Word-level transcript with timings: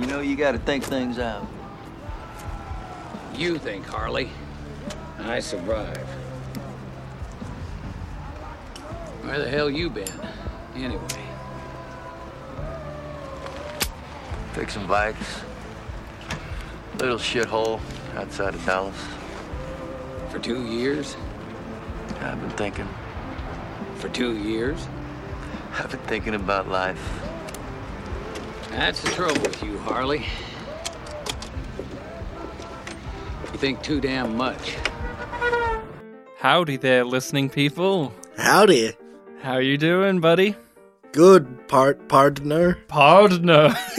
You 0.00 0.06
know, 0.06 0.20
you 0.20 0.36
gotta 0.36 0.58
think 0.58 0.84
things 0.84 1.18
out. 1.18 1.46
You 3.34 3.58
think, 3.58 3.84
Harley. 3.84 4.30
I 5.18 5.40
survive. 5.40 6.06
Where 9.22 9.38
the 9.40 9.48
hell 9.48 9.68
you 9.68 9.90
been? 9.90 10.08
Anyway. 10.76 11.02
Fixing 14.52 14.86
bikes. 14.86 15.40
Little 16.98 17.18
shithole 17.18 17.80
outside 18.14 18.54
of 18.54 18.64
Dallas. 18.64 18.96
For 20.30 20.38
two 20.38 20.64
years? 20.64 21.16
I've 22.20 22.40
been 22.40 22.50
thinking. 22.50 22.88
For 23.96 24.08
two 24.08 24.36
years? 24.36 24.86
I've 25.72 25.90
been 25.90 26.00
thinking 26.00 26.34
about 26.34 26.68
life. 26.68 27.27
That's 28.78 29.02
the 29.02 29.10
trouble 29.10 29.42
with 29.42 29.60
you, 29.60 29.76
Harley. 29.78 30.24
You 33.52 33.58
think 33.58 33.82
too 33.82 34.00
damn 34.00 34.36
much. 34.36 34.76
Howdy 36.38 36.76
there, 36.76 37.02
listening 37.04 37.50
people. 37.50 38.14
Howdy. 38.36 38.92
How 39.42 39.56
you 39.58 39.78
doing, 39.78 40.20
buddy? 40.20 40.54
Good 41.10 41.66
part 41.66 42.06
partner. 42.06 42.76
Partner. 42.86 43.70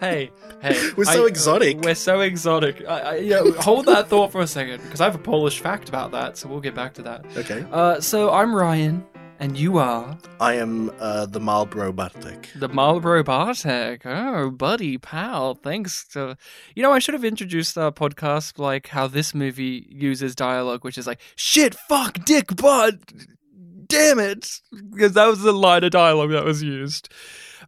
hey, 0.00 0.32
hey. 0.60 0.90
We're 0.96 1.04
so 1.04 1.26
exotic. 1.26 1.78
We're 1.78 1.94
so 1.94 2.22
exotic. 2.22 2.84
I, 2.84 2.98
I, 2.98 3.16
you 3.18 3.30
know, 3.30 3.52
hold 3.52 3.86
that 3.86 4.08
thought 4.08 4.32
for 4.32 4.40
a 4.40 4.46
second, 4.48 4.82
because 4.82 5.00
I 5.00 5.04
have 5.04 5.14
a 5.14 5.18
Polish 5.18 5.60
fact 5.60 5.88
about 5.88 6.10
that, 6.10 6.36
so 6.36 6.48
we'll 6.48 6.58
get 6.58 6.74
back 6.74 6.94
to 6.94 7.02
that. 7.02 7.24
Okay. 7.36 7.64
Uh, 7.70 8.00
so 8.00 8.32
I'm 8.32 8.52
Ryan, 8.52 9.06
and 9.40 9.56
you 9.58 9.78
are 9.78 10.18
I 10.40 10.54
am 10.54 10.90
uh, 10.98 11.26
the 11.26 11.40
Marlboro 11.40 11.92
Bartek. 11.92 12.50
the 12.54 12.68
Marlboro 12.68 13.22
Bartek. 13.22 14.02
Oh, 14.04 14.50
buddy, 14.50 14.98
pal. 14.98 15.54
Thanks 15.54 16.06
to 16.08 16.36
you 16.74 16.82
know, 16.82 16.92
I 16.92 16.98
should 16.98 17.14
have 17.14 17.24
introduced 17.24 17.76
our 17.78 17.92
podcast 17.92 18.58
like 18.58 18.88
how 18.88 19.06
this 19.06 19.34
movie 19.34 19.86
uses 19.90 20.34
dialogue, 20.34 20.84
which 20.84 20.98
is 20.98 21.06
like 21.06 21.20
shit, 21.36 21.74
fuck, 21.74 22.24
dick, 22.24 22.56
butt. 22.56 22.96
Damn 23.86 24.18
it, 24.18 24.60
because 24.90 25.12
that 25.12 25.26
was 25.26 25.40
the 25.40 25.52
line 25.52 25.82
of 25.82 25.90
dialogue 25.92 26.30
that 26.30 26.44
was 26.44 26.62
used. 26.62 27.08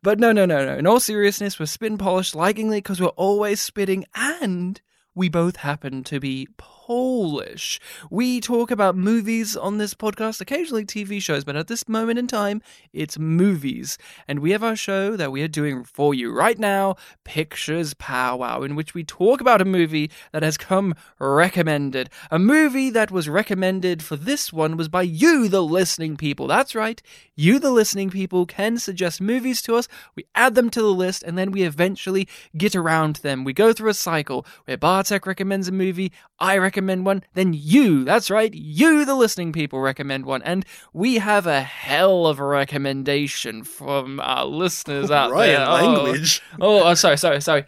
But 0.02 0.19
no, 0.19 0.33
no, 0.33 0.45
no, 0.47 0.64
no. 0.64 0.77
In 0.77 0.86
all 0.86 1.00
seriousness, 1.00 1.58
we're 1.58 1.67
spin 1.67 1.97
polished 1.98 2.34
likingly 2.34 2.78
because 2.78 3.00
we're 3.00 3.08
always 3.08 3.61
spitting, 3.61 4.05
and 4.14 4.80
we 5.14 5.28
both 5.28 5.56
happen 5.56 6.05
to 6.05 6.20
be 6.20 6.47
Polish. 6.91 7.78
We 8.10 8.41
talk 8.41 8.72
about 8.72 8.96
movies 8.96 9.56
on 9.56 9.78
this 9.78 9.94
podcast, 9.94 10.41
occasionally 10.41 10.84
TV 10.84 11.22
shows, 11.22 11.44
but 11.44 11.55
at 11.55 11.69
this 11.69 11.88
moment 11.88 12.19
in 12.19 12.27
time, 12.27 12.62
it's 12.92 13.16
movies. 13.16 13.96
And 14.27 14.41
we 14.41 14.50
have 14.50 14.64
our 14.64 14.74
show 14.74 15.16
that 15.16 15.30
we 15.30 15.41
are 15.42 15.46
doing 15.46 15.84
for 15.84 16.14
you 16.14 16.33
right 16.33 16.58
now, 16.58 16.96
Pictures 17.22 17.94
Powwow, 17.94 18.62
in 18.62 18.74
which 18.74 18.92
we 18.92 19.05
talk 19.05 19.41
about 19.41 19.62
a 19.62 19.64
movie 19.64 20.11
that 20.33 20.42
has 20.42 20.56
come 20.56 20.96
recommended. 21.20 22.11
A 22.28 22.41
movie 22.41 22.91
that 22.91 23.12
was 23.12 23.28
recommended 23.28 24.02
for 24.02 24.16
this 24.16 24.52
one 24.52 24.77
was 24.77 24.88
by 24.88 25.02
you, 25.02 25.46
the 25.46 25.62
listening 25.62 26.16
people. 26.16 26.48
That's 26.48 26.74
right. 26.74 27.00
You, 27.36 27.61
the 27.61 27.70
listening 27.70 28.11
people, 28.11 28.46
can 28.46 28.78
suggest 28.78 29.20
movies 29.20 29.62
to 29.62 29.77
us. 29.77 29.86
We 30.16 30.27
add 30.34 30.56
them 30.56 30.70
to 30.70 30.83
the 30.83 30.88
list, 30.88 31.22
and 31.22 31.38
then 31.38 31.52
we 31.52 31.62
eventually 31.62 32.27
get 32.56 32.74
around 32.74 33.16
them. 33.16 33.44
We 33.44 33.52
go 33.52 33.72
through 33.72 33.91
a 33.91 33.94
cycle 33.94 34.44
where 34.64 34.77
Bartek 34.77 35.24
recommends 35.24 35.68
a 35.68 35.72
movie, 35.72 36.11
I 36.41 36.58
recommend 36.58 36.80
one, 36.86 37.23
then 37.34 37.53
you, 37.53 38.05
that's 38.05 38.31
right, 38.31 38.53
you, 38.55 39.05
the 39.05 39.14
listening 39.14 39.53
people, 39.53 39.81
recommend 39.81 40.27
one. 40.27 40.42
And 40.42 40.64
we 40.92 41.17
have 41.17 41.47
a 41.47 41.62
hell 41.62 42.27
of 42.27 42.39
a 42.39 42.45
recommendation 42.45 43.64
from 43.64 44.20
our 44.20 44.45
listeners 44.45 45.11
out 45.11 45.31
Right, 45.33 45.47
there. 45.48 45.67
Oh. 45.67 45.73
language. 45.73 46.42
Oh, 46.61 46.84
oh, 46.89 46.95
sorry, 46.95 47.19
sorry, 47.19 47.41
sorry. 47.41 47.64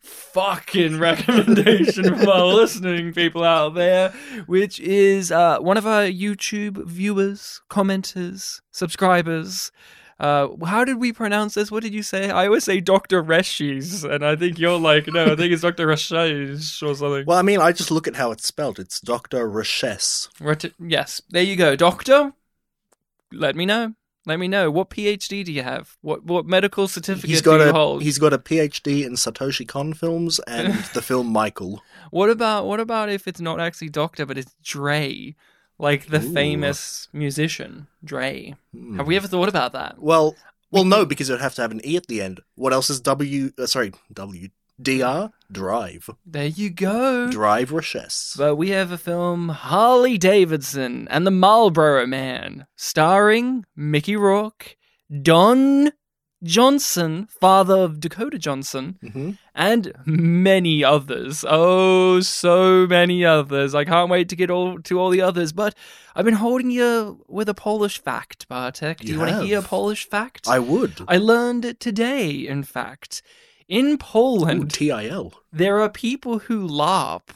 Fucking 0.00 0.98
recommendation 0.98 2.04
from 2.04 2.28
our 2.28 2.44
listening 2.54 3.12
people 3.12 3.42
out 3.44 3.74
there, 3.74 4.10
which 4.46 4.78
is 4.80 5.30
uh, 5.32 5.58
one 5.60 5.76
of 5.76 5.86
our 5.86 6.02
YouTube 6.02 6.84
viewers, 6.86 7.62
commenters, 7.70 8.60
subscribers. 8.70 9.70
Uh, 10.20 10.48
how 10.64 10.84
did 10.84 10.98
we 10.98 11.12
pronounce 11.12 11.54
this? 11.54 11.70
What 11.70 11.82
did 11.82 11.92
you 11.92 12.02
say? 12.02 12.30
I 12.30 12.46
always 12.46 12.64
say 12.64 12.80
Dr. 12.80 13.22
Reshis, 13.22 14.08
and 14.08 14.24
I 14.24 14.36
think 14.36 14.58
you're 14.58 14.78
like, 14.78 15.06
no, 15.08 15.32
I 15.32 15.36
think 15.36 15.52
it's 15.52 15.62
Dr. 15.62 15.86
Reshis 15.88 16.82
or 16.82 16.94
something. 16.94 17.24
Well, 17.26 17.38
I 17.38 17.42
mean, 17.42 17.60
I 17.60 17.72
just 17.72 17.90
look 17.90 18.06
at 18.06 18.16
how 18.16 18.30
it's 18.30 18.46
spelled. 18.46 18.78
It's 18.78 19.00
Dr. 19.00 19.48
Rashes. 19.48 20.28
Ret- 20.40 20.72
yes, 20.78 21.20
there 21.30 21.42
you 21.42 21.56
go. 21.56 21.74
Doctor, 21.74 22.32
let 23.32 23.56
me 23.56 23.66
know. 23.66 23.94
Let 24.26 24.38
me 24.38 24.48
know. 24.48 24.70
What 24.70 24.88
PhD 24.88 25.44
do 25.44 25.52
you 25.52 25.62
have? 25.62 25.98
What 26.00 26.24
what 26.24 26.46
medical 26.46 26.88
certificate 26.88 27.28
He's 27.28 27.42
got 27.42 27.58
do 27.58 27.64
you 27.64 27.70
a 27.70 27.72
hold? 27.74 28.02
he's 28.02 28.16
got 28.16 28.32
a 28.32 28.38
PhD 28.38 29.04
in 29.04 29.14
Satoshi 29.16 29.68
Kon 29.68 29.92
films 29.92 30.38
and 30.46 30.72
the 30.94 31.02
film 31.02 31.26
Michael. 31.26 31.82
What 32.10 32.30
about 32.30 32.64
what 32.66 32.80
about 32.80 33.10
if 33.10 33.28
it's 33.28 33.40
not 33.40 33.60
actually 33.60 33.90
Doctor, 33.90 34.24
but 34.24 34.38
it's 34.38 34.54
Dre, 34.62 35.34
like 35.78 36.06
the 36.06 36.20
Ooh. 36.20 36.32
famous 36.32 37.08
musician 37.12 37.88
Dre? 38.04 38.54
Hmm. 38.74 38.96
Have 38.96 39.06
we 39.06 39.16
ever 39.16 39.28
thought 39.28 39.48
about 39.48 39.72
that? 39.72 39.98
Well, 39.98 40.36
well, 40.70 40.84
no, 40.84 41.06
because 41.06 41.30
it 41.30 41.34
would 41.34 41.40
have 41.40 41.54
to 41.54 41.62
have 41.62 41.70
an 41.70 41.80
e 41.84 41.96
at 41.96 42.06
the 42.06 42.20
end. 42.20 42.40
What 42.56 42.72
else 42.72 42.90
is 42.90 43.00
W? 43.00 43.52
Uh, 43.58 43.66
sorry, 43.66 43.92
W 44.12 44.48
D 44.80 45.02
R 45.02 45.30
Drive. 45.52 46.10
There 46.26 46.46
you 46.46 46.70
go. 46.70 47.30
Drive 47.30 47.70
Rashes. 47.70 48.34
But 48.36 48.56
we 48.56 48.70
have 48.70 48.90
a 48.90 48.98
film 48.98 49.50
Harley 49.50 50.18
Davidson 50.18 51.06
and 51.10 51.26
the 51.26 51.30
Marlboro 51.30 52.06
Man, 52.06 52.66
starring 52.74 53.64
Mickey 53.76 54.16
Rourke, 54.16 54.76
Don 55.22 55.92
Johnson, 56.44 57.26
father 57.26 57.74
of 57.76 58.00
Dakota 58.00 58.38
Johnson, 58.38 58.98
hmm 59.00 59.30
and 59.56 59.92
many 60.04 60.82
others. 60.82 61.44
Oh, 61.48 62.20
so 62.20 62.86
many 62.88 63.24
others. 63.24 63.72
I 63.74 63.84
can't 63.84 64.10
wait 64.10 64.28
to 64.30 64.36
get 64.36 64.50
all 64.50 64.80
to 64.80 64.98
all 64.98 65.10
the 65.10 65.20
others. 65.20 65.52
But 65.52 65.74
I've 66.14 66.24
been 66.24 66.34
holding 66.34 66.70
you 66.72 67.24
with 67.28 67.48
a 67.48 67.54
Polish 67.54 68.00
fact, 68.02 68.48
Bartek. 68.48 68.98
Do 68.98 69.06
you, 69.06 69.14
You 69.14 69.20
want 69.20 69.30
to 69.30 69.46
hear 69.46 69.60
a. 69.60 69.62
Polish 69.62 70.08
fact? 70.08 70.48
I 70.48 70.58
would. 70.58 71.00
I 71.08 71.18
learned 71.18 71.64
it 71.64 71.78
today, 71.80 72.30
in 72.30 72.62
fact. 72.64 73.22
In 73.68 73.86
Ooh, 73.92 73.96
Poland, 73.98 74.72
TIL. 74.72 75.32
there 75.52 75.80
are 75.80 75.88
people 75.88 76.40
who 76.40 76.66
LARP, 76.66 77.28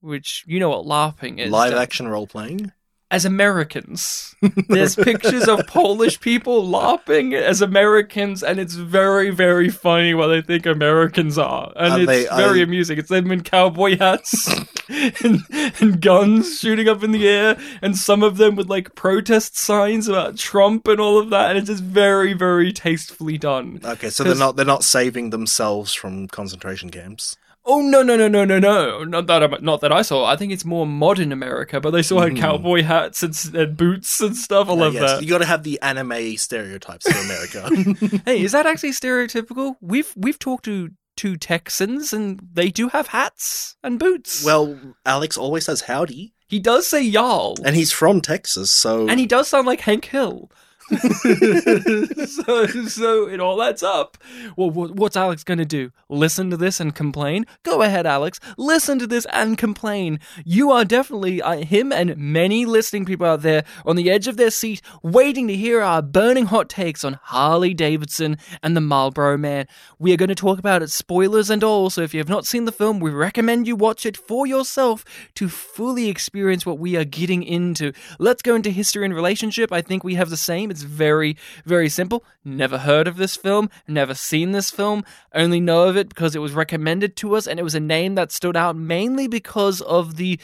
which 0.00 0.44
you 0.46 0.58
know 0.58 0.70
what 0.70 0.86
LARPing 0.86 1.38
is. 1.38 1.50
Live 1.50 1.74
action 1.74 2.08
role 2.08 2.26
playing. 2.26 2.72
As 3.10 3.24
Americans. 3.24 4.34
There's 4.68 4.94
pictures 4.96 5.48
of 5.48 5.66
Polish 5.66 6.20
people 6.20 6.66
LARPing 6.66 7.34
as 7.34 7.60
Americans, 7.60 8.42
and 8.42 8.58
it's 8.60 8.74
very, 8.74 9.30
very 9.30 9.68
funny 9.68 10.14
what 10.14 10.28
they 10.28 10.40
think 10.42 10.64
Americans 10.66 11.36
are. 11.36 11.72
And 11.76 12.02
it's 12.02 12.06
they- 12.28 12.36
very 12.36 12.60
I- 12.60 12.62
amusing. 12.62 12.98
It's 12.98 13.08
them 13.08 13.30
in 13.32 13.42
cowboy 13.42 13.98
hats 13.98 14.48
and, 14.88 15.40
and 15.80 16.00
guns 16.00 16.60
shooting 16.60 16.88
up 16.88 17.02
in 17.02 17.10
the 17.12 17.28
air, 17.28 17.58
and 17.82 17.96
some 17.96 18.22
of 18.22 18.36
them 18.36 18.54
with 18.56 18.68
like 18.68 18.94
protest 18.94 19.56
signs 19.58 20.06
about 20.08 20.36
Trump 20.36 20.86
and 20.88 21.00
all 21.00 21.18
of 21.18 21.30
that. 21.30 21.50
And 21.50 21.58
it's 21.58 21.68
just 21.68 21.82
very, 21.82 22.32
very 22.32 22.72
tastefully 22.72 23.38
done. 23.38 23.80
Okay, 23.84 24.10
so 24.10 24.22
they're 24.24 24.34
not 24.36 24.56
they're 24.56 24.64
not 24.64 24.84
saving 24.84 25.30
themselves 25.30 25.92
from 25.92 26.28
concentration 26.28 26.90
camps. 26.90 27.36
Oh 27.72 27.82
no 27.82 28.02
no 28.02 28.16
no 28.16 28.26
no 28.26 28.44
no 28.44 28.58
no! 28.58 29.04
Not 29.04 29.26
that 29.28 29.42
I, 29.44 29.58
not 29.60 29.80
that 29.82 29.92
I 29.92 30.02
saw. 30.02 30.24
I 30.24 30.34
think 30.36 30.52
it's 30.52 30.64
more 30.64 30.86
modern 30.86 31.30
America, 31.30 31.80
but 31.80 31.90
they 31.92 32.02
still 32.02 32.18
had 32.20 32.32
Mhm. 32.32 32.38
cowboy 32.40 32.82
hats 32.82 33.22
and, 33.22 33.54
and 33.54 33.76
boots 33.76 34.20
and 34.20 34.36
stuff. 34.36 34.68
I 34.68 34.72
Uh, 34.72 34.76
love 34.76 34.94
yes, 34.94 35.02
that. 35.12 35.22
You 35.22 35.28
got 35.28 35.38
to 35.38 35.44
have 35.46 35.62
the 35.62 35.80
anime 35.80 36.36
stereotypes 36.36 37.06
for 37.10 37.18
America. 37.18 38.22
hey, 38.24 38.42
is 38.42 38.52
that 38.52 38.66
actually 38.66 38.90
stereotypical? 38.90 39.76
We've 39.80 40.12
we've 40.16 40.38
talked 40.38 40.64
to 40.64 40.90
two 41.16 41.36
Texans, 41.36 42.12
and 42.12 42.40
they 42.52 42.70
do 42.70 42.88
have 42.88 43.08
hats 43.08 43.76
and 43.84 43.98
boots. 43.98 44.44
well, 44.44 44.76
Alex 45.06 45.36
always 45.36 45.64
says 45.66 45.82
howdy, 45.82 46.34
he 46.48 46.58
does 46.58 46.86
say 46.86 47.02
y'all, 47.02 47.56
and 47.64 47.76
he's 47.76 47.92
from 47.92 48.20
Texas, 48.20 48.70
so 48.70 49.06
and 49.08 49.20
he 49.20 49.26
does 49.26 49.46
sound 49.48 49.66
like 49.66 49.80
Hank 49.82 50.06
Hill. 50.06 50.50
so, 52.26 52.66
so 52.66 53.28
it 53.28 53.38
all 53.38 53.62
adds 53.62 53.82
up. 53.82 54.18
Well, 54.56 54.70
what's 54.70 55.16
Alex 55.16 55.44
going 55.44 55.58
to 55.58 55.64
do? 55.64 55.92
Listen 56.08 56.50
to 56.50 56.56
this 56.56 56.80
and 56.80 56.92
complain? 56.92 57.46
Go 57.62 57.82
ahead, 57.82 58.06
Alex. 58.06 58.40
Listen 58.58 58.98
to 58.98 59.06
this 59.06 59.24
and 59.32 59.56
complain. 59.56 60.18
You 60.44 60.72
are 60.72 60.84
definitely 60.84 61.40
uh, 61.40 61.58
him 61.58 61.92
and 61.92 62.16
many 62.16 62.66
listening 62.66 63.04
people 63.04 63.26
out 63.26 63.42
there 63.42 63.64
on 63.86 63.94
the 63.94 64.10
edge 64.10 64.26
of 64.26 64.36
their 64.36 64.50
seat, 64.50 64.82
waiting 65.02 65.46
to 65.46 65.56
hear 65.56 65.80
our 65.80 66.02
burning 66.02 66.46
hot 66.46 66.68
takes 66.68 67.04
on 67.04 67.20
Harley 67.22 67.72
Davidson 67.72 68.36
and 68.62 68.76
the 68.76 68.80
Marlboro 68.80 69.38
Man. 69.38 69.66
We 70.00 70.12
are 70.12 70.16
going 70.16 70.28
to 70.28 70.34
talk 70.34 70.58
about 70.58 70.82
it, 70.82 70.90
spoilers 70.90 71.50
and 71.50 71.62
all. 71.62 71.90
So 71.90 72.02
if 72.02 72.12
you 72.12 72.18
have 72.18 72.28
not 72.28 72.46
seen 72.46 72.64
the 72.64 72.72
film, 72.72 72.98
we 72.98 73.10
recommend 73.10 73.68
you 73.68 73.76
watch 73.76 74.04
it 74.04 74.16
for 74.16 74.44
yourself 74.44 75.04
to 75.34 75.48
fully 75.48 76.08
experience 76.08 76.66
what 76.66 76.80
we 76.80 76.96
are 76.96 77.04
getting 77.04 77.44
into. 77.44 77.92
Let's 78.18 78.42
go 78.42 78.56
into 78.56 78.70
history 78.70 79.04
and 79.04 79.14
relationship. 79.14 79.72
I 79.72 79.82
think 79.82 80.02
we 80.02 80.14
have 80.16 80.30
the 80.30 80.36
same. 80.36 80.70
It's 80.70 80.79
very, 80.82 81.36
very 81.64 81.88
simple. 81.88 82.24
Never 82.44 82.78
heard 82.78 83.08
of 83.08 83.16
this 83.16 83.36
film, 83.36 83.70
never 83.86 84.14
seen 84.14 84.52
this 84.52 84.70
film, 84.70 85.04
only 85.34 85.60
know 85.60 85.88
of 85.88 85.96
it 85.96 86.08
because 86.08 86.34
it 86.34 86.40
was 86.40 86.52
recommended 86.52 87.16
to 87.16 87.36
us, 87.36 87.46
and 87.46 87.60
it 87.60 87.64
was 87.64 87.74
a 87.74 87.80
name 87.80 88.14
that 88.14 88.32
stood 88.32 88.56
out 88.56 88.76
mainly 88.76 89.28
because 89.28 89.80
of 89.82 90.16
the 90.16 90.38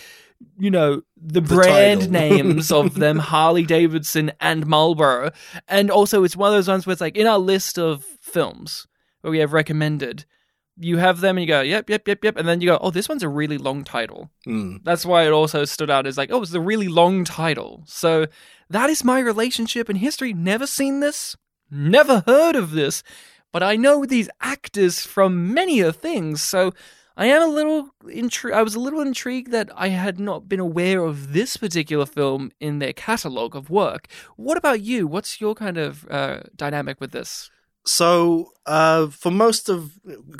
you 0.58 0.70
know 0.70 1.00
the, 1.16 1.40
brand 1.40 2.10
names 2.12 2.70
of 2.70 2.96
them 2.96 3.18
harley 3.18 3.64
davidson 3.64 4.30
and 4.38 4.66
marlboro 4.66 5.30
and 5.66 5.90
also 5.90 6.24
it's 6.24 6.36
one 6.36 6.48
of 6.48 6.54
those 6.54 6.68
ones 6.68 6.86
where 6.86 6.92
it's 6.92 7.00
like 7.00 7.16
in 7.16 7.26
our 7.26 7.38
list 7.38 7.78
of 7.78 8.04
films 8.20 8.86
where 9.26 9.32
we 9.32 9.38
have 9.38 9.52
recommended, 9.52 10.24
you 10.78 10.98
have 10.98 11.20
them 11.20 11.36
and 11.36 11.42
you 11.42 11.48
go, 11.48 11.60
yep, 11.60 11.90
yep, 11.90 12.06
yep, 12.06 12.22
yep, 12.22 12.36
and 12.36 12.46
then 12.46 12.60
you 12.60 12.68
go, 12.68 12.78
oh, 12.80 12.92
this 12.92 13.08
one's 13.08 13.24
a 13.24 13.28
really 13.28 13.58
long 13.58 13.82
title. 13.82 14.30
Mm. 14.46 14.84
That's 14.84 15.04
why 15.04 15.26
it 15.26 15.32
also 15.32 15.64
stood 15.64 15.90
out 15.90 16.06
as 16.06 16.16
like, 16.16 16.30
oh, 16.30 16.42
it's 16.42 16.52
a 16.52 16.60
really 16.60 16.86
long 16.86 17.24
title. 17.24 17.82
So 17.86 18.26
that 18.70 18.90
is 18.90 19.04
my 19.04 19.20
relationship 19.20 19.88
in 19.88 19.96
history. 19.96 20.32
Never 20.32 20.66
seen 20.66 21.00
this, 21.00 21.36
never 21.70 22.22
heard 22.26 22.56
of 22.56 22.72
this, 22.72 23.02
but 23.52 23.62
I 23.62 23.76
know 23.76 24.04
these 24.04 24.28
actors 24.40 25.00
from 25.00 25.52
many 25.54 25.80
a 25.80 25.92
things. 25.92 26.42
So 26.42 26.72
I 27.16 27.26
am 27.26 27.42
a 27.42 27.46
little 27.46 27.90
intri- 28.04 28.52
I 28.52 28.62
was 28.62 28.74
a 28.74 28.80
little 28.80 29.00
intrigued 29.00 29.50
that 29.52 29.70
I 29.74 29.88
had 29.88 30.20
not 30.20 30.48
been 30.48 30.60
aware 30.60 31.02
of 31.02 31.32
this 31.32 31.56
particular 31.56 32.04
film 32.04 32.52
in 32.60 32.78
their 32.78 32.92
catalog 32.92 33.56
of 33.56 33.70
work. 33.70 34.08
What 34.36 34.58
about 34.58 34.82
you? 34.82 35.06
What's 35.06 35.40
your 35.40 35.54
kind 35.54 35.78
of 35.78 36.06
uh, 36.10 36.40
dynamic 36.54 37.00
with 37.00 37.12
this? 37.12 37.50
So, 37.86 38.50
uh, 38.66 39.06
for 39.06 39.30
most 39.30 39.68
of 39.68 39.92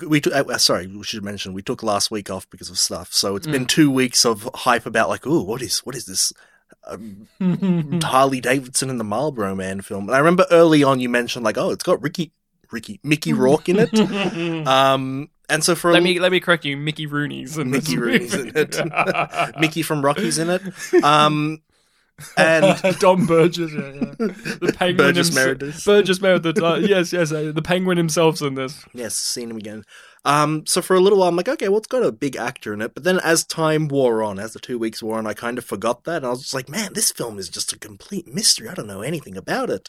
we 0.07 0.21
took, 0.21 0.35
uh, 0.35 0.59
sorry, 0.59 0.89
we 0.89 1.05
should 1.05 1.25
mention 1.25 1.55
we 1.55 1.63
took 1.63 1.83
last 1.83 2.11
week 2.11 2.29
off 2.29 2.51
because 2.51 2.69
of 2.69 2.79
stuff. 2.79 3.13
So 3.13 3.37
it's 3.37 3.47
been 3.47 3.67
two 3.67 3.91
weeks 3.91 4.27
of 4.27 4.51
hype 4.53 4.85
about 4.85 5.09
like, 5.09 5.27
oh, 5.27 5.43
what 5.43 5.63
is 5.63 5.79
what 5.79 5.95
is 5.95 6.07
this 6.07 6.33
um, 6.87 8.01
Harley 8.03 8.41
Davidson 8.41 8.91
and 8.91 8.99
the 9.01 9.05
Marlboro 9.05 9.55
Man 9.55 9.81
film? 9.81 10.09
And 10.09 10.15
I 10.15 10.19
remember 10.19 10.47
early 10.51 10.83
on 10.83 11.01
you 11.01 11.09
mentioned 11.09 11.45
like, 11.45 11.59
oh, 11.59 11.71
it's 11.71 11.83
got 11.85 12.03
Ricky, 12.03 12.33
Ricky, 12.71 13.01
Mickey 13.03 13.33
Rourke 13.33 13.69
in 13.69 13.77
it. 13.79 13.95
um, 14.67 15.29
and 15.49 15.63
so 15.63 15.75
for 15.75 15.93
let 15.93 15.99
l- 15.99 16.05
me 16.05 16.19
let 16.19 16.33
me 16.33 16.41
correct 16.41 16.65
you, 16.65 16.77
Mickey 16.77 17.07
Rooney's 17.07 17.57
in 17.57 17.71
Mickey 17.71 17.97
Rooney's 17.99 18.35
in 18.35 18.53
it. 18.57 18.77
Mickey 19.61 19.83
from 19.83 20.05
Rocky's 20.05 20.39
in 20.39 20.51
it. 20.51 21.05
Um, 21.05 21.63
and 22.37 22.81
Don 22.99 23.27
Burgess, 23.27 23.73
yeah, 23.73 23.79
yeah. 23.93 24.11
the 24.19 24.75
penguin 24.77 24.97
Burgess 25.09 25.27
himself- 25.29 25.47
Meredith. 25.47 25.85
Burgess 25.85 26.21
Meredith, 26.21 26.63
uh, 26.63 26.75
yes, 26.77 27.13
yes, 27.13 27.31
uh, 27.31 27.53
the 27.55 27.61
penguin 27.63 27.99
himself's 27.99 28.41
in 28.41 28.55
this. 28.55 28.85
Yes, 28.95 29.15
seen 29.15 29.51
him 29.51 29.59
again. 29.59 29.85
Um, 30.27 30.67
so 30.67 30.83
for 30.83 30.97
a 30.97 31.01
little 31.01 31.21
while, 31.21 31.29
I'm 31.29 31.37
like, 31.37 31.49
okay, 31.49 31.69
well, 31.69 31.79
it's 31.79 31.87
got 31.87 32.03
a 32.03 32.11
big 32.11 32.35
actor 32.35 32.75
in 32.75 32.83
it. 32.83 32.95
But 32.95 33.05
then 33.05 33.21
as 33.21 33.45
time 33.45 33.87
wore 33.87 34.25
on, 34.25 34.41
as 34.41 34.55
the 34.55 34.59
two 34.59 34.77
weeks 34.77 35.01
wore 35.01 35.19
on, 35.19 35.27
I 35.27 35.35
kind 35.35 35.57
of 35.57 35.65
forgot 35.65 36.03
that. 36.03 36.17
And 36.17 36.27
I 36.27 36.31
was 36.31 36.41
just 36.41 36.55
like, 36.55 36.69
man, 36.69 36.95
this 36.95 37.13
film 37.13 37.39
is 37.39 37.49
just 37.49 37.73
a 37.73 37.79
complete 37.79 38.27
mystery. 38.27 38.69
I 38.69 38.75
don't 38.75 38.89
know 38.89 39.03
anything 39.03 39.37
about 39.37 39.71
it. 39.71 39.89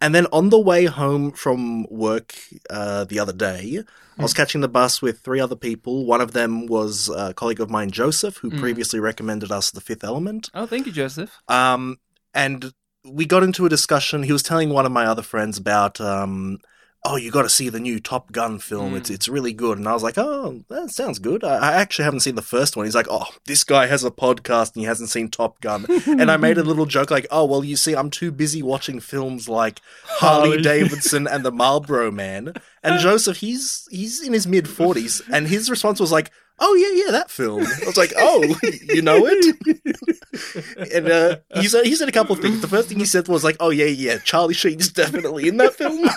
And 0.00 0.12
then 0.14 0.26
on 0.32 0.50
the 0.50 0.58
way 0.58 0.86
home 0.86 1.30
from 1.30 1.86
work 1.90 2.34
uh, 2.68 3.04
the 3.04 3.20
other 3.20 3.32
day, 3.32 3.84
I 4.18 4.22
was 4.22 4.34
catching 4.34 4.62
the 4.62 4.68
bus 4.68 5.00
with 5.00 5.20
three 5.20 5.38
other 5.38 5.54
people. 5.54 6.04
One 6.04 6.20
of 6.20 6.32
them 6.32 6.66
was 6.66 7.08
a 7.08 7.32
colleague 7.32 7.60
of 7.60 7.70
mine, 7.70 7.92
Joseph, 7.92 8.38
who 8.38 8.50
previously 8.50 8.98
recommended 8.98 9.52
us 9.52 9.70
The 9.70 9.80
Fifth 9.80 10.02
Element. 10.02 10.50
Oh, 10.54 10.66
thank 10.66 10.86
you, 10.86 10.92
Joseph. 10.92 11.40
Um, 11.46 11.98
and 12.34 12.72
we 13.04 13.26
got 13.26 13.44
into 13.44 13.64
a 13.64 13.68
discussion. 13.68 14.24
He 14.24 14.32
was 14.32 14.42
telling 14.42 14.70
one 14.70 14.86
of 14.86 14.90
my 14.90 15.06
other 15.06 15.22
friends 15.22 15.56
about, 15.56 16.00
um, 16.00 16.58
oh, 17.04 17.16
you 17.16 17.30
got 17.30 17.42
to 17.42 17.48
see 17.48 17.68
the 17.68 17.80
new 17.80 18.00
Top 18.00 18.32
Gun 18.32 18.58
film. 18.58 18.94
It's 18.94 19.10
mm. 19.10 19.14
it's 19.14 19.28
really 19.28 19.52
good. 19.52 19.78
And 19.78 19.88
I 19.88 19.92
was 19.92 20.02
like, 20.02 20.18
oh, 20.18 20.64
that 20.68 20.90
sounds 20.90 21.18
good. 21.18 21.44
I, 21.44 21.56
I 21.56 21.72
actually 21.74 22.04
haven't 22.04 22.20
seen 22.20 22.34
the 22.34 22.42
first 22.42 22.76
one. 22.76 22.86
He's 22.86 22.94
like, 22.94 23.06
oh, 23.10 23.26
this 23.46 23.64
guy 23.64 23.86
has 23.86 24.04
a 24.04 24.10
podcast 24.10 24.74
and 24.74 24.80
he 24.80 24.84
hasn't 24.84 25.08
seen 25.08 25.28
Top 25.28 25.60
Gun. 25.60 25.86
and 26.06 26.30
I 26.30 26.36
made 26.36 26.58
a 26.58 26.62
little 26.62 26.86
joke 26.86 27.10
like, 27.10 27.26
oh, 27.30 27.44
well, 27.44 27.64
you 27.64 27.76
see, 27.76 27.94
I'm 27.94 28.10
too 28.10 28.30
busy 28.30 28.62
watching 28.62 29.00
films 29.00 29.48
like 29.48 29.80
Harley. 30.04 30.60
Davidson 30.62 31.26
and 31.26 31.44
the 31.44 31.52
Marlboro 31.52 32.10
Man. 32.10 32.54
And 32.82 33.00
Joseph, 33.00 33.38
he's 33.38 33.86
he's 33.90 34.20
in 34.20 34.32
his 34.32 34.46
mid 34.46 34.66
40s, 34.66 35.22
and 35.32 35.46
his 35.46 35.70
response 35.70 36.00
was 36.00 36.12
like. 36.12 36.30
Oh 36.60 36.74
yeah, 36.74 37.04
yeah, 37.04 37.12
that 37.12 37.30
film. 37.30 37.62
I 37.62 37.86
was 37.86 37.96
like, 37.96 38.12
oh, 38.16 38.42
you 38.88 39.00
know 39.00 39.26
it. 39.26 40.92
and 40.94 41.08
uh, 41.08 41.36
he 41.54 41.68
said 41.68 41.84
he 41.84 41.94
said 41.94 42.08
a 42.08 42.12
couple 42.12 42.34
of 42.34 42.42
things. 42.42 42.60
The 42.60 42.68
first 42.68 42.88
thing 42.88 42.98
he 42.98 43.04
said 43.04 43.28
was 43.28 43.44
like, 43.44 43.56
"Oh 43.60 43.70
yeah, 43.70 43.84
yeah, 43.86 44.18
Charlie 44.18 44.54
Sheen 44.54 44.80
is 44.80 44.90
definitely 44.90 45.48
in 45.48 45.56
that 45.58 45.74
film." 45.74 46.08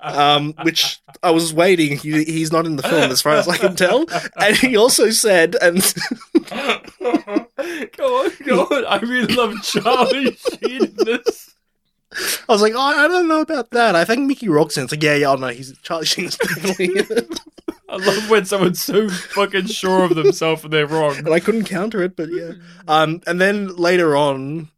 um, 0.00 0.54
which 0.62 1.00
I 1.22 1.30
was 1.30 1.52
waiting. 1.52 1.98
He, 1.98 2.24
he's 2.24 2.52
not 2.52 2.66
in 2.66 2.76
the 2.76 2.82
film 2.82 3.10
as 3.10 3.20
far 3.20 3.34
as 3.34 3.48
I 3.48 3.56
can 3.56 3.74
tell. 3.74 4.06
And 4.40 4.56
he 4.56 4.76
also 4.76 5.10
said, 5.10 5.56
and 5.60 5.82
go 6.50 8.24
on, 8.24 8.30
go 8.44 8.62
on. 8.62 8.84
I 8.86 8.98
really 9.02 9.34
love 9.34 9.54
Charlie 9.62 10.36
Sheen 10.36 10.84
in 10.84 10.94
this. 10.96 11.54
I 12.12 12.52
was 12.52 12.62
like, 12.62 12.72
"Oh, 12.74 12.80
I 12.80 13.06
don't 13.06 13.28
know 13.28 13.40
about 13.40 13.70
that. 13.70 13.94
I 13.94 14.04
think 14.04 14.26
Mickey 14.26 14.48
Rourke's 14.48 14.76
in." 14.76 14.82
it." 14.82 14.84
It's 14.84 14.92
like, 14.92 15.02
"Yeah, 15.02 15.14
yeah, 15.14 15.30
oh 15.30 15.36
no, 15.36 15.48
he's 15.48 15.76
Charlie 15.78 16.06
Sheen's 16.06 16.36
definitely 16.36 16.86
in 16.86 17.06
it." 17.10 17.40
I 17.90 17.96
love 17.96 18.30
when 18.30 18.44
someone's 18.44 18.82
so 18.82 19.08
fucking 19.08 19.66
sure 19.66 20.04
of 20.04 20.14
themselves 20.14 20.62
and 20.62 20.72
they're 20.72 20.86
wrong. 20.86 21.16
and 21.18 21.28
I 21.28 21.40
couldn't 21.40 21.64
counter 21.64 22.02
it, 22.02 22.14
but 22.16 22.30
yeah. 22.30 22.52
Um, 22.86 23.20
and 23.26 23.40
then 23.40 23.74
later 23.76 24.16
on, 24.16 24.68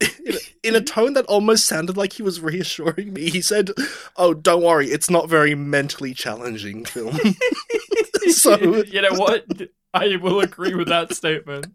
in, 0.00 0.36
in 0.62 0.76
a 0.76 0.80
tone 0.80 1.14
that 1.14 1.26
almost 1.26 1.66
sounded 1.66 1.96
like 1.96 2.12
he 2.12 2.22
was 2.22 2.40
reassuring 2.40 3.12
me, 3.12 3.28
he 3.28 3.40
said, 3.40 3.70
"Oh, 4.16 4.34
don't 4.34 4.62
worry, 4.62 4.86
it's 4.86 5.10
not 5.10 5.28
very 5.28 5.54
mentally 5.54 6.14
challenging 6.14 6.84
film." 6.84 7.18
so, 8.28 8.56
you 8.84 9.02
know 9.02 9.14
what? 9.14 9.44
I 9.92 10.16
will 10.16 10.40
agree 10.40 10.74
with 10.74 10.88
that 10.88 11.14
statement. 11.14 11.66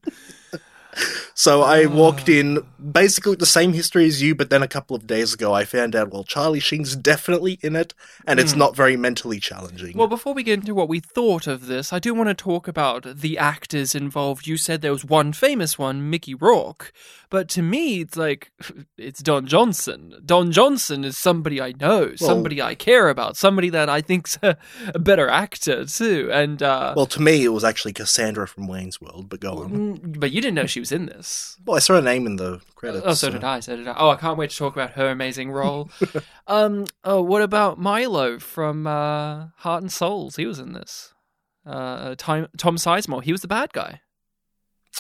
So 1.34 1.62
I 1.62 1.86
walked 1.86 2.30
in 2.30 2.66
basically 2.92 3.32
with 3.32 3.40
the 3.40 3.46
same 3.46 3.74
history 3.74 4.06
as 4.06 4.22
you, 4.22 4.36
but 4.36 4.50
then 4.50 4.64
a 4.64 4.68
couple 4.68 4.96
of 4.96 5.08
days 5.08 5.34
ago, 5.34 5.54
I 5.54 5.66
found 5.66 5.96
out 5.96 6.12
well, 6.12 6.24
Charlie 6.24 6.60
Sheen's 6.60 6.96
definitely 6.96 7.60
in 7.62 7.76
it, 7.76 7.94
and 8.26 8.40
it's 8.40 8.56
not 8.56 8.76
very 8.76 8.96
mentally 8.98 9.40
challenging. 9.40 9.98
Well, 9.98 10.08
before 10.08 10.34
we 10.34 10.44
get 10.44 10.60
into 10.60 10.76
what 10.76 10.90
we 10.90 11.00
thought 11.00 11.48
of 11.48 11.68
this, 11.68 11.92
I 11.92 12.00
do 12.00 12.14
want 12.14 12.30
to 12.30 12.36
talk 12.36 12.68
about 12.68 13.04
the 13.04 13.38
actors 13.38 13.96
involved. 13.96 14.48
You 14.48 14.58
said 14.58 14.82
there 14.82 14.92
was 14.92 15.06
one 15.06 15.34
famous 15.34 15.78
one, 15.78 16.10
Mickey 16.10 16.34
Rourke, 16.34 16.94
but 17.30 17.50
to 17.50 17.62
me, 17.62 18.02
it's 18.02 18.16
like 18.16 18.52
it's 18.98 19.22
Don 19.22 19.48
Johnson. 19.48 20.22
Don 20.26 20.52
Johnson 20.52 21.04
is 21.04 21.18
somebody 21.18 21.62
I 21.62 21.74
know, 21.80 22.16
somebody 22.16 22.62
I 22.62 22.76
care 22.76 23.10
about, 23.10 23.36
somebody 23.38 23.70
that 23.72 23.90
I 23.90 24.02
think's 24.02 24.38
a, 24.44 24.58
a 24.94 25.00
better 25.00 25.28
actor 25.28 25.86
too. 25.86 26.30
And 26.32 26.62
uh, 26.64 26.94
well, 26.96 27.06
to 27.08 27.22
me, 27.22 27.44
it 27.44 27.50
was 27.50 27.64
actually 27.64 27.94
Cassandra 27.94 28.48
from 28.48 28.68
Wayne's 28.68 29.02
World, 29.02 29.30
but 29.30 29.40
go 29.40 29.64
on. 29.64 29.98
mm, 29.98 30.20
but 30.20 30.32
you 30.32 30.42
didn't 30.42 30.56
know 30.56 30.66
she 30.66 30.80
was 30.80 30.85
in 30.92 31.06
this. 31.08 31.58
Well, 31.66 31.76
I 31.78 31.80
saw 31.80 31.96
her 31.96 32.02
name 32.02 32.26
in 32.26 32.36
the 32.38 32.62
credits. 32.76 33.04
Oh, 33.06 33.14
so 33.14 33.30
did 33.30 33.44
I. 33.44 33.60
So 33.60 33.76
did 33.76 33.88
I. 33.88 33.96
Oh, 33.98 34.10
I 34.10 34.16
can't 34.16 34.38
wait 34.38 34.50
to 34.52 34.56
talk 34.58 34.74
about 34.76 34.92
her 34.92 35.10
amazing 35.10 35.52
role. 35.52 35.90
um. 36.48 36.86
Oh, 37.04 37.22
what 37.22 37.42
about 37.42 37.80
Milo 37.80 38.40
from 38.40 38.88
uh, 38.88 39.48
Heart 39.58 39.84
and 39.84 39.92
Souls? 39.92 40.36
He 40.36 40.46
was 40.46 40.60
in 40.60 40.74
this. 40.74 41.14
Uh, 41.66 42.16
Tom, 42.18 42.48
Tom 42.58 42.76
Sizemore. 42.78 43.24
He 43.24 43.32
was 43.32 43.42
the 43.42 43.48
bad 43.48 43.74
guy. 43.74 44.02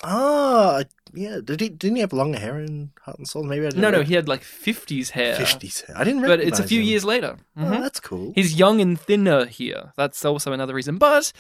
Ah, 0.04 0.82
yeah. 1.14 1.40
Did 1.44 1.62
he? 1.62 1.70
Didn't 1.70 1.96
he 1.96 2.02
have 2.02 2.12
longer 2.14 2.38
hair 2.40 2.60
in 2.60 2.92
Heart 3.04 3.18
and 3.20 3.28
Soul? 3.28 3.44
Maybe 3.44 3.66
I 3.66 3.70
didn't. 3.70 3.82
No, 3.82 3.92
no, 3.92 4.02
he 4.04 4.14
had 4.14 4.28
like 4.28 4.42
fifties 4.44 5.12
hair. 5.12 5.36
fifties 5.36 5.82
hair. 5.82 5.98
I 5.98 6.04
didn't. 6.04 6.22
But 6.24 6.42
it's 6.42 6.60
a 6.60 6.64
few 6.68 6.82
him. 6.82 6.88
years 6.88 7.06
later. 7.06 7.38
Oh, 7.58 7.62
Mhm. 7.62 7.82
that's 7.82 8.00
cool. 8.00 8.34
He's 8.36 8.60
young 8.60 8.82
and 8.82 9.00
thinner 9.00 9.46
here. 9.46 9.94
That's 9.96 10.26
also 10.26 10.52
another 10.52 10.74
reason. 10.74 10.98
But 10.98 11.32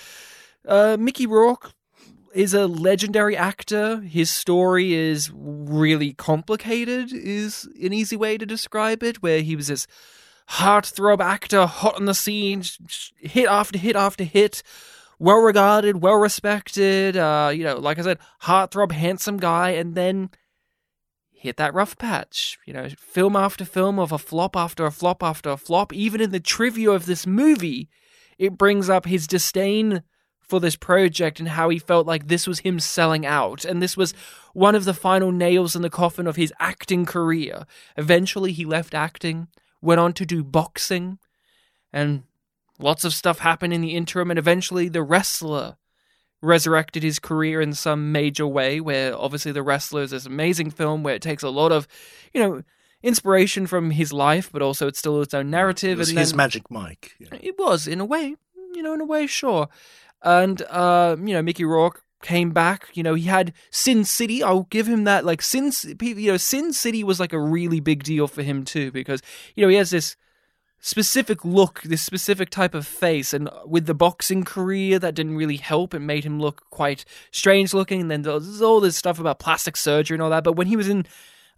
uh, 0.68 0.96
Mickey 1.00 1.26
Rourke 1.28 1.74
is 2.36 2.54
a 2.54 2.68
legendary 2.68 3.36
actor. 3.38 4.02
His 4.02 4.30
story 4.30 4.94
is 4.94 5.32
really 5.34 6.14
complicated, 6.14 7.14
is 7.14 7.68
an 7.82 7.94
easy 7.94 8.18
way 8.18 8.38
to 8.38 8.46
describe 8.46 9.02
it, 9.04 9.24
where 9.24 9.42
he 9.42 9.56
was 9.56 9.68
this 9.68 9.88
heartthrob 10.50 11.22
actor, 11.22 11.66
hot 11.66 11.96
on 11.96 12.06
the 12.06 12.14
scene, 12.14 12.62
hit 13.18 13.48
after 13.48 13.80
hit 13.80 13.96
after 13.96 14.26
hit, 14.26 14.62
well 15.18 15.38
regarded, 15.38 16.02
well 16.02 16.18
respected, 16.18 17.16
uh, 17.16 17.52
you 17.54 17.64
know, 17.64 17.78
like 17.78 17.98
I 17.98 18.02
said, 18.02 18.20
heartthrob, 18.44 18.92
handsome 18.92 19.38
guy, 19.38 19.72
and 19.72 19.96
then 19.96 20.30
hit 21.32 21.56
that 21.58 21.74
rough 21.74 21.98
patch. 21.98 22.60
You 22.66 22.74
know, 22.74 22.90
film 22.90 23.38
after 23.38 23.64
film 23.64 23.98
of 23.98 24.12
a 24.12 24.18
flop 24.18 24.58
after 24.58 24.86
a 24.86 24.92
flop 24.92 25.24
after 25.24 25.52
a 25.52 25.58
flop. 25.58 25.94
Even 25.94 26.20
in 26.20 26.32
the 26.32 26.42
trivia 26.42 26.92
of 26.92 27.06
this 27.06 27.26
movie, 27.26 27.90
it 28.38 28.58
brings 28.58 28.90
up 28.90 29.06
his 29.06 29.26
disdain 29.26 30.04
for 30.48 30.60
this 30.60 30.76
project 30.76 31.40
and 31.40 31.50
how 31.50 31.70
he 31.70 31.80
felt 31.80 32.06
like 32.08 32.28
this 32.28 32.48
was 32.48 32.60
him 32.60 32.80
selling 32.80 33.26
out. 33.26 33.66
And 33.66 33.82
this 33.82 33.98
was 33.98 34.14
one 34.54 34.76
of 34.76 34.86
the 34.86 34.94
final 34.94 35.32
nails 35.32 35.76
in 35.76 35.82
the 35.82 35.90
coffin 35.90 36.28
of 36.28 36.36
his 36.36 36.54
acting 36.60 37.06
career. 37.06 37.66
Eventually, 37.98 38.52
he 38.52 38.64
left 38.66 38.94
acting, 38.94 39.48
went 39.82 40.00
on 40.00 40.14
to 40.14 40.26
do 40.26 40.44
boxing, 40.44 41.18
and 41.92 42.24
lots 42.80 43.04
of 43.06 43.14
stuff 43.14 43.40
happened 43.40 43.74
in 43.74 43.82
the 43.82 43.96
interim. 43.96 44.30
And 44.30 44.38
eventually, 44.40 44.88
The 44.90 45.02
Wrestler 45.04 45.78
resurrected 46.42 47.02
his 47.02 47.18
career 47.18 47.60
in 47.60 47.74
some 47.74 48.12
major 48.12 48.46
way 48.46 48.80
where 48.80 49.18
obviously 49.18 49.52
the 49.52 49.64
wrestler 49.64 50.04
is 50.04 50.12
this 50.12 50.28
amazing 50.28 50.70
film 50.70 51.02
where 51.02 51.16
it 51.16 51.22
takes 51.22 51.42
a 51.42 51.50
lot 51.50 51.72
of 51.72 51.88
you 52.36 52.44
know 52.44 52.62
inspiration 53.02 53.66
from 53.66 53.90
his 53.90 54.14
life 54.14 54.52
but 54.52 54.62
also 54.62 54.86
it's 54.86 55.00
still 55.00 55.20
its 55.24 55.34
own 55.34 55.50
narrative 55.50 55.94
It 55.94 55.98
was 55.98 56.10
and 56.10 56.20
his 56.20 56.32
then- 56.32 56.38
Magic 56.38 56.70
Mike. 56.70 57.16
know. 57.20 57.38
it 57.42 57.58
was 57.58 57.88
in 57.88 58.00
a 58.00 58.06
way 58.06 58.36
you 58.76 58.84
know 58.84 58.94
in 58.94 59.02
a 59.02 59.06
way 59.06 59.26
sure 59.26 59.70
and 60.26 60.62
uh 60.64 61.16
you 61.20 61.34
know 61.34 61.42
mickey 61.42 61.64
rourke 61.64 62.02
came 62.22 62.52
back 62.52 62.90
you 62.94 63.04
know 63.04 63.14
he 63.14 63.26
had 63.26 63.54
sin 63.70 64.04
city 64.04 64.44
i'll 64.44 64.64
give 64.64 64.88
him 64.88 65.04
that 65.06 65.24
like 65.24 65.42
sin 65.42 65.72
you 66.02 66.32
know 66.32 66.38
sin 66.38 66.74
city 66.74 67.04
was 67.04 67.20
like 67.20 67.32
a 67.32 67.40
really 67.40 67.80
big 67.80 68.04
deal 68.04 68.28
for 68.28 68.42
him 68.42 68.66
too 68.66 68.92
because 68.92 69.22
you 69.56 69.64
know 69.64 69.70
he 69.70 69.76
has 69.76 69.92
this 69.92 70.18
specific 70.86 71.44
look, 71.44 71.82
this 71.82 72.04
specific 72.04 72.52
type 72.52 72.76
of 72.76 72.86
face, 72.86 73.34
and 73.34 73.50
with 73.66 73.88
the 73.88 73.96
boxing 73.96 74.44
career, 74.44 75.00
that 75.00 75.16
didn't 75.16 75.36
really 75.36 75.58
help. 75.58 75.96
It 75.96 76.00
made 76.00 76.24
him 76.24 76.40
look 76.40 76.70
quite 76.70 77.06
strange 77.32 77.74
looking. 77.74 78.02
And 78.02 78.12
then 78.12 78.22
there's 78.22 78.62
all 78.62 78.80
this 78.80 78.96
stuff 78.96 79.20
about 79.20 79.40
plastic 79.40 79.78
surgery 79.78 80.14
and 80.14 80.22
all 80.22 80.30
that. 80.30 80.44
But 80.44 80.56
when 80.56 80.68
he 80.68 80.76
was 80.76 80.88
in 80.88 81.08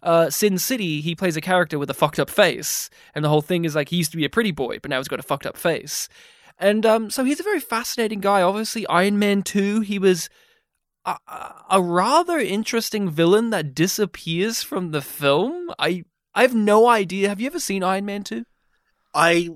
uh, 0.02 0.30
Sin 0.30 0.56
City, 0.56 1.02
he 1.02 1.14
plays 1.14 1.36
a 1.36 1.42
character 1.42 1.78
with 1.78 1.90
a 1.90 1.94
fucked 1.94 2.18
up 2.18 2.30
face, 2.30 2.88
and 3.14 3.22
the 3.22 3.28
whole 3.28 3.42
thing 3.42 3.66
is 3.66 3.74
like 3.74 3.90
he 3.90 3.96
used 3.96 4.12
to 4.12 4.16
be 4.16 4.24
a 4.24 4.30
pretty 4.30 4.52
boy, 4.52 4.78
but 4.80 4.90
now 4.90 4.98
he's 4.98 5.08
got 5.08 5.20
a 5.20 5.24
fucked 5.24 5.46
up 5.46 5.58
face, 5.58 6.08
and 6.58 6.84
um, 6.86 7.10
so 7.10 7.24
he's 7.24 7.40
a 7.40 7.44
very 7.44 7.60
fascinating 7.60 8.20
guy. 8.20 8.42
Obviously, 8.42 8.86
Iron 8.88 9.18
Man 9.18 9.42
two, 9.42 9.80
he 9.80 9.98
was 9.98 10.28
a, 11.04 11.16
a 11.70 11.80
rather 11.80 12.38
interesting 12.38 13.08
villain 13.10 13.50
that 13.50 13.74
disappears 13.74 14.62
from 14.62 14.90
the 14.90 15.00
film. 15.02 15.70
I 15.78 16.04
I 16.34 16.42
have 16.42 16.54
no 16.54 16.86
idea. 16.88 17.28
Have 17.28 17.40
you 17.40 17.46
ever 17.46 17.60
seen 17.60 17.82
Iron 17.82 18.04
Man 18.06 18.22
two? 18.24 18.44
I 19.14 19.48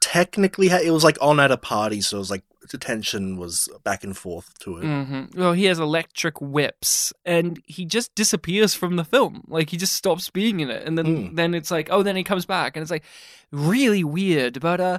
technically 0.00 0.68
had, 0.68 0.82
it 0.82 0.90
was 0.90 1.04
like 1.04 1.18
on 1.20 1.40
at 1.40 1.50
a 1.50 1.56
party, 1.56 2.00
so 2.00 2.16
it 2.16 2.20
was 2.20 2.30
like 2.30 2.44
the 2.70 2.78
tension 2.78 3.36
was 3.36 3.68
back 3.84 4.04
and 4.04 4.16
forth 4.16 4.56
to 4.60 4.78
it. 4.78 4.84
Mm-hmm. 4.84 5.38
Well, 5.38 5.52
he 5.52 5.64
has 5.64 5.78
electric 5.78 6.40
whips, 6.40 7.12
and 7.24 7.60
he 7.66 7.84
just 7.84 8.14
disappears 8.14 8.74
from 8.74 8.96
the 8.96 9.04
film. 9.04 9.44
Like 9.48 9.70
he 9.70 9.76
just 9.76 9.92
stops 9.94 10.30
being 10.30 10.60
in 10.60 10.70
it, 10.70 10.86
and 10.86 10.96
then 10.96 11.06
Mm. 11.06 11.36
then 11.36 11.54
it's 11.54 11.70
like, 11.70 11.88
oh, 11.90 12.02
then 12.02 12.16
he 12.16 12.24
comes 12.24 12.46
back, 12.46 12.76
and 12.76 12.82
it's 12.82 12.90
like 12.90 13.04
really 13.50 14.04
weird. 14.04 14.60
But 14.60 14.80
uh, 14.80 14.98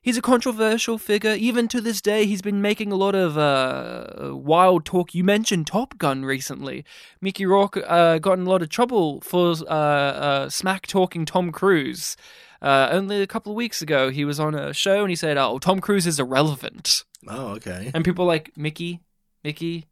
he's 0.00 0.16
a 0.16 0.22
controversial 0.22 0.98
figure. 0.98 1.34
Even 1.34 1.68
to 1.68 1.80
this 1.80 2.00
day, 2.00 2.26
he's 2.26 2.42
been 2.42 2.62
making 2.62 2.92
a 2.92 2.96
lot 2.96 3.14
of 3.14 3.36
uh 3.38 4.34
wild 4.34 4.84
talk. 4.84 5.14
You 5.14 5.24
mentioned 5.24 5.66
Top 5.66 5.98
Gun 5.98 6.24
recently. 6.24 6.84
Mickey 7.20 7.46
Rourke 7.46 7.78
uh 7.86 8.18
got 8.18 8.38
in 8.38 8.46
a 8.46 8.50
lot 8.50 8.62
of 8.62 8.68
trouble 8.68 9.20
for 9.20 9.54
uh, 9.68 9.72
uh 9.72 10.48
smack 10.48 10.86
talking 10.86 11.24
Tom 11.24 11.52
Cruise. 11.52 12.16
Uh, 12.60 12.88
only 12.90 13.22
a 13.22 13.26
couple 13.26 13.52
of 13.52 13.56
weeks 13.56 13.80
ago, 13.80 14.10
he 14.10 14.24
was 14.24 14.40
on 14.40 14.52
a 14.52 14.72
show 14.72 15.02
and 15.02 15.10
he 15.10 15.16
said, 15.16 15.36
"Oh, 15.36 15.58
Tom 15.60 15.80
Cruise 15.80 16.08
is 16.08 16.18
irrelevant." 16.18 17.04
Oh, 17.28 17.48
okay. 17.56 17.90
And 17.94 18.04
people 18.04 18.24
like, 18.24 18.56
Mickey, 18.56 19.00
Mickey, 19.44 19.86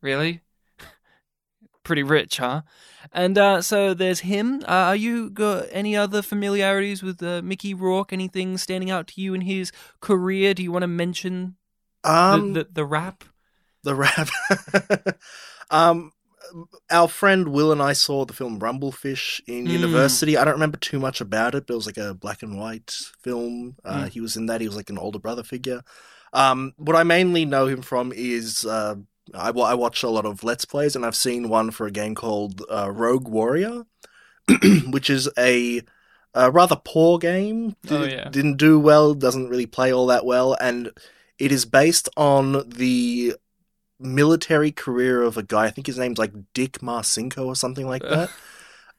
really? 0.00 0.42
Pretty 1.88 2.02
rich, 2.02 2.36
huh? 2.36 2.60
And 3.12 3.38
uh, 3.38 3.62
so 3.62 3.94
there's 3.94 4.20
him. 4.20 4.62
Uh, 4.68 4.92
are 4.92 4.96
you 4.96 5.30
got 5.30 5.64
any 5.72 5.96
other 5.96 6.20
familiarities 6.20 7.02
with 7.02 7.22
uh, 7.22 7.40
Mickey 7.42 7.72
Rourke? 7.72 8.12
Anything 8.12 8.58
standing 8.58 8.90
out 8.90 9.06
to 9.08 9.22
you 9.22 9.32
in 9.32 9.40
his 9.40 9.72
career? 10.02 10.52
Do 10.52 10.62
you 10.62 10.70
want 10.70 10.82
to 10.82 10.86
mention 11.04 11.56
the, 12.04 12.10
Um, 12.10 12.52
the, 12.52 12.68
the 12.70 12.84
rap? 12.84 13.24
the 13.84 13.94
rap. 13.94 14.28
um, 15.70 16.12
our 16.90 17.08
friend 17.08 17.48
Will 17.48 17.72
and 17.72 17.80
I 17.82 17.94
saw 17.94 18.24
the 18.26 18.34
film 18.34 18.60
Rumblefish 18.60 19.40
in 19.46 19.64
Mm. 19.64 19.70
university. 19.70 20.36
I 20.36 20.44
don't 20.44 20.54
remember 20.54 20.76
too 20.78 20.98
much 20.98 21.20
about 21.22 21.54
it, 21.54 21.66
but 21.66 21.72
it 21.72 21.76
was 21.76 21.86
like 21.86 21.96
a 21.96 22.12
black 22.14 22.42
and 22.42 22.58
white 22.58 22.94
film. 23.22 23.76
Uh, 23.84 24.04
Mm. 24.04 24.08
He 24.10 24.20
was 24.20 24.36
in 24.36 24.44
that. 24.46 24.60
He 24.60 24.66
was 24.68 24.76
like 24.76 24.90
an 24.90 24.98
older 24.98 25.18
brother 25.18 25.42
figure. 25.42 25.80
Um, 26.34 26.74
what 26.76 26.96
I 26.96 27.02
mainly 27.04 27.46
know 27.46 27.66
him 27.66 27.80
from 27.80 28.12
is 28.14 28.66
uh, 28.66 28.96
I, 29.34 29.50
I 29.50 29.74
watch 29.74 30.02
a 30.02 30.08
lot 30.08 30.26
of 30.26 30.44
Let's 30.44 30.64
Plays, 30.64 30.96
and 30.96 31.04
I've 31.04 31.16
seen 31.16 31.48
one 31.48 31.70
for 31.70 31.86
a 31.86 31.90
game 31.90 32.14
called 32.14 32.62
uh, 32.70 32.90
Rogue 32.90 33.28
Warrior, 33.28 33.84
which 34.90 35.10
is 35.10 35.28
a, 35.38 35.82
a 36.34 36.50
rather 36.50 36.76
poor 36.82 37.18
game. 37.18 37.76
Oh, 37.90 38.02
Did- 38.02 38.12
yeah. 38.12 38.28
Didn't 38.28 38.56
do 38.56 38.78
well, 38.78 39.14
doesn't 39.14 39.48
really 39.48 39.66
play 39.66 39.92
all 39.92 40.06
that 40.06 40.24
well, 40.24 40.56
and 40.60 40.90
it 41.38 41.52
is 41.52 41.64
based 41.64 42.08
on 42.16 42.68
the 42.68 43.34
military 44.00 44.70
career 44.72 45.22
of 45.22 45.36
a 45.36 45.42
guy. 45.42 45.64
I 45.66 45.70
think 45.70 45.86
his 45.86 45.98
name's 45.98 46.18
like 46.18 46.32
Dick 46.54 46.78
Marcinko 46.80 47.46
or 47.46 47.56
something 47.56 47.86
like 47.86 48.02
that. 48.02 48.30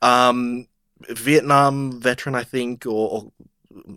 um, 0.01 0.67
Vietnam 1.09 1.99
veteran, 1.99 2.35
I 2.35 2.43
think, 2.43 2.85
or, 2.85 2.91
or 3.09 3.31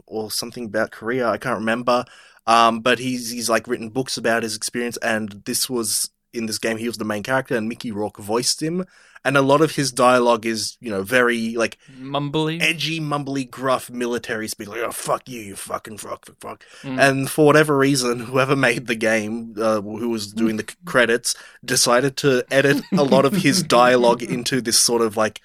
or 0.06 0.30
something 0.30 0.66
about 0.66 0.92
Korea. 0.92 1.28
I 1.28 1.38
can't 1.38 1.58
remember. 1.58 2.04
Um, 2.46 2.80
but 2.80 2.98
he's 2.98 3.30
he's 3.30 3.48
like 3.50 3.66
written 3.68 3.88
books 3.88 4.16
about 4.16 4.42
his 4.42 4.56
experience, 4.56 4.96
and 4.98 5.42
this 5.44 5.68
was 5.70 6.10
in 6.32 6.46
this 6.46 6.58
game. 6.58 6.76
He 6.78 6.86
was 6.86 6.98
the 6.98 7.04
main 7.04 7.22
character, 7.22 7.56
and 7.56 7.68
Mickey 7.68 7.92
Rourke 7.92 8.18
voiced 8.18 8.62
him. 8.62 8.84
And 9.24 9.36
a 9.36 9.42
lot 9.42 9.60
of 9.60 9.76
his 9.76 9.92
dialogue 9.92 10.44
is, 10.46 10.76
you 10.80 10.90
know, 10.90 11.02
very 11.02 11.54
like 11.54 11.78
Mumbly. 11.96 12.60
edgy, 12.60 12.98
mumbly, 12.98 13.48
gruff 13.48 13.88
military 13.88 14.48
speak, 14.48 14.66
like 14.66 14.80
"Oh 14.80 14.90
fuck 14.90 15.28
you, 15.28 15.40
you 15.40 15.54
fucking 15.54 15.98
fuck, 15.98 16.26
fuck, 16.26 16.40
fuck." 16.40 16.64
Mm. 16.82 16.98
And 16.98 17.30
for 17.30 17.46
whatever 17.46 17.78
reason, 17.78 18.18
whoever 18.18 18.56
made 18.56 18.88
the 18.88 18.96
game, 18.96 19.54
uh, 19.56 19.80
who 19.80 20.08
was 20.08 20.32
doing 20.32 20.56
the 20.56 20.66
credits, 20.84 21.36
decided 21.64 22.16
to 22.16 22.44
edit 22.50 22.82
a 22.92 23.04
lot 23.04 23.24
of 23.24 23.32
his 23.34 23.62
dialogue 23.62 24.22
into 24.36 24.60
this 24.60 24.80
sort 24.80 25.02
of 25.02 25.16
like, 25.16 25.40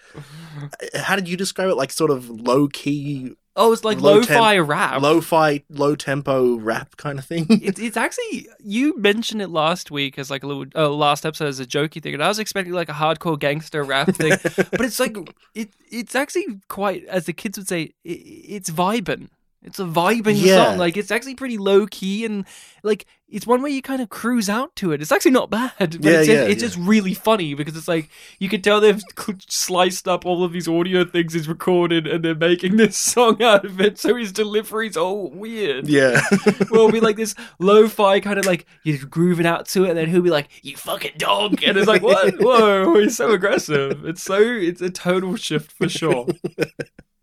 how 0.96 1.15
did 1.15 1.27
you 1.29 1.38
describe 1.38 1.70
it? 1.70 1.75
Like 1.75 1.91
sort 1.91 2.10
of 2.10 2.29
low 2.32 2.67
key, 2.67 3.36
oh, 3.58 3.74
it's 3.74 3.84
like 3.84 4.00
low 4.00 4.20
lo-fi 4.20 4.58
rap. 4.60 5.02
Lo 5.02 5.20
fi, 5.20 5.64
low 5.70 5.96
tempo 5.96 6.56
rap 6.56 6.96
kind 6.96 7.20
of 7.20 7.26
thing. 7.26 7.48
it's 7.50 7.80
it's 7.80 7.98
actually 7.98 8.48
you 8.60 8.98
mentioned 8.98 9.42
it 9.42 9.50
last 9.50 9.92
week 9.92 10.18
as 10.18 10.30
like 10.32 10.44
a 10.44 10.48
little 10.48 10.66
uh, 10.76 10.90
last 10.90 11.26
episode 11.26 11.48
as 11.48 11.60
a 11.60 11.66
jokey 11.66 12.02
thing, 12.02 12.14
and 12.14 12.24
I 12.24 12.30
was 12.30 12.40
expecting 12.40 12.74
like 12.74 12.90
a 12.90 12.94
hardcore 12.94 13.38
gangster 13.38 13.84
rap 13.84 14.16
thing, 14.16 14.30
but 14.56 14.82
it's 14.82 15.00
like 15.00 15.18
it 15.54 15.70
it's 15.92 16.16
actually 16.16 16.46
quite 16.70 17.04
as 17.06 17.26
the 17.26 17.34
kids 17.34 17.58
would 17.58 17.68
say 17.68 17.94
it, 18.06 18.10
it's 18.10 18.70
vibing. 18.70 19.30
It's 19.64 19.80
a 19.80 19.84
vibing 19.86 20.36
Yeah. 20.38 20.66
song. 20.66 20.78
Like 20.78 20.96
it's 20.98 21.12
actually 21.12 21.36
pretty 21.36 21.58
low 21.58 21.88
key 21.88 22.24
and 22.26 22.46
like 22.84 23.06
it's 23.30 23.46
one 23.46 23.62
where 23.62 23.72
you 23.72 23.82
kind 23.82 24.02
of 24.02 24.08
cruise 24.08 24.48
out 24.48 24.74
to 24.78 24.94
it. 24.94 25.02
It's 25.02 25.12
actually 25.12 25.32
not 25.32 25.50
bad. 25.50 25.74
But 25.78 26.04
Yeah, 26.04 26.20
it's, 26.20 26.28
yeah, 26.30 26.44
it's 26.44 26.62
yeah. 26.62 26.68
just 26.70 26.78
really 26.78 27.14
funny 27.14 27.54
because 27.56 27.76
it's 27.76 27.88
like 27.88 28.10
you 28.40 28.48
can 28.48 28.62
tell 28.62 28.80
they've 28.80 29.02
sliced 29.50 30.08
up 30.08 30.26
all 30.26 30.44
of 30.46 30.54
these 30.54 30.68
audio 30.70 31.04
things 31.04 31.34
he's 31.34 31.50
recorded 31.50 32.08
and 32.08 32.24
they're 32.24 32.36
making 32.36 32.78
this 32.78 32.96
song 33.14 33.42
out 33.44 33.66
of 33.66 33.82
it. 33.82 33.98
So 34.00 34.16
his 34.16 34.32
delivery's 34.32 34.96
all 34.96 35.30
weird 35.32 35.88
yeah, 35.90 36.22
well, 36.72 36.82
it'll 36.88 36.92
be 36.92 37.00
like 37.02 37.18
this 37.18 37.36
lo-fi 37.60 38.20
kind 38.22 38.40
of 38.40 38.46
like 38.46 38.66
you're 38.84 39.00
grooving 39.06 39.46
out 39.48 39.68
to 39.70 39.84
it, 39.86 39.90
and 39.90 39.98
then 39.98 40.08
he'll 40.08 40.22
be 40.22 40.30
like, 40.30 40.48
"You 40.64 40.78
fucking 40.78 41.14
dog," 41.18 41.62
and 41.64 41.78
it's 41.78 41.88
like, 41.88 42.04
"What? 42.04 42.36
Whoa!" 42.40 43.00
He's 43.00 43.18
so 43.18 43.32
aggressive. 43.32 44.06
It's 44.06 44.24
so 44.24 44.40
it's 44.40 44.82
a 44.82 44.90
total 44.90 45.36
shift 45.36 45.72
for 45.74 45.90
sure 45.90 46.28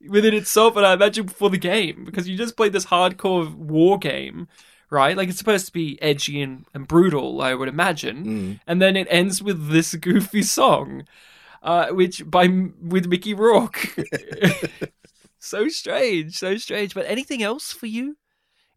within 0.09 0.35
itself, 0.35 0.77
and 0.77 0.85
I 0.87 0.93
imagine 0.95 1.27
before 1.27 1.51
the 1.51 1.59
game 1.59 2.05
because 2.05 2.29
you 2.29 2.37
just 2.37 2.57
played 2.57 2.73
this 2.73 2.87
hardcore 2.87 3.53
war 3.55 3.99
game. 3.99 4.49
Right, 4.91 5.17
like 5.17 5.29
it's 5.29 5.39
supposed 5.39 5.67
to 5.67 5.73
be 5.73 6.01
edgy 6.01 6.41
and, 6.41 6.67
and 6.73 6.87
brutal, 6.87 7.41
I 7.43 7.55
would 7.55 7.69
imagine, 7.69 8.25
Mm. 8.25 8.61
and 8.67 8.81
then 8.81 8.97
it 8.97 9.09
ends 9.11 9.43
with 9.43 9.71
this 9.71 9.95
goofy 9.97 10.43
song, 10.43 11.05
uh, 11.65 11.89
which 11.89 12.23
by 12.31 12.47
with 12.81 13.07
Mickey 13.09 13.35
Rourke. 13.35 13.97
so 15.39 15.69
strange, 15.69 16.37
so 16.39 16.57
strange. 16.57 16.95
But 16.95 17.07
anything 17.07 17.43
else 17.43 17.73
for 17.73 17.87
you 17.87 18.17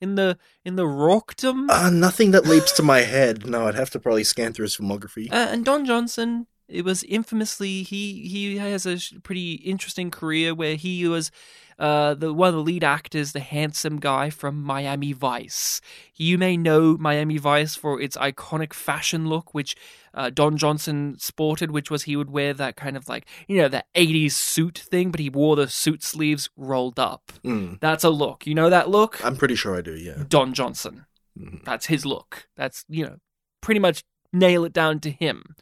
in 0.01 0.15
the 0.15 0.38
in 0.65 0.75
the 0.75 0.88
rockdom? 0.88 1.69
uh, 1.69 1.89
nothing 1.91 2.31
that 2.31 2.46
leaps 2.48 2.72
to 2.74 2.84
my 2.84 3.01
head. 3.01 3.46
No, 3.46 3.67
I'd 3.67 3.75
have 3.75 3.91
to 3.91 4.00
probably 4.00 4.24
scan 4.24 4.53
through 4.53 4.63
his 4.65 4.77
filmography. 4.77 5.31
Uh, 5.31 5.48
and 5.51 5.63
Don 5.65 5.86
Johnson, 5.86 6.48
it 6.68 6.84
was 6.84 7.04
infamously 7.04 7.84
he 7.84 8.28
he 8.28 8.58
has 8.58 8.86
a 8.86 8.98
pretty 9.22 9.54
interesting 9.54 10.12
career 10.12 10.54
where 10.54 10.76
he 10.76 11.08
was 11.08 11.32
uh, 11.80 12.16
the 12.16 12.34
one 12.34 12.50
of 12.50 12.56
the 12.56 12.62
lead 12.62 12.84
actors, 12.84 13.34
the 13.34 13.40
handsome 13.40 14.00
guy 14.00 14.32
from 14.32 14.62
Miami 14.64 15.14
Vice. 15.14 15.80
You 16.16 16.38
may 16.40 16.58
know 16.58 16.98
Miami 16.98 17.38
Vice 17.38 17.76
for 17.76 18.02
its 18.02 18.18
iconic 18.18 18.74
fashion 18.74 19.28
look, 19.28 19.54
which 19.54 19.76
uh, 20.16 20.32
Don 20.32 20.58
Johnson 20.58 21.16
sported, 21.20 21.70
which 21.70 21.92
was 21.92 22.04
he 22.04 22.16
would 22.16 22.32
wear 22.32 22.54
that 22.56 22.76
kind 22.78 22.98
of 22.98 23.08
like 23.08 23.28
you 23.48 23.58
know 23.58 23.68
the 23.68 23.84
'80s 23.96 24.32
suit 24.32 24.80
thing, 24.90 25.12
but 25.12 25.20
he 25.20 25.30
wore 25.30 25.56
the 25.56 25.68
suit 25.68 26.02
sleeves 26.04 26.50
rolled 26.58 27.00
up. 27.00 27.32
Mm. 27.46 27.80
That's 27.80 28.04
a 28.04 28.10
look. 28.10 28.48
You 28.48 28.56
know 28.56 28.72
that 28.72 28.90
look? 28.90 29.24
I'm 29.24 29.38
pretty 29.38 29.56
sure 29.56 29.78
I 29.78 29.82
do. 29.82 29.96
Yeah. 29.96 30.24
Don 30.28 30.54
Johnson. 30.54 31.06
Mhm. 31.40 31.64
That's 31.64 31.86
his 31.86 32.06
look. 32.08 32.48
That's 32.58 32.86
you 32.90 33.06
know 33.06 33.18
pretty 33.62 33.80
much 33.80 34.04
nail 34.34 34.66
it 34.66 34.74
down 34.74 35.00
to 35.02 35.12
him. 35.12 35.56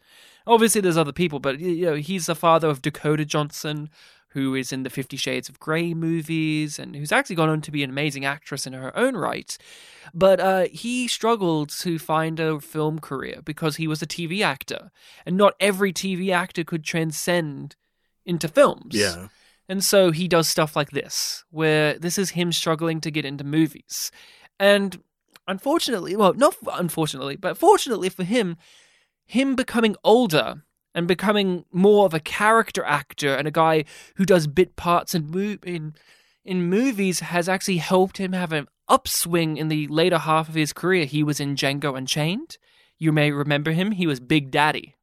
Obviously, 0.46 0.80
there's 0.80 0.96
other 0.96 1.12
people, 1.12 1.40
but 1.40 1.58
you 1.58 1.86
know 1.86 1.94
he's 1.94 2.26
the 2.26 2.34
father 2.34 2.68
of 2.68 2.82
Dakota 2.82 3.24
Johnson, 3.24 3.90
who 4.28 4.54
is 4.54 4.72
in 4.72 4.82
the 4.82 4.90
Fifty 4.90 5.16
Shades 5.16 5.48
of 5.48 5.58
Grey 5.58 5.94
movies, 5.94 6.78
and 6.78 6.94
who's 6.94 7.12
actually 7.12 7.36
gone 7.36 7.48
on 7.48 7.60
to 7.62 7.70
be 7.70 7.82
an 7.82 7.90
amazing 7.90 8.24
actress 8.24 8.66
in 8.66 8.72
her 8.72 8.96
own 8.96 9.16
right. 9.16 9.56
But 10.14 10.40
uh, 10.40 10.66
he 10.70 11.08
struggled 11.08 11.70
to 11.80 11.98
find 11.98 12.38
a 12.38 12.60
film 12.60 12.98
career 12.98 13.40
because 13.44 13.76
he 13.76 13.88
was 13.88 14.02
a 14.02 14.06
TV 14.06 14.42
actor, 14.42 14.90
and 15.24 15.36
not 15.36 15.54
every 15.58 15.92
TV 15.92 16.30
actor 16.32 16.64
could 16.64 16.84
transcend 16.84 17.76
into 18.24 18.48
films. 18.48 18.94
Yeah. 18.94 19.28
And 19.68 19.84
so 19.84 20.12
he 20.12 20.28
does 20.28 20.48
stuff 20.48 20.76
like 20.76 20.90
this, 20.90 21.44
where 21.50 21.98
this 21.98 22.18
is 22.18 22.30
him 22.30 22.52
struggling 22.52 23.00
to 23.00 23.10
get 23.10 23.24
into 23.24 23.42
movies. 23.42 24.12
And 24.60 25.02
unfortunately, 25.48 26.16
well, 26.16 26.34
not 26.34 26.54
unfortunately, 26.72 27.36
but 27.36 27.58
fortunately 27.58 28.08
for 28.08 28.24
him, 28.24 28.56
him 29.26 29.54
becoming 29.54 29.96
older 30.02 30.62
and 30.94 31.06
becoming 31.06 31.64
more 31.70 32.06
of 32.06 32.14
a 32.14 32.20
character 32.20 32.82
actor 32.84 33.34
and 33.34 33.46
a 33.46 33.50
guy 33.50 33.84
who 34.14 34.24
does 34.24 34.46
bit 34.46 34.76
parts 34.76 35.14
in 35.14 35.30
mo- 35.30 35.58
in 35.62 35.94
in 36.44 36.70
movies 36.70 37.20
has 37.20 37.48
actually 37.48 37.78
helped 37.78 38.18
him 38.18 38.32
have 38.32 38.52
an 38.52 38.68
upswing 38.88 39.56
in 39.56 39.68
the 39.68 39.88
later 39.88 40.18
half 40.18 40.48
of 40.48 40.54
his 40.54 40.72
career. 40.72 41.04
He 41.04 41.24
was 41.24 41.40
in 41.40 41.56
Django 41.56 41.98
Unchained. 41.98 42.56
You 42.98 43.10
may 43.10 43.32
remember 43.32 43.72
him. 43.72 43.90
He 43.90 44.06
was 44.06 44.20
Big 44.20 44.50
Daddy. 44.50 44.94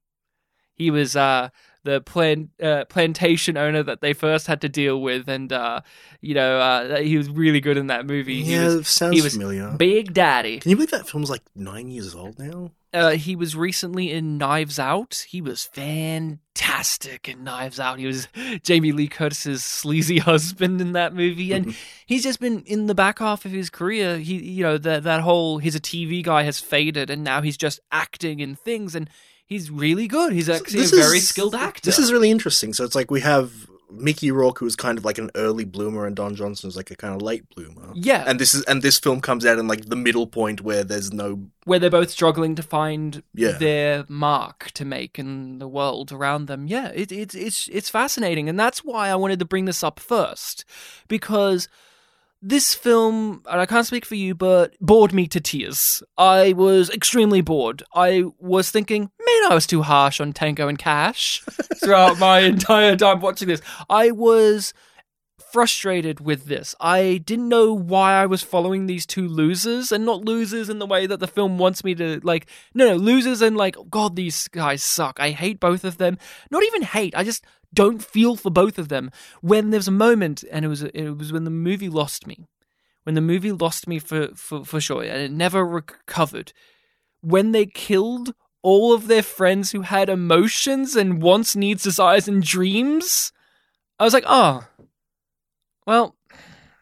He 0.74 0.89
was 0.89 1.15
uh 1.15 1.50
the 1.84 2.01
plant 2.01 2.50
uh, 2.62 2.86
plantation 2.86 3.58
owner 3.58 3.84
that 3.84 4.01
they 4.01 4.13
first 4.13 4.48
had 4.48 4.62
to 4.62 4.70
deal 4.70 5.01
with, 5.01 5.27
and 5.27 5.51
uh, 5.51 5.82
you 6.22 6.34
know 6.34 6.60
uh, 6.60 7.01
he 7.01 7.18
was 7.18 7.30
really 7.30 7.60
good 7.60 7.77
in 7.77 7.88
that 7.88 8.06
movie. 8.06 8.44
He 8.44 8.53
yeah, 8.53 8.65
was 8.65 8.88
sounds 8.88 9.15
he 9.15 9.22
was 9.22 9.34
familiar. 9.34 9.75
Big 9.77 10.13
Daddy. 10.13 10.60
Can 10.60 10.72
you 10.72 10.77
believe 10.77 10.92
that 10.92 11.08
film's 11.08 11.30
like 11.30 11.44
nine 11.56 11.89
years 11.89 12.15
old 12.15 12.39
now? 12.39 12.72
Uh, 12.94 13.12
he 13.12 13.36
was 13.36 13.56
recently 13.56 14.12
in 14.12 14.38
Knives 14.38 14.78
Out. 14.78 15.26
He 15.28 15.42
was 15.42 15.64
fantastic 15.64 17.28
in 17.28 17.44
Knives 17.44 17.80
Out. 17.80 18.00
He 18.00 18.06
was 18.06 18.28
Jamie 18.64 18.92
Lee 18.92 19.08
Curtis's 19.08 19.64
sleazy 19.64 20.18
husband 20.20 20.82
in 20.82 20.94
that 20.94 21.14
movie, 21.14 21.54
and 21.54 21.76
he's 22.06 22.24
just 22.24 22.40
been 22.40 22.62
in 22.66 22.88
the 22.88 22.96
back 22.96 23.20
half 23.20 23.46
of 23.46 23.52
his 23.52 23.70
career. 23.70 24.18
He, 24.18 24.36
you 24.36 24.64
know, 24.64 24.78
that 24.78 25.04
that 25.04 25.22
whole 25.22 25.58
he's 25.58 25.76
a 25.76 25.80
TV 25.82 26.24
guy 26.24 26.44
has 26.44 26.60
faded, 26.60 27.10
and 27.10 27.24
now 27.24 27.42
he's 27.42 27.58
just 27.58 27.80
acting 27.92 28.40
in 28.40 28.56
things, 28.56 28.96
and 28.96 29.10
he's 29.46 29.72
really 29.72 30.08
good. 30.08 30.34
He's 30.34 30.50
actually 30.50 30.80
This 30.82 30.94
a 30.94 30.98
very 30.98 31.18
is- 31.18 31.28
skilled 31.28 31.56
actor. 31.56 31.82
This 31.84 32.00
is 32.00 32.12
really 32.12 32.32
interesting. 32.32 32.74
So 32.74 32.84
it's 32.84 32.96
like 32.96 33.10
we 33.12 33.22
have 33.22 33.52
Mickey 33.94 34.32
Rourke, 34.32 34.60
who 34.60 34.66
was 34.66 34.76
kind 34.76 34.98
of 34.98 35.06
like 35.06 35.18
an 35.18 35.30
early 35.36 35.66
bloomer, 35.66 36.06
and 36.06 36.16
Don 36.16 36.36
Johnson 36.36 36.68
was 36.68 36.76
like 36.76 36.92
a 36.92 36.96
kind 36.96 37.14
of 37.16 37.22
late 37.22 37.48
bloomer. 37.56 37.92
yeah, 37.94 38.24
And 38.28 38.40
this 38.40 38.54
is 38.54 38.64
and 38.64 38.82
this 38.82 39.00
film 39.00 39.22
comes 39.22 39.46
out 39.46 39.60
in 39.60 39.68
like 39.68 39.86
the 39.86 39.96
middle 39.96 40.28
point 40.28 40.62
where 40.62 40.84
there's 40.84 41.14
no 41.14 41.48
where 41.66 41.80
they're 41.80 41.90
both 41.90 42.10
struggling 42.10 42.56
to 42.56 42.64
find 42.64 43.24
Yeah. 43.34 43.52
their 43.58 44.06
mark 44.10 44.72
to 44.74 44.84
make 44.86 45.18
in 45.20 45.60
the 45.60 45.68
world 45.68 46.12
around 46.12 46.48
them. 46.48 46.68
Yeah, 46.68 46.90
it, 46.90 47.12
it's 47.12 47.36
it's 47.36 47.68
it's 47.72 47.90
fascinating, 47.90 48.50
and 48.50 48.60
that's 48.60 48.80
why 48.84 49.10
I 49.10 49.16
wanted 49.16 49.40
to 49.40 49.46
bring 49.46 49.66
this 49.66 49.84
up 49.84 50.00
first 50.00 50.66
because 51.08 51.68
this 52.46 52.74
film, 52.74 53.42
and 53.50 53.62
I 53.62 53.66
can't 53.66 53.88
speak 53.88 54.06
for 54.06 54.16
you, 54.16 54.36
but 54.36 54.76
bored 54.82 55.14
me 55.14 55.28
to 55.28 55.40
tears. 55.40 56.04
I 56.18 56.52
was 56.54 56.90
extremely 56.90 57.40
bored. 57.40 57.84
I 57.96 58.26
was 58.38 58.70
thinking, 58.70 59.04
man, 59.04 59.52
I 59.52 59.54
was 59.54 59.66
too 59.66 59.82
harsh 59.82 60.20
on 60.20 60.34
Tango 60.34 60.68
and 60.68 60.78
Cash 60.78 61.42
throughout 61.78 62.20
my 62.20 62.40
entire 62.40 62.98
time 62.98 63.22
watching 63.22 63.48
this. 63.48 63.62
I 63.90 64.12
was 64.12 64.74
frustrated 65.54 66.20
with 66.20 66.46
this. 66.46 66.76
I 66.82 67.22
didn't 67.24 67.48
know 67.48 67.74
why 67.74 68.14
I 68.14 68.26
was 68.26 68.42
following 68.42 68.88
these 68.88 69.06
two 69.06 69.28
losers 69.28 69.92
and 69.92 70.04
not 70.04 70.26
losers 70.26 70.68
in 70.68 70.80
the 70.80 70.86
way 70.86 71.06
that 71.06 71.20
the 71.20 71.28
film 71.28 71.58
wants 71.58 71.84
me 71.84 71.96
to 71.96 72.20
like 72.24 72.48
no 72.74 72.88
no 72.88 72.96
losers 72.96 73.42
and 73.42 73.56
like 73.56 73.76
god 73.90 74.16
these 74.16 74.48
guys 74.48 74.84
suck. 74.84 75.20
I 75.20 75.30
hate 75.30 75.60
both 75.60 75.84
of 75.84 75.98
them. 75.98 76.18
Not 76.50 76.64
even 76.64 76.82
hate. 76.82 77.16
I 77.16 77.24
just 77.24 77.46
don't 77.74 78.03
feel 78.03 78.36
for 78.36 78.50
both 78.50 78.77
of 78.77 78.89
them. 78.89 79.12
When 79.42 79.70
there's 79.72 79.88
a 79.88 79.92
moment 79.92 80.44
and 80.51 80.63
it 80.65 80.68
was 80.68 80.84
it 80.84 81.18
was 81.18 81.32
when 81.34 81.44
the 81.44 81.50
movie 81.50 81.89
lost 81.89 82.27
me. 82.27 82.48
When 83.03 83.15
the 83.15 83.22
movie 83.22 83.51
lost 83.51 83.88
me 83.88 84.00
for 84.00 84.30
for 84.36 84.63
for 84.63 84.80
sure 84.80 85.03
and 85.03 85.22
it 85.22 85.32
never 85.32 85.65
recovered. 85.65 86.53
When 87.22 87.51
they 87.51 87.65
killed 87.65 88.34
all 88.62 88.94
of 88.94 89.08
their 89.08 89.24
friends 89.24 89.72
who 89.72 89.82
had 89.82 90.10
emotions 90.10 90.96
and 90.96 91.22
wants, 91.22 91.56
needs, 91.56 91.84
desires, 91.84 92.27
and 92.27 92.42
dreams, 92.42 93.32
I 94.00 94.06
was 94.06 94.13
like, 94.13 94.24
oh, 94.25 94.65
well, 95.86 96.15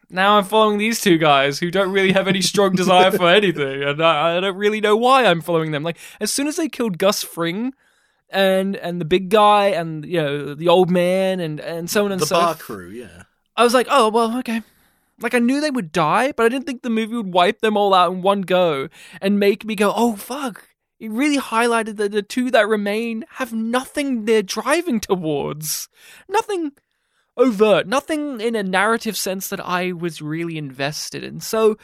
now 0.10 0.38
I'm 0.38 0.44
following 0.44 0.78
these 0.78 1.02
two 1.02 1.18
guys 1.18 1.60
who 1.60 1.72
don't 1.72 1.92
really 1.92 2.12
have 2.12 2.28
any 2.28 2.42
strong 2.42 2.74
desire 2.74 3.12
for 3.12 3.30
anything, 3.30 3.84
and 3.84 4.02
I, 4.02 4.38
I 4.38 4.40
don't 4.40 4.58
really 4.58 4.82
know 4.82 4.96
why 4.96 5.26
I'm 5.26 5.42
following 5.42 5.72
them. 5.72 5.84
Like 5.84 5.98
as 6.20 6.32
soon 6.32 6.48
as 6.48 6.56
they 6.56 6.70
killed 6.70 6.98
Gus 6.98 7.24
Fring, 7.24 7.74
and 8.32 8.76
and 8.76 9.00
the 9.00 9.06
big 9.06 9.30
guy, 9.30 9.68
and 9.68 10.06
you 10.06 10.22
know 10.22 10.54
the 10.54 10.68
old 10.68 10.90
man, 10.90 11.40
and 11.40 11.60
and 11.60 11.90
so 11.90 12.06
on 12.06 12.12
and 12.12 12.22
the 12.22 12.26
so. 12.26 12.40
bar 12.40 12.56
crew. 12.56 12.90
Yeah, 12.90 13.24
I 13.56 13.64
was 13.64 13.74
like, 13.74 13.88
oh 13.90 14.10
well, 14.10 14.38
okay. 14.40 14.64
Like 15.20 15.36
I 15.36 15.40
knew 15.40 15.62
they 15.62 15.70
would 15.72 15.92
die, 15.92 16.32
but 16.32 16.46
I 16.46 16.50
didn't 16.50 16.66
think 16.66 16.82
the 16.82 16.90
movie 16.90 17.16
would 17.16 17.34
wipe 17.34 17.62
them 17.62 17.78
all 17.78 17.94
out 17.94 18.12
in 18.12 18.22
one 18.24 18.42
go 18.42 18.90
and 19.22 19.40
make 19.40 19.64
me 19.66 19.76
go, 19.76 19.94
oh 19.96 20.16
fuck. 20.16 20.68
It 21.00 21.10
really 21.10 21.40
highlighted 21.40 21.98
that 21.98 22.12
the 22.12 22.22
two 22.22 22.52
that 22.52 22.68
remain 22.68 23.26
have 23.32 23.52
nothing 23.54 24.26
they're 24.26 24.44
driving 24.44 25.00
towards. 25.00 25.90
Nothing 26.30 26.74
overt, 27.38 27.88
nothing 27.88 28.40
in 28.40 28.56
a 28.56 28.64
narrative 28.64 29.18
sense 29.18 29.48
that 29.48 29.60
I 29.60 29.94
was 29.94 30.22
really 30.22 30.58
invested 30.58 31.24
in. 31.24 31.40
So 31.40 31.78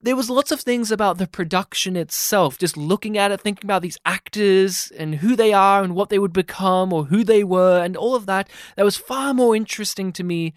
there 0.00 0.16
was 0.16 0.30
lots 0.30 0.52
of 0.52 0.60
things 0.60 0.92
about 0.92 1.18
the 1.18 1.26
production 1.26 1.96
itself, 1.96 2.56
just 2.58 2.76
looking 2.76 3.18
at 3.18 3.32
it, 3.32 3.40
thinking 3.40 3.66
about 3.66 3.82
these 3.82 3.98
actors 4.04 4.92
and 4.96 5.16
who 5.16 5.34
they 5.34 5.52
are 5.52 5.82
and 5.82 5.94
what 5.94 6.08
they 6.08 6.18
would 6.18 6.32
become 6.32 6.92
or 6.92 7.06
who 7.06 7.24
they 7.24 7.42
were 7.42 7.82
and 7.82 7.96
all 7.96 8.14
of 8.14 8.26
that 8.26 8.48
that 8.76 8.84
was 8.84 8.96
far 8.96 9.34
more 9.34 9.56
interesting 9.56 10.12
to 10.12 10.22
me 10.24 10.54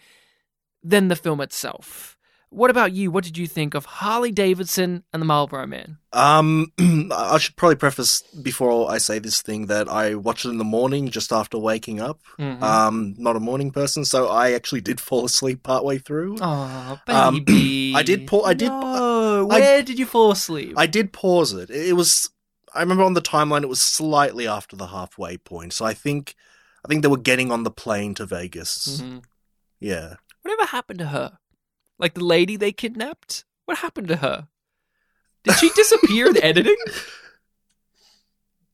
than 0.84 1.08
the 1.08 1.16
film 1.16 1.42
itself. 1.42 2.18
What 2.54 2.70
about 2.70 2.92
you? 2.92 3.12
What 3.12 3.24
did 3.24 3.38
you 3.38 3.48
think 3.48 3.76
of 3.76 3.86
Harley 3.86 4.30
Davidson 4.34 5.06
and 5.14 5.22
the 5.22 5.26
Marlboro 5.26 5.66
Man? 5.68 6.00
Um, 6.12 6.74
I 7.10 7.38
should 7.38 7.56
probably 7.56 7.78
preface 7.78 8.24
before 8.24 8.92
I 8.92 8.98
say 8.98 9.20
this 9.20 9.42
thing 9.42 9.68
that 9.68 9.88
I 9.88 10.16
watched 10.16 10.44
it 10.44 10.50
in 10.50 10.58
the 10.58 10.66
morning 10.66 11.08
just 11.08 11.32
after 11.32 11.58
waking 11.58 12.02
up. 12.02 12.20
Mhm. 12.38 12.62
Um, 12.62 13.16
not 13.18 13.38
a 13.38 13.40
morning 13.40 13.72
person, 13.72 14.04
so 14.04 14.28
I 14.28 14.52
actually 14.52 14.82
did 14.82 15.00
fall 15.00 15.24
asleep 15.24 15.64
partway 15.64 15.98
through. 15.98 16.40
Oh, 16.42 17.00
Um, 17.08 17.36
baby. 17.46 17.94
I 17.96 18.04
did 18.04 18.28
pa- 18.28 18.42
I 18.44 18.54
did- 18.54 18.68
No, 18.68 18.82
I- 18.82 18.98
where 19.60 19.84
did 19.84 20.00
you 20.00 20.06
fall 20.06 20.32
asleep? 20.32 20.74
I 20.78 20.88
did 20.88 21.14
pause 21.14 21.54
it. 21.54 21.70
It 21.70 21.96
was 21.96 22.30
I 22.74 22.80
remember 22.80 23.04
on 23.04 23.14
the 23.14 23.22
timeline 23.22 23.64
it 23.64 23.70
was 23.70 23.82
slightly 23.82 24.48
after 24.48 24.76
the 24.76 24.88
halfway 24.88 25.38
point. 25.38 25.74
So 25.74 25.86
I 25.86 25.94
think 25.94 26.36
I 26.86 26.88
think 26.88 27.02
they 27.02 27.08
were 27.08 27.18
getting 27.18 27.52
on 27.52 27.64
the 27.64 27.72
plane 27.72 28.14
to 28.16 28.26
Vegas. 28.26 29.02
Mhm. 29.02 29.24
Yeah. 29.80 30.16
Whatever 30.42 30.66
happened 30.68 31.00
to 31.00 31.08
her? 31.08 31.38
Like 32.00 32.14
the 32.16 32.24
lady 32.24 32.56
they 32.56 32.72
kidnapped? 32.72 33.46
What 33.66 33.80
happened 33.80 34.08
to 34.10 34.18
her? 34.18 34.48
Did 35.44 35.58
she 35.58 35.70
disappear 35.70 36.28
in 36.30 36.38
editing? 36.44 36.78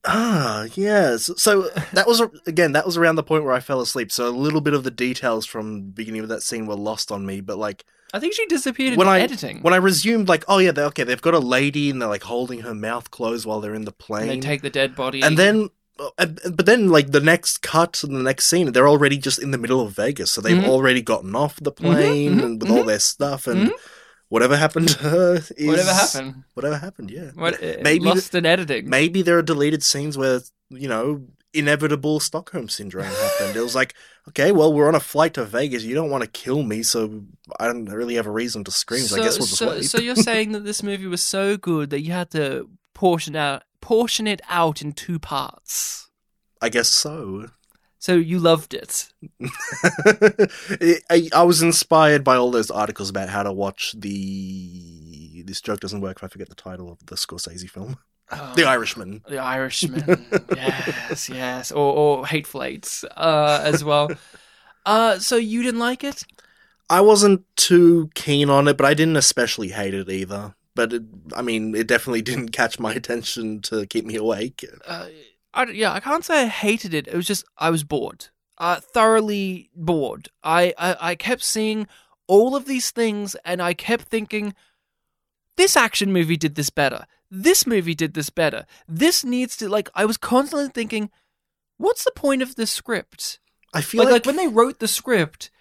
Ah, 0.06 0.68
yes. 0.76 1.30
So 1.38 1.70
that 1.94 2.08
was 2.08 2.22
again 2.46 2.72
that 2.74 2.86
was 2.86 2.96
around 2.98 3.16
the 3.16 3.24
point 3.24 3.44
where 3.44 3.54
I 3.54 3.60
fell 3.60 3.82
asleep. 3.82 4.12
So 4.12 4.28
a 4.28 4.30
little 4.30 4.62
bit 4.62 4.74
of 4.74 4.84
the 4.84 4.92
details 4.92 5.46
from 5.46 5.76
the 5.88 5.92
beginning 5.92 6.22
of 6.22 6.30
that 6.30 6.44
scene 6.44 6.66
were 6.66 6.76
lost 6.76 7.12
on 7.12 7.26
me, 7.26 7.42
but 7.42 7.58
like 7.58 7.84
I 8.14 8.20
think 8.20 8.34
she 8.34 8.46
disappeared 8.46 8.94
in 8.94 9.00
when 9.00 9.08
I 9.08 9.20
editing. 9.20 9.62
when 9.62 9.74
I 9.74 9.78
resumed 9.78 10.30
like 10.30 10.44
oh 10.48 10.60
yeah, 10.60 10.72
they, 10.72 10.84
okay, 10.84 11.04
they've 11.04 11.22
got 11.22 11.34
a 11.34 11.40
lady 11.40 11.90
and 11.90 12.02
they're 12.02 12.10
like 12.10 12.24
holding 12.24 12.62
her 12.62 12.74
mouth 12.74 13.12
closed 13.12 13.46
while 13.46 13.60
they're 13.62 13.76
in 13.76 13.86
the 13.86 13.92
plane. 13.92 14.30
and 14.30 14.44
they 14.44 14.48
take 14.48 14.62
the 14.62 14.70
dead 14.70 14.96
body. 14.96 15.22
and 15.22 15.38
then 15.38 15.70
uh, 16.00 16.26
but 16.52 16.66
then 16.66 16.90
like 16.90 17.12
the 17.12 17.20
next 17.20 17.62
cut 17.64 18.04
and 18.04 18.16
the 18.16 18.22
next 18.24 18.46
scene 18.46 18.72
they're 18.72 18.88
already 18.88 19.18
just 19.18 19.40
in 19.42 19.52
the 19.52 19.58
middle 19.58 19.82
of 19.82 19.92
vegas 19.94 20.32
so 20.32 20.40
they've 20.42 20.56
Mhm. 20.58 20.68
already 20.70 21.02
gotten 21.02 21.36
off 21.36 21.56
the 21.60 21.72
plane 21.72 22.36
mhm, 22.38 22.44
and 22.46 22.62
with 22.62 22.70
all 22.72 22.84
their 22.84 23.00
stuff 23.00 23.48
and 23.48 23.72
whatever 24.30 24.56
happened 24.58 24.90
to 24.90 24.98
her 25.00 25.36
is 25.58 25.68
whatever 25.68 25.94
happened? 25.94 26.44
whatever 26.54 26.78
happened 26.78 27.10
yeah 27.10 27.32
What, 27.34 27.60
maybe 27.82 28.06
lost 28.06 28.36
in 28.36 28.46
editing. 28.46 28.88
maybe 28.90 29.22
there 29.24 29.38
are 29.40 29.42
deleted 29.42 29.82
scenes 29.84 30.18
where 30.18 30.42
you 30.70 30.88
know 30.88 31.24
inevitable 31.58 32.20
stockholm 32.20 32.70
syndrome 32.70 33.06
happened 33.06 33.56
it 33.56 33.62
was 33.62 33.76
like 33.76 33.94
okay 34.28 34.52
well 34.52 34.72
we're 34.72 34.88
on 34.88 34.96
a 34.96 35.00
flight 35.00 35.34
to 35.34 35.44
vegas 35.44 35.84
you 35.84 35.96
don't 35.96 36.10
want 36.10 36.24
to 36.24 36.30
kill 36.30 36.64
me 36.64 36.84
so 36.84 37.24
i 37.60 37.66
don't 37.66 37.86
really 37.86 38.16
have 38.16 38.28
a 38.28 38.32
reason 38.32 38.64
to 38.64 38.72
scream 38.72 39.02
so, 39.02 39.20
i 39.20 39.24
guess 39.24 39.38
we'll 39.38 39.48
just 39.48 39.60
so, 39.60 39.70
wait 39.70 39.84
so 39.84 39.98
you're 39.98 40.16
saying 40.16 40.52
that 40.52 40.64
this 40.64 40.84
movie 40.84 41.08
was 41.08 41.22
so 41.22 41.58
good 41.58 41.90
that 41.90 42.02
you 42.02 42.12
had 42.12 42.30
to 42.30 42.70
portion 42.94 43.36
out 43.36 43.64
portion 43.82 44.28
it 44.28 44.42
out 44.50 44.82
in 44.82 44.92
two 44.92 45.20
parts. 45.20 46.10
i 46.62 46.70
guess 46.70 46.90
so 46.90 47.48
So 48.00 48.14
you 48.14 48.40
loved 48.40 48.74
it. 48.74 49.10
I, 51.10 51.30
I 51.34 51.44
was 51.44 51.62
inspired 51.62 52.24
by 52.24 52.36
all 52.36 52.52
those 52.52 52.70
articles 52.70 53.10
about 53.10 53.30
how 53.30 53.44
to 53.44 53.52
watch 53.52 53.96
the. 53.98 55.44
This 55.46 55.62
joke 55.62 55.80
doesn't 55.80 56.02
work 56.02 56.18
if 56.18 56.24
I 56.24 56.28
forget 56.28 56.48
the 56.48 56.56
title 56.56 56.92
of 56.92 57.06
the 57.08 57.16
Scorsese 57.16 57.70
film, 57.70 57.98
The 58.30 58.64
Oh, 58.64 58.68
Irishman. 58.68 59.24
The 59.28 59.38
Irishman. 59.40 60.26
yes, 60.56 61.30
yes. 61.30 61.72
Or, 61.72 61.94
or 61.94 62.28
Hateful 62.28 62.64
Eight 62.64 63.04
uh, 63.16 63.62
as 63.64 63.84
well. 63.84 64.10
Uh, 64.86 65.20
so 65.20 65.36
you 65.36 65.62
didn't 65.64 65.82
like 65.82 66.02
it? 66.02 66.24
I 66.90 67.02
wasn't 67.02 67.44
too 67.58 68.10
keen 68.16 68.50
on 68.50 68.70
it, 68.70 68.78
but 68.78 68.86
I 68.86 68.94
didn't 68.94 69.18
especially 69.18 69.68
hate 69.68 69.94
it 69.94 70.10
either. 70.10 70.56
But 70.76 70.94
it, 70.94 71.04
I 71.36 71.42
mean, 71.42 71.76
it 71.76 71.88
definitely 71.88 72.22
didn't 72.32 72.54
catch 72.54 72.80
my 72.80 72.94
attention 72.94 73.60
to 73.64 73.86
keep 73.86 74.06
me 74.06 74.16
awake. 74.16 74.64
Uh, 74.86 75.08
I, 75.54 75.64
yeah, 75.66 75.92
I 75.92 76.00
can't 76.00 76.24
say 76.24 76.44
I 76.44 76.48
hated 76.48 76.94
it. 76.94 77.06
It 77.10 77.16
was 77.18 77.28
just 77.28 77.44
I 77.58 77.70
was 77.70 77.84
bored. 77.84 78.28
Uh, 78.58 78.80
thoroughly 78.80 79.70
bored. 79.76 80.30
I, 80.42 80.74
I, 80.78 80.96
I 81.02 81.16
kept 81.16 81.44
seeing 81.44 81.86
all 82.26 82.56
of 82.56 82.64
these 82.64 82.90
things 82.90 83.36
and 83.44 83.62
I 83.62 83.74
kept 83.74 84.06
thinking, 84.06 84.54
this 85.58 85.76
action 85.76 86.14
movie 86.14 86.38
did 86.38 86.56
this 86.56 86.70
better. 86.70 87.06
This 87.30 87.68
movie 87.68 87.96
did 87.96 88.14
this 88.14 88.30
better. 88.30 88.66
This 88.88 89.24
needs 89.24 89.58
to, 89.58 89.68
like, 89.68 89.90
I 89.94 90.06
was 90.06 90.18
constantly 90.18 90.70
thinking, 90.70 91.10
what's 91.78 92.06
the 92.06 92.12
point 92.12 92.42
of 92.42 92.56
this 92.56 92.72
script? 92.72 93.40
I 93.74 93.82
feel 93.82 94.00
like, 94.00 94.12
like, 94.12 94.14
like 94.14 94.26
when 94.26 94.38
they 94.38 94.48
wrote 94.48 94.80
the 94.80 94.88
script, 94.88 95.52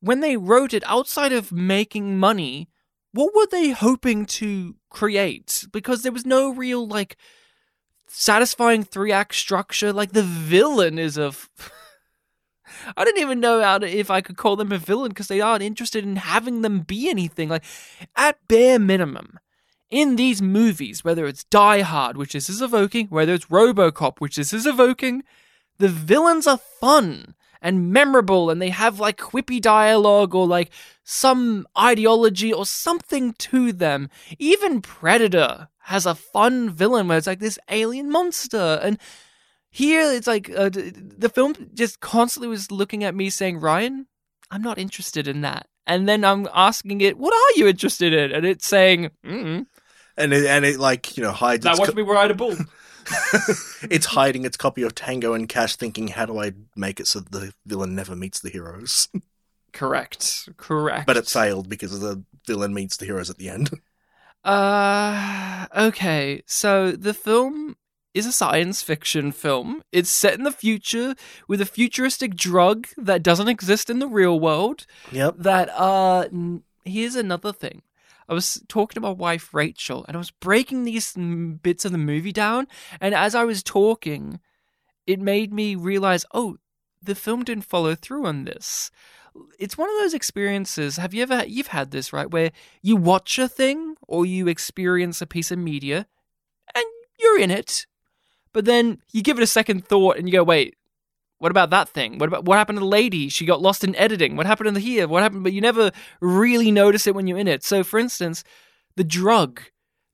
when 0.00 0.20
they 0.20 0.36
wrote 0.36 0.74
it 0.74 0.84
outside 0.86 1.32
of 1.32 1.50
making 1.50 2.18
money, 2.18 2.68
what 3.12 3.34
were 3.34 3.46
they 3.46 3.70
hoping 3.70 4.26
to 4.26 4.74
create? 4.90 5.66
Because 5.72 6.02
there 6.02 6.12
was 6.12 6.26
no 6.26 6.52
real 6.52 6.86
like 6.86 7.16
satisfying 8.08 8.84
three 8.84 9.12
act 9.12 9.34
structure. 9.34 9.92
Like 9.92 10.12
the 10.12 10.22
villain 10.22 10.98
is 10.98 11.16
a. 11.16 11.26
F- 11.26 11.48
I 12.96 13.04
don't 13.04 13.18
even 13.18 13.40
know 13.40 13.62
how 13.62 13.78
to, 13.78 13.88
if 13.88 14.10
I 14.10 14.20
could 14.20 14.36
call 14.36 14.56
them 14.56 14.72
a 14.72 14.78
villain 14.78 15.10
because 15.10 15.28
they 15.28 15.40
aren't 15.40 15.62
interested 15.62 16.04
in 16.04 16.16
having 16.16 16.62
them 16.62 16.80
be 16.80 17.08
anything. 17.08 17.48
Like, 17.48 17.64
at 18.16 18.36
bare 18.48 18.78
minimum, 18.78 19.38
in 19.90 20.16
these 20.16 20.42
movies, 20.42 21.04
whether 21.04 21.26
it's 21.26 21.44
Die 21.44 21.80
Hard, 21.80 22.16
which 22.16 22.32
this 22.32 22.48
is 22.48 22.62
evoking, 22.62 23.08
whether 23.08 23.34
it's 23.34 23.46
Robocop, 23.46 24.20
which 24.20 24.36
this 24.36 24.52
is 24.52 24.66
evoking, 24.66 25.22
the 25.78 25.88
villains 25.88 26.46
are 26.46 26.58
fun 26.58 27.34
and 27.60 27.92
memorable 27.92 28.50
and 28.50 28.60
they 28.60 28.70
have 28.70 29.00
like 29.00 29.16
quippy 29.16 29.60
dialogue 29.60 30.34
or 30.34 30.46
like 30.46 30.70
some 31.02 31.66
ideology 31.78 32.52
or 32.52 32.66
something 32.66 33.32
to 33.34 33.72
them. 33.72 34.10
Even 34.38 34.82
Predator 34.82 35.68
has 35.84 36.06
a 36.06 36.14
fun 36.14 36.70
villain 36.70 37.08
where 37.08 37.18
it's 37.18 37.26
like 37.26 37.40
this 37.40 37.58
alien 37.70 38.10
monster 38.10 38.78
and 38.82 38.98
here 39.70 40.12
it's 40.12 40.26
like 40.26 40.50
uh, 40.50 40.68
the 40.68 41.30
film 41.34 41.54
just 41.74 42.00
constantly 42.00 42.48
was 42.48 42.70
looking 42.70 43.02
at 43.02 43.14
me 43.14 43.28
saying, 43.28 43.58
"Ryan, 43.58 44.06
I'm 44.48 44.62
not 44.62 44.78
interested 44.78 45.26
in 45.26 45.40
that." 45.40 45.66
And 45.84 46.08
then 46.08 46.24
I'm 46.24 46.48
asking 46.54 47.00
it, 47.00 47.18
"What 47.18 47.34
are 47.34 47.58
you 47.58 47.66
interested 47.66 48.12
in?" 48.12 48.30
And 48.30 48.46
it's 48.46 48.68
saying, 48.68 49.10
mm 49.26 49.66
and 50.16 50.32
it, 50.32 50.46
and 50.46 50.64
it 50.64 50.78
like 50.78 51.16
you 51.16 51.22
know 51.22 51.32
hides. 51.32 51.64
"Now 51.64 51.72
its 51.72 51.80
watch 51.80 51.90
co- 51.90 51.94
me 51.96 52.02
ride 52.02 52.30
a 52.30 52.34
bull." 52.34 52.56
it's 53.90 54.06
hiding 54.06 54.44
its 54.44 54.56
copy 54.56 54.82
of 54.82 54.94
Tango 54.94 55.34
and 55.34 55.48
Cash, 55.48 55.76
thinking, 55.76 56.08
"How 56.08 56.26
do 56.26 56.40
I 56.40 56.52
make 56.74 57.00
it 57.00 57.06
so 57.06 57.20
that 57.20 57.32
the 57.32 57.52
villain 57.66 57.94
never 57.94 58.16
meets 58.16 58.40
the 58.40 58.50
heroes?" 58.50 59.08
correct, 59.72 60.48
correct. 60.56 61.06
but 61.06 61.16
it 61.16 61.26
failed 61.26 61.68
because 61.68 62.00
the 62.00 62.24
villain 62.46 62.72
meets 62.74 62.96
the 62.96 63.06
heroes 63.06 63.30
at 63.30 63.38
the 63.38 63.48
end. 63.48 63.70
Uh, 64.44 65.66
okay. 65.74 66.42
So 66.44 66.92
the 66.92 67.14
film 67.14 67.76
is 68.12 68.26
a 68.26 68.32
science 68.32 68.82
fiction 68.82 69.32
film. 69.32 69.82
It's 69.90 70.10
set 70.10 70.34
in 70.34 70.44
the 70.44 70.52
future 70.52 71.14
with 71.48 71.60
a 71.60 71.66
futuristic 71.66 72.36
drug 72.36 72.86
that 72.96 73.22
doesn't 73.22 73.48
exist 73.48 73.88
in 73.90 73.98
the 74.00 74.06
real 74.06 74.38
world. 74.38 74.86
Yep. 75.12 75.36
That 75.38 75.70
uh, 75.70 76.28
n- 76.30 76.62
here's 76.84 77.16
another 77.16 77.52
thing. 77.52 77.82
I 78.28 78.34
was 78.34 78.62
talking 78.68 78.94
to 78.94 79.00
my 79.00 79.10
wife 79.10 79.52
Rachel, 79.52 80.04
and 80.06 80.16
I 80.16 80.18
was 80.18 80.30
breaking 80.30 80.84
these 80.84 81.14
bits 81.14 81.84
of 81.84 81.92
the 81.92 81.98
movie 81.98 82.32
down. 82.32 82.66
And 83.00 83.14
as 83.14 83.34
I 83.34 83.44
was 83.44 83.62
talking, 83.62 84.40
it 85.06 85.20
made 85.20 85.52
me 85.52 85.74
realize, 85.74 86.24
oh, 86.32 86.56
the 87.02 87.14
film 87.14 87.44
didn't 87.44 87.64
follow 87.64 87.94
through 87.94 88.26
on 88.26 88.44
this. 88.44 88.90
It's 89.58 89.76
one 89.76 89.90
of 89.90 89.96
those 89.98 90.14
experiences. 90.14 90.96
Have 90.96 91.12
you 91.12 91.22
ever 91.22 91.44
you've 91.46 91.68
had 91.68 91.90
this 91.90 92.12
right 92.12 92.30
where 92.30 92.52
you 92.82 92.96
watch 92.96 93.38
a 93.38 93.48
thing 93.48 93.96
or 94.06 94.24
you 94.24 94.48
experience 94.48 95.20
a 95.20 95.26
piece 95.26 95.50
of 95.50 95.58
media, 95.58 96.06
and 96.74 96.84
you're 97.18 97.40
in 97.40 97.50
it, 97.50 97.86
but 98.52 98.64
then 98.64 98.98
you 99.12 99.22
give 99.22 99.38
it 99.38 99.42
a 99.42 99.48
second 99.48 99.86
thought 99.86 100.16
and 100.16 100.28
you 100.28 100.32
go, 100.32 100.44
wait, 100.44 100.76
what 101.44 101.50
about 101.50 101.68
that 101.68 101.90
thing? 101.90 102.16
What 102.16 102.30
about 102.30 102.46
what 102.46 102.56
happened 102.56 102.76
to 102.76 102.80
the 102.80 102.86
lady? 102.86 103.28
She 103.28 103.44
got 103.44 103.60
lost 103.60 103.84
in 103.84 103.94
editing. 103.96 104.34
What 104.34 104.46
happened 104.46 104.68
to 104.68 104.72
the 104.72 104.80
here? 104.80 105.06
What 105.06 105.22
happened? 105.22 105.44
But 105.44 105.52
you 105.52 105.60
never 105.60 105.92
really 106.22 106.70
notice 106.70 107.06
it 107.06 107.14
when 107.14 107.26
you're 107.26 107.36
in 107.36 107.48
it. 107.48 107.62
So, 107.62 107.84
for 107.84 107.98
instance, 107.98 108.44
the 108.96 109.04
drug. 109.04 109.60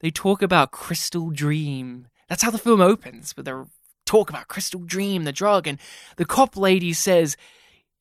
They 0.01 0.11
talk 0.11 0.43
about 0.43 0.73
Crystal 0.73 1.31
Dream. 1.31 2.09
That's 2.29 2.43
how 2.43 2.51
the 2.51 2.59
film 2.59 2.81
opens. 2.81 3.33
But 3.33 3.45
they 3.45 3.53
talk 4.07 4.29
about 4.29 4.49
Crystal 4.49 4.81
Dream, 4.81 5.23
the 5.23 5.31
drug, 5.31 5.69
and 5.69 5.79
the 6.17 6.25
cop 6.25 6.57
lady 6.57 6.93
says 6.93 7.37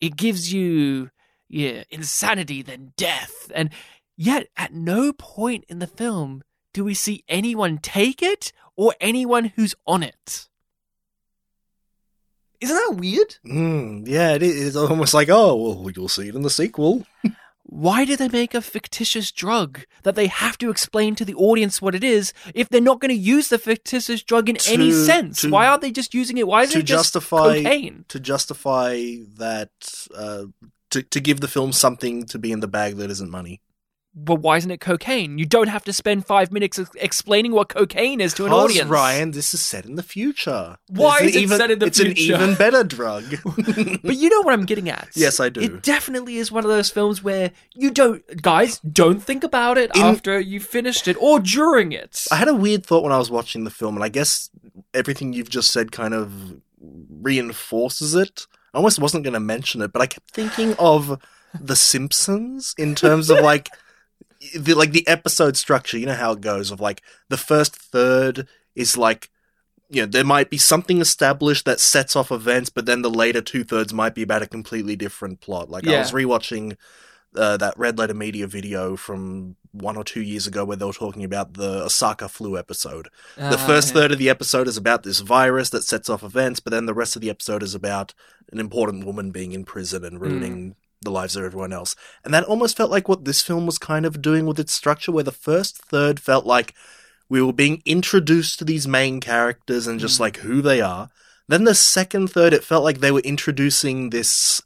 it 0.02 0.16
gives 0.16 0.52
you 0.52 1.12
yeah 1.48 1.84
insanity 1.92 2.64
then 2.64 2.94
death. 2.98 3.52
And 3.54 3.70
yet, 4.18 4.48
at 4.58 4.74
no 4.74 5.14
point 5.14 5.66
in 5.70 5.78
the 5.78 5.86
film 5.86 6.42
do 6.74 6.84
we 6.84 6.96
see 6.96 7.24
anyone 7.28 7.78
take 7.78 8.24
it 8.24 8.52
or 8.76 8.96
anyone 9.00 9.54
who's 9.56 9.76
on 9.86 10.02
it. 10.02 10.49
Isn't 12.62 12.76
that 12.76 12.96
weird? 13.00 13.38
Mm, 13.46 14.08
yeah, 14.08 14.34
it 14.34 14.44
is. 14.44 14.68
It's 14.68 14.76
almost 14.76 15.14
like, 15.14 15.30
oh, 15.30 15.56
well, 15.56 15.92
you'll 15.96 16.10
see 16.10 16.28
it 16.30 16.36
in 16.36 16.42
the 16.42 16.50
sequel. 16.50 17.06
Why 17.64 18.04
do 18.04 18.18
they 18.18 18.30
make 18.30 18.56
a 18.56 18.62
fictitious 18.62 19.32
drug 19.32 19.82
that 20.02 20.16
they 20.16 20.26
have 20.26 20.58
to 20.58 20.72
explain 20.72 21.14
to 21.16 21.24
the 21.24 21.36
audience 21.36 21.80
what 21.82 21.94
it 21.94 22.04
is 22.04 22.34
if 22.56 22.68
they're 22.68 22.82
not 22.82 23.00
going 23.00 23.10
to 23.10 23.16
use 23.22 23.50
the 23.50 23.60
fictitious 23.60 24.24
drug 24.24 24.50
in 24.50 24.58
any 24.68 24.92
sense? 24.92 25.42
to- 25.42 25.52
Why 25.52 25.68
aren't 25.68 25.82
they 25.84 25.92
just 25.92 26.16
using 26.16 26.38
it? 26.38 26.48
Why 26.48 26.64
is 26.64 26.72
to 26.72 26.80
it 26.80 26.84
just 26.86 27.04
justify 27.14 27.62
cocaine? 27.62 28.06
to 28.08 28.20
justify 28.20 29.18
that 29.38 29.70
uh, 30.16 30.46
to 30.90 31.04
to 31.04 31.20
give 31.20 31.42
the 31.42 31.48
film 31.48 31.72
something 31.72 32.26
to 32.26 32.40
be 32.40 32.52
in 32.52 32.60
the 32.60 32.68
bag 32.68 32.96
that 32.98 33.12
isn't 33.12 33.30
money. 33.30 33.62
But 34.16 34.36
why 34.36 34.58
isn't 34.58 34.72
it 34.72 34.82
cocaine? 34.82 35.38
You 35.38 35.46
don't 35.46 35.68
have 35.68 35.84
to 35.86 35.94
spend 35.94 36.26
five 36.26 36.52
minutes 36.52 36.80
ex- 36.80 36.90
explaining 36.96 37.52
what 37.52 37.70
cocaine 37.70 38.20
is 38.20 38.34
to 38.34 38.46
an 38.48 38.52
audience. 38.52 38.90
Ryan, 38.90 39.32
this 39.32 39.54
is 39.54 39.64
set 39.64 39.86
in 39.86 39.96
the 39.96 40.04
future. 40.04 40.78
Why 40.88 41.18
It's 41.22 41.30
is 41.30 41.36
it 41.36 41.42
even, 41.44 41.58
set 41.58 41.72
in 41.72 41.80
the 41.80 41.86
it's 41.86 42.00
future? 42.02 42.34
an 42.36 42.42
even 42.42 42.56
better 42.56 42.84
drug. 42.84 43.24
But 44.04 44.16
you 44.18 44.30
know 44.30 44.42
what 44.42 44.54
I'm 44.54 44.66
getting 44.66 44.90
at. 44.90 45.10
Yes, 45.16 45.40
I 45.40 45.50
do. 45.50 45.62
It 45.62 45.84
definitely 45.84 46.38
is 46.38 46.52
one 46.52 46.64
of 46.64 46.70
those 46.72 46.90
films 46.90 47.24
where 47.24 47.52
you 47.76 47.92
don't, 47.92 48.42
guys, 48.42 48.80
don't 48.80 49.22
think 49.24 49.44
about 49.44 49.78
it 49.78 49.92
In- 49.96 50.02
after 50.02 50.40
you 50.40 50.60
finished 50.60 51.08
it 51.08 51.16
or 51.22 51.40
during 51.40 51.92
it. 51.92 52.26
I 52.32 52.36
had 52.38 52.48
a 52.48 52.56
weird 52.56 52.86
thought 52.86 53.04
when 53.04 53.12
I 53.14 53.20
was 53.20 53.30
watching 53.30 53.64
the 53.64 53.70
film, 53.72 53.96
and 53.96 54.04
I 54.04 54.10
guess 54.10 54.50
everything 54.94 55.34
you've 55.34 55.50
just 55.52 55.72
said 55.72 55.92
kind 55.92 56.16
of 56.16 56.60
reinforces 57.22 58.16
it. 58.16 58.48
I 58.74 58.78
almost 58.78 59.00
wasn't 59.00 59.24
going 59.24 59.34
to 59.36 59.40
mention 59.40 59.82
it, 59.82 59.92
but 59.94 60.02
I 60.02 60.08
kept 60.08 60.32
thinking 60.32 60.76
of 60.80 61.20
The 61.60 61.76
Simpsons 61.76 62.74
in 62.78 62.96
terms 62.96 63.30
of 63.30 63.40
like 63.42 63.70
the 64.56 64.74
like 64.74 64.92
the 64.92 65.08
episode 65.08 65.58
structure. 65.58 65.98
You 65.98 66.06
know 66.08 66.14
how 66.16 66.32
it 66.34 66.42
goes 66.42 66.72
of 66.72 66.80
like 66.80 67.02
the 67.30 67.38
first 67.38 67.76
third 67.76 68.48
is 68.76 68.98
like 68.98 69.30
you 69.90 70.02
know 70.02 70.06
there 70.08 70.24
might 70.24 70.50
be 70.50 70.58
something 70.58 71.02
established 71.02 71.66
that 71.66 71.80
sets 71.80 72.16
off 72.16 72.32
events, 72.32 72.70
but 72.70 72.86
then 72.86 73.02
the 73.02 73.10
later 73.10 73.42
two 73.42 73.64
thirds 73.64 73.94
might 73.94 74.16
be 74.16 74.22
about 74.22 74.42
a 74.44 74.48
completely 74.48 74.96
different 74.96 75.42
plot. 75.42 75.70
Like 75.70 75.88
I 75.88 76.00
was 76.00 76.12
rewatching 76.12 76.78
uh, 77.36 77.58
that 77.58 77.78
Red 77.78 77.98
Letter 77.98 78.14
Media 78.14 78.48
video 78.48 78.96
from 78.96 79.56
one 79.72 79.98
or 79.98 80.04
two 80.04 80.22
years 80.22 80.48
ago 80.48 80.66
where 80.66 80.78
they 80.78 80.86
were 80.86 80.94
talking 80.94 81.24
about 81.24 81.54
the 81.54 81.84
Osaka 81.84 82.28
flu 82.28 82.58
episode. 82.58 83.08
The 83.36 83.56
Ah, 83.58 83.68
first 83.68 83.90
yeah. 83.90 83.94
third 83.94 84.12
of 84.12 84.18
the 84.18 84.30
episode 84.30 84.68
is 84.68 84.78
about 84.78 85.04
this 85.04 85.20
virus 85.20 85.70
that 85.70 85.84
sets 85.84 86.10
off 86.10 86.24
events, 86.24 86.60
but 86.60 86.72
then 86.72 86.88
the 86.88 86.94
rest 86.94 87.16
of 87.16 87.22
the 87.22 87.30
episode 87.30 87.62
is 87.62 87.76
about 87.76 88.14
an 88.52 88.60
important 88.60 89.06
woman 89.06 89.30
being 89.30 89.52
in 89.52 89.66
prison 89.66 90.04
and 90.04 90.20
ruining 90.20 90.76
the 91.02 91.12
lives 91.12 91.36
of 91.36 91.44
everyone 91.44 91.72
else. 91.74 91.96
And 92.24 92.34
that 92.34 92.44
almost 92.44 92.76
felt 92.76 92.92
like 92.92 93.08
what 93.08 93.26
this 93.26 93.42
film 93.42 93.66
was 93.66 93.78
kind 93.78 94.06
of 94.06 94.22
doing 94.22 94.46
with 94.46 94.60
its 94.60 94.74
structure, 94.74 95.12
where 95.12 95.24
the 95.24 95.32
first 95.32 95.78
third 95.78 96.20
felt 96.20 96.46
like 96.46 96.74
we 97.30 97.42
were 97.42 97.54
being 97.54 97.82
introduced 97.86 98.60
to 98.60 98.66
these 98.66 98.88
main 98.88 99.20
characters 99.20 99.88
and 99.88 100.00
just 100.00 100.18
Mm. 100.18 100.22
like 100.22 100.38
who 100.38 100.62
they 100.62 100.82
are. 100.82 101.10
Then 101.48 101.64
the 101.64 101.76
second 101.76 102.30
third, 102.30 102.54
it 102.54 102.64
felt 102.64 102.84
like 102.84 103.00
they 103.00 103.12
were 103.12 103.22
introducing 103.22 104.10
this 104.10 104.62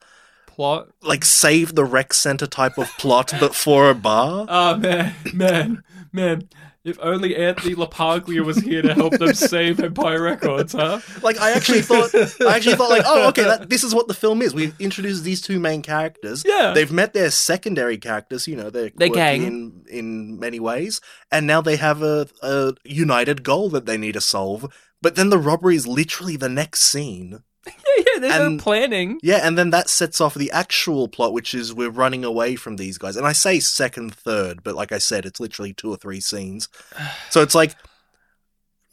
plot. 0.48 0.88
like 1.02 1.26
save 1.26 1.76
the 1.76 1.84
rec 1.86 2.13
center 2.13 2.46
type 2.48 2.78
of 2.78 2.89
plot, 2.98 3.34
but 3.39 3.56
for 3.56 3.89
a 3.89 3.96
bar. 3.96 4.46
Oh 4.50 4.78
man, 4.78 5.13
man, 5.34 5.84
man. 6.12 6.50
If 6.86 7.00
only 7.02 7.36
Anthony 7.36 7.76
LaPaglia 7.76 8.43
was 8.43 8.58
here 8.58 8.82
to 8.82 8.93
help 8.93 9.13
them 9.17 9.34
save 9.34 9.80
Empire 9.80 10.22
Records, 10.22 10.74
huh? 10.74 11.00
Like 11.22 11.39
I 11.39 11.52
actually 11.52 11.82
thought, 11.82 12.13
I 12.13 12.56
actually 12.58 12.76
thought 12.76 12.89
like, 12.89 13.04
oh, 13.06 13.30
okay, 13.30 13.43
that, 13.43 13.69
this 13.69 13.86
is 13.86 13.96
what 13.96 14.10
the 14.10 14.13
film 14.13 14.41
is. 14.41 14.54
We've 14.54 14.76
introduced 14.80 15.24
these 15.24 15.41
two 15.41 15.60
main 15.60 15.82
characters. 15.82 16.43
Yeah. 16.46 16.74
they've 16.74 16.91
met 16.91 17.13
their 17.13 17.32
secondary 17.32 17.98
characters. 17.98 18.50
You 18.50 18.58
know, 18.58 18.69
they're 18.69 18.91
They're 18.93 19.10
gang. 19.10 19.43
in 19.43 19.86
in 19.89 20.39
many 20.39 20.60
ways, 20.60 21.00
and 21.32 21.48
now 21.48 21.62
they 21.62 21.78
have 21.78 22.02
a, 22.02 22.28
a 22.41 22.74
united 22.84 23.43
goal 23.43 23.69
that 23.69 23.86
they 23.86 23.98
need 23.98 24.13
to 24.13 24.22
solve. 24.22 24.72
But 25.02 25.15
then 25.15 25.30
the 25.30 25.39
robbery 25.39 25.76
is 25.76 25.88
literally 25.88 26.36
the 26.36 26.50
next 26.50 26.82
scene. 26.82 27.43
Yeah, 27.67 28.04
yeah. 28.13 28.19
There's 28.19 28.34
And- 28.36 28.58
no 28.58 28.63
planning. 28.63 29.19
Yeah, 29.23 29.39
and 29.43 29.58
then 29.58 29.69
that 29.69 29.89
sets 29.89 30.19
off 30.19 30.34
the 30.34 30.52
actual 30.52 31.08
plot, 31.08 31.34
which 31.34 31.54
is 31.54 31.73
we're 31.73 31.89
running 31.89 32.23
away 32.26 32.56
from 32.56 32.76
these 32.76 32.97
guys. 32.97 33.15
And 33.15 33.26
I 33.28 33.32
say 33.34 33.60
second, 33.60 34.13
third, 34.15 34.63
but 34.63 34.76
like 34.76 34.91
I 34.91 34.97
said, 34.97 35.26
it's 35.26 35.39
literally 35.39 35.73
two 35.73 35.89
or 35.89 35.97
three 35.97 36.19
scenes. 36.19 36.69
So 37.30 37.41
it's 37.41 37.56
like 37.56 37.76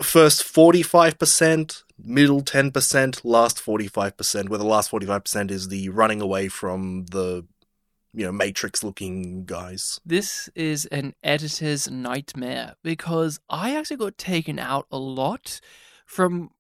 first 0.02 0.42
45%, 0.44 1.82
middle 2.02 2.42
10%, 2.42 3.20
last 3.24 3.58
45%, 3.62 4.48
where 4.48 4.58
the 4.58 4.64
last 4.64 4.90
45% 4.90 5.50
is 5.50 5.68
the 5.68 5.88
running 5.90 6.20
away 6.20 6.48
from 6.48 7.04
the, 7.10 7.46
you 8.14 8.24
know, 8.24 8.32
Matrix 8.32 8.82
looking 8.82 9.44
guys. 9.44 10.00
This 10.04 10.48
is 10.54 10.86
an 10.86 11.14
editor's 11.22 11.90
nightmare 11.90 12.74
because 12.82 13.40
I 13.48 13.76
actually 13.76 13.98
got 13.98 14.16
taken 14.18 14.58
out 14.58 14.86
a 14.90 14.98
lot 14.98 15.60
from 16.06 16.50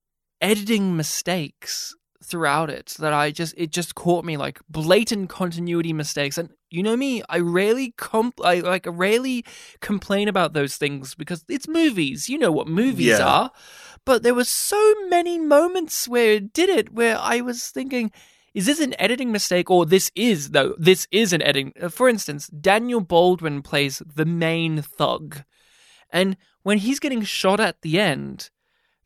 editing 0.40 0.96
mistakes 0.96 1.94
throughout 2.22 2.68
it 2.70 2.94
that 2.98 3.12
I 3.12 3.30
just 3.30 3.54
it 3.56 3.70
just 3.70 3.94
caught 3.94 4.24
me 4.24 4.36
like 4.36 4.60
blatant 4.68 5.28
continuity 5.30 5.92
mistakes. 5.92 6.36
And 6.38 6.50
you 6.70 6.82
know 6.82 6.96
me 6.96 7.22
I 7.28 7.38
rarely 7.38 7.92
comp 7.96 8.40
I 8.44 8.60
like 8.60 8.86
I 8.86 8.90
rarely 8.90 9.44
complain 9.80 10.28
about 10.28 10.52
those 10.52 10.76
things 10.76 11.14
because 11.14 11.44
it's 11.48 11.66
movies. 11.68 12.28
You 12.28 12.38
know 12.38 12.52
what 12.52 12.68
movies 12.68 13.18
Yeah. 13.18 13.26
are. 13.26 13.50
But 14.04 14.22
there 14.22 14.34
were 14.34 14.44
so 14.44 14.94
many 15.08 15.38
moments 15.38 16.08
where 16.08 16.32
it 16.32 16.52
did 16.52 16.68
it 16.68 16.92
where 16.92 17.18
I 17.18 17.40
was 17.40 17.68
thinking 17.68 18.10
is 18.52 18.66
this 18.66 18.80
an 18.80 18.94
editing 18.98 19.30
mistake 19.30 19.70
or 19.70 19.86
this 19.86 20.10
is 20.14 20.50
though 20.50 20.74
this 20.78 21.06
is 21.12 21.32
an 21.32 21.40
editing 21.42 21.72
uh, 21.80 21.88
for 21.88 22.08
instance 22.08 22.48
daniel 22.48 23.00
baldwin 23.00 23.62
plays 23.62 24.02
the 24.14 24.24
main 24.24 24.82
thug. 24.82 25.42
And 26.10 26.36
when 26.62 26.78
he's 26.78 26.98
getting 27.00 27.22
shot 27.22 27.60
at 27.60 27.80
the 27.82 27.98
end 28.00 28.50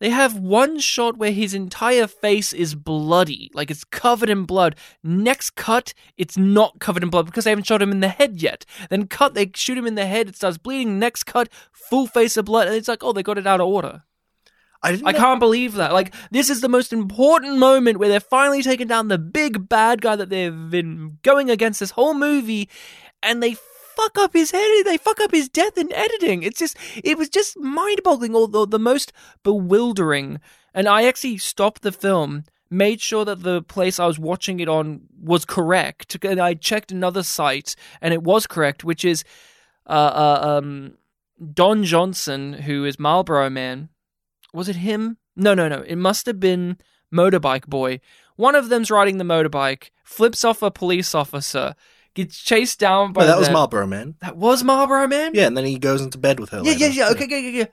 they 0.01 0.11
have 0.11 0.39
one 0.39 0.79
shot 0.79 1.17
where 1.17 1.33
his 1.33 1.55
entire 1.55 2.07
face 2.07 2.53
is 2.53 2.75
bloody 2.75 3.51
like 3.55 3.71
it's 3.71 3.85
covered 3.85 4.31
in 4.31 4.45
blood 4.45 4.77
next 5.03 5.51
cut 5.51 5.95
it's 6.17 6.37
not 6.37 6.79
covered 6.79 7.03
in 7.03 7.11
blood 7.11 7.27
because 7.27 7.45
they 7.45 7.51
haven't 7.51 7.67
shot 7.67 7.83
him 7.83 7.91
in 7.91 8.01
the 8.01 8.09
head 8.09 8.43
yet 8.43 8.65
then 8.91 9.07
cut 9.07 9.35
they 9.35 9.51
shoot 9.55 9.79
him 9.79 9.87
in 9.87 9.95
the 9.95 10.07
head 10.07 10.29
it 10.29 10.37
starts 10.37 10.59
bleeding 10.59 10.99
next 10.99 11.25
cut 11.25 11.49
full 11.73 12.07
face 12.07 12.37
of 12.37 12.45
blood 12.45 12.67
and 12.67 12.77
it's 12.77 12.89
like 12.89 13.03
oh 13.03 13.13
they 13.13 13.23
got 13.23 13.39
it 13.39 13.47
out 13.47 13.61
of 13.61 13.67
order 13.67 14.03
I. 14.85 15.01
I 15.03 15.13
can't 15.15 15.41
believe 15.41 15.75
that. 15.75 15.95
Like, 15.95 16.15
this 16.31 16.51
is 16.51 16.61
the 16.61 16.69
most 16.69 16.93
important 16.93 17.57
moment 17.57 17.99
where 17.99 18.11
they're 18.11 18.21
finally 18.21 18.63
taking 18.63 18.87
down 18.87 19.09
the 19.09 19.17
big 19.17 19.67
bad 19.67 20.03
guy 20.03 20.15
that 20.15 20.29
they've 20.29 20.71
been 20.71 21.19
going 21.23 21.49
against 21.49 21.81
this 21.81 21.93
whole 21.93 22.13
movie, 22.13 22.69
and 23.23 23.43
they 23.43 23.57
fuck 23.97 24.19
up 24.19 24.33
his 24.33 24.51
head. 24.51 24.85
They 24.85 24.97
fuck 24.97 25.21
up 25.21 25.31
his 25.31 25.49
death 25.49 25.79
in 25.79 25.93
editing. 25.93 26.43
It's 26.43 26.59
just, 26.59 26.77
it 27.03 27.19
was 27.19 27.29
just 27.29 27.59
mind 27.59 28.01
boggling, 28.05 28.35
although 28.35 28.67
the 28.67 28.79
most 28.79 29.13
bewildering. 29.43 30.41
And 30.73 30.89
I 30.89 31.05
actually 31.05 31.39
stopped 31.39 31.83
the 31.83 31.93
film, 31.93 32.45
made 32.71 33.01
sure 33.01 33.25
that 33.25 33.43
the 33.43 33.63
place 33.63 33.99
I 33.99 34.07
was 34.07 34.19
watching 34.19 34.61
it 34.61 34.69
on 34.69 35.03
was 35.21 35.45
correct, 35.45 36.17
and 36.25 36.41
I 36.41 36.55
checked 36.55 36.91
another 36.93 37.23
site, 37.23 37.77
and 38.01 38.13
it 38.13 38.23
was 38.23 38.47
correct, 38.47 38.85
which 38.85 39.05
is, 39.05 39.25
uh, 39.87 39.91
uh 39.93 40.59
um, 40.59 40.95
Don 41.53 41.85
Johnson, 41.85 42.53
who 42.53 42.85
is 42.85 42.99
Marlboro 42.99 43.51
Man. 43.51 43.89
Was 44.53 44.69
it 44.69 44.77
him? 44.77 45.19
No, 45.37 45.55
no, 45.55 45.69
no. 45.69 45.83
It 45.87 45.97
must 45.97 46.27
have 46.27 46.39
been 46.39 46.79
Motorbike 47.13 47.67
Boy. 47.67 48.01
One 48.37 48.55
of 48.55 48.69
them's 48.69 48.91
riding 48.91 49.19
the 49.19 49.25
motorbike, 49.25 49.91
flips 50.03 50.45
off 50.45 50.63
a 50.63 50.71
police 50.71 51.15
officer, 51.15 51.75
gets 52.15 52.39
chased 52.39 52.79
down 52.79 53.13
by. 53.13 53.23
No, 53.23 53.27
that 53.29 53.39
was 53.39 53.51
Marlboro 53.51 53.87
Man. 53.87 54.15
That 54.21 54.37
was 54.37 54.63
Marlboro 54.65 55.07
Man. 55.09 55.33
Yeah, 55.35 55.47
and 55.47 55.57
then 55.57 55.65
he 55.65 55.79
goes 55.79 56.01
into 56.01 56.19
bed 56.19 56.41
with 56.41 56.51
her. 56.51 56.63
yeah, 56.65 56.73
yeah, 56.73 56.87
yeah. 56.89 57.09
Okay, 57.11 57.27
yeah, 57.29 57.37
yeah, 57.39 57.51
yeah. 57.51 57.67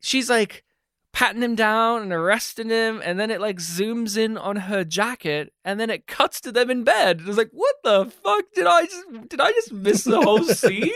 She's 0.00 0.28
like 0.30 0.64
patting 1.12 1.42
him 1.42 1.54
down 1.54 2.02
and 2.02 2.12
arresting 2.12 2.68
him, 2.70 3.00
and 3.04 3.18
then 3.18 3.30
it 3.30 3.40
like 3.40 3.56
zooms 3.58 4.16
in 4.16 4.38
on 4.38 4.56
her 4.56 4.84
jacket, 4.84 5.52
and 5.64 5.78
then 5.80 5.90
it 5.90 6.06
cuts 6.06 6.40
to 6.42 6.52
them 6.52 6.70
in 6.70 6.84
bed. 6.84 7.22
It's 7.26 7.36
like, 7.36 7.50
what 7.52 7.74
the 7.84 8.06
fuck 8.06 8.44
did 8.54 8.66
I 8.66 8.84
just 8.86 9.28
did 9.28 9.40
I 9.40 9.50
just 9.52 9.72
miss 9.72 10.04
the 10.04 10.20
whole 10.20 10.44
scene? 10.60 10.90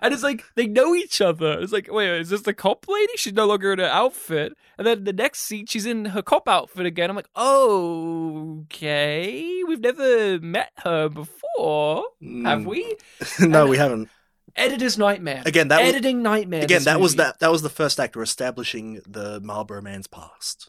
And 0.00 0.12
it's 0.14 0.22
like 0.22 0.42
they 0.54 0.66
know 0.66 0.94
each 0.94 1.20
other. 1.20 1.58
It's 1.60 1.72
like, 1.72 1.88
wait, 1.92 2.10
is 2.20 2.30
this 2.30 2.42
the 2.42 2.54
cop 2.54 2.86
lady? 2.88 3.12
She's 3.16 3.32
no 3.34 3.46
longer 3.46 3.72
in 3.72 3.78
her 3.78 3.84
outfit. 3.86 4.52
And 4.78 4.86
then 4.86 5.04
the 5.04 5.12
next 5.12 5.40
scene, 5.42 5.66
she's 5.66 5.86
in 5.86 6.06
her 6.06 6.22
cop 6.22 6.48
outfit 6.48 6.86
again. 6.86 7.10
I'm 7.10 7.16
like, 7.16 7.28
oh, 7.36 8.62
okay, 8.64 9.62
we've 9.68 9.80
never 9.80 10.40
met 10.40 10.72
her 10.78 11.08
before, 11.08 12.04
have 12.44 12.60
Mm. 12.60 12.64
we? 12.66 12.96
no, 13.40 13.66
we 13.66 13.76
haven't. 13.76 14.08
Editor's 14.56 14.98
nightmare. 14.98 15.42
Again, 15.46 15.68
that 15.68 15.80
was- 15.80 15.88
editing 15.90 16.22
nightmare. 16.22 16.62
Again, 16.62 16.84
that 16.84 17.00
was 17.00 17.12
movie. 17.16 17.24
that. 17.28 17.38
That 17.40 17.50
was 17.50 17.62
the 17.62 17.70
first 17.70 17.98
actor 17.98 18.22
establishing 18.22 19.00
the 19.06 19.40
Marlboro 19.40 19.80
Man's 19.82 20.06
past. 20.06 20.68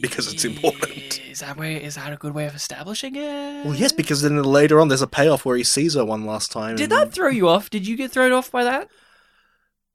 because 0.00 0.32
it's 0.32 0.44
important. 0.44 1.20
Is 1.28 1.40
that 1.40 1.56
way? 1.56 1.82
Is 1.82 1.96
that 1.96 2.12
a 2.12 2.16
good 2.16 2.32
way 2.32 2.46
of 2.46 2.54
establishing 2.54 3.16
it? 3.16 3.64
Well, 3.66 3.74
yes, 3.74 3.90
because 3.90 4.22
then 4.22 4.40
later 4.44 4.80
on 4.80 4.86
there's 4.86 5.02
a 5.02 5.08
payoff 5.08 5.44
where 5.44 5.56
he 5.56 5.64
sees 5.64 5.94
her 5.94 6.04
one 6.04 6.24
last 6.24 6.52
time. 6.52 6.76
Did 6.76 6.84
and- 6.84 6.92
that 6.92 7.12
throw 7.12 7.28
you 7.28 7.48
off? 7.48 7.68
Did 7.68 7.86
you 7.86 7.96
get 7.96 8.12
thrown 8.12 8.30
off 8.30 8.50
by 8.52 8.62
that? 8.62 8.88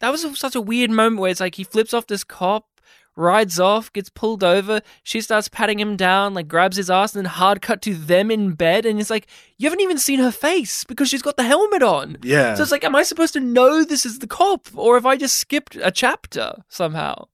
That 0.01 0.11
was 0.11 0.37
such 0.37 0.55
a 0.55 0.61
weird 0.61 0.91
moment 0.91 1.21
where 1.21 1.31
it's 1.31 1.39
like 1.39 1.55
he 1.55 1.63
flips 1.63 1.93
off 1.93 2.07
this 2.07 2.25
cop, 2.25 2.67
rides 3.15 3.59
off, 3.59 3.91
gets 3.93 4.09
pulled 4.09 4.43
over. 4.43 4.81
She 5.03 5.21
starts 5.21 5.47
patting 5.47 5.79
him 5.79 5.95
down, 5.95 6.33
like 6.33 6.47
grabs 6.47 6.77
his 6.77 6.89
ass, 6.89 7.15
and 7.15 7.25
then 7.25 7.31
hard 7.31 7.61
cut 7.61 7.81
to 7.83 7.93
them 7.93 8.31
in 8.31 8.53
bed. 8.53 8.85
And 8.85 8.99
it's 8.99 9.09
like 9.09 9.27
you 9.57 9.67
haven't 9.67 9.81
even 9.81 9.97
seen 9.97 10.19
her 10.19 10.31
face 10.31 10.83
because 10.83 11.09
she's 11.09 11.21
got 11.21 11.37
the 11.37 11.43
helmet 11.43 11.83
on. 11.83 12.17
Yeah. 12.23 12.55
So 12.55 12.63
it's 12.63 12.71
like, 12.71 12.83
am 12.83 12.95
I 12.95 13.03
supposed 13.03 13.33
to 13.33 13.39
know 13.39 13.83
this 13.83 14.05
is 14.05 14.19
the 14.19 14.27
cop, 14.27 14.67
or 14.75 14.95
have 14.95 15.05
I 15.05 15.17
just 15.17 15.37
skipped 15.37 15.75
a 15.75 15.91
chapter 15.91 16.63
somehow? 16.69 17.27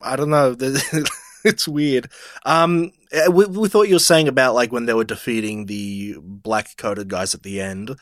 I 0.00 0.16
don't 0.16 0.30
know. 0.30 0.56
it's 1.44 1.68
weird. 1.68 2.10
Um, 2.44 2.92
eh, 3.12 3.28
we, 3.28 3.46
we 3.46 3.68
thought 3.68 3.88
you 3.88 3.94
were 3.94 4.00
saying 4.00 4.28
about 4.28 4.54
like 4.54 4.72
when 4.72 4.86
they 4.86 4.94
were 4.94 5.04
defeating 5.04 5.66
the 5.66 6.16
black 6.20 6.76
coated 6.76 7.08
guys 7.08 7.34
at 7.34 7.42
the 7.42 7.60
end. 7.60 7.96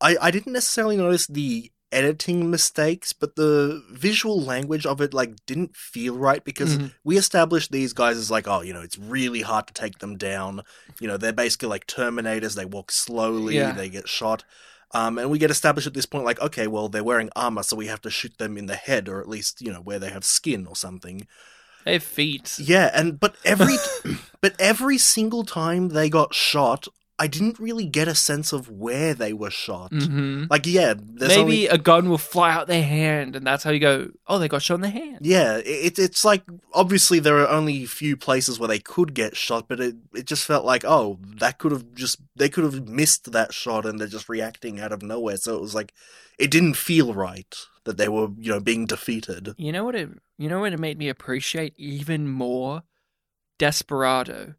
I 0.00 0.16
I 0.20 0.30
didn't 0.30 0.52
necessarily 0.52 0.96
notice 0.96 1.26
the 1.26 1.70
editing 1.92 2.50
mistakes, 2.50 3.12
but 3.12 3.36
the 3.36 3.82
visual 3.90 4.40
language 4.40 4.86
of 4.86 5.00
it 5.00 5.12
like 5.12 5.44
didn't 5.46 5.76
feel 5.76 6.16
right 6.16 6.44
because 6.44 6.76
Mhm. 6.78 6.92
we 7.04 7.16
established 7.18 7.72
these 7.72 7.92
guys 7.92 8.16
as 8.16 8.30
like, 8.30 8.46
oh, 8.46 8.60
you 8.60 8.72
know, 8.72 8.80
it's 8.82 8.98
really 8.98 9.42
hard 9.42 9.66
to 9.66 9.72
take 9.74 9.98
them 9.98 10.16
down. 10.16 10.62
You 11.00 11.08
know, 11.08 11.16
they're 11.16 11.32
basically 11.32 11.68
like 11.68 11.86
Terminators. 11.86 12.54
They 12.54 12.64
walk 12.64 12.90
slowly. 12.92 13.56
Yeah. 13.56 13.72
They 13.72 13.88
get 13.88 14.08
shot. 14.08 14.44
Um, 14.92 15.18
and 15.18 15.30
we 15.30 15.38
get 15.38 15.50
established 15.52 15.86
at 15.86 15.94
this 15.94 16.06
point, 16.06 16.24
like, 16.24 16.40
okay, 16.40 16.66
well, 16.66 16.88
they're 16.88 17.04
wearing 17.04 17.30
armor, 17.36 17.62
so 17.62 17.76
we 17.76 17.86
have 17.86 18.00
to 18.02 18.10
shoot 18.10 18.36
them 18.38 18.58
in 18.58 18.66
the 18.66 18.74
head, 18.74 19.08
or 19.08 19.20
at 19.20 19.28
least, 19.28 19.60
you 19.62 19.72
know, 19.72 19.80
where 19.80 20.00
they 20.00 20.10
have 20.10 20.24
skin 20.24 20.66
or 20.66 20.74
something. 20.74 21.28
They 21.84 21.92
have 21.94 22.02
feet. 22.02 22.58
Yeah, 22.58 22.90
and 22.92 23.18
but 23.18 23.36
every 23.44 23.76
but 24.40 24.54
every 24.58 24.98
single 24.98 25.44
time 25.44 25.90
they 25.90 26.10
got 26.10 26.34
shot, 26.34 26.88
I 27.20 27.26
didn't 27.26 27.58
really 27.60 27.84
get 27.84 28.08
a 28.08 28.14
sense 28.14 28.52
of 28.52 28.70
where 28.70 29.12
they 29.12 29.34
were 29.34 29.50
shot. 29.50 29.92
hmm 29.92 30.44
Like, 30.48 30.66
yeah, 30.66 30.94
there's 30.96 31.36
Maybe 31.36 31.42
only 31.42 31.66
a 31.66 31.76
gun 31.76 32.08
will 32.08 32.16
fly 32.18 32.50
out 32.50 32.66
their 32.66 32.82
hand, 32.82 33.36
and 33.36 33.46
that's 33.46 33.62
how 33.62 33.70
you 33.70 33.78
go. 33.78 34.08
Oh, 34.26 34.38
they 34.38 34.48
got 34.48 34.62
shot 34.62 34.76
in 34.76 34.80
the 34.80 34.88
hand. 34.88 35.18
yeah, 35.20 35.58
it, 35.58 35.98
it's 35.98 36.24
like 36.24 36.42
obviously 36.72 37.18
there 37.20 37.38
are 37.38 37.48
only 37.48 37.84
a 37.84 37.88
few 37.88 38.16
places 38.16 38.58
where 38.58 38.68
they 38.68 38.78
could 38.78 39.12
get 39.12 39.36
shot, 39.36 39.68
but 39.68 39.78
it 39.80 39.96
it 40.14 40.24
just 40.24 40.46
felt 40.46 40.64
like 40.64 40.82
oh 40.86 41.18
that 41.40 41.58
could 41.58 41.72
have 41.72 41.94
just 41.94 42.16
they 42.36 42.48
could 42.48 42.64
have 42.64 42.88
missed 42.88 43.30
that 43.32 43.52
shot 43.52 43.84
and 43.84 44.00
they're 44.00 44.08
just 44.08 44.30
reacting 44.30 44.80
out 44.80 44.92
of 44.92 45.02
nowhere. 45.02 45.36
So 45.36 45.54
it 45.56 45.60
was 45.60 45.74
like 45.74 45.92
it 46.38 46.50
didn't 46.50 46.74
feel 46.74 47.12
right 47.12 47.54
that 47.84 47.98
they 47.98 48.08
were 48.08 48.28
you 48.38 48.50
know 48.50 48.60
being 48.60 48.86
defeated. 48.86 49.54
You 49.58 49.72
know 49.72 49.84
what 49.84 49.94
it 49.94 50.08
you 50.38 50.48
know 50.48 50.60
what 50.60 50.72
it 50.72 50.80
made 50.80 50.96
me 50.96 51.10
appreciate 51.10 51.74
even 51.76 52.26
more? 52.26 52.82
Desperado. 53.58 54.54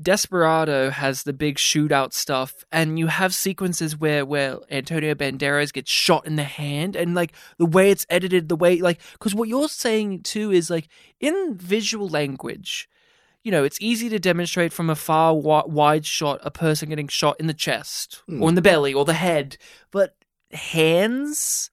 Desperado 0.00 0.90
has 0.90 1.22
the 1.22 1.32
big 1.32 1.56
shootout 1.56 2.12
stuff, 2.12 2.64
and 2.70 2.98
you 2.98 3.06
have 3.06 3.34
sequences 3.34 3.96
where 3.96 4.24
where 4.24 4.58
Antonio 4.70 5.14
Banderas 5.14 5.72
gets 5.72 5.90
shot 5.90 6.26
in 6.26 6.36
the 6.36 6.44
hand, 6.44 6.96
and 6.96 7.14
like 7.14 7.32
the 7.58 7.66
way 7.66 7.90
it's 7.90 8.06
edited, 8.10 8.48
the 8.48 8.56
way 8.56 8.80
like 8.80 9.00
because 9.12 9.34
what 9.34 9.48
you're 9.48 9.68
saying 9.68 10.22
too 10.22 10.50
is 10.52 10.70
like 10.70 10.88
in 11.20 11.54
visual 11.56 12.08
language, 12.08 12.88
you 13.42 13.50
know, 13.50 13.64
it's 13.64 13.78
easy 13.80 14.08
to 14.08 14.18
demonstrate 14.18 14.72
from 14.72 14.90
a 14.90 14.94
far 14.96 15.32
wi- 15.32 15.64
wide 15.66 16.04
shot 16.04 16.40
a 16.42 16.50
person 16.50 16.88
getting 16.90 17.08
shot 17.08 17.36
in 17.40 17.46
the 17.46 17.54
chest 17.54 18.22
Hmm. 18.26 18.42
or 18.42 18.48
in 18.48 18.54
the 18.54 18.62
belly 18.62 18.92
or 18.92 19.04
the 19.04 19.14
head, 19.14 19.56
but 19.90 20.14
hands, 20.52 21.70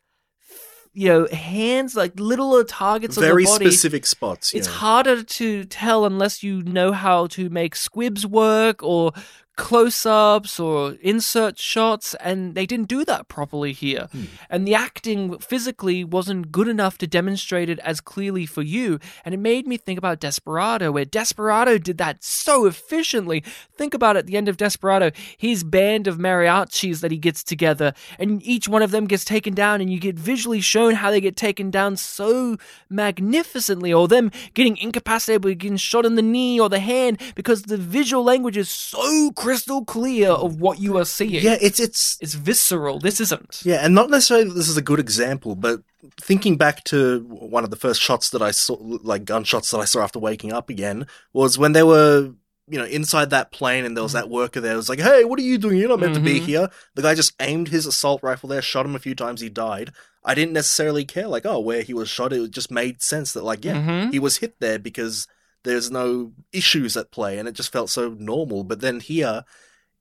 you 0.94 1.10
know, 1.10 1.28
hands 1.28 1.96
like 1.96 2.20
little 2.20 2.64
targets 2.64 3.18
Very 3.18 3.32
on 3.32 3.38
the 3.38 3.46
body. 3.46 3.64
Very 3.66 3.72
specific 3.72 4.06
spots. 4.06 4.54
It's 4.54 4.68
harder 4.68 5.24
to 5.24 5.64
tell 5.66 6.06
unless 6.06 6.44
you 6.44 6.62
know 6.64 6.92
how 6.92 7.28
to 7.28 7.50
make 7.50 7.76
squibs 7.76 8.28
work 8.28 8.84
or 8.84 9.12
close 9.56 10.06
ups 10.06 10.60
or 10.60 10.94
insert 11.02 11.60
shots, 11.60 12.16
and 12.16 12.56
they 12.56 12.66
didn't 12.66 12.88
do 12.88 13.06
that 13.06 13.28
properly 13.28 13.72
here. 13.72 14.08
Hmm. 14.12 14.24
And 14.50 14.68
the 14.68 14.76
acting 14.76 15.38
physically 15.40 16.04
wasn't 16.04 16.52
good 16.52 16.68
enough 16.68 16.98
to 17.00 17.08
demonstrate 17.08 17.70
it 17.70 17.80
as 17.80 18.02
clearly 18.02 18.46
for 18.46 18.62
you. 18.62 19.00
And 19.24 19.34
it 19.34 19.40
made 19.40 19.68
me 19.68 19.78
think 19.78 19.98
about 19.98 20.20
Desperado, 20.20 20.92
where 20.92 21.06
Desperado 21.06 21.78
did 21.78 21.98
that 22.00 22.24
so 22.24 22.66
efficiently. 22.66 23.44
Think 23.76 23.94
about 23.94 24.16
it 24.16 24.20
at 24.20 24.26
the 24.26 24.38
end 24.38 24.50
of 24.50 24.58
Desperado, 24.58 25.12
his 25.38 25.64
band 25.64 26.08
of 26.08 26.18
mariachis 26.18 27.02
that 27.02 27.12
he 27.12 27.18
gets 27.18 27.44
together, 27.44 27.94
and 28.18 28.42
each 28.46 28.68
one 28.68 28.82
of 28.82 28.92
them 28.92 29.06
gets 29.06 29.26
taken 29.26 29.54
down, 29.54 29.82
and 29.82 29.92
you 29.92 30.00
get 30.00 30.18
visually 30.18 30.62
shown 30.62 30.96
how 30.96 31.12
they 31.12 31.22
get 31.22 31.36
taken 31.36 31.70
down 31.70 31.96
so 31.96 32.58
magnificently, 32.90 33.94
or 33.94 34.08
them 34.08 34.32
getting 34.54 34.78
incapacitated, 34.78 35.42
by 35.42 35.54
getting 35.54 35.78
shot 35.78 36.06
in 36.06 36.16
the 36.16 36.22
knee 36.22 36.60
or 36.60 36.70
the 36.70 36.80
hand, 36.80 37.22
because 37.36 37.64
the 37.64 37.78
visual 37.78 38.24
language 38.24 38.58
is 38.58 38.70
so 38.70 39.32
crystal 39.44 39.86
clear 39.86 40.30
of 40.30 40.60
what 40.60 40.80
you 40.80 40.98
are 40.98 41.06
seeing. 41.06 41.44
Yeah, 41.44 41.58
it's 41.62 41.80
it's 41.80 42.18
It's 42.22 42.34
visceral. 42.34 43.00
This 43.00 43.20
isn't. 43.22 43.62
Yeah, 43.64 43.80
and 43.86 43.94
not 43.94 44.10
necessarily 44.10 44.48
that 44.48 44.54
this 44.56 44.70
is 44.70 44.78
a 44.78 44.82
good 44.82 45.00
example, 45.00 45.56
but 45.56 45.82
thinking 46.20 46.58
back 46.58 46.84
to 46.86 47.20
one 47.30 47.64
of 47.64 47.70
the 47.70 47.76
first 47.76 48.02
shots 48.02 48.30
that 48.32 48.42
I 48.42 48.52
saw, 48.52 48.76
like 48.80 49.26
gunshots 49.26 49.72
that 49.72 49.80
I 49.80 49.86
saw 49.86 50.02
after 50.02 50.20
waking 50.20 50.52
up 50.54 50.70
again, 50.70 51.08
was 51.34 51.58
when 51.58 51.74
they 51.74 51.84
were, 51.84 52.32
you 52.70 52.78
know, 52.80 52.86
inside 52.86 53.30
that 53.32 53.52
plane 53.52 53.86
and 53.86 53.96
there 53.96 54.04
was 54.04 54.14
that 54.14 54.30
worker 54.30 54.60
there. 54.62 54.74
It 54.74 54.78
was 54.78 54.90
like, 54.90 55.00
hey, 55.00 55.24
what 55.26 55.40
are 55.40 55.44
you 55.44 55.58
doing? 55.58 55.78
You're 55.78 55.90
not 55.90 56.00
meant 56.00 56.16
to 56.16 56.20
be 56.22 56.40
Mhm. 56.40 56.46
here. 56.46 56.70
The 56.96 57.02
guy 57.02 57.14
just 57.16 57.34
aimed 57.40 57.68
his 57.70 57.86
assault 57.86 58.22
rifle 58.24 58.50
there, 58.50 58.62
shot 58.62 58.86
him 58.86 58.96
a 58.96 59.00
few 59.00 59.16
times, 59.16 59.42
he 59.42 59.50
died. 59.50 59.92
I 60.26 60.34
didn't 60.36 60.54
necessarily 60.54 61.04
care, 61.04 61.28
like, 61.28 61.46
oh, 61.46 61.60
where 61.60 61.82
he 61.82 61.94
was 61.94 62.10
shot. 62.10 62.32
It 62.32 62.52
just 62.52 62.72
made 62.72 63.02
sense 63.02 63.34
that, 63.34 63.44
like, 63.44 63.66
yeah, 63.66 63.76
Mhm. 63.76 64.12
he 64.14 64.20
was 64.20 64.38
hit 64.38 64.56
there 64.62 64.80
because 64.80 65.28
there's 65.64 65.90
no 65.92 66.34
issues 66.52 66.96
at 66.98 67.12
play 67.12 67.38
and 67.38 67.48
it 67.48 67.54
just 67.54 67.72
felt 67.72 67.90
so 67.90 68.16
normal. 68.20 68.64
But 68.64 68.82
then 68.82 69.00
here, 69.00 69.44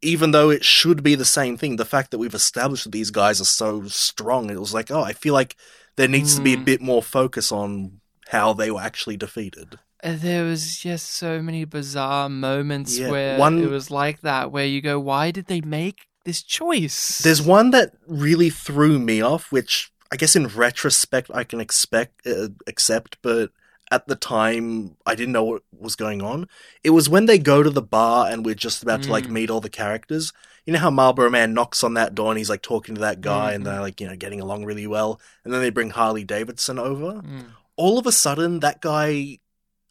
even 0.01 0.33
though 0.33 0.51
it 0.51 0.65
should 0.65 1.03
be 1.03 1.15
the 1.15 1.25
same 1.25 1.57
thing, 1.57 1.77
the 1.77 1.85
fact 1.85 2.11
that 2.11 2.19
we've 2.19 2.35
established 2.35 2.85
that 2.85 2.93
these 2.93 3.11
guys 3.11 3.41
are 3.41 3.45
so 3.45 3.85
strong, 3.87 4.51
it 4.51 4.59
was 4.61 4.75
like, 4.75 4.91
oh, 4.91 5.03
I 5.03 5.13
feel 5.13 5.35
like 5.35 5.57
there 5.97 6.09
needs 6.09 6.35
to 6.37 6.43
be 6.43 6.55
a 6.55 6.57
Mm. 6.59 6.65
bit 6.65 6.81
more 6.81 7.03
focus 7.03 7.53
on 7.53 8.01
how 8.29 8.53
they 8.53 8.71
were 8.71 8.81
actually 8.81 9.17
defeated. 9.17 9.79
There 10.03 10.45
was 10.45 10.77
just 10.79 11.11
so 11.11 11.41
many 11.41 11.65
bizarre 11.65 12.29
moments 12.29 12.99
Yeah, 12.99 13.11
where 13.11 13.39
one- 13.39 13.63
it 13.63 13.71
was 13.71 13.91
like 13.91 14.23
that, 14.23 14.51
where 14.51 14.67
you 14.67 14.81
go, 14.81 14.99
why 14.99 15.31
did 15.31 15.47
they 15.47 15.61
make 15.61 16.07
this 16.25 16.43
choice? 16.43 17.19
There's 17.19 17.43
one 17.43 17.71
that 17.71 17.93
really 18.09 18.51
threw 18.51 18.99
me 18.99 19.21
off, 19.21 19.53
which 19.53 19.93
I 20.11 20.17
guess 20.17 20.35
in 20.35 20.49
retrospect 20.49 21.31
I 21.33 21.45
can 21.45 21.61
expect 21.61 22.27
uh, 22.27 22.49
accept, 22.67 23.19
but 23.23 23.51
at 23.93 24.09
the 24.09 24.17
time 24.17 24.97
I 25.07 25.15
didn't 25.15 25.33
know 25.33 25.45
what 25.45 25.63
was 25.79 25.95
going 25.97 26.21
on. 26.23 26.49
It 26.83 26.91
was 26.91 27.09
when 27.09 27.27
they 27.27 27.39
go 27.39 27.63
to 27.63 27.71
the 27.71 27.83
bar 27.83 28.29
and 28.31 28.45
we're 28.45 28.55
just 28.67 28.83
about 28.83 29.03
to 29.05 29.11
like 29.13 29.27
Mm. 29.27 29.31
meet 29.39 29.51
all 29.51 29.61
the 29.61 29.69
characters. 29.83 30.33
You 30.67 30.73
know 30.73 30.79
how 30.79 30.91
Marlboro 30.91 31.29
Man 31.31 31.53
knocks 31.55 31.85
on 31.85 31.95
that 31.95 32.15
door 32.15 32.31
and 32.33 32.39
he's 32.39 32.49
like 32.51 32.63
talking 32.63 32.95
to 32.95 33.01
that 33.03 33.21
guy 33.21 33.53
and 33.53 33.63
Mhm. 33.63 33.67
they're 33.67 33.81
like, 33.81 34.01
you 34.01 34.07
know, 34.09 34.17
getting 34.17 34.41
along 34.41 34.65
really 34.65 34.87
well. 34.87 35.21
And 35.45 35.53
then 35.53 35.61
they 35.61 35.71
bring 35.71 35.91
Harley 35.91 36.25
Davidson 36.25 36.79
over. 36.79 37.21
Mm. 37.23 37.45
all 37.77 37.99
of 37.99 38.07
a 38.07 38.13
sudden 38.13 38.61
that 38.61 38.81
guy 38.83 39.39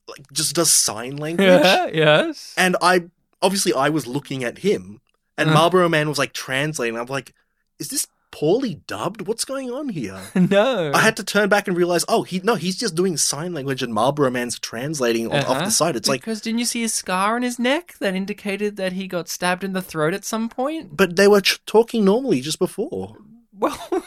like 0.07 0.25
just 0.33 0.55
does 0.55 0.71
sign 0.71 1.17
language. 1.25 1.47
Yeah, 1.47 1.87
yes. 1.93 2.53
And 2.57 2.75
I 2.81 3.05
obviously 3.41 3.73
I 3.73 3.89
was 3.89 4.05
looking 4.07 4.43
at 4.43 4.59
him, 4.59 5.01
and 5.37 5.49
Uh. 5.49 5.53
Marlboro 5.53 5.89
Man 5.89 6.07
was 6.09 6.17
like 6.19 6.33
translating. 6.33 6.97
I'm 6.97 7.05
like, 7.07 7.33
is 7.79 7.89
this 7.89 8.05
poorly 8.31 8.75
dubbed? 8.87 9.27
What's 9.27 9.45
going 9.45 9.69
on 9.69 9.89
here? 9.89 10.19
no. 10.35 10.91
I 10.93 10.99
had 10.99 11.17
to 11.17 11.23
turn 11.23 11.49
back 11.49 11.67
and 11.67 11.75
realize, 11.77 12.05
oh, 12.07 12.23
he 12.23 12.39
no, 12.43 12.55
he's 12.55 12.77
just 12.77 12.95
doing 12.95 13.17
sign 13.17 13.53
language, 13.53 13.83
and 13.83 13.93
Marlboro 13.93 14.29
Man's 14.31 14.57
translating 14.59 15.27
off 15.31 15.49
Uh-huh. 15.49 15.65
the 15.65 15.71
side. 15.71 15.95
It's 15.95 16.07
like, 16.09 16.21
because 16.21 16.41
didn't 16.41 16.59
you 16.59 16.65
see 16.65 16.81
his 16.81 16.93
scar 16.93 17.35
on 17.35 17.41
his 17.43 17.59
neck 17.59 17.95
that 17.99 18.15
indicated 18.15 18.77
that 18.77 18.93
he 18.93 19.07
got 19.07 19.29
stabbed 19.29 19.63
in 19.63 19.73
the 19.73 19.81
throat 19.81 20.13
at 20.13 20.25
some 20.25 20.49
point? 20.49 20.95
but 20.95 21.15
they 21.15 21.27
were 21.27 21.41
ch- 21.41 21.59
talking 21.65 22.05
normally 22.05 22.41
just 22.41 22.59
before. 22.59 23.17
Well, 23.57 23.77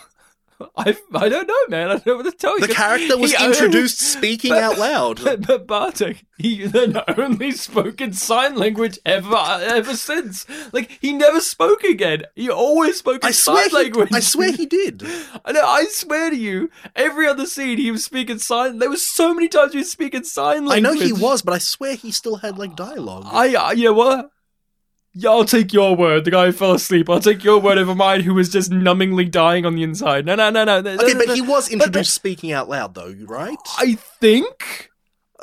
I 0.77 0.97
I 1.15 1.29
don't 1.29 1.47
know, 1.49 1.67
man. 1.69 1.89
I 1.91 1.95
don't 1.95 2.07
know 2.07 2.17
what 2.17 2.25
to 2.27 2.33
tell 2.33 2.59
you. 2.59 2.67
The 2.67 2.75
character 2.75 3.17
was 3.19 3.33
He- 3.35 3.45
introduced 3.45 3.99
speaking 4.01 4.51
but- 4.53 4.63
out 4.63 4.79
loud. 4.79 5.21
But, 5.25 5.47
but 5.47 5.67
Bartek, 5.67 6.25
he 6.39 6.67
then 6.67 7.01
only 7.19 7.51
spoke 7.53 8.01
in 8.01 8.13
sign 8.13 8.55
language 8.55 8.99
ever 9.05 9.35
ever 9.37 9.97
since. 9.97 10.47
Like 10.73 10.99
he 11.01 11.13
never 11.13 11.41
spoke 11.41 11.83
again. 11.83 12.23
He 12.37 12.49
always 12.51 12.99
spoke 12.99 13.23
in 13.25 13.29
I 13.29 13.33
swear, 13.33 13.65
sign 13.65 13.71
he, 13.71 13.77
language. 13.85 14.09
I 14.13 14.21
swear 14.21 14.53
he 14.53 14.67
did. 14.67 15.03
I 15.45 15.53
know. 15.53 15.65
I 15.67 15.87
swear 15.87 16.31
to 16.31 16.37
you, 16.37 16.71
every 16.95 17.27
other 17.27 17.47
scene 17.47 17.79
he 17.79 17.91
was 17.91 18.05
speaking 18.05 18.39
sign. 18.39 18.79
There 18.79 18.91
was 18.91 19.07
so 19.07 19.35
many 19.35 19.49
times 19.49 19.73
he 19.73 19.79
was 19.79 19.91
speaking 19.91 20.25
sign 20.25 20.67
language. 20.67 20.77
I 20.77 20.81
know 20.81 20.93
he 20.93 21.13
was, 21.13 21.43
but 21.43 21.55
I 21.55 21.59
swear 21.59 21.95
he 21.95 22.11
still 22.11 22.37
had 22.37 22.59
like 22.59 22.77
dialogue. 22.77 23.25
I, 23.27 23.55
I 23.55 23.73
you 23.73 23.85
know 23.85 23.95
what? 23.95 24.31
Yeah, 25.17 25.31
I'll 25.31 25.45
take 25.45 25.73
your 25.73 25.95
word. 25.95 26.25
The 26.25 26.33
guy 26.33 26.47
who 26.47 26.53
fell 26.53 26.73
asleep. 26.73 27.09
I'll 27.09 27.21
take 27.21 27.45
your 27.45 27.61
word 27.61 27.79
over 27.79 27.95
mine, 27.95 28.21
who 28.23 28.35
was 28.35 28.49
just 28.49 28.73
numbingly 28.73 29.31
dying 29.31 29.65
on 29.65 29.77
the 29.77 29.85
inside. 29.85 30.27
No, 30.27 30.35
no, 30.35 30.51
no, 30.51 30.65
no. 30.65 30.79
okay, 30.79 31.15
but 31.15 31.35
he 31.35 31.41
was 31.41 31.71
introduced 31.71 32.13
speaking 32.13 32.51
out 32.51 32.69
loud, 32.69 32.95
though, 32.95 33.15
right? 33.27 33.57
I 33.79 33.95
think. 33.95 34.91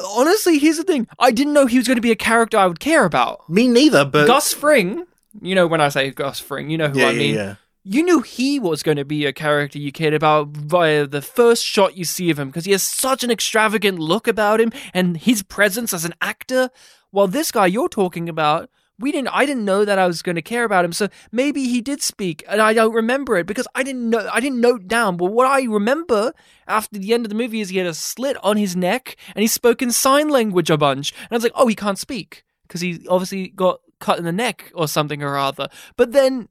Honestly, 0.03 0.59
here's 0.59 0.77
the 0.77 0.83
thing. 0.83 1.07
I 1.19 1.31
didn't 1.31 1.53
know 1.53 1.67
he 1.67 1.77
was 1.77 1.87
going 1.87 1.95
to 1.95 2.01
be 2.01 2.11
a 2.11 2.17
character 2.17 2.57
I 2.57 2.67
would 2.67 2.79
care 2.81 3.05
about. 3.05 3.49
Me 3.49 3.67
neither, 3.67 4.03
but 4.03 4.27
Gus 4.27 4.51
Fring. 4.53 5.05
You 5.41 5.55
know 5.55 5.67
when 5.67 5.79
I 5.79 5.87
say 5.87 6.11
Gus 6.11 6.39
Fring, 6.39 6.69
you 6.69 6.77
know 6.77 6.89
who 6.89 6.99
yeah, 6.99 7.07
I 7.07 7.11
yeah, 7.11 7.19
mean. 7.19 7.35
yeah. 7.35 7.55
You 7.83 8.03
knew 8.03 8.21
he 8.21 8.59
was 8.59 8.83
going 8.83 8.97
to 8.97 9.05
be 9.05 9.25
a 9.25 9.33
character 9.33 9.79
you 9.79 9.91
cared 9.91 10.13
about 10.13 10.49
via 10.49 11.07
the 11.07 11.21
first 11.21 11.63
shot 11.65 11.97
you 11.97 12.05
see 12.05 12.29
of 12.29 12.37
him 12.37 12.49
because 12.49 12.65
he 12.65 12.73
has 12.73 12.83
such 12.83 13.23
an 13.23 13.31
extravagant 13.31 13.97
look 13.97 14.27
about 14.27 14.59
him 14.59 14.71
and 14.93 15.17
his 15.17 15.41
presence 15.41 15.93
as 15.93 16.05
an 16.05 16.13
actor. 16.21 16.69
While 17.09 17.27
this 17.27 17.51
guy 17.51 17.65
you're 17.65 17.89
talking 17.89 18.29
about, 18.29 18.69
we 19.01 19.11
didn't. 19.11 19.29
I 19.29 19.45
didn't 19.45 19.65
know 19.65 19.83
that 19.85 19.99
I 19.99 20.07
was 20.07 20.21
going 20.21 20.35
to 20.35 20.41
care 20.41 20.63
about 20.63 20.85
him. 20.85 20.93
So 20.93 21.09
maybe 21.31 21.67
he 21.67 21.81
did 21.81 22.01
speak, 22.01 22.43
and 22.47 22.61
I 22.61 22.73
don't 22.73 22.93
remember 22.93 23.37
it 23.37 23.45
because 23.45 23.67
I 23.75 23.83
didn't 23.83 24.09
know. 24.09 24.29
I 24.31 24.39
didn't 24.39 24.61
note 24.61 24.87
down. 24.87 25.17
But 25.17 25.31
what 25.31 25.47
I 25.47 25.63
remember 25.63 26.33
after 26.67 26.97
the 26.97 27.13
end 27.13 27.25
of 27.25 27.29
the 27.29 27.35
movie 27.35 27.61
is 27.61 27.69
he 27.69 27.77
had 27.77 27.87
a 27.87 27.93
slit 27.93 28.37
on 28.43 28.57
his 28.57 28.75
neck 28.75 29.17
and 29.35 29.41
he 29.41 29.47
spoke 29.47 29.81
in 29.81 29.91
sign 29.91 30.29
language 30.29 30.69
a 30.69 30.77
bunch. 30.77 31.11
And 31.11 31.31
I 31.31 31.35
was 31.35 31.43
like, 31.43 31.51
oh, 31.55 31.67
he 31.67 31.75
can't 31.75 31.99
speak 31.99 32.43
because 32.67 32.81
he 32.81 33.05
obviously 33.09 33.49
got 33.49 33.81
cut 33.99 34.17
in 34.17 34.23
the 34.25 34.31
neck 34.31 34.71
or 34.73 34.87
something 34.87 35.21
or 35.21 35.37
other. 35.37 35.67
But 35.97 36.11
then 36.13 36.47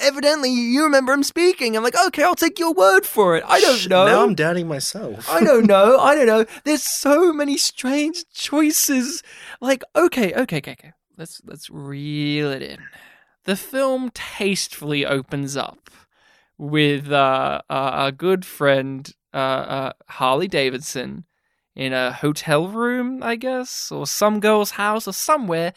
evidently 0.00 0.50
you 0.50 0.84
remember 0.84 1.12
him 1.12 1.22
speaking. 1.22 1.76
I'm 1.76 1.82
like, 1.82 1.96
okay, 2.06 2.22
I'll 2.22 2.34
take 2.34 2.58
your 2.58 2.72
word 2.72 3.04
for 3.06 3.36
it. 3.36 3.44
I 3.46 3.60
don't 3.60 3.88
know. 3.88 4.06
Now 4.06 4.22
I'm 4.24 4.34
doubting 4.34 4.68
myself. 4.68 5.28
I 5.30 5.40
don't 5.40 5.66
know. 5.74 5.98
I 5.98 6.14
don't 6.14 6.26
know. 6.26 6.44
There's 6.64 6.82
so 6.82 7.32
many 7.32 7.56
strange 7.56 8.24
choices. 8.32 9.22
Like, 9.60 9.82
okay, 9.96 10.32
okay, 10.34 10.58
okay, 10.58 10.72
okay. 10.72 10.92
Let's 11.18 11.42
let's 11.44 11.68
reel 11.68 12.52
it 12.52 12.62
in. 12.62 12.78
The 13.44 13.56
film 13.56 14.10
tastefully 14.14 15.04
opens 15.04 15.56
up 15.56 15.90
with 16.56 17.10
uh, 17.10 17.60
our 17.68 18.12
good 18.12 18.44
friend 18.44 19.12
uh, 19.34 19.36
uh, 19.36 19.92
Harley 20.08 20.46
Davidson 20.46 21.24
in 21.74 21.92
a 21.92 22.12
hotel 22.12 22.68
room, 22.68 23.20
I 23.22 23.34
guess, 23.34 23.90
or 23.90 24.06
some 24.06 24.38
girl's 24.38 24.72
house 24.72 25.08
or 25.08 25.12
somewhere, 25.12 25.72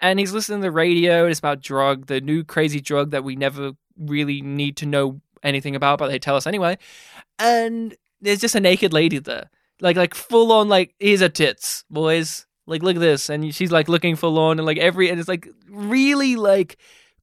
and 0.00 0.18
he's 0.18 0.32
listening 0.32 0.60
to 0.60 0.68
the 0.68 0.72
radio. 0.72 1.26
It's 1.26 1.38
about 1.38 1.60
drug, 1.60 2.06
the 2.06 2.22
new 2.22 2.42
crazy 2.42 2.80
drug 2.80 3.10
that 3.10 3.24
we 3.24 3.36
never 3.36 3.72
really 3.98 4.40
need 4.40 4.78
to 4.78 4.86
know 4.86 5.20
anything 5.42 5.76
about, 5.76 5.98
but 5.98 6.08
they 6.08 6.18
tell 6.18 6.36
us 6.36 6.46
anyway. 6.46 6.78
And 7.38 7.94
there's 8.22 8.40
just 8.40 8.54
a 8.54 8.60
naked 8.60 8.94
lady 8.94 9.18
there, 9.18 9.50
like 9.82 9.96
like 9.96 10.14
full 10.14 10.50
on 10.50 10.70
like 10.70 10.94
here's 10.98 11.20
her 11.20 11.28
tits, 11.28 11.84
boys. 11.90 12.46
Like 12.68 12.82
look 12.82 12.96
at 12.96 13.00
this, 13.00 13.28
and 13.30 13.54
she's 13.54 13.72
like 13.72 13.88
looking 13.88 14.14
full 14.16 14.38
on, 14.38 14.58
and 14.58 14.66
like 14.66 14.78
every 14.78 15.08
and 15.10 15.18
it's 15.18 15.28
like 15.28 15.48
really 15.68 16.36
like 16.36 16.76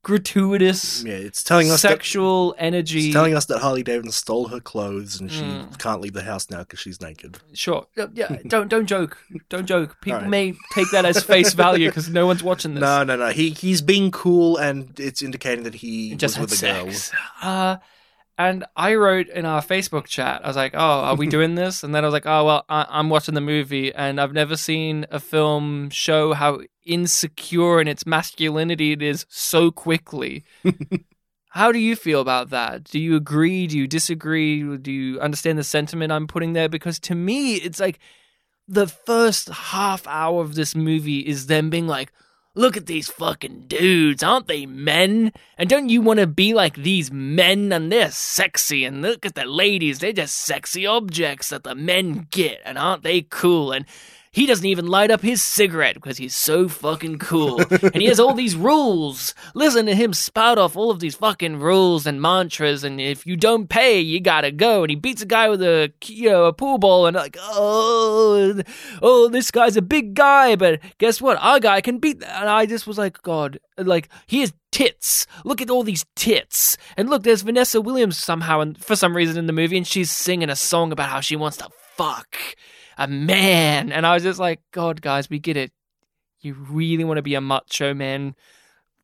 gratuitous 0.03 1.03
Yeah, 1.03 1.13
it's 1.15 1.43
telling 1.43 1.71
us 1.71 1.81
that, 1.81 1.89
sexual 1.89 2.53
energy. 2.59 3.05
it's 3.07 3.13
telling 3.13 3.35
us 3.35 3.45
that 3.45 3.57
Harley 3.59 3.81
Davidson 3.83 4.11
stole 4.11 4.47
her 4.49 4.59
clothes 4.59 5.19
and 5.19 5.31
she 5.31 5.41
Mm. 5.41 5.79
can't 5.79 5.99
leave 5.99 6.13
the 6.13 6.21
house 6.23 6.49
now 6.51 6.59
because 6.59 6.79
she's 6.79 7.01
naked. 7.01 7.39
Sure. 7.53 7.87
Yeah, 8.13 8.37
don't 8.47 8.67
don't 8.67 8.85
joke. 8.85 9.17
Don't 9.49 9.65
joke. 9.65 9.99
People 10.01 10.17
Alright. 10.17 10.29
may 10.29 10.53
take 10.73 10.91
that 10.91 11.05
as 11.05 11.23
face 11.23 11.53
value 11.65 11.89
because 11.89 12.07
no 12.09 12.25
one's 12.27 12.43
watching 12.43 12.75
this. 12.75 12.81
No, 12.81 13.03
no, 13.03 13.15
no. 13.15 13.29
He 13.29 13.49
he's 13.49 13.81
being 13.81 14.11
cool, 14.11 14.57
and 14.57 14.97
it's 14.99 15.21
indicating 15.23 15.63
that 15.63 15.75
he 15.75 16.15
just 16.15 16.37
was 16.39 16.51
with 16.51 16.53
a 16.53 16.55
sex. 16.57 17.11
Uh, 17.41 17.77
and 18.37 18.65
I 18.75 18.95
wrote 18.95 19.27
in 19.29 19.45
our 19.45 19.61
Facebook 19.61 20.05
chat, 20.05 20.41
I 20.43 20.47
was 20.47 20.55
like, 20.55 20.73
"Oh, 20.73 20.79
are 20.79 21.15
we 21.15 21.27
doing 21.37 21.55
this?" 21.55 21.83
And 21.83 21.93
then 21.93 22.03
I 22.03 22.07
was 22.07 22.13
like, 22.13 22.25
"Oh, 22.25 22.45
well, 22.45 22.65
I- 22.69 22.87
I'm 22.89 23.09
watching 23.09 23.33
the 23.35 23.41
movie, 23.41 23.93
and 23.93 24.19
I've 24.19 24.33
never 24.33 24.55
seen 24.57 25.05
a 25.09 25.19
film 25.19 25.89
show 25.89 26.33
how 26.33 26.61
insecure 26.85 27.79
in 27.81 27.87
its 27.87 28.05
masculinity 28.05 28.91
it 28.91 29.01
is 29.01 29.25
so 29.29 29.71
quickly." 29.71 30.43
How 31.49 31.71
do 31.71 31.79
you 31.79 31.95
feel 31.95 32.19
about 32.19 32.49
that? 32.49 32.83
Do 32.83 32.99
you 32.99 33.15
agree? 33.15 33.65
Do 33.65 33.77
you 33.77 33.87
disagree? 33.87 34.75
Do 34.77 34.91
you 34.91 35.21
understand 35.21 35.57
the 35.57 35.63
sentiment 35.63 36.11
I'm 36.11 36.27
putting 36.27 36.51
there? 36.51 36.67
Because 36.67 36.99
to 37.01 37.15
me, 37.15 37.55
it's 37.55 37.79
like 37.79 37.99
the 38.67 38.87
first 38.87 39.47
half 39.47 40.05
hour 40.05 40.41
of 40.41 40.55
this 40.55 40.75
movie 40.75 41.19
is 41.19 41.47
them 41.47 41.69
being 41.69 41.87
like, 41.87 42.11
look 42.55 42.75
at 42.75 42.85
these 42.85 43.09
fucking 43.09 43.65
dudes, 43.67 44.23
aren't 44.23 44.47
they 44.47 44.65
men? 44.65 45.31
And 45.57 45.69
don't 45.69 45.89
you 45.89 46.01
want 46.01 46.19
to 46.19 46.27
be 46.27 46.53
like 46.53 46.75
these 46.75 47.11
men? 47.11 47.71
And 47.71 47.91
they're 47.91 48.11
sexy, 48.11 48.85
and 48.85 49.01
look 49.01 49.25
at 49.25 49.35
the 49.35 49.45
ladies, 49.45 49.99
they're 49.99 50.13
just 50.13 50.35
sexy 50.35 50.87
objects 50.87 51.49
that 51.49 51.63
the 51.63 51.75
men 51.75 52.27
get, 52.31 52.61
and 52.65 52.77
aren't 52.77 53.03
they 53.03 53.21
cool? 53.21 53.71
And 53.71 53.85
he 54.35 54.45
doesn't 54.45 54.65
even 54.65 54.87
light 54.87 55.11
up 55.11 55.21
his 55.21 55.41
cigarette 55.41 55.95
because 55.95 56.17
he's 56.17 56.35
so 56.35 56.67
fucking 56.67 57.19
cool. 57.19 57.61
and 57.71 57.95
he 57.95 58.07
has 58.07 58.19
all 58.19 58.33
these 58.33 58.53
rules. 58.53 59.33
Listen 59.53 59.85
to 59.85 59.95
him 59.95 60.11
spout 60.11 60.57
off 60.57 60.75
all 60.75 60.91
of 60.91 60.99
these 60.99 61.15
fucking 61.15 61.61
rules 61.61 62.05
and 62.05 62.21
mantras. 62.21 62.83
And 62.83 62.99
if 62.99 63.25
you 63.25 63.37
don't 63.37 63.69
pay, 63.69 64.01
you 64.01 64.19
gotta 64.19 64.51
go. 64.51 64.83
And 64.83 64.89
he 64.89 64.97
beats 64.97 65.21
a 65.21 65.25
guy 65.25 65.47
with 65.47 65.61
a 65.61 65.93
you 66.03 66.29
know 66.29 66.45
a 66.45 66.53
pool 66.53 66.77
ball. 66.77 67.07
And 67.07 67.15
like, 67.15 67.37
oh, 67.39 68.61
oh, 69.01 69.29
this 69.29 69.51
guy's 69.51 69.77
a 69.77 69.81
big 69.81 70.15
guy, 70.15 70.57
but 70.57 70.81
guess 70.97 71.21
what? 71.21 71.37
Our 71.39 71.61
guy 71.61 71.79
can 71.79 71.99
beat. 71.99 72.19
That. 72.19 72.41
And 72.41 72.49
I 72.49 72.65
just 72.65 72.85
was 72.85 72.97
like, 72.97 73.21
God, 73.21 73.57
like 73.77 74.09
he 74.27 74.41
has 74.41 74.51
tits. 74.73 75.27
Look 75.45 75.61
at 75.61 75.69
all 75.69 75.83
these 75.83 76.05
tits. 76.17 76.75
And 76.97 77.09
look, 77.09 77.23
there's 77.23 77.43
Vanessa 77.43 77.79
Williams 77.79 78.17
somehow, 78.17 78.59
and 78.59 78.77
for 78.77 78.97
some 78.97 79.15
reason 79.15 79.37
in 79.37 79.47
the 79.47 79.53
movie, 79.53 79.77
and 79.77 79.87
she's 79.87 80.11
singing 80.11 80.49
a 80.49 80.57
song 80.57 80.91
about 80.91 81.07
how 81.07 81.21
she 81.21 81.37
wants 81.37 81.55
to 81.57 81.69
fuck 81.95 82.35
a 82.97 83.07
man. 83.07 83.91
And 83.91 84.05
I 84.05 84.13
was 84.13 84.23
just 84.23 84.39
like, 84.39 84.61
God, 84.71 85.01
guys, 85.01 85.29
we 85.29 85.39
get 85.39 85.57
it. 85.57 85.71
You 86.41 86.53
really 86.53 87.03
want 87.03 87.17
to 87.17 87.23
be 87.23 87.35
a 87.35 87.41
macho 87.41 87.93
man 87.93 88.35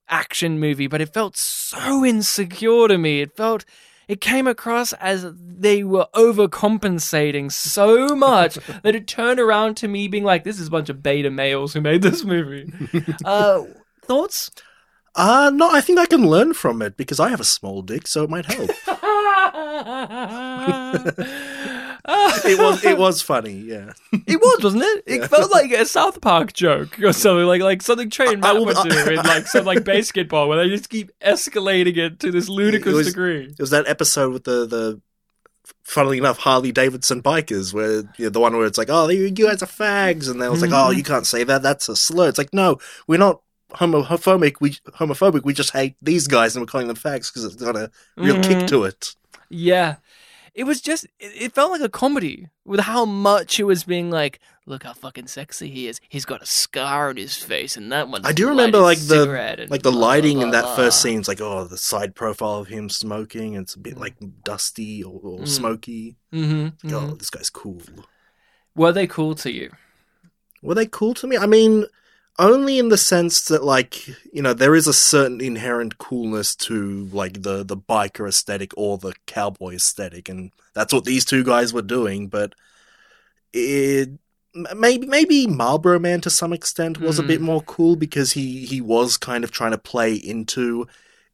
action 0.07 0.59
movie, 0.59 0.87
but 0.87 1.01
it 1.01 1.13
felt 1.13 1.37
so 1.37 2.05
insecure 2.05 2.87
to 2.87 2.97
me. 2.97 3.21
It 3.21 3.35
felt. 3.35 3.65
It 4.07 4.19
came 4.19 4.45
across 4.45 4.91
as 4.93 5.25
they 5.37 5.85
were 5.85 6.07
overcompensating 6.13 7.49
so 7.49 8.13
much 8.13 8.55
that 8.83 8.93
it 8.93 9.07
turned 9.07 9.39
around 9.39 9.77
to 9.77 9.87
me 9.87 10.09
being 10.09 10.25
like, 10.25 10.43
"This 10.43 10.59
is 10.59 10.67
a 10.67 10.71
bunch 10.71 10.89
of 10.89 11.01
beta 11.01 11.31
males 11.31 11.73
who 11.73 11.79
made 11.79 12.01
this 12.01 12.25
movie." 12.25 12.73
uh, 13.25 13.63
thoughts? 14.03 14.51
Uh 15.15 15.51
no, 15.53 15.69
I 15.69 15.81
think 15.81 15.99
I 15.99 16.05
can 16.05 16.27
learn 16.27 16.53
from 16.53 16.81
it 16.81 16.95
because 16.95 17.19
I 17.19 17.29
have 17.29 17.41
a 17.41 17.45
small 17.45 17.81
dick, 17.81 18.07
so 18.07 18.23
it 18.23 18.29
might 18.29 18.45
help. 18.45 18.69
it 22.45 22.57
was 22.59 22.83
it 22.83 22.97
was 23.05 23.21
funny, 23.21 23.53
yeah. 23.53 23.93
It 24.11 24.39
was, 24.39 24.63
wasn't 24.63 24.83
it? 24.83 25.03
It 25.05 25.27
felt 25.27 25.51
like 25.51 25.71
a 25.71 25.85
South 25.85 26.19
Park 26.21 26.53
joke 26.53 26.99
or 27.01 27.13
something, 27.13 27.45
like 27.45 27.61
like 27.61 27.81
something 27.81 28.09
Trey 28.09 28.33
and 28.33 28.43
I- 28.45 28.49
I 28.49 28.53
Matt 28.53 28.59
will- 28.59 28.65
would 28.67 28.89
do 28.89 29.09
in 29.11 29.15
like 29.17 29.47
some 29.47 29.65
like 29.65 29.79
BASEketball, 29.79 30.47
where 30.47 30.57
they 30.57 30.69
just 30.69 30.89
keep 30.89 31.11
escalating 31.21 31.97
it 31.97 32.19
to 32.19 32.31
this 32.31 32.49
ludicrous 32.49 32.93
It 32.93 32.97
was- 32.97 33.07
degree. 33.07 33.43
It 33.45 33.59
was 33.59 33.69
that 33.71 33.87
episode 33.87 34.33
with 34.33 34.43
the 34.43 34.65
the 34.65 35.01
funnily 35.83 36.17
enough 36.17 36.37
Harley 36.37 36.71
Davidson 36.71 37.21
bikers 37.21 37.73
where 37.73 37.97
you 38.17 38.25
know, 38.25 38.29
the 38.29 38.39
one 38.39 38.55
where 38.55 38.65
it's 38.65 38.77
like, 38.77 38.89
"Oh, 38.89 39.07
you 39.09 39.23
you 39.23 39.31
guys 39.47 39.61
are 39.63 39.65
fags." 39.65 40.29
And 40.29 40.41
they 40.41 40.49
was 40.49 40.61
like, 40.61 40.71
"Oh, 40.71 40.89
Mm-hmm. 40.89 40.97
you 40.97 41.03
can't 41.03 41.25
say 41.27 41.43
that. 41.43 41.61
That's 41.61 41.89
a 41.89 41.95
slur." 41.95 42.29
It's 42.29 42.37
like, 42.37 42.53
"No, 42.53 42.77
we're 43.07 43.19
not 43.19 43.41
homophobic. 43.71 44.55
We 44.59 44.71
homophobic. 44.99 45.43
We 45.43 45.53
just 45.53 45.71
hate 45.71 45.95
these 46.01 46.27
guys 46.27 46.55
and 46.55 46.61
we're 46.63 46.67
calling 46.67 46.87
them 46.87 46.97
fags 46.97 47.31
because 47.31 47.45
it's 47.45 47.55
got 47.55 47.75
a 47.75 47.89
real 48.17 48.35
Mhm. 48.37 48.43
kick 48.43 48.67
to 48.67 48.83
it." 48.83 49.15
Yeah. 49.49 49.95
It 50.53 50.65
was 50.65 50.81
just, 50.81 51.07
it, 51.19 51.53
felt 51.53 51.71
like 51.71 51.79
a 51.81 51.87
comedy 51.87 52.49
with 52.65 52.81
how 52.81 53.05
much 53.05 53.57
it 53.57 53.63
was 53.63 53.85
being 53.85 54.11
like, 54.11 54.39
look 54.65 54.83
how 54.83 54.91
fucking 54.91 55.27
sexy 55.27 55.69
he 55.69 55.87
is. 55.87 56.01
He's 56.09 56.25
got 56.25 56.41
a 56.41 56.45
scar 56.45 57.07
on 57.09 57.15
his 57.15 57.37
face, 57.37 57.77
and 57.77 57.89
that 57.93 58.09
one. 58.09 58.25
I 58.25 58.33
do 58.33 58.49
remember 58.49 58.79
like 58.79 58.99
the 58.99 59.67
like 59.69 59.81
the 59.83 59.93
lighting 59.93 60.41
in 60.41 60.51
that 60.51 60.75
first 60.75 61.01
scene. 61.01 61.19
It's 61.19 61.29
like, 61.29 61.39
oh, 61.39 61.63
the 61.63 61.77
side 61.77 62.15
profile 62.15 62.55
of 62.59 62.67
him 62.67 62.89
smoking. 62.89 63.55
And 63.55 63.63
it's 63.63 63.75
a 63.75 63.79
bit 63.79 63.97
like 63.97 64.15
dusty 64.43 65.03
or, 65.03 65.19
or 65.23 65.39
Mm. 65.39 65.47
smoky. 65.47 66.17
Mm-hmm, 66.33 66.93
Oh, 66.93 67.15
this 67.15 67.29
guy's 67.29 67.49
cool. 67.49 67.81
Were 68.75 68.91
they 68.91 69.07
cool 69.07 69.35
to 69.35 69.51
you? 69.51 69.71
Were 70.61 70.75
they 70.75 70.85
cool 70.85 71.13
to 71.15 71.27
me? 71.27 71.37
I 71.37 71.45
mean, 71.45 71.85
only 72.41 72.77
in 72.79 72.89
the 72.89 72.97
sense 72.97 73.43
that, 73.45 73.63
like, 73.63 74.07
you 74.33 74.41
know, 74.41 74.53
there 74.53 74.75
is 74.75 74.87
a 74.87 74.93
certain 74.93 75.39
inherent 75.39 75.97
coolness 75.97 76.55
to, 76.67 77.05
like, 77.13 77.41
the, 77.43 77.63
the 77.63 77.77
biker 77.77 78.27
aesthetic 78.27 78.71
or 78.75 78.97
the 78.97 79.13
cowboy 79.27 79.75
aesthetic, 79.75 80.27
and 80.27 80.51
that's 80.73 80.93
what 80.93 81.05
these 81.05 81.23
two 81.23 81.43
guys 81.43 81.73
were 81.73 81.81
doing, 81.81 82.27
but 82.27 82.53
it. 83.53 84.09
Maybe 84.75 85.07
maybe 85.07 85.47
Marlboro 85.47 85.97
Man 85.97 86.19
to 86.21 86.29
some 86.29 86.51
extent 86.51 86.99
was 86.99 87.17
a 87.17 87.23
Mm. 87.23 87.27
bit 87.27 87.39
more 87.41 87.61
cool 87.61 87.95
because 87.95 88.33
he 88.33 88.65
he 88.65 88.81
was 88.81 89.15
kind 89.15 89.45
of 89.45 89.51
trying 89.51 89.71
to 89.71 89.77
play 89.77 90.13
into 90.13 90.87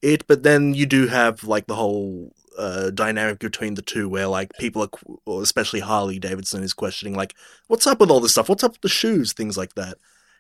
it, 0.03 0.27
but 0.27 0.43
then 0.43 0.75
you 0.75 0.85
do 0.85 1.07
have 1.07 1.43
like 1.43 1.65
the 1.65 1.73
whole 1.73 2.31
uh, 2.59 2.91
dynamic 2.91 3.39
between 3.39 3.73
the 3.73 3.81
two 3.81 4.07
where 4.07 4.27
like 4.27 4.51
people 4.59 4.83
are, 4.83 4.87
qu- 4.89 5.41
especially 5.41 5.79
Harley 5.79 6.19
Davidson 6.19 6.61
is 6.61 6.73
questioning 6.75 7.15
like, 7.15 7.33
what's 7.65 7.87
up 7.87 7.99
with 7.99 8.11
all 8.11 8.19
this 8.19 8.33
stuff? 8.33 8.49
What's 8.49 8.63
up 8.63 8.73
with 8.73 8.81
the 8.81 8.87
shoes? 8.89 9.33
Things 9.33 9.57
like 9.57 9.73
that. 9.73 9.97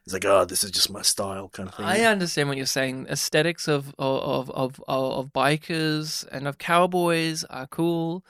He's 0.07 0.13
like, 0.13 0.23
oh, 0.23 0.45
this 0.45 0.63
is 0.63 0.71
just 0.71 0.89
my 0.89 1.01
style 1.01 1.49
kind 1.49 1.67
of 1.67 1.75
thing. 1.75 1.85
I 1.85 2.03
understand 2.05 2.47
what 2.47 2.55
you're 2.55 2.65
saying. 2.65 3.07
Aesthetics 3.09 3.67
of 3.67 3.93
of 3.99 4.49
of 4.49 4.79
of, 4.79 4.83
of 4.87 5.33
bikers 5.33 6.25
and 6.31 6.47
of 6.47 6.57
cowboys 6.57 7.43
are 7.49 7.67
cool. 7.67 8.23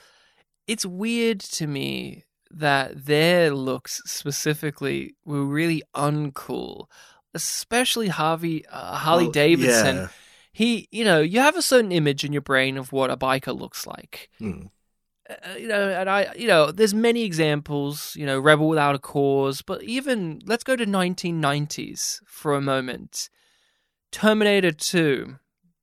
It's 0.66 0.88
weird 0.88 1.40
to 1.40 1.68
me 1.68 2.24
that 2.50 3.06
their 3.06 3.54
looks 3.54 4.02
specifically 4.06 5.14
were 5.24 5.46
really 5.46 5.84
uncool, 5.96 6.88
especially 7.36 8.08
Harvey 8.08 8.66
uh, 8.72 8.96
Harley 8.98 9.26
Well, 9.26 9.32
Davidson. 9.34 9.96
yeah. 9.98 10.08
He, 10.52 10.88
you 10.90 11.06
know, 11.06 11.22
you 11.22 11.40
have 11.42 11.56
a 11.56 11.62
certain 11.62 11.92
image 11.92 12.24
in 12.24 12.34
your 12.34 12.42
brain 12.42 12.78
of 12.78 12.92
what 12.92 13.12
a 13.12 13.18
biker 13.18 13.56
looks 13.56 13.86
like. 13.86 14.32
Hmm. 14.40 14.64
Uh, 15.30 15.56
you 15.58 15.68
know, 15.68 15.90
and 15.90 16.10
I, 16.10 16.34
you 16.36 16.48
know, 16.48 16.72
there's 16.72 16.94
many 16.94 17.24
examples, 17.24 18.16
you 18.16 18.26
know, 18.26 18.40
Rebel 18.40 18.70
Without 18.70 18.96
a 18.96 19.00
Cause, 19.00 19.62
but 19.62 19.84
even 19.84 20.40
let's 20.46 20.64
go 20.64 20.76
to 20.76 20.86
1990s 20.86 22.20
for 22.26 22.56
a 22.56 22.62
moment. 22.62 23.30
Terminator 24.12 24.72
2, 24.72 25.36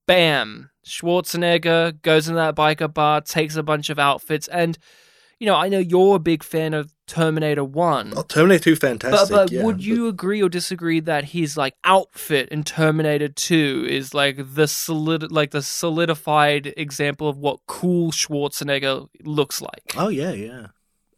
bam, 0.06 0.70
Schwarzenegger 0.86 2.00
goes 2.02 2.28
into 2.28 2.36
that 2.36 2.56
biker 2.56 2.92
bar, 2.92 3.20
takes 3.20 3.56
a 3.56 3.62
bunch 3.62 3.90
of 3.90 3.98
outfits, 3.98 4.48
and 4.48 4.78
you 5.38 5.46
know, 5.46 5.56
I 5.56 5.68
know 5.68 5.78
you're 5.78 6.16
a 6.16 6.18
big 6.20 6.42
fan 6.42 6.74
of 6.74 6.94
Terminator 7.06 7.64
1. 7.64 8.12
Oh, 8.16 8.22
Terminator 8.22 8.64
2, 8.64 8.76
fantastic. 8.76 9.34
but 9.34 9.50
yeah, 9.52 9.62
would 9.64 9.84
you 9.84 10.08
agree 10.08 10.42
or 10.42 10.48
disagree 10.48 11.00
that 11.00 11.24
his 11.24 11.56
like 11.56 11.74
outfit 11.84 12.48
in 12.50 12.64
Terminator 12.64 13.28
2 13.28 13.86
is 13.88 14.14
like 14.14 14.38
the 14.54 14.66
solid 14.68 15.30
like 15.30 15.50
the 15.50 15.62
solidified 15.62 16.72
example 16.76 17.28
of 17.28 17.36
what 17.38 17.60
cool 17.66 18.10
Schwarzenegger 18.10 19.08
looks 19.24 19.60
like? 19.60 19.82
Oh 19.96 20.08
yeah, 20.08 20.32
yeah, 20.32 20.66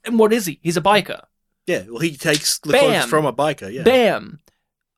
And 0.05 0.19
what 0.19 0.33
is 0.33 0.47
he? 0.47 0.59
He's 0.62 0.77
a 0.77 0.83
biker. 0.83 1.21
yeah. 1.67 1.85
Well, 1.89 2.01
he 2.01 2.17
takes 2.17 2.59
the 2.61 2.73
Bam! 2.73 2.93
clothes 3.01 3.11
from 3.11 3.27
a 3.27 3.33
biker. 3.33 3.73
Yeah, 3.73 3.83
Bam. 3.83 4.41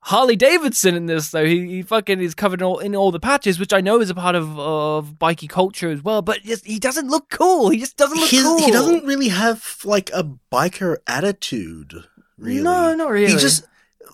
Harley 0.09 0.37
Davidson 0.37 0.95
in 0.95 1.05
this 1.05 1.31
though, 1.33 1.45
he, 1.45 1.67
he 1.69 1.83
fucking 1.83 2.19
is 2.21 2.35
covered 2.35 2.61
in 2.63 2.65
all, 2.65 2.79
in 2.79 2.97
all 2.97 3.11
the 3.11 3.21
patches, 3.21 3.61
which 3.61 3.75
I 3.75 3.83
know 3.83 4.01
is 4.01 4.09
a 4.09 4.15
part 4.15 4.35
of 4.35 4.59
of 4.59 5.19
bikey 5.19 5.49
culture 5.49 5.91
as 5.91 6.03
well. 6.03 6.23
But 6.23 6.43
just, 6.45 6.65
he 6.67 6.79
doesn't 6.79 7.09
look 7.09 7.29
cool. 7.29 7.69
He 7.69 7.79
just 7.79 7.99
doesn't 7.99 8.19
look 8.19 8.31
His- 8.31 8.43
cool. 8.43 8.59
he 8.65 8.71
doesn't 8.71 9.05
really 9.05 9.29
have 9.29 9.77
like 9.85 10.09
a 10.15 10.25
biker 10.51 10.97
attitude. 11.07 11.93
Really, 12.39 12.63
No, 12.63 12.95
not 12.95 13.11
really. 13.11 13.33
He 13.33 13.39
just 13.39 13.67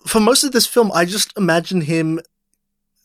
for 0.05 0.19
most 0.19 0.43
of 0.43 0.51
this 0.51 0.67
film, 0.67 0.91
I 0.93 1.05
just 1.05 1.31
imagine 1.37 1.79
him 1.81 2.19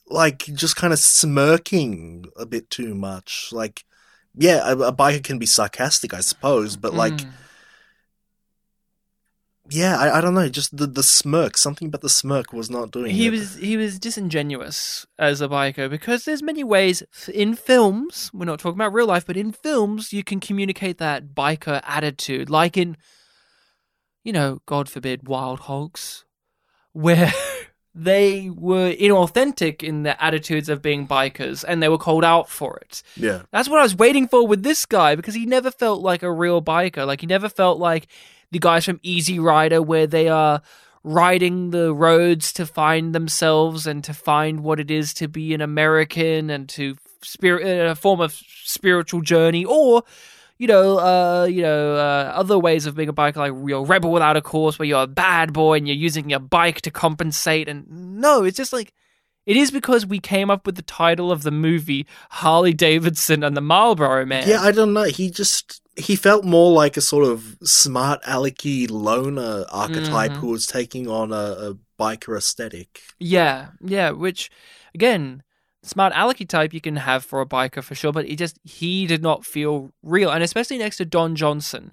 like 0.08 0.38
just 0.52 0.74
kind 0.74 0.92
of 0.92 0.98
smirking 0.98 2.26
a 2.36 2.44
bit 2.44 2.70
too 2.70 2.96
much. 2.96 3.50
Like, 3.52 3.84
yeah, 4.34 4.68
a, 4.68 4.76
a 4.76 4.92
biker 4.92 5.22
can 5.22 5.38
be 5.38 5.46
sarcastic, 5.46 6.12
I 6.12 6.20
suppose, 6.20 6.76
but 6.76 6.92
like, 6.92 7.12
Mm. 7.14 7.30
Yeah, 9.70 9.98
I, 9.98 10.18
I 10.18 10.20
don't 10.20 10.34
know, 10.34 10.48
just 10.48 10.76
the 10.76 10.86
the 10.86 11.02
smirk, 11.02 11.56
something 11.56 11.88
about 11.88 12.00
the 12.00 12.08
smirk 12.08 12.52
was 12.52 12.68
not 12.70 12.90
doing 12.90 13.14
he 13.14 13.28
it. 13.28 13.30
was 13.30 13.54
he 13.56 13.76
was 13.76 13.98
disingenuous 13.98 15.06
as 15.18 15.40
a 15.40 15.48
biker 15.48 15.88
because 15.88 16.24
there's 16.24 16.42
many 16.42 16.64
ways 16.64 17.02
in 17.32 17.54
films 17.54 18.30
we're 18.34 18.44
not 18.44 18.58
talking 18.58 18.76
about 18.78 18.92
real 18.92 19.06
life 19.06 19.26
but 19.26 19.36
in 19.36 19.52
films 19.52 20.12
you 20.12 20.24
can 20.24 20.40
communicate 20.40 20.98
that 20.98 21.34
biker 21.34 21.80
attitude 21.84 22.50
like 22.50 22.76
in 22.76 22.96
you 24.24 24.32
know 24.32 24.60
god 24.66 24.88
forbid 24.88 25.28
wild 25.28 25.60
hogs 25.60 26.24
where 26.92 27.32
they 27.94 28.50
were 28.50 28.92
inauthentic 28.92 29.82
in 29.82 30.02
their 30.02 30.16
attitudes 30.20 30.68
of 30.68 30.82
being 30.82 31.06
bikers 31.06 31.64
and 31.66 31.82
they 31.82 31.88
were 31.88 31.98
called 31.98 32.24
out 32.24 32.48
for 32.48 32.76
it 32.78 33.02
yeah, 33.16 33.42
that's 33.52 33.68
what 33.68 33.78
I 33.78 33.82
was 33.82 33.96
waiting 33.96 34.26
for 34.28 34.46
with 34.46 34.62
this 34.62 34.84
guy 34.86 35.14
because 35.14 35.34
he 35.34 35.46
never 35.46 35.70
felt 35.70 36.00
like 36.02 36.22
a 36.22 36.32
real 36.32 36.60
biker. 36.62 37.06
Like 37.06 37.20
he 37.20 37.26
never 37.26 37.48
felt 37.48 37.78
like 37.78 38.06
the 38.50 38.58
guys 38.58 38.84
from 38.84 39.00
Easy 39.02 39.38
Rider 39.38 39.80
where 39.82 40.06
they 40.06 40.28
are 40.28 40.62
riding 41.02 41.70
the 41.70 41.94
roads 41.94 42.52
to 42.52 42.66
find 42.66 43.14
themselves 43.14 43.86
and 43.86 44.04
to 44.04 44.12
find 44.12 44.62
what 44.62 44.78
it 44.78 44.90
is 44.90 45.14
to 45.14 45.28
be 45.28 45.54
an 45.54 45.60
American 45.60 46.50
and 46.50 46.68
to 46.68 46.96
spirit 47.22 47.90
a 47.90 47.94
form 47.94 48.20
of 48.20 48.32
spiritual 48.64 49.22
journey 49.22 49.64
or 49.64 50.02
you 50.58 50.66
know, 50.66 50.98
uh, 50.98 51.44
you 51.46 51.62
know, 51.62 51.94
uh, 51.94 52.32
other 52.34 52.58
ways 52.58 52.84
of 52.84 52.94
being 52.94 53.08
a 53.08 53.14
biker, 53.14 53.36
like 53.36 53.52
you're 53.66 53.80
a 53.80 53.82
rebel 53.82 54.12
without 54.12 54.36
a 54.36 54.42
cause, 54.42 54.78
where 54.78 54.84
you're 54.84 55.04
a 55.04 55.06
bad 55.06 55.54
boy 55.54 55.78
and 55.78 55.88
you're 55.88 55.96
using 55.96 56.28
your 56.28 56.38
bike 56.38 56.82
to 56.82 56.90
compensate. 56.90 57.66
And 57.66 57.86
no, 58.20 58.44
it's 58.44 58.58
just 58.58 58.70
like 58.70 58.92
it 59.46 59.56
is 59.56 59.70
because 59.70 60.04
we 60.04 60.18
came 60.18 60.50
up 60.50 60.66
with 60.66 60.76
the 60.76 60.82
title 60.82 61.32
of 61.32 61.44
the 61.44 61.50
movie 61.50 62.06
Harley 62.28 62.74
Davidson 62.74 63.42
and 63.42 63.56
the 63.56 63.62
Marlboro 63.62 64.26
Man. 64.26 64.46
yeah. 64.46 64.60
I 64.60 64.70
don't 64.70 64.92
know. 64.92 65.04
He 65.04 65.30
just 65.30 65.80
he 66.00 66.16
felt 66.16 66.44
more 66.44 66.72
like 66.72 66.96
a 66.96 67.00
sort 67.00 67.24
of 67.24 67.56
smart 67.62 68.22
alecky 68.24 68.90
loner 68.90 69.64
archetype 69.70 70.32
Mhm. 70.32 70.36
who 70.36 70.48
was 70.48 70.66
taking 70.66 71.08
on 71.08 71.32
a, 71.32 71.34
a 71.70 71.74
biker 71.98 72.36
aesthetic. 72.36 73.00
yeah, 73.18 73.68
yeah. 73.84 74.10
Which, 74.10 74.50
again, 74.94 75.42
smart 75.82 76.12
alecky 76.14 76.46
type 76.48 76.72
you 76.74 76.80
can 76.80 76.96
have 76.96 77.24
for 77.24 77.40
a 77.40 77.46
biker 77.46 77.82
for 77.82 77.94
sure, 77.94 78.12
but 78.12 78.26
he 78.26 78.36
just 78.36 78.58
he 78.64 79.06
did 79.06 79.22
not 79.22 79.44
feel 79.44 79.92
real, 80.02 80.30
and 80.30 80.42
especially 80.42 80.78
next 80.78 80.96
to 80.98 81.04
Don 81.04 81.36
Johnson, 81.36 81.92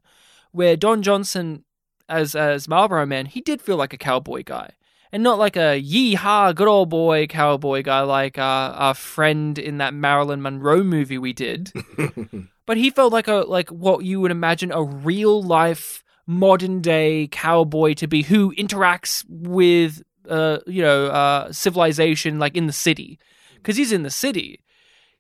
where 0.51 0.75
Don 0.77 1.01
Johnson 1.03 1.63
as 2.09 2.35
as 2.35 2.67
Marlboro 2.67 3.05
Man, 3.05 3.25
he 3.25 3.41
did 3.41 3.61
feel 3.61 3.77
like 3.77 3.93
a 3.93 3.97
cowboy 3.97 4.43
guy. 4.45 4.71
And 5.09 5.23
not 5.23 5.39
like 5.39 5.55
a 5.55 5.77
yee-haw, 5.79 6.51
good 6.51 6.67
old 6.67 6.89
boy 6.89 7.27
cowboy 7.27 7.81
guy 7.81 8.01
like 8.01 8.37
our, 8.37 8.71
our 8.73 8.93
friend 8.93 9.57
in 9.57 9.77
that 9.77 9.93
Marilyn 9.93 10.41
Monroe 10.41 10.83
movie 10.83 11.17
we 11.17 11.31
did. 11.31 11.71
but 12.67 12.77
he 12.77 12.91
felt 12.91 13.11
like 13.11 13.27
a 13.27 13.37
like 13.47 13.69
what 13.69 14.05
you 14.05 14.19
would 14.21 14.29
imagine 14.31 14.71
a 14.71 14.83
real 14.83 15.41
life 15.41 16.03
modern 16.27 16.81
day 16.81 17.27
cowboy 17.31 17.93
to 17.95 18.07
be 18.07 18.21
who 18.21 18.53
interacts 18.55 19.23
with 19.27 20.03
uh 20.29 20.59
you 20.67 20.81
know 20.83 21.05
uh 21.07 21.51
civilization 21.51 22.37
like 22.37 22.55
in 22.55 22.67
the 22.67 22.73
city. 22.73 23.17
Because 23.55 23.77
he's 23.77 23.91
in 23.91 24.03
the 24.03 24.11
city. 24.11 24.59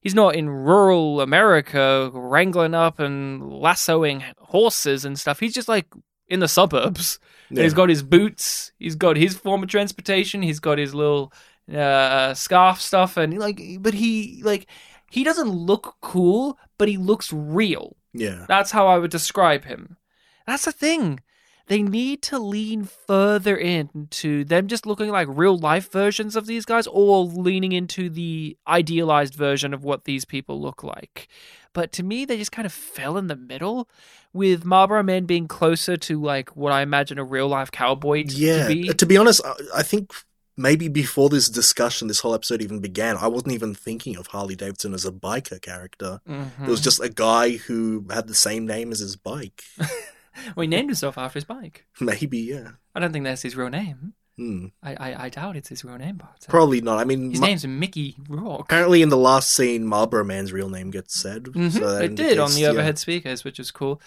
He's 0.01 0.13
not 0.15 0.35
in 0.35 0.47
rural 0.49 1.21
america 1.21 2.11
wrangling 2.13 2.75
up 2.75 2.99
and 2.99 3.41
lassoing 3.51 4.23
horses 4.37 5.03
and 5.05 5.17
stuff. 5.19 5.39
He's 5.39 5.53
just 5.53 5.67
like 5.67 5.87
in 6.27 6.39
the 6.39 6.47
suburbs. 6.47 7.19
And 7.49 7.59
he's 7.59 7.71
Yeah. 7.71 7.77
got 7.77 7.89
his 7.89 8.03
boots. 8.03 8.73
He's 8.77 8.95
got 8.95 9.15
his 9.17 9.37
form 9.37 9.63
of 9.63 9.69
transportation. 9.69 10.41
He's 10.41 10.59
got 10.59 10.77
his 10.77 10.93
little 10.93 11.31
uh 11.73 12.33
scarf 12.33 12.79
stuff. 12.81 13.17
And 13.17 13.37
like 13.39 13.59
but 13.79 13.93
he 13.93 14.41
like 14.43 14.67
he 15.09 15.23
doesn't 15.23 15.49
look 15.49 15.95
cool 16.01 16.57
but 16.77 16.87
he 16.87 16.97
looks 16.97 17.31
real 17.33 17.95
yeah. 18.13 18.45
that's 18.47 18.71
how 18.71 18.87
I 18.87 18.97
would 18.97 19.11
describe 19.11 19.65
him. 19.65 19.97
That's 20.45 20.65
the 20.65 20.71
thing. 20.71 21.19
They 21.67 21.81
need 21.81 22.21
to 22.23 22.39
lean 22.39 22.85
further 22.85 23.55
into 23.57 24.45
them 24.45 24.67
just 24.67 24.85
looking 24.85 25.09
like 25.09 25.27
real 25.29 25.57
life 25.57 25.91
versions 25.91 26.37
of 26.37 26.47
these 26.47 26.63
guys 26.63 26.87
or 26.87 27.25
leaning 27.25 27.73
into 27.73 28.09
the 28.09 28.57
idealized 28.65 29.35
version 29.35 29.73
of 29.73 29.83
what 29.83 30.05
these 30.05 30.23
people 30.23 30.61
look 30.61 30.81
like. 30.81 31.27
But 31.73 31.91
to 31.93 32.03
me, 32.03 32.23
they 32.23 32.37
just 32.37 32.53
kind 32.53 32.65
of 32.65 32.71
fell 32.71 33.17
in 33.17 33.27
the 33.27 33.35
middle 33.35 33.89
with 34.31 34.63
Marlboro 34.63 35.03
Man 35.03 35.25
being 35.25 35.49
closer 35.49 35.97
to 35.97 36.21
like 36.21 36.55
what 36.55 36.71
I 36.71 36.81
imagine 36.81 37.19
a 37.19 37.23
real 37.25 37.49
life 37.49 37.69
cowboy 37.69 38.23
Yeah, 38.27 38.63
to 38.63 38.73
be. 38.73 38.87
to 38.87 39.05
be 39.05 39.17
honest, 39.17 39.41
I 39.75 39.83
think 39.83 40.13
maybe 40.57 40.87
before 40.87 41.29
this 41.29 41.47
discussion, 41.49 42.07
this 42.07 42.19
whole 42.21 42.33
episode 42.33 42.61
even 42.61 42.79
began, 42.79 43.15
I 43.17 43.27
wasn't 43.27 43.53
even 43.53 43.73
thinking 43.75 44.17
of 44.17 44.27
Harley 44.27 44.55
Davidson 44.55 44.93
as 44.93 45.05
a 45.05 45.11
biker 45.11 45.61
character. 45.61 46.19
Mhm. 46.27 46.63
It 46.63 46.67
was 46.69 46.81
just 46.81 46.99
a 46.99 47.09
guy 47.09 47.51
who 47.57 48.05
had 48.09 48.27
the 48.27 48.33
same 48.35 48.65
name 48.65 48.91
as 48.91 48.99
his 48.99 49.15
bike. 49.15 49.63
well, 49.77 50.61
he 50.63 50.67
named 50.67 50.89
himself 50.89 51.17
after 51.17 51.37
his 51.37 51.45
bike. 51.45 51.85
maybe, 52.01 52.39
yeah. 52.39 52.71
I 52.95 52.99
don't 52.99 53.13
think 53.13 53.23
that's 53.25 53.43
his 53.43 53.55
real 53.55 53.69
name. 53.69 54.13
Hmm. 54.37 54.67
I, 54.83 54.93
I, 54.95 55.23
I 55.25 55.29
doubt 55.29 55.55
it's 55.57 55.69
his 55.69 55.83
real 55.83 55.97
name, 55.97 56.17
but 56.17 56.27
uh, 56.47 56.49
Probably 56.51 56.79
not. 56.79 56.99
I 56.99 57.05
mean, 57.05 57.31
his 57.31 57.39
Ma- 57.39 57.47
name's 57.47 57.65
Mickey 57.65 58.15
Rourke. 58.29 58.61
apparently 58.61 59.01
in 59.01 59.09
the 59.09 59.17
last 59.17 59.51
scene, 59.51 59.83
Marlboro 59.83 60.23
Man's 60.23 60.53
real 60.53 60.69
name 60.69 60.91
gets 60.91 61.19
said. 61.19 61.45
Mhm, 61.45 61.71
So 61.71 61.97
it 61.97 62.13
did 62.13 62.37
on 62.37 62.51
the 62.51 62.61
yeah. 62.61 62.67
overhead 62.69 62.99
speakers, 62.99 63.43
which 63.43 63.57
was 63.57 63.71
cool. 63.71 63.99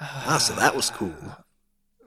Ah, 0.00 0.38
so 0.38 0.54
that 0.54 0.74
was 0.76 0.90
cool. 0.90 1.14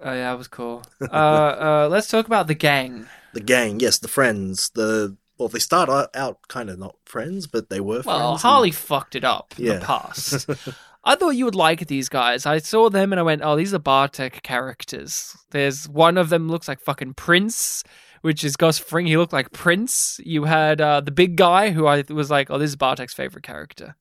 Oh 0.02 0.14
yeah, 0.14 0.32
that 0.32 0.38
was 0.38 0.48
cool. 0.48 0.84
uh, 1.02 1.06
uh, 1.06 1.88
let's 1.92 2.08
talk 2.08 2.26
about 2.26 2.48
the 2.48 2.54
gang. 2.56 3.06
The 3.34 3.42
gang, 3.42 3.80
yes, 3.80 3.98
the 4.00 4.08
friends. 4.08 4.70
The 4.74 5.18
well, 5.38 5.48
they 5.50 5.60
start 5.60 5.90
out, 6.16 6.40
kind 6.48 6.70
of 6.70 6.78
not 6.80 6.96
friends, 7.06 7.48
but 7.48 7.70
they 7.70 7.80
were 7.80 8.02
Well, 8.06 8.32
friends. 8.32 8.42
Harley 8.42 8.72
fucked 8.72 9.16
it 9.16 9.24
up 9.24 9.54
in 9.58 9.66
Yeah. 9.66 9.80
the 9.80 9.86
past. 9.86 10.50
I 11.06 11.16
thought 11.16 11.30
you 11.38 11.46
would 11.46 11.56
like 11.56 11.88
these 11.88 12.10
guys. 12.10 12.46
I 12.46 12.58
saw 12.58 12.90
them 12.90 13.14
and 13.14 13.20
I 13.20 13.24
went, 13.24 13.42
"Oh, 13.44 13.56
these 13.56 13.74
are 13.74 13.80
Bartek 13.80 14.42
characters." 14.44 15.36
There's 15.52 15.88
one 15.88 16.18
of 16.18 16.30
them 16.30 16.50
looks 16.50 16.68
like 16.68 16.82
fucking 16.82 17.14
Prince, 17.14 17.84
which 18.22 18.44
is 18.44 18.58
Gus 18.58 18.78
Fring. 18.78 19.06
He 19.08 19.16
looked 19.18 19.32
like 19.34 19.52
Prince. 19.54 20.20
You 20.26 20.44
had 20.44 20.82
uh, 20.82 21.00
the 21.02 21.12
big 21.12 21.38
guy 21.38 21.70
who 21.72 21.88
I 21.88 22.04
was 22.10 22.30
like, 22.30 22.52
"Oh, 22.52 22.58
this 22.58 22.70
is 22.72 22.76
Bartek's 22.76 23.14
favorite 23.14 23.44
character." 23.46 23.96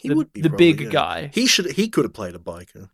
He 0.00 0.08
The- 0.08 0.14
would 0.14 0.32
be 0.32 0.40
the 0.42 0.50
probably, 0.50 0.72
big 0.72 0.80
yeah. 0.86 0.90
guy. 0.90 1.30
He 1.34 1.46
should. 1.46 1.72
He 1.72 1.88
could 1.88 2.04
have 2.04 2.14
played 2.14 2.34
a 2.36 2.38
biker. 2.38 2.90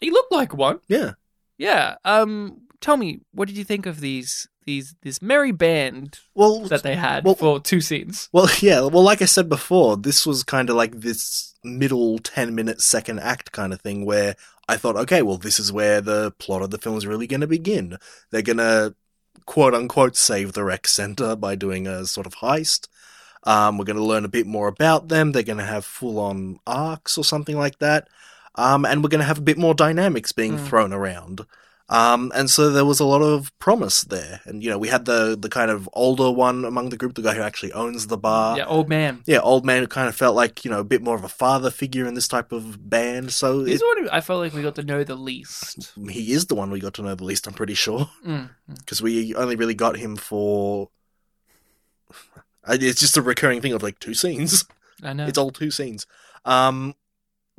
He 0.00 0.10
looked 0.12 0.30
like 0.30 0.54
one. 0.54 0.78
Yeah. 0.86 1.14
Yeah. 1.58 1.96
Um. 2.04 2.62
Tell 2.80 2.96
me, 2.96 3.20
what 3.32 3.48
did 3.48 3.56
you 3.56 3.64
think 3.64 3.86
of 3.86 4.00
these 4.00 4.48
these 4.64 4.94
this 5.02 5.20
merry 5.20 5.50
band 5.50 6.20
Well, 6.34 6.60
that 6.68 6.82
they 6.84 6.94
had 6.94 7.24
Well- 7.24 7.34
for 7.34 7.58
two 7.60 7.80
scenes? 7.80 8.28
Well, 8.32 8.48
yeah. 8.60 8.80
Well, 8.82 9.02
like 9.02 9.20
I 9.20 9.24
said 9.26 9.48
before, 9.48 9.96
this 9.96 10.24
was 10.24 10.44
kind 10.44 10.70
of 10.70 10.76
like 10.76 11.00
this 11.00 11.54
middle 11.64 12.18
10 12.20 12.54
minute 12.54 12.80
second 12.80 13.18
act 13.18 13.50
kind 13.50 13.72
of 13.72 13.80
thing 13.80 14.04
where 14.06 14.36
I 14.68 14.76
thought, 14.76 14.94
okay, 14.96 15.22
well, 15.22 15.38
this 15.38 15.58
is 15.58 15.72
where 15.72 16.00
the 16.00 16.30
plot 16.38 16.62
of 16.62 16.70
the 16.70 16.78
film 16.78 16.96
is 16.96 17.06
really 17.06 17.26
going 17.26 17.40
to 17.40 17.46
begin. 17.48 17.96
They're 18.30 18.42
going 18.42 18.58
to 18.58 18.94
quote 19.46 19.74
unquote 19.74 20.14
save 20.16 20.52
the 20.52 20.62
rec 20.62 20.86
center 20.86 21.34
by 21.34 21.56
doing 21.56 21.86
a 21.88 22.06
sort 22.06 22.26
of 22.26 22.36
heist. 22.36 22.86
Um, 23.44 23.78
we're 23.78 23.86
going 23.86 23.96
to 23.96 24.04
learn 24.04 24.24
a 24.24 24.28
bit 24.28 24.46
more 24.46 24.68
about 24.68 25.08
them. 25.08 25.32
They're 25.32 25.42
going 25.42 25.58
to 25.58 25.64
have 25.64 25.84
full 25.84 26.18
on 26.20 26.58
arcs 26.66 27.16
or 27.18 27.24
something 27.24 27.56
like 27.56 27.78
that. 27.78 28.08
Um, 28.58 28.84
and 28.84 29.02
we're 29.02 29.08
going 29.08 29.20
to 29.20 29.24
have 29.26 29.38
a 29.38 29.42
bit 29.42 29.56
more 29.56 29.72
dynamics 29.74 30.32
being 30.32 30.58
Mm. 30.58 30.66
thrown 30.66 30.92
around. 30.92 31.46
Um, 31.90 32.30
and 32.34 32.50
so 32.50 32.68
there 32.68 32.84
was 32.84 33.00
a 33.00 33.06
lot 33.06 33.22
of 33.22 33.56
promise 33.58 34.02
there. 34.02 34.42
And, 34.44 34.62
you 34.62 34.68
know, 34.68 34.76
we 34.76 34.88
had 34.88 35.06
the, 35.06 35.38
the 35.40 35.48
kind 35.48 35.70
of 35.70 35.88
older 35.94 36.30
one 36.30 36.66
among 36.66 36.90
the 36.90 36.98
group, 36.98 37.14
the 37.14 37.22
guy 37.22 37.32
who 37.34 37.40
actually 37.40 37.72
owns 37.72 38.08
the 38.08 38.18
bar. 38.18 38.58
yeah, 38.58 38.66
old 38.66 38.90
man. 38.90 39.22
Yeah, 39.24 39.38
old 39.38 39.64
man 39.64 39.80
who 39.80 39.86
kind 39.88 40.06
of 40.06 40.14
felt 40.14 40.36
like, 40.36 40.66
you 40.66 40.70
know, 40.70 40.80
a 40.80 40.84
bit 40.84 41.00
more 41.02 41.14
of 41.16 41.24
a 41.24 41.28
father 41.30 41.70
figure 41.70 42.04
in 42.06 42.12
this 42.12 42.28
type 42.28 42.52
of 42.52 42.90
band. 42.90 43.32
So 43.32 43.64
He's 43.64 43.76
it, 43.76 43.78
the 43.78 44.02
one 44.02 44.08
I 44.10 44.20
felt 44.20 44.40
like 44.40 44.52
we 44.52 44.60
got 44.60 44.74
to 44.74 44.82
know 44.82 45.02
the 45.02 45.14
least. 45.16 45.92
he 46.10 46.32
is 46.32 46.44
the 46.46 46.54
one 46.54 46.70
we 46.70 46.80
got 46.80 46.92
to 46.94 47.02
know 47.02 47.14
the 47.14 47.24
least, 47.24 47.46
I'm 47.46 47.54
pretty 47.54 47.74
sure. 47.74 48.10
Mm. 48.26 48.50
Because 48.80 49.00
we 49.00 49.34
only 49.34 49.56
really 49.56 49.74
got 49.74 49.96
him 49.96 50.16
for. 50.16 50.90
It's 52.70 53.00
just 53.00 53.16
a 53.16 53.22
recurring 53.22 53.62
thing 53.62 53.72
of 53.72 53.82
like 53.82 53.98
two 53.98 54.12
scenes. 54.12 54.64
I 55.02 55.14
know. 55.14 55.26
It's 55.26 55.38
all 55.38 55.50
two 55.50 55.70
scenes. 55.70 56.06
Um, 56.44 56.94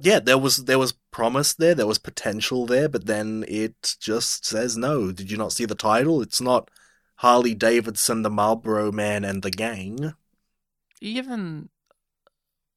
yeah, 0.02 0.20
there 0.20 0.38
was 0.38 0.66
there 0.66 0.80
was 0.80 0.94
promise 1.12 1.54
there, 1.54 1.76
there 1.76 1.88
was 1.88 1.98
potential 2.00 2.66
there, 2.66 2.90
but 2.90 3.06
then 3.06 3.46
it 3.48 3.96
just 4.00 4.46
says 4.46 4.78
no. 4.78 5.12
Did 5.12 5.32
you 5.32 5.38
not 5.38 5.54
see 5.54 5.66
the 5.66 5.76
title? 5.76 6.22
It's 6.22 6.42
not 6.42 6.70
Harley 7.16 7.54
Davidson, 7.54 8.22
the 8.22 8.30
Marlboro 8.30 8.92
Man, 8.92 9.24
and 9.24 9.42
the 9.44 9.52
Gang. 9.52 10.14
Even 11.02 11.70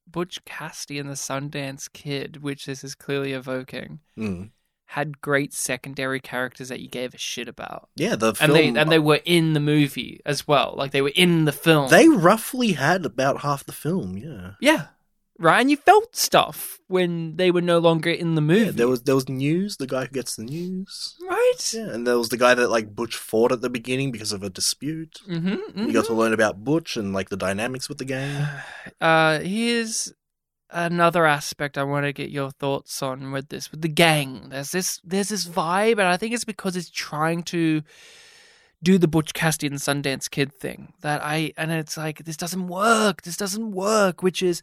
Butch 0.07 0.43
Cassidy 0.45 0.99
and 0.99 1.09
the 1.09 1.13
Sundance 1.13 1.91
Kid, 1.91 2.43
which 2.43 2.65
this 2.65 2.83
is 2.83 2.95
clearly 2.95 3.33
evoking, 3.33 3.99
Mm. 4.17 4.51
had 4.87 5.21
great 5.21 5.53
secondary 5.53 6.19
characters 6.19 6.69
that 6.69 6.79
you 6.79 6.87
gave 6.87 7.13
a 7.13 7.17
shit 7.17 7.47
about. 7.47 7.89
Yeah, 7.95 8.15
the 8.15 8.35
And 8.39 8.53
they 8.53 8.67
and 8.67 8.91
they 8.91 8.99
were 8.99 9.21
in 9.25 9.53
the 9.53 9.59
movie 9.59 10.21
as 10.25 10.47
well. 10.47 10.75
Like 10.77 10.91
they 10.91 11.01
were 11.01 11.11
in 11.15 11.45
the 11.45 11.51
film. 11.51 11.89
They 11.89 12.07
roughly 12.07 12.73
had 12.73 13.05
about 13.05 13.41
half 13.41 13.63
the 13.65 13.71
film, 13.71 14.17
yeah. 14.17 14.51
Yeah. 14.61 14.87
Right, 15.39 15.59
and 15.61 15.69
you 15.71 15.77
felt 15.77 16.15
stuff 16.15 16.79
when 16.87 17.37
they 17.37 17.49
were 17.49 17.61
no 17.61 17.79
longer 17.79 18.11
in 18.11 18.35
the 18.35 18.41
movie. 18.41 18.65
Yeah, 18.65 18.71
there 18.71 18.87
was 18.87 19.01
there 19.01 19.15
was 19.15 19.27
news, 19.27 19.77
the 19.77 19.87
guy 19.87 20.01
who 20.05 20.11
gets 20.13 20.35
the 20.35 20.43
news. 20.43 21.15
right. 21.27 21.73
Yeah, 21.73 21.89
and 21.89 22.05
there 22.05 22.17
was 22.19 22.29
the 22.29 22.37
guy 22.37 22.53
that 22.53 22.69
like 22.69 22.95
Butch 22.95 23.15
fought 23.15 23.51
at 23.51 23.61
the 23.61 23.69
beginning 23.69 24.11
because 24.11 24.31
of 24.31 24.43
a 24.43 24.49
dispute. 24.49 25.19
Mm-hmm, 25.27 25.87
You 25.87 25.91
got 25.91 26.05
to 26.05 26.13
learn 26.13 26.33
about 26.33 26.63
Butch 26.63 26.95
and 26.97 27.13
like 27.13 27.29
the 27.29 27.37
dynamics 27.37 27.89
with 27.89 27.97
the 27.97 28.05
gang. 28.05 28.47
Uh, 29.01 29.39
here's 29.39 30.13
another 30.69 31.25
aspect 31.25 31.77
I 31.77 31.83
want 31.83 32.05
to 32.05 32.13
get 32.13 32.29
your 32.29 32.51
thoughts 32.51 33.01
on 33.03 33.31
with 33.31 33.49
this 33.49 33.71
with 33.71 33.81
the 33.81 33.87
gang. 33.89 34.49
There's 34.49 34.71
this 34.71 35.01
there's 35.03 35.29
this 35.29 35.45
vibe, 35.47 35.93
and 35.93 36.01
I 36.07 36.17
think 36.17 36.33
it's 36.33 36.45
because 36.45 36.75
it's 36.75 36.89
trying 36.91 37.43
to 37.43 37.81
do 38.83 38.97
the 38.97 39.07
Butch 39.07 39.33
Cassidy 39.33 39.67
and 39.67 39.77
Sundance 39.77 40.29
Kid 40.29 40.53
thing 40.53 40.93
that 41.01 41.23
I 41.23 41.53
and 41.57 41.71
it's 41.71 41.97
like 41.97 42.25
this 42.25 42.37
doesn't 42.37 42.67
work. 42.67 43.23
This 43.23 43.37
doesn't 43.37 43.71
work, 43.71 44.21
which 44.21 44.43
is 44.43 44.61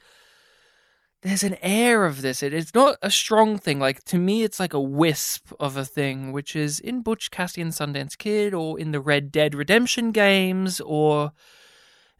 there's 1.23 1.43
an 1.43 1.57
air 1.61 2.07
of 2.07 2.23
this. 2.23 2.43
It, 2.43 2.55
it's 2.55 2.75
not 2.75 2.97
a 3.03 3.11
strong 3.11 3.59
thing. 3.59 3.79
Like 3.79 4.05
to 4.05 4.19
me, 4.19 4.43
it's 4.43 4.59
like 4.59 4.73
a 4.73 4.81
wisp 4.81 5.53
of 5.61 5.77
a 5.77 5.85
thing, 5.85 6.33
which 6.33 6.57
is 6.57 6.81
in 6.81 7.03
Butch 7.03 7.31
Cassidy 7.31 7.63
and 7.63 7.73
Sundance 7.73 8.17
Kid, 8.17 8.55
or 8.55 8.79
in 8.79 8.93
the 8.93 9.01
Red 9.01 9.31
Dead 9.31 9.55
Redemption 9.55 10.13
games, 10.13 10.81
or 10.81 11.33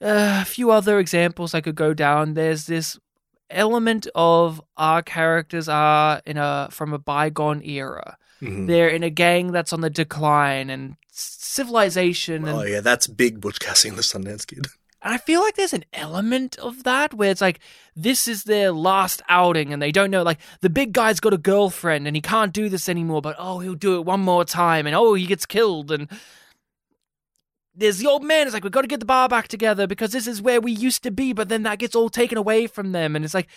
uh, 0.03 0.41
a 0.43 0.45
few 0.45 0.71
other 0.71 0.99
examples 0.99 1.55
I 1.55 1.61
could 1.61 1.77
go 1.77 1.95
down. 1.95 2.35
There's 2.35 2.67
this 2.67 2.99
element 3.49 4.07
of 4.15 4.63
our 4.77 5.03
characters 5.03 5.69
are 5.69 6.21
in 6.27 6.37
a 6.37 6.69
from 6.71 6.93
a 6.93 6.99
bygone 6.99 7.63
era. 7.65 8.17
Mhm. 8.43 8.67
They're 8.67 8.89
in 8.89 9.03
a 9.03 9.11
gang 9.11 9.53
that's 9.53 9.73
on 9.73 9.81
the 9.81 9.91
decline, 9.91 10.71
and 10.71 10.97
civilization 11.11 12.47
and 12.47 12.59
Oh 12.59 12.63
yeah, 12.63 12.81
that's 12.81 13.07
big 13.07 13.41
Butch 13.41 13.61
Cassidy 13.61 13.91
and 13.91 13.99
the 13.99 14.03
Sundance 14.03 14.47
Kid. 14.47 14.67
and 15.03 15.15
I 15.15 15.19
feel 15.19 15.41
like 15.41 15.57
there's 15.57 15.73
an 15.73 15.85
element 15.93 16.59
of 16.59 16.85
that 16.85 17.15
where 17.15 17.31
it's 17.31 17.41
like 17.41 17.61
this 17.97 18.29
is 18.29 18.45
their 18.45 18.71
last 18.71 19.23
outing 19.29 19.73
and 19.73 19.81
they 19.81 19.93
don't 19.93 20.11
know 20.11 20.23
like 20.23 20.41
the 20.61 20.71
big 20.71 20.93
guy's 20.93 21.21
got 21.21 21.33
a 21.33 21.39
girlfriend 21.39 22.07
and 22.07 22.15
he 22.15 22.23
can't 22.23 22.53
do 22.53 22.69
this 22.69 22.89
anymore, 22.89 23.23
but 23.23 23.37
oh 23.39 23.61
he'll 23.61 23.75
do 23.75 23.97
it 23.97 24.05
one 24.05 24.21
more 24.21 24.45
time 24.45 24.87
and 24.87 24.95
oh 24.95 25.15
he 25.15 25.27
gets 25.27 25.47
killed. 25.47 25.91
And 25.91 26.09
there's 27.75 27.99
the 27.99 28.07
old 28.07 28.23
man 28.23 28.47
is 28.47 28.53
like 28.53 28.63
we've 28.63 28.73
got 28.73 28.83
to 28.83 28.89
get 28.89 29.01
the 29.01 29.07
bar 29.07 29.29
back 29.29 29.49
together 29.49 29.87
because 29.87 30.13
this 30.13 30.27
is 30.27 30.43
where 30.43 30.61
we 30.61 30.73
used 30.73 31.03
to 31.05 31.11
be, 31.11 31.33
but 31.33 31.49
then 31.49 31.63
that 31.63 31.79
gets 31.79 31.95
all 31.95 32.11
taken 32.11 32.37
away 32.37 32.67
from 32.67 32.93
them. 32.93 33.17
And 33.17 33.25
it's 33.25 33.35
like 33.35 33.49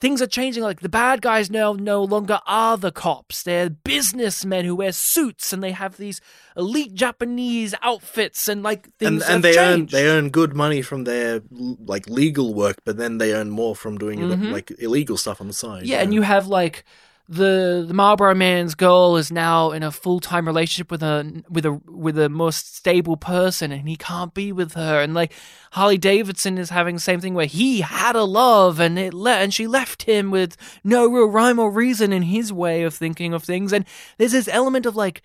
things 0.00 0.22
are 0.22 0.26
changing 0.28 0.62
like 0.62 0.80
the 0.80 0.88
bad 0.88 1.20
guys 1.20 1.50
now 1.50 1.72
no 1.72 2.02
longer 2.04 2.38
are 2.46 2.76
the 2.76 2.92
cops 2.92 3.42
they're 3.42 3.68
businessmen 3.70 4.64
who 4.64 4.74
wear 4.76 4.92
suits 4.92 5.52
and 5.52 5.62
they 5.62 5.72
have 5.72 5.96
these 5.96 6.20
elite 6.56 6.94
japanese 6.94 7.74
outfits 7.82 8.46
and 8.48 8.62
like 8.62 8.88
things 8.98 9.22
and 9.24 9.34
and 9.34 9.44
they 9.44 9.58
earn 9.58 9.86
they 9.86 10.06
earn 10.08 10.30
good 10.30 10.54
money 10.54 10.82
from 10.82 11.04
their 11.04 11.40
like 11.50 12.08
legal 12.08 12.54
work, 12.54 12.76
but 12.84 12.96
then 12.96 13.18
they 13.18 13.32
earn 13.34 13.50
more 13.50 13.74
from 13.74 13.98
doing 13.98 14.18
Mhm. 14.20 14.52
like 14.52 14.72
illegal 14.78 15.16
stuff 15.16 15.40
on 15.40 15.46
the 15.48 15.52
side. 15.52 15.84
Yeah, 15.86 16.00
and 16.00 16.12
you 16.14 16.22
have 16.22 16.46
like 16.46 16.84
the 17.28 17.84
the 17.86 17.92
Marlboro 17.92 18.34
Man's 18.34 18.74
girl 18.74 19.16
is 19.16 19.30
now 19.30 19.70
in 19.72 19.82
a 19.82 19.92
full 19.92 20.18
time 20.18 20.46
relationship 20.46 20.90
with 20.90 21.02
a 21.02 21.42
with 21.50 21.66
a 21.66 21.72
with 21.86 22.18
a 22.18 22.30
more 22.30 22.52
stable 22.52 23.18
person, 23.18 23.70
and 23.70 23.86
he 23.86 23.96
can't 23.96 24.32
be 24.32 24.50
with 24.50 24.72
her. 24.72 25.02
And 25.02 25.12
like 25.12 25.32
Harley 25.72 25.98
Davidson 25.98 26.56
is 26.56 26.70
having 26.70 26.94
the 26.94 27.00
same 27.00 27.20
thing 27.20 27.34
where 27.34 27.46
he 27.46 27.82
had 27.82 28.16
a 28.16 28.24
love, 28.24 28.80
and 28.80 28.98
it 28.98 29.12
le- 29.12 29.36
and 29.36 29.52
she 29.52 29.66
left 29.66 30.04
him 30.04 30.30
with 30.30 30.56
no 30.82 31.06
real 31.06 31.26
rhyme 31.26 31.58
or 31.58 31.70
reason 31.70 32.14
in 32.14 32.22
his 32.22 32.50
way 32.50 32.82
of 32.82 32.94
thinking 32.94 33.34
of 33.34 33.44
things. 33.44 33.74
And 33.74 33.84
there's 34.16 34.32
this 34.32 34.48
element 34.48 34.86
of 34.86 34.96
like 34.96 35.20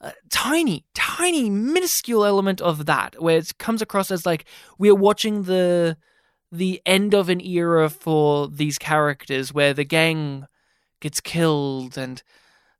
a 0.00 0.12
tiny, 0.30 0.84
tiny, 0.94 1.50
minuscule 1.50 2.24
element 2.24 2.60
of 2.60 2.86
that 2.86 3.20
where 3.20 3.38
it 3.38 3.58
comes 3.58 3.82
across 3.82 4.12
as 4.12 4.24
like 4.24 4.44
we're 4.78 4.94
watching 4.94 5.42
the 5.44 5.96
the 6.52 6.80
end 6.86 7.14
of 7.14 7.28
an 7.28 7.40
era 7.40 7.88
for 7.88 8.46
these 8.46 8.78
characters 8.78 9.52
where 9.52 9.74
the 9.74 9.84
gang 9.84 10.46
gets 11.02 11.20
killed 11.20 11.98
and 11.98 12.22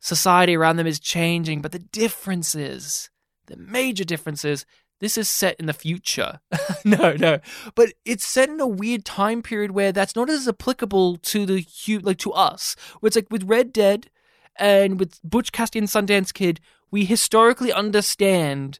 society 0.00 0.56
around 0.56 0.76
them 0.76 0.86
is 0.86 0.98
changing. 0.98 1.60
But 1.60 1.72
the 1.72 1.78
difference 1.78 2.54
is, 2.54 3.10
the 3.46 3.56
major 3.56 4.04
difference 4.04 4.44
is, 4.44 4.64
this 5.00 5.18
is 5.18 5.28
set 5.28 5.56
in 5.58 5.66
the 5.66 5.72
future. 5.72 6.40
no, 6.84 7.12
no, 7.12 7.40
but 7.74 7.92
it's 8.04 8.26
set 8.26 8.48
in 8.48 8.60
a 8.60 8.66
weird 8.66 9.04
time 9.04 9.42
period 9.42 9.72
where 9.72 9.92
that's 9.92 10.16
not 10.16 10.30
as 10.30 10.48
applicable 10.48 11.16
to 11.16 11.44
the 11.44 11.66
hu- 11.84 11.98
like 11.98 12.18
to 12.18 12.32
us. 12.32 12.76
Where 13.00 13.08
it's 13.08 13.16
like 13.16 13.26
with 13.30 13.42
Red 13.44 13.72
Dead 13.72 14.08
and 14.56 14.98
with 14.98 15.20
Butch 15.22 15.52
Cassidy 15.52 15.80
and 15.80 15.88
Sundance 15.88 16.32
Kid, 16.32 16.60
we 16.90 17.04
historically 17.04 17.72
understand 17.72 18.78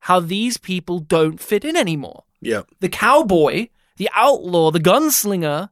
how 0.00 0.20
these 0.20 0.56
people 0.56 1.00
don't 1.00 1.40
fit 1.40 1.64
in 1.64 1.76
anymore 1.76 2.24
yeah. 2.44 2.62
the 2.80 2.88
cowboy, 2.88 3.68
the 3.96 4.10
outlaw, 4.14 4.70
the 4.70 4.80
gunslinger 4.80 5.70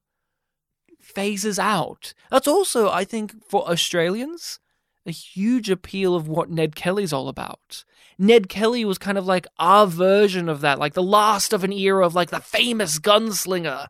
phases 1.15 1.59
out. 1.59 2.15
That's 2.31 2.49
also, 2.49 2.91
I 2.91 3.05
think, 3.05 3.45
for 3.49 3.69
Australians, 3.69 4.61
a 5.07 5.11
huge 5.11 5.71
appeal 5.71 6.15
of 6.15 6.29
what 6.29 6.51
Ned 6.51 6.77
Kelly's 6.77 7.13
all 7.13 7.29
about. 7.29 7.85
Ned 8.19 8.49
Kelly 8.49 8.85
was 8.85 8.99
kind 8.99 9.19
of 9.19 9.27
like 9.27 9.47
our 9.59 9.87
version 9.87 10.49
of 10.49 10.61
that, 10.61 10.79
like 10.79 10.95
the 10.95 11.03
last 11.03 11.53
of 11.53 11.65
an 11.65 11.73
era 11.73 12.07
of 12.07 12.15
like 12.15 12.31
the 12.31 12.41
famous 12.41 12.99
gunslinger, 12.99 13.89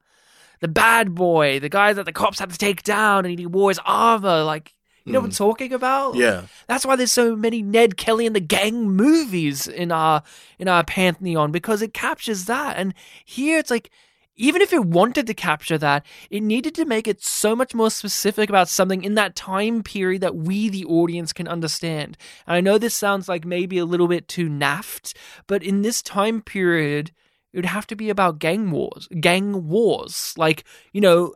the 0.61 0.69
bad 0.69 1.15
boy, 1.15 1.59
the 1.61 1.69
guy 1.69 1.93
that 1.93 2.05
the 2.05 2.13
cops 2.13 2.39
had 2.39 2.51
to 2.51 2.59
take 2.59 2.83
down 2.83 3.27
and 3.27 3.39
he 3.39 3.47
wore 3.47 3.71
his 3.71 3.81
armor. 3.85 4.43
Like, 4.43 4.75
you 5.05 5.13
know 5.13 5.19
what 5.19 5.27
I'm 5.27 5.31
hmm. 5.31 5.37
talking 5.37 5.73
about? 5.73 6.15
Yeah. 6.15 6.43
That's 6.69 6.87
why 6.87 6.97
there's 6.97 7.13
so 7.13 7.35
many 7.35 7.63
Ned 7.63 7.97
Kelly 7.97 8.27
and 8.27 8.37
the 8.37 8.41
Gang 8.41 8.91
movies 8.91 9.67
in 9.67 9.91
our 9.91 10.23
in 10.59 10.69
our 10.69 10.85
pantheon 10.85 11.51
because 11.51 11.83
it 11.83 11.93
captures 11.93 12.45
that. 12.45 12.77
And 12.77 12.95
here 13.25 13.59
it's 13.59 13.71
like 13.71 13.91
even 14.37 14.63
if 14.63 14.73
it 14.73 14.85
wanted 14.85 15.27
to 15.27 15.35
capture 15.35 15.79
that, 15.79 16.05
it 16.31 16.43
needed 16.43 16.75
to 16.77 16.85
make 16.85 17.07
it 17.07 17.23
so 17.23 17.55
much 17.55 17.75
more 17.75 17.91
specific 17.91 18.49
about 18.49 18.69
something 18.69 19.05
in 19.05 19.15
that 19.15 19.37
time 19.37 19.83
period 19.83 20.23
that 20.23 20.37
we, 20.37 20.69
the 20.69 20.85
audience, 20.87 21.33
can 21.33 21.47
understand. 21.47 22.17
And 22.47 22.57
I 22.57 22.61
know 22.61 22.79
this 22.79 22.95
sounds 22.95 23.29
like 23.29 23.45
maybe 23.45 23.79
a 23.79 23.85
little 23.85 24.09
bit 24.09 24.29
too 24.29 24.49
naft, 24.49 25.15
but 25.47 25.63
in 25.63 25.83
this 25.83 26.01
time 26.03 26.41
period, 26.41 27.13
it 27.53 27.59
would 27.59 27.67
have 27.67 27.87
to 27.89 27.97
be 27.97 28.09
about 28.09 28.39
gang 28.39 28.71
wars, 28.71 29.07
gang 29.21 29.69
wars. 29.69 30.33
Like, 30.39 30.65
you 30.93 31.03
know, 31.03 31.35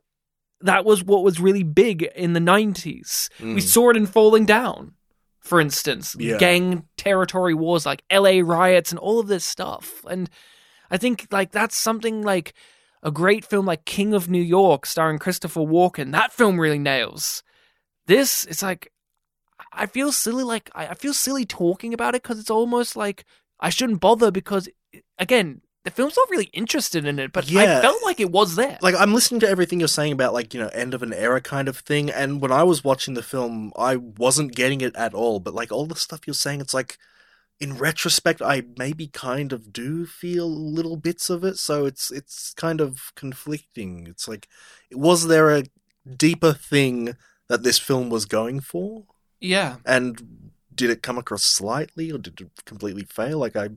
that 0.63 0.87
was 0.87 1.05
what 1.05 1.23
was 1.23 1.39
really 1.39 1.63
big 1.63 2.03
in 2.17 2.33
the 2.33 2.41
90s. 2.41 3.29
We 3.39 3.57
Mm. 3.57 3.63
saw 3.63 3.91
it 3.91 3.97
in 3.99 4.07
Falling 4.07 4.47
Down, 4.47 4.95
for 5.39 5.61
instance. 5.61 6.17
Yeah. 6.19 6.39
Gang 6.39 6.89
territory 6.97 7.53
wars 7.53 7.85
like 7.85 8.03
LA 8.11 8.41
riots 8.43 8.91
and 8.91 8.99
all 8.99 9.19
of 9.21 9.27
this 9.27 9.45
stuff. 9.45 10.03
And 10.09 10.31
I 10.91 10.97
think 10.97 11.27
like 11.31 11.51
that's 11.51 11.77
something 11.77 12.23
like 12.23 12.55
a 13.07 13.13
great 13.13 13.45
film 13.45 13.65
like 13.65 13.85
King 13.85 14.13
of 14.13 14.29
New 14.29 14.43
York 14.43 14.85
starring 14.85 15.21
Christopher 15.21 15.61
Walken. 15.61 16.11
That 16.11 16.33
film 16.33 16.61
really 16.61 16.79
nails. 16.79 17.45
This 18.07 18.45
it's 18.47 18.65
like 18.65 18.93
I 19.73 19.87
feel 19.87 20.11
silly 20.11 20.43
like 20.43 20.71
I 20.75 20.95
feel 20.95 21.15
silly 21.15 21.47
talking 21.47 21.95
about 21.95 22.17
it 22.17 22.25
cuz 22.25 22.41
it's 22.41 22.51
almost 22.51 22.97
like 22.97 23.25
I 23.61 23.71
shouldn't 23.71 24.01
bother 24.01 24.33
because 24.33 24.69
again, 25.21 25.63
the 25.85 25.93
film's 25.93 26.17
not 26.17 26.29
really 26.31 26.51
interested 26.53 27.07
in 27.07 27.21
it, 27.21 27.33
but 27.33 27.49
I 27.51 27.81
felt 27.81 28.03
like 28.05 28.19
it 28.19 28.33
was 28.33 28.57
there. 28.57 28.77
like 28.83 28.97
I'm 28.97 29.15
listening 29.15 29.39
to 29.41 29.49
everything 29.49 29.79
you're 29.79 29.87
saying 29.87 30.13
about 30.13 30.35
like 30.35 30.53
you 30.53 30.61
know 30.61 30.69
end 30.69 30.93
of 30.93 31.05
an 31.05 31.13
era 31.13 31.41
kind 31.41 31.69
of 31.69 31.79
thing, 31.79 32.11
and 32.11 32.41
when 32.41 32.51
I 32.51 32.65
was 32.65 32.83
watching 32.83 33.15
the 33.15 33.23
film, 33.23 33.73
I 33.77 33.95
wasn't 33.95 34.57
getting 34.57 34.81
it 34.81 34.97
at 34.97 35.15
all. 35.15 35.39
But 35.39 35.55
like 35.55 35.71
all 35.71 35.87
the 35.87 35.95
stuff 35.95 36.27
you're 36.27 36.35
saying, 36.35 36.61
it's 36.61 36.75
like 36.75 36.99
in 37.59 37.77
retrospect, 37.79 38.43
I 38.43 38.65
maybe 38.77 39.07
kind 39.07 39.53
of 39.53 39.73
do 39.73 40.07
feel 40.07 40.49
little 40.49 40.97
bits 40.97 41.31
of 41.31 41.45
it. 41.45 41.57
So 41.57 41.87
it's 41.87 42.11
it's 42.11 42.53
kind 42.55 42.81
of 42.81 43.13
conflicting. 43.15 44.07
It's 44.07 44.29
like 44.29 44.49
was 44.93 45.29
there 45.29 45.51
a 45.51 45.65
deeper 46.17 46.53
thing 46.53 47.17
that 47.49 47.63
this 47.63 47.79
film 47.79 48.11
was 48.11 48.25
going 48.25 48.61
for, 48.61 49.05
yeah. 49.41 49.77
and 49.85 50.51
did 50.75 50.91
it 50.91 51.03
come 51.03 51.17
across 51.17 51.45
slightly, 51.45 52.13
or 52.13 52.19
did 52.19 52.41
it 52.41 52.65
completely 52.65 53.05
fail? 53.05 53.39
Like 53.39 53.57
I. 53.57 53.71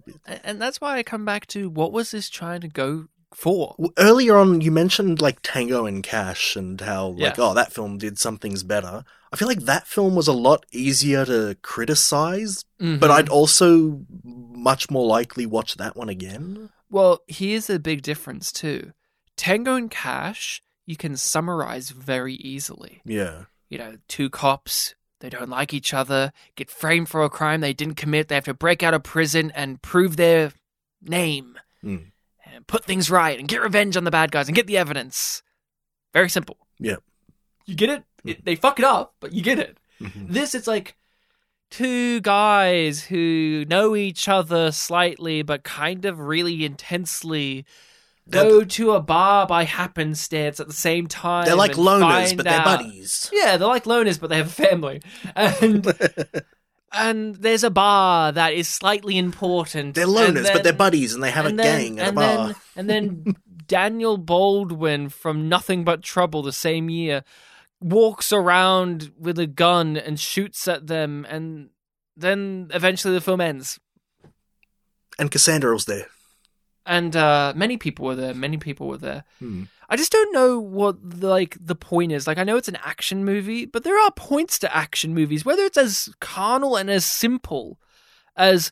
And 0.43 0.61
that's 0.61 0.81
why 0.81 0.97
I 0.97 1.03
come 1.03 1.25
back 1.25 1.47
to 1.47 1.69
what 1.69 1.93
was 1.93 2.11
this 2.11 2.29
trying 2.29 2.61
to 2.61 2.67
go 2.67 3.07
for? 3.33 3.75
W- 3.77 3.93
Earlier 3.97 4.37
on, 4.37 4.61
you 4.61 4.71
mentioned 4.71 5.21
like 5.21 5.39
Tango 5.43 5.85
and 5.85 6.03
Cash 6.03 6.55
and 6.55 6.79
how 6.81 7.09
like 7.09 7.37
Yeah. 7.37 7.43
oh 7.45 7.53
that 7.53 7.71
film 7.73 7.97
did 7.97 8.17
some 8.19 8.37
things 8.37 8.63
better. 8.63 9.03
I 9.31 9.35
feel 9.37 9.47
like 9.47 9.61
that 9.61 9.87
film 9.87 10.15
was 10.15 10.27
a 10.27 10.33
lot 10.33 10.65
easier 10.71 11.25
to 11.25 11.55
criticize, 11.61 12.63
but 12.79 12.85
Mhm. 12.99 13.09
I'd 13.11 13.29
also 13.29 14.01
much 14.23 14.89
more 14.89 15.05
likely 15.05 15.45
watch 15.45 15.75
that 15.75 15.95
one 15.95 16.09
again. 16.09 16.69
Well, 16.89 17.21
here's 17.27 17.69
a 17.69 17.77
big 17.79 18.01
difference 18.01 18.51
too. 18.51 18.93
Tango 19.37 19.75
and 19.75 19.89
Cash, 19.91 20.61
you 20.85 20.95
can 20.97 21.15
summarize 21.15 21.91
very 21.91 22.33
easily. 22.35 23.01
Yeah, 23.05 23.45
You 23.69 23.77
know, 23.77 23.97
two 24.07 24.31
cops, 24.31 24.95
they 25.19 25.29
don't 25.29 25.49
like 25.49 25.75
each 25.75 25.93
other, 25.93 26.33
get 26.55 26.71
framed 26.71 27.07
for 27.07 27.23
a 27.23 27.29
crime 27.29 27.61
they 27.61 27.73
didn't 27.73 27.95
commit. 27.97 28.27
They 28.27 28.35
have 28.35 28.45
to 28.45 28.53
break 28.55 28.81
out 28.81 28.95
of 28.95 29.03
prison 29.03 29.51
and 29.53 29.79
prove 29.81 30.17
their 30.17 30.53
name 31.01 31.59
Mm. 31.83 32.11
Put 32.69 32.85
things 32.85 33.09
right 33.11 33.37
and 33.37 33.47
get 33.49 33.61
revenge 33.61 33.97
on 33.97 34.05
the 34.05 34.11
bad 34.11 34.31
guys 34.31 34.47
and 34.47 34.55
get 34.55 34.67
the 34.67 34.77
evidence. 34.77 35.41
Very 36.13 36.29
simple. 36.29 36.55
Yeah. 36.79 36.97
You 37.65 37.75
get 37.75 37.89
it? 37.89 38.03
it 38.23 38.45
they 38.45 38.55
fuck 38.55 38.79
it 38.79 38.85
up, 38.85 39.15
but 39.19 39.33
you 39.33 39.41
get 39.43 39.59
it. 39.59 39.77
Mhm. 39.99 40.29
This, 40.29 40.55
it's 40.55 40.67
like 40.67 40.95
two 41.71 42.21
guys 42.21 43.03
who 43.03 43.65
know 43.67 43.95
each 43.95 44.27
other 44.29 44.71
slightly, 44.71 45.41
but 45.41 45.63
kind 45.63 46.05
of 46.05 46.19
really 46.19 46.63
intensely. 46.63 47.65
Go 48.29 48.63
to 48.63 48.91
a 48.91 49.01
bar 49.01 49.47
by 49.47 49.63
happenstance 49.63 50.59
at 50.59 50.67
the 50.67 50.73
same 50.73 51.07
time. 51.07 51.45
they're 51.45 51.55
like 51.55 51.73
loners, 51.73 52.35
but 52.37 52.45
they're 52.45 52.59
out- 52.59 52.65
buddies. 52.65 53.27
Yeah, 53.33 53.57
they're 53.57 53.67
like 53.67 53.85
loners, 53.85 54.19
but 54.19 54.29
they 54.29 54.37
have 54.37 54.47
a 54.47 54.49
family. 54.49 55.01
And 55.35 55.83
and 56.91 57.35
there's 57.35 57.63
a 57.63 57.69
bar 57.69 58.31
that 58.31 58.53
is 58.53 58.67
slightly 58.67 59.17
important. 59.17 59.95
they're 59.95 60.05
and 60.05 60.13
loners, 60.15 60.51
but 60.51 60.63
they're 60.63 60.73
buddies, 60.73 61.13
and 61.13 61.23
they 61.23 61.31
have 61.31 61.45
a 61.45 61.51
then- 61.51 61.57
gang 61.95 61.99
at 61.99 62.09
a 62.09 62.13
bar. 62.13 62.47
Then, 62.47 62.55
and 62.75 62.89
then 62.89 63.35
Daniel 63.67 64.17
Baldwin 64.17 65.09
from 65.09 65.47
Nothing 65.47 65.83
But 65.83 66.01
Trouble 66.01 66.41
the 66.41 66.51
same 66.53 66.89
year 66.89 67.23
walks 67.79 68.33
around 68.33 69.11
with 69.17 69.39
a 69.39 69.47
gun 69.47 69.95
and 69.97 70.19
shoots 70.19 70.67
at 70.67 70.87
them, 70.87 71.25
and 71.29 71.69
then 72.17 72.69
eventually 72.73 73.13
the 73.13 73.21
film 73.21 73.41
ends. 73.41 73.79
And 75.17 75.29
Cassandra 75.31 75.73
was 75.73 75.85
there. 75.85 76.07
And 76.85 77.15
uh, 77.15 77.53
many 77.55 77.77
people 77.77 78.05
were 78.05 78.15
there. 78.15 78.33
Many 78.33 78.57
people 78.57 78.87
were 78.87 78.97
there. 78.97 79.23
Hmm. 79.39 79.63
I 79.91 79.95
just 79.97 80.11
don't 80.11 80.31
know 80.33 80.59
what 80.59 80.97
the, 81.01 81.27
like 81.27 81.57
the 81.59 81.75
point 81.75 82.11
is. 82.11 82.27
Like 82.27 82.37
I 82.37 82.43
know 82.43 82.57
it's 82.57 82.67
an 82.67 82.77
action 82.83 83.25
movie, 83.25 83.65
but 83.65 83.83
there 83.83 83.99
are 83.99 84.11
points 84.11 84.59
to 84.59 84.75
action 84.75 85.13
movies, 85.15 85.43
whether 85.43 85.63
it's 85.63 85.77
as 85.77 86.09
carnal 86.21 86.75
and 86.75 86.89
as 86.89 87.05
simple 87.05 87.79
as 88.35 88.71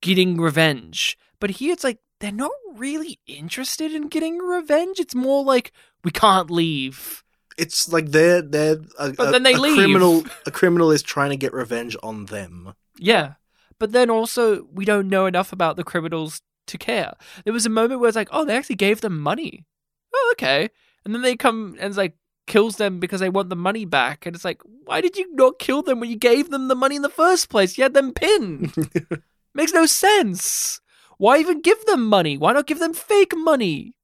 getting 0.00 0.40
revenge. 0.40 1.18
But 1.40 1.50
here 1.50 1.72
it's 1.72 1.84
like 1.84 1.98
they're 2.20 2.32
not 2.32 2.52
really 2.76 3.18
interested 3.26 3.92
in 3.92 4.08
getting 4.08 4.38
revenge. 4.38 4.98
It's 4.98 5.14
more 5.14 5.44
like 5.44 5.72
we 6.02 6.10
can't 6.10 6.50
leave. 6.50 7.22
It's 7.58 7.92
like 7.92 8.06
they're 8.06 8.42
they're 8.42 8.78
a, 8.98 9.12
But 9.12 9.28
a- 9.28 9.32
then 9.32 9.42
they 9.42 9.52
a 9.54 9.58
leave. 9.60 9.76
criminal. 9.76 10.24
A 10.46 10.50
criminal 10.50 10.90
is 10.90 11.02
trying 11.02 11.30
to 11.30 11.36
get 11.36 11.52
revenge 11.52 11.96
on 12.02 12.26
them. 12.26 12.74
Yeah. 12.98 13.34
But 13.78 13.92
then 13.92 14.08
also 14.08 14.66
we 14.72 14.84
don't 14.84 15.08
know 15.08 15.26
enough 15.26 15.52
about 15.52 15.76
the 15.76 15.84
criminals 15.84 16.40
to 16.68 16.78
care. 16.78 17.12
There 17.44 17.52
was 17.52 17.66
a 17.66 17.70
moment 17.70 18.00
where 18.00 18.08
it's 18.08 18.16
like, 18.16 18.28
oh, 18.32 18.44
they 18.44 18.56
actually 18.56 18.76
gave 18.76 19.02
them 19.02 19.20
money. 19.20 19.66
Oh, 20.14 20.34
okay. 20.34 20.70
And 21.04 21.14
then 21.14 21.22
they 21.22 21.36
come 21.36 21.76
and 21.78 21.88
it's 21.88 21.96
like 21.96 22.16
kills 22.46 22.76
them 22.76 23.00
because 23.00 23.20
they 23.20 23.28
want 23.28 23.48
the 23.50 23.56
money 23.56 23.84
back. 23.84 24.26
And 24.26 24.34
it's 24.34 24.44
like, 24.44 24.62
why 24.84 25.00
did 25.00 25.16
you 25.16 25.34
not 25.34 25.58
kill 25.58 25.82
them 25.82 26.00
when 26.00 26.10
you 26.10 26.16
gave 26.16 26.50
them 26.50 26.68
the 26.68 26.74
money 26.74 26.96
in 26.96 27.02
the 27.02 27.08
first 27.08 27.48
place? 27.48 27.76
You 27.76 27.84
had 27.84 27.94
them 27.94 28.12
pinned. 28.12 28.74
Makes 29.54 29.72
no 29.72 29.86
sense. 29.86 30.80
Why 31.18 31.38
even 31.38 31.60
give 31.60 31.84
them 31.86 32.06
money? 32.06 32.36
Why 32.36 32.52
not 32.52 32.66
give 32.66 32.80
them 32.80 32.92
fake 32.94 33.32
money? 33.36 33.94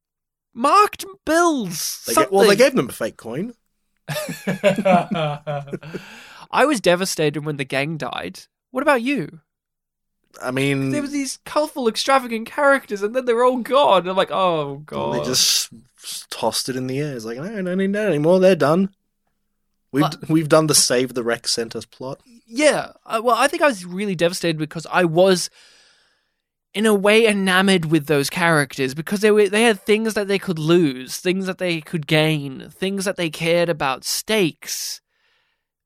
Marked 0.54 1.04
bills. 1.24 2.04
They 2.06 2.14
get, 2.14 2.32
well, 2.32 2.48
they 2.48 2.56
gave 2.56 2.74
them 2.74 2.88
a 2.88 2.92
fake 2.92 3.16
coin. 3.16 3.54
I 6.50 6.64
was 6.66 6.80
devastated 6.80 7.44
when 7.44 7.56
the 7.56 7.64
gang 7.64 7.96
died. 7.96 8.40
What 8.70 8.82
about 8.82 9.02
you? 9.02 9.40
I 10.42 10.50
mean, 10.50 10.90
There 10.90 11.02
were 11.02 11.08
these 11.08 11.38
colourful, 11.44 11.88
extravagant 11.88 12.46
characters, 12.46 13.02
and 13.02 13.14
then 13.14 13.24
they're 13.24 13.44
all 13.44 13.58
gone. 13.58 14.06
I'm 14.08 14.16
like, 14.16 14.30
oh 14.30 14.82
god. 14.86 15.14
They 15.20 15.24
just 15.24 15.70
tossed 16.30 16.68
it 16.68 16.76
in 16.76 16.86
the 16.86 16.98
air. 17.00 17.14
It's 17.16 17.24
like, 17.24 17.38
no, 17.38 17.44
I 17.44 17.62
don't 17.62 17.78
need 17.78 17.92
that 17.94 18.08
anymore. 18.08 18.38
They're 18.40 18.54
done. 18.56 18.90
We've 19.92 20.02
But- 20.02 20.28
we've 20.30 20.48
done 20.48 20.68
the 20.68 20.74
save 20.74 21.14
the 21.14 21.24
rec 21.24 21.48
centers 21.48 21.84
plot. 21.84 22.20
yeah. 22.46 22.92
Well, 23.06 23.30
I 23.36 23.48
think 23.48 23.60
I 23.62 23.66
was 23.66 23.84
really 23.84 24.14
devastated 24.14 24.56
because 24.56 24.86
I 24.90 25.04
was, 25.04 25.50
in 26.74 26.86
a 26.86 26.94
way, 26.94 27.26
enamored 27.26 27.86
with 27.86 28.06
those 28.06 28.30
characters 28.30 28.94
because 28.94 29.20
they 29.20 29.32
were 29.32 29.48
they 29.48 29.64
had 29.64 29.80
things 29.80 30.14
that 30.14 30.28
they 30.28 30.38
could 30.38 30.60
lose, 30.60 31.16
things 31.16 31.46
that 31.46 31.58
they 31.58 31.80
could 31.80 32.06
gain, 32.06 32.70
things 32.70 33.04
that 33.04 33.16
they 33.16 33.30
cared 33.30 33.68
about, 33.68 34.04
stakes. 34.04 35.00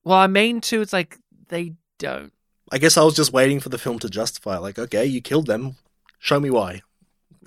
Well, 0.05 0.19
I 0.19 0.27
mean, 0.27 0.61
too, 0.61 0.83
it's 0.83 0.93
like 0.93 1.17
they 1.49 1.73
don't. 1.99 2.34
I 2.75 2.79
guess 2.79 2.97
I 2.97 3.05
was 3.05 3.15
just 3.15 3.33
waiting 3.33 3.61
for 3.61 3.69
the 3.69 3.79
film 3.79 4.01
to 4.01 4.11
justify. 4.11 4.59
Like, 4.59 4.81
okay, 4.81 5.05
you 5.05 5.21
killed 5.21 5.47
them. 5.47 5.77
Show 6.19 6.41
me 6.41 6.51
why. 6.51 6.83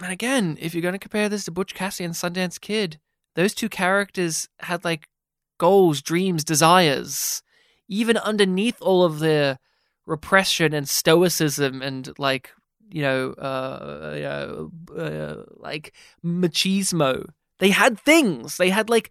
And 0.02 0.10
again, 0.10 0.58
if 0.62 0.74
you're 0.74 0.82
going 0.82 0.94
to 0.94 1.00
compare 1.00 1.28
this 1.28 1.44
to 1.46 1.52
Butch 1.52 1.76
Cassidy 1.76 2.06
and 2.06 2.14
Sundance 2.14 2.62
Kid, 2.62 2.98
those 3.36 3.54
two 3.54 3.68
characters 3.68 4.48
had 4.60 4.86
like 4.86 5.10
goals, 5.58 6.02
dreams, 6.02 6.46
desires. 6.46 7.44
Even 7.90 8.16
underneath 8.16 8.82
all 8.82 9.04
of 9.04 9.20
their 9.20 9.60
repression 10.06 10.74
and 10.74 10.88
stoicism 10.88 11.82
and 11.82 12.14
like 12.18 12.54
you 12.90 13.02
know, 13.02 13.32
uh, 13.32 14.14
you 14.16 14.22
know, 14.22 14.72
uh, 14.98 15.44
like 15.58 15.94
machismo, 16.24 17.26
they 17.60 17.72
had 17.72 18.00
things. 18.00 18.56
They 18.56 18.70
had 18.70 18.90
like 18.90 19.10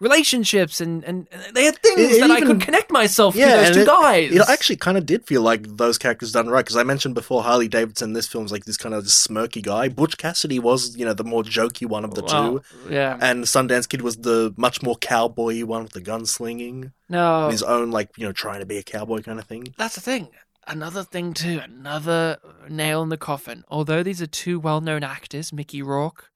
relationships 0.00 0.80
and 0.80 1.02
and, 1.04 1.26
they 1.54 1.64
had 1.64 1.76
things 1.78 2.00
It- 2.00 2.12
it 2.16 2.20
that 2.20 2.30
I 2.30 2.40
could 2.42 2.60
connect 2.60 2.90
myself 2.92 3.34
Yeah, 3.34 3.46
to 3.46 3.56
those 3.66 3.74
two 3.76 3.80
it- 3.82 3.86
guys. 3.86 4.32
It 4.32 4.42
actually 4.48 4.76
kind 4.76 4.98
of 4.98 5.06
did 5.06 5.26
feel 5.26 5.42
like 5.42 5.76
those 5.76 5.96
characters 5.98 6.32
done 6.32 6.48
right 6.48 6.64
because 6.64 6.76
I 6.76 6.82
mentioned 6.82 7.14
before 7.14 7.42
Harley 7.42 7.68
Davidson. 7.68 8.12
This 8.12 8.26
film's 8.26 8.52
like 8.52 8.64
this 8.66 8.76
kind 8.76 8.94
of 8.94 9.04
smirky 9.04 9.62
guy. 9.62 9.88
Butch 9.88 10.18
Cassidy 10.18 10.58
was, 10.58 10.96
you 10.96 11.04
know, 11.04 11.14
the 11.14 11.24
more 11.24 11.42
jokey 11.42 11.86
one 11.88 12.04
of 12.04 12.14
the 12.14 12.22
Well, 12.22 12.58
two, 12.58 12.92
yeah, 12.92 13.16
and 13.20 13.44
Sundance 13.44 13.88
Kid 13.88 14.02
was 14.02 14.18
the 14.18 14.52
much 14.56 14.82
more 14.82 14.96
cowboy 14.96 15.64
one 15.64 15.82
with 15.84 15.92
the 15.92 16.02
gunslinging, 16.02 16.92
no, 17.08 17.48
his 17.48 17.62
own 17.62 17.90
like 17.90 18.10
you 18.16 18.26
know 18.26 18.32
trying 18.32 18.60
to 18.60 18.66
be 18.66 18.76
a 18.78 18.82
cowboy 18.82 19.22
kind 19.22 19.38
of 19.38 19.46
thing. 19.46 19.74
That's 19.78 19.94
the 19.94 20.00
thing. 20.00 20.28
Another 20.68 21.04
thing 21.04 21.32
too, 21.32 21.60
another 21.62 22.38
nail 22.68 23.00
in 23.02 23.08
the 23.08 23.16
coffin. 23.16 23.62
Although 23.68 24.02
these 24.02 24.20
are 24.20 24.26
two 24.26 24.58
well-known 24.58 25.04
actors, 25.04 25.52
Mickey 25.52 25.80
Rourke 25.80 26.30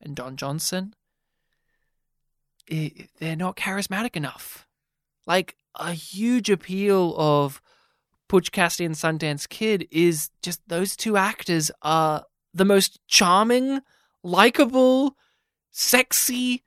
and 0.00 0.16
Don 0.16 0.36
Johnson, 0.36 0.94
i 2.70 3.08
they're 3.18 3.36
not 3.36 3.56
charismatic 3.56 4.16
enough. 4.16 4.66
Like 5.26 5.56
a 5.74 5.92
huge 5.92 6.50
appeal 6.50 7.14
of 7.16 7.60
Butch 8.28 8.52
Cassidy 8.52 8.84
and 8.84 8.94
Sundance 8.94 9.48
Kid 9.48 9.86
is 9.90 10.30
just 10.42 10.60
those 10.68 10.96
two 10.96 11.16
actors 11.16 11.70
are 11.82 12.24
the 12.54 12.64
most 12.64 13.00
charming, 13.06 13.80
likable, 14.22 15.16
sexy, 15.70 16.64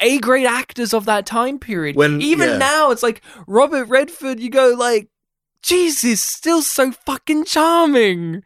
A-grade 0.00 0.46
actors 0.46 0.94
of 0.94 1.04
that 1.06 1.26
time 1.26 1.58
period. 1.58 1.96
When- 1.96 2.22
Even 2.22 2.50
yeah. 2.50 2.58
now, 2.58 2.90
it's 2.90 3.02
like 3.02 3.20
Robert 3.46 3.86
Redford. 3.86 4.40
You 4.40 4.50
go 4.50 4.74
like, 4.78 5.08
Jesus, 5.62 6.22
still 6.22 6.62
so 6.62 6.92
fucking 6.92 7.44
charming. 7.44 8.42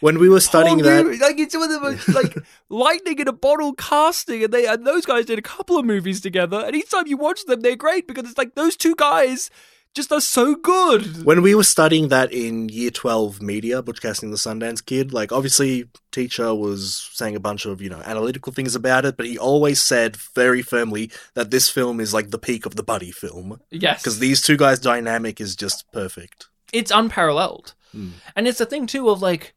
When 0.00 0.18
we 0.18 0.28
were 0.28 0.40
studying 0.40 0.78
that, 0.78 1.04
like 1.20 1.38
it's 1.38 1.54
one 1.54 1.70
of 1.72 1.80
the 1.80 1.80
most 1.80 2.08
like 2.08 2.36
lightning 2.68 3.18
in 3.18 3.28
a 3.28 3.32
bottle 3.32 3.72
casting, 3.74 4.44
and 4.44 4.52
they 4.52 4.66
and 4.66 4.86
those 4.86 5.06
guys 5.06 5.26
did 5.26 5.38
a 5.38 5.42
couple 5.42 5.78
of 5.78 5.84
movies 5.84 6.20
together, 6.20 6.58
and 6.66 6.74
each 6.76 6.90
time 6.90 7.06
you 7.06 7.16
watch 7.16 7.44
them, 7.46 7.60
they're 7.60 7.76
great 7.76 8.06
because 8.06 8.28
it's 8.28 8.38
like 8.38 8.54
those 8.54 8.76
two 8.76 8.94
guys 8.96 9.50
just 9.94 10.10
are 10.10 10.20
so 10.20 10.56
good. 10.56 11.24
when 11.24 11.40
we 11.40 11.54
were 11.54 11.62
studying 11.62 12.08
that 12.08 12.32
in 12.32 12.68
year 12.68 12.90
12 12.90 13.40
media, 13.40 13.80
Butch 13.80 14.02
Cassidy 14.02 14.26
and 14.26 14.32
the 14.34 14.36
Sundance 14.38 14.84
Kid, 14.84 15.12
like 15.12 15.30
obviously 15.30 15.84
teacher 16.10 16.52
was 16.52 17.08
saying 17.12 17.36
a 17.36 17.40
bunch 17.40 17.64
of, 17.64 17.80
you 17.80 17.88
know, 17.88 18.02
analytical 18.04 18.52
things 18.52 18.74
about 18.74 19.04
it, 19.04 19.16
but 19.16 19.24
he 19.24 19.38
always 19.38 19.80
said 19.80 20.16
very 20.16 20.62
firmly 20.62 21.12
that 21.34 21.52
this 21.52 21.70
film 21.70 22.00
is 22.00 22.12
like 22.12 22.30
the 22.30 22.40
peak 22.40 22.66
of 22.66 22.74
the 22.74 22.82
buddy 22.82 23.12
film. 23.12 23.60
Yes, 23.70 24.02
Because 24.02 24.18
these 24.18 24.40
two 24.42 24.56
guys' 24.56 24.80
dynamic 24.80 25.40
is 25.40 25.54
just 25.54 25.84
perfect. 25.92 26.48
it's 26.72 26.90
unparalleled. 26.90 27.74
Hmm. 27.92 28.08
And 28.34 28.48
it's 28.48 28.58
the 28.58 28.66
thing 28.66 28.88
too 28.88 29.08
of 29.10 29.22
like 29.22 29.54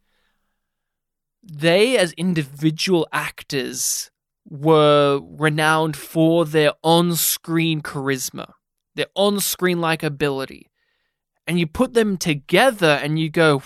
they 1.49 1.97
as 1.97 2.11
individual 2.13 3.07
actors 3.11 4.11
were 4.49 5.21
renowned 5.23 5.95
for 5.95 6.45
their 6.45 6.71
on-screen 6.83 7.81
charisma, 7.81 8.53
their 8.95 9.07
on-screen 9.15 9.77
likability. 9.77 10.63
And 11.45 11.59
you 11.59 11.67
put 11.67 11.93
them 11.93 12.17
together 12.17 12.99
and 13.01 13.17
you 13.17 13.29
go, 13.29 13.61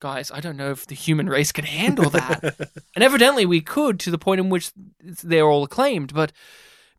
guys, 0.00 0.30
I 0.30 0.40
don't 0.40 0.56
know 0.56 0.70
if 0.70 0.86
the 0.86 0.94
human 0.94 1.28
race 1.28 1.52
can 1.52 1.64
handle 1.64 2.10
that. 2.10 2.70
and 2.94 3.02
evidently 3.02 3.46
we 3.46 3.60
could 3.60 3.98
to 4.00 4.10
the 4.10 4.18
point 4.18 4.40
in 4.40 4.50
which 4.50 4.72
they're 5.00 5.48
all 5.48 5.64
acclaimed, 5.64 6.12
but 6.12 6.32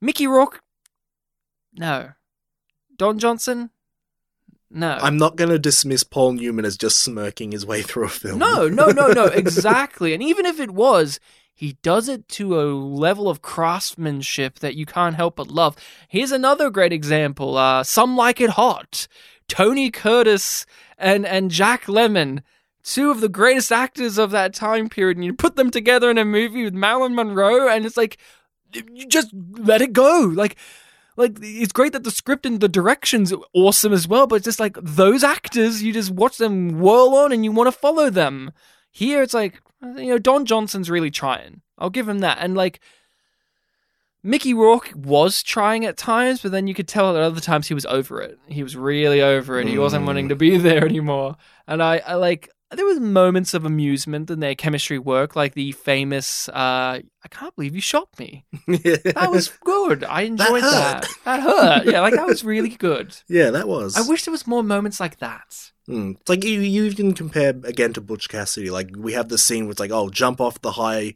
Mickey 0.02 0.26
Rourke 0.26 0.62
no. 1.76 2.12
Don 2.98 3.20
Johnson 3.20 3.72
no. 4.74 4.98
I'm 5.02 5.18
not 5.18 5.36
going 5.36 5.52
to 5.52 5.60
dismiss 5.60 6.04
Paul 6.04 6.34
Newman 6.34 6.66
as 6.66 6.76
just 6.76 7.00
smirking 7.00 7.52
his 7.52 7.66
way 7.66 7.82
through 7.82 8.06
a 8.06 8.10
film. 8.10 8.40
No, 8.40 8.68
no, 8.68 8.88
no, 8.88 9.08
no, 9.08 9.26
exactly. 9.26 10.14
And 10.14 10.22
even 10.22 10.46
if 10.46 10.60
it 10.60 10.72
was, 10.72 11.20
he 11.54 11.78
does 11.84 12.10
it 12.10 12.28
to 12.30 12.60
a 12.60 12.66
level 12.74 13.30
of 13.30 13.42
craftsmanship 13.42 14.60
that 14.60 14.76
you 14.76 14.86
can't 14.86 15.16
help 15.16 15.36
but 15.36 15.48
love. 15.48 15.78
Here's 16.10 16.32
another 16.32 16.70
great 16.70 16.92
example. 16.92 17.58
Uh, 17.58 17.84
Some 17.84 18.18
Like 18.18 18.42
It 18.42 18.52
Hot. 18.52 19.08
Tony 19.48 19.92
Curtis 19.92 20.66
and, 20.98 21.26
and 21.26 21.52
Jack 21.52 21.86
Lemmon, 21.86 22.42
two 22.82 23.12
of 23.12 23.22
the 23.22 23.30
greatest 23.30 23.72
actors 23.72 24.18
of 24.18 24.32
that 24.32 24.54
time 24.54 24.90
period, 24.90 25.18
and 25.18 25.26
you 25.26 25.34
put 25.34 25.56
them 25.56 25.70
together 25.70 26.10
in 26.10 26.18
a 26.18 26.26
movie 26.26 26.64
with 26.64 26.74
Marilyn 26.74 27.14
Monroe, 27.14 27.68
and 27.68 27.86
it's 27.86 27.98
like, 27.98 28.18
you 28.74 29.06
just 29.08 29.30
let 29.34 29.82
it 29.82 29.94
go. 29.94 30.32
Like, 30.34 30.56
like 31.16 31.38
it's 31.42 31.72
great 31.74 31.94
that 31.94 32.04
the 32.04 32.12
script 32.12 32.46
and 32.46 32.60
the 32.60 32.68
direction's 32.70 33.34
awesome 33.54 33.94
as 33.94 34.08
well, 34.08 34.28
but 34.28 34.36
it's 34.36 34.46
just 34.46 34.60
like 34.60 34.78
those 34.82 35.24
actors, 35.24 35.84
you 35.84 35.94
just 35.94 36.12
watch 36.12 36.38
them 36.38 36.80
whirl 36.80 37.14
on 37.16 37.32
and 37.32 37.44
you 37.44 37.52
want 37.52 37.68
to 37.68 37.72
follow 37.78 38.10
them. 38.10 38.52
Here 38.92 39.22
it's 39.22 39.34
like 39.34 39.62
you 39.82 40.10
know, 40.10 40.18
Don 40.18 40.46
Johnson's 40.46 40.90
really 40.90 41.12
trying. 41.12 41.62
I'll 41.78 41.90
give 41.90 42.08
him 42.08 42.20
that. 42.20 42.38
And 42.40 42.56
like 42.56 42.80
Mickey 44.26 44.54
Rourke 44.54 44.92
was 44.96 45.44
trying 45.44 45.86
at 45.86 45.98
times, 45.98 46.42
but 46.42 46.52
then 46.52 46.66
you 46.68 46.74
could 46.74 46.88
tell 46.88 47.10
at 47.16 47.22
other 47.22 47.42
times 47.42 47.68
he 47.68 47.74
was 47.74 47.86
over 47.88 48.22
it. 48.22 48.40
He 48.48 48.64
was 48.64 48.78
really 48.78 49.22
over 49.22 49.60
it. 49.60 49.68
He 49.68 49.78
wasn't 49.78 50.04
Mm. 50.04 50.08
wanting 50.08 50.30
to 50.30 50.36
be 50.36 50.56
there 50.70 50.86
anymore. 50.86 51.36
And 51.68 51.84
I, 51.84 51.98
I 51.98 52.14
like 52.16 52.50
there 52.76 52.86
was 52.86 53.00
moments 53.00 53.54
of 53.54 53.66
amusement 53.66 54.30
in 54.30 54.40
their 54.40 54.56
chemistry 54.56 55.00
work, 55.00 55.36
like 55.36 55.54
the 55.54 55.72
famous 55.74 56.50
uh 56.50 57.00
I 57.26 57.28
can't 57.30 57.56
believe 57.56 57.76
you 57.76 57.82
shot 57.82 58.10
me. 58.20 58.46
That 58.68 59.30
was 59.32 59.50
good. 59.64 60.04
I 60.04 60.22
enjoyed 60.24 60.64
that. 60.64 61.06
hurt. 61.06 61.16
That 61.26 61.40
hurt. 61.42 61.86
Yeah, 61.86 62.02
like 62.02 62.16
that 62.16 62.26
was 62.28 62.44
really 62.44 62.70
good. 62.70 63.16
yeah, 63.28 63.50
that 63.52 63.68
was. 63.68 63.96
I 63.98 64.08
wish 64.08 64.26
there 64.26 64.32
was 64.32 64.46
more 64.48 64.64
moments 64.64 65.00
like 65.00 65.20
that. 65.20 65.72
Mm. 65.88 66.16
It's 66.20 66.30
like 66.30 66.44
you, 66.44 66.60
you 66.62 66.94
can 66.94 67.14
compare 67.14 67.50
again 67.64 67.94
to 67.94 68.02
Butch 68.02 68.30
Cassidy. 68.30 68.70
Like 68.70 68.92
we 68.98 69.14
have 69.14 69.30
the 69.30 69.38
scene 69.38 69.66
where 69.66 69.72
it's 69.72 69.80
like, 69.80 69.92
oh, 69.92 70.10
jump 70.10 70.40
off 70.42 70.62
the 70.62 70.72
high 70.74 71.16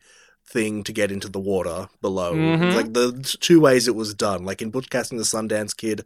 thing 0.49 0.83
to 0.83 0.93
get 0.93 1.11
into 1.11 1.27
the 1.29 1.39
water 1.39 1.87
below. 2.01 2.33
Mhm. 2.33 2.75
Like 2.75 2.93
the 2.93 3.11
two 3.41 3.59
ways 3.59 3.87
it 3.87 3.95
was 3.95 4.13
done. 4.13 4.45
Like 4.45 4.61
in 4.61 4.69
Butch 4.71 4.89
Cassidy 4.89 5.17
and 5.17 5.25
the 5.25 5.25
Sundance 5.55 5.75
Kid, 5.75 6.05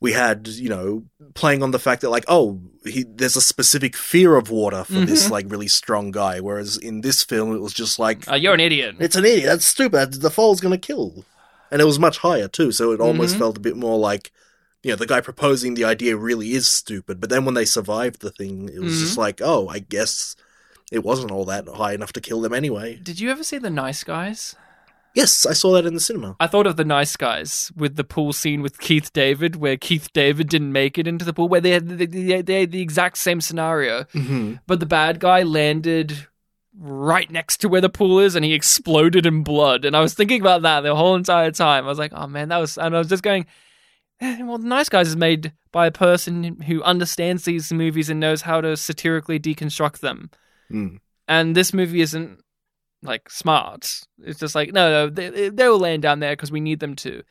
we 0.00 0.12
had 0.12 0.46
you 0.48 0.68
know 0.68 1.04
playing 1.34 1.62
on 1.62 1.70
the 1.72 1.78
fact 1.78 2.02
that 2.02 2.10
like, 2.10 2.24
oh, 2.28 2.60
he, 2.84 3.04
there's 3.08 3.36
a 3.36 3.40
specific 3.40 3.96
fear 3.96 4.36
of 4.36 4.50
water 4.50 4.84
for 4.84 5.00
this 5.04 5.26
Mhm. 5.26 5.30
like 5.30 5.46
really 5.50 5.68
strong 5.68 6.10
guy. 6.10 6.40
Whereas 6.40 6.76
in 6.76 7.00
this 7.02 7.22
film, 7.24 7.54
it 7.54 7.60
was 7.60 7.72
just 7.72 7.98
like, 7.98 8.30
Uh, 8.30 8.34
you're 8.36 8.54
an 8.54 8.60
idiot. 8.60 8.96
it's 8.98 9.16
an 9.16 9.24
idiot. 9.24 9.46
That's 9.46 9.66
stupid. 9.66 10.14
The 10.14 10.30
fall's 10.30 10.60
gonna 10.60 10.78
kill. 10.78 11.24
And 11.70 11.82
it 11.82 11.84
was 11.84 11.98
much 11.98 12.18
higher 12.18 12.48
too, 12.48 12.72
so 12.72 12.92
it 12.92 13.00
almost 13.00 13.34
Mhm. 13.34 13.38
felt 13.40 13.56
a 13.58 13.60
bit 13.60 13.76
more 13.76 13.98
like, 13.98 14.32
you 14.82 14.90
know, 14.90 14.96
the 14.96 15.06
guy 15.06 15.20
proposing 15.20 15.74
the 15.74 15.84
idea 15.84 16.16
really 16.16 16.52
is 16.52 16.66
stupid. 16.66 17.20
But 17.20 17.28
then 17.30 17.44
when 17.44 17.54
they 17.54 17.64
survived 17.66 18.20
the 18.20 18.30
thing, 18.30 18.68
it 18.72 18.80
was 18.80 18.94
Mm-hmm. 18.94 19.02
just 19.04 19.18
like, 19.18 19.40
oh, 19.44 19.68
I 19.68 19.80
guess 19.80 20.34
it 20.90 21.04
wasn't 21.04 21.30
all 21.30 21.44
that 21.46 21.68
high 21.68 21.92
enough 21.92 22.12
to 22.14 22.20
kill 22.22 22.40
them 22.40 22.54
anyway. 22.54 22.98
Did 23.02 23.20
you 23.20 23.30
ever 23.30 23.44
see 23.44 23.58
The 23.58 23.68
Nice 23.70 24.02
Guys? 24.04 24.54
Yes, 25.18 25.44
I 25.46 25.52
saw 25.52 25.72
that 25.72 25.84
in 25.84 25.94
the 25.94 26.00
cinema. 26.00 26.36
I 26.38 26.46
thought 26.46 26.68
of 26.68 26.76
The 26.76 26.84
Nice 26.84 27.16
Guys 27.16 27.72
with 27.76 27.96
the 27.96 28.04
pool 28.04 28.32
scene 28.32 28.62
with 28.62 28.78
Keith 28.78 29.12
David, 29.12 29.56
where 29.56 29.76
Keith 29.76 30.12
David 30.12 30.48
didn't 30.48 30.70
make 30.70 30.96
it 30.96 31.08
into 31.08 31.24
the 31.24 31.32
pool, 31.32 31.48
where 31.48 31.60
they 31.60 31.72
had 31.72 31.88
the, 31.88 32.06
the, 32.06 32.40
they 32.42 32.60
had 32.60 32.70
the 32.70 32.80
exact 32.80 33.18
same 33.18 33.40
scenario, 33.40 34.04
Mm-hmm. 34.14 34.54
but 34.68 34.78
the 34.78 34.86
bad 34.86 35.18
guy 35.18 35.42
landed 35.42 36.28
right 36.78 37.28
next 37.32 37.56
to 37.56 37.68
where 37.68 37.80
the 37.80 37.88
pool 37.88 38.20
is 38.20 38.36
and 38.36 38.44
he 38.44 38.54
exploded 38.54 39.26
in 39.26 39.42
blood. 39.42 39.84
And 39.84 39.96
I 39.96 40.00
was 40.00 40.14
thinking 40.14 40.40
about 40.40 40.62
that 40.62 40.82
the 40.82 40.94
whole 40.94 41.16
entire 41.16 41.50
time. 41.50 41.84
I 41.84 41.88
was 41.88 41.98
like, 41.98 42.12
oh 42.14 42.28
man, 42.28 42.50
that 42.50 42.58
was, 42.58 42.78
and 42.78 42.94
I 42.94 42.98
was 42.98 43.08
just 43.08 43.24
going, 43.24 43.46
eh, 44.20 44.42
well, 44.44 44.58
The 44.58 44.68
Nice 44.68 44.88
Guys 44.88 45.08
is 45.08 45.16
made 45.16 45.52
by 45.72 45.86
a 45.88 45.90
person 45.90 46.60
who 46.62 46.80
understands 46.84 47.44
these 47.44 47.72
movies 47.72 48.08
and 48.08 48.20
knows 48.20 48.42
how 48.42 48.60
to 48.60 48.76
satirically 48.76 49.40
deconstruct 49.40 49.98
them. 49.98 50.30
Mm. 50.70 51.00
And 51.26 51.56
this 51.56 51.74
movie 51.74 52.02
isn't 52.02 52.40
like 53.02 53.30
smart. 53.30 54.02
It's 54.22 54.40
just 54.40 54.54
like, 54.54 54.72
no, 54.72 54.90
no, 54.90 55.10
they, 55.10 55.48
they 55.48 55.68
will 55.68 55.78
land 55.78 56.02
down 56.02 56.20
there 56.20 56.32
because 56.32 56.52
we 56.52 56.60
need 56.60 56.80
them 56.80 56.94
to. 56.96 57.22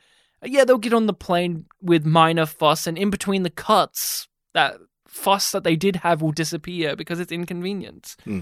Yeah, 0.44 0.66
they'll 0.66 0.78
get 0.78 0.94
on 0.94 1.08
the 1.08 1.14
plane 1.14 1.66
with 1.82 2.06
minor 2.06 2.46
fuss, 2.46 2.88
and 2.88 2.98
in 2.98 3.10
between 3.10 3.44
the 3.44 3.50
cuts, 3.50 4.28
that 4.54 4.78
fuss 5.08 5.52
that 5.52 5.64
they 5.64 5.76
did 5.76 5.98
have 5.98 6.22
will 6.22 6.32
disappear 6.32 6.96
because 6.96 7.20
it's 7.20 7.32
inconvenient. 7.32 8.16
Hmm. 8.24 8.40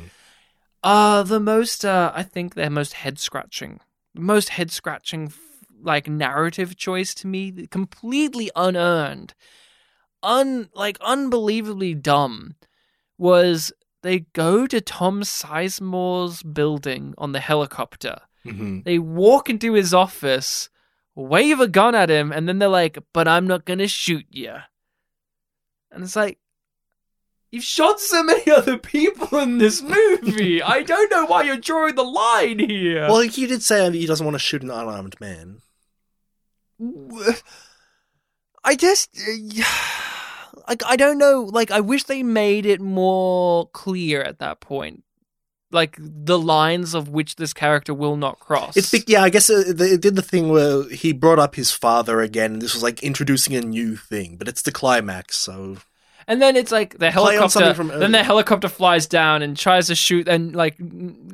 Uh, 0.83 1.23
the 1.23 1.39
most, 1.39 1.83
uh, 1.83 2.11
I 2.13 2.21
think 2.23 2.53
their 2.53 2.69
most 2.69 2.93
head 2.93 3.17
scratching, 3.17 3.79
most 4.13 4.49
head 4.49 4.71
scratching, 4.71 5.33
like 5.81 6.07
narrative 6.07 6.75
choice 6.75 7.15
to 7.15 7.27
me, 7.27 7.67
completely 7.67 8.51
unearned, 8.55 9.33
un 10.21 10.69
like 10.75 10.97
unbelievably 11.01 11.95
dumb, 11.95 12.55
was 13.17 13.71
they 14.05 14.19
go 14.33 14.67
to 14.67 14.79
Tom 14.81 15.21
Sizemore's 15.21 16.43
building 16.43 17.13
on 17.17 17.31
the 17.31 17.39
helicopter. 17.39 18.17
Mm-hmm. 18.45 18.81
They 18.83 18.99
walk 18.99 19.49
into 19.49 19.73
his 19.73 19.93
office, 19.93 20.69
wave 21.15 21.59
a 21.59 21.67
gun 21.67 21.95
at 21.95 22.09
him, 22.09 22.31
and 22.31 22.47
then 22.47 22.59
they're 22.59 22.69
like, 22.69 22.99
"But 23.13 23.27
I'm 23.27 23.47
not 23.47 23.65
gonna 23.65 23.87
shoot 23.87 24.25
you." 24.29 24.55
And 25.91 26.03
it's 26.03 26.15
like, 26.15 26.39
you've 27.55 27.63
shot 27.63 27.99
so 27.99 28.21
many 28.21 28.51
other 28.51 28.77
people 28.77 29.39
in 29.39 29.57
this 29.57 29.81
movie. 29.81 30.61
I 30.61 30.83
don't 30.91 31.09
know 31.09 31.25
why 31.25 31.43
you're 31.43 31.57
drawing 31.57 31.95
the 31.95 32.03
line 32.03 32.59
here. 32.59 33.03
Well, 33.03 33.21
he 33.21 33.47
did 33.47 33.63
say 33.63 33.89
he 33.91 34.05
doesn't 34.05 34.25
want 34.25 34.35
to 34.35 34.39
shoot 34.39 34.61
an 34.61 34.69
unarmed 34.69 35.19
man. 35.19 35.61
I 38.63 38.75
just, 38.75 39.09
like, 40.67 40.83
I 40.85 40.95
don't 40.95 41.17
know. 41.17 41.41
Like, 41.43 41.71
I 41.71 41.79
wish 41.79 42.03
they 42.03 42.23
made 42.23 42.65
it 42.65 42.81
more 42.81 43.67
clear 43.69 44.21
at 44.21 44.39
that 44.39 44.59
point, 44.59 45.03
like 45.71 45.97
the 45.99 46.39
lines 46.39 46.93
of 46.93 47.09
which 47.09 47.35
this 47.35 47.53
character 47.53 47.93
will 47.93 48.17
not 48.17 48.39
cross. 48.39 48.77
It's 48.77 48.91
big, 48.91 49.09
yeah. 49.09 49.23
I 49.23 49.29
guess 49.29 49.49
it, 49.49 49.79
it 49.81 50.01
did 50.01 50.15
the 50.15 50.21
thing 50.21 50.49
where 50.49 50.87
he 50.89 51.13
brought 51.13 51.39
up 51.39 51.55
his 51.55 51.71
father 51.71 52.21
again, 52.21 52.53
and 52.53 52.61
this 52.61 52.73
was 52.73 52.83
like 52.83 53.03
introducing 53.03 53.55
a 53.55 53.61
new 53.61 53.95
thing, 53.95 54.37
but 54.37 54.47
it's 54.47 54.61
the 54.61 54.71
climax, 54.71 55.37
so 55.37 55.77
And 56.27 56.41
then 56.41 56.55
it's 56.55 56.71
like 56.71 56.97
the 56.97 57.11
Play 57.11 57.37
on 57.37 57.49
something 57.49 57.73
helicopter. 57.73 57.73
from 57.75 57.99
then 57.99 58.11
the 58.11 58.23
helicopter 58.23 58.67
flies 58.67 59.05
down 59.05 59.43
and 59.43 59.55
tries 59.55 59.87
to 59.87 59.95
shoot 59.95 60.27
and 60.27 60.55
like 60.55 60.75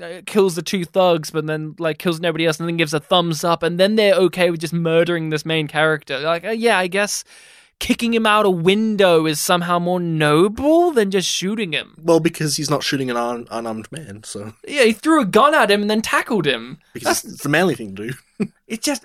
uh, 0.01 0.21
kills 0.25 0.55
the 0.55 0.61
two 0.61 0.83
thugs, 0.83 1.29
but 1.31 1.45
then 1.47 1.75
like 1.79 1.97
kills 1.97 2.19
nobody 2.19 2.45
else, 2.45 2.59
and 2.59 2.67
then 2.67 2.77
gives 2.77 2.93
a 2.93 2.99
thumbs 2.99 3.43
up, 3.43 3.63
and 3.63 3.79
then 3.79 3.95
they're 3.95 4.15
okay 4.15 4.51
with 4.51 4.59
just 4.59 4.73
murdering 4.73 5.29
this 5.29 5.45
main 5.45 5.67
character. 5.67 6.19
Like, 6.19 6.43
uh, 6.43 6.49
yeah, 6.49 6.77
I 6.77 6.87
guess 6.87 7.23
kicking 7.81 8.13
him 8.13 8.25
out 8.25 8.45
a 8.45 8.49
window 8.49 9.25
is 9.25 9.39
somehow 9.41 9.77
more 9.79 9.99
noble 9.99 10.91
than 10.91 11.11
just 11.11 11.27
shooting 11.27 11.73
him. 11.73 11.95
well 12.01 12.19
because 12.21 12.55
he's 12.55 12.69
not 12.69 12.83
shooting 12.83 13.09
an 13.09 13.17
un- 13.17 13.47
unarmed 13.51 13.91
man, 13.91 14.23
so 14.23 14.53
Yeah, 14.65 14.83
he 14.83 14.93
threw 14.93 15.19
a 15.21 15.25
gun 15.25 15.53
at 15.53 15.69
him 15.71 15.81
and 15.81 15.89
then 15.89 16.01
tackled 16.01 16.45
him. 16.45 16.77
because 16.93 17.25
it's 17.25 17.43
the 17.43 17.49
manly 17.49 17.75
thing 17.75 17.95
to 17.95 18.07
do. 18.07 18.13
It's 18.67 18.85
just. 18.85 19.03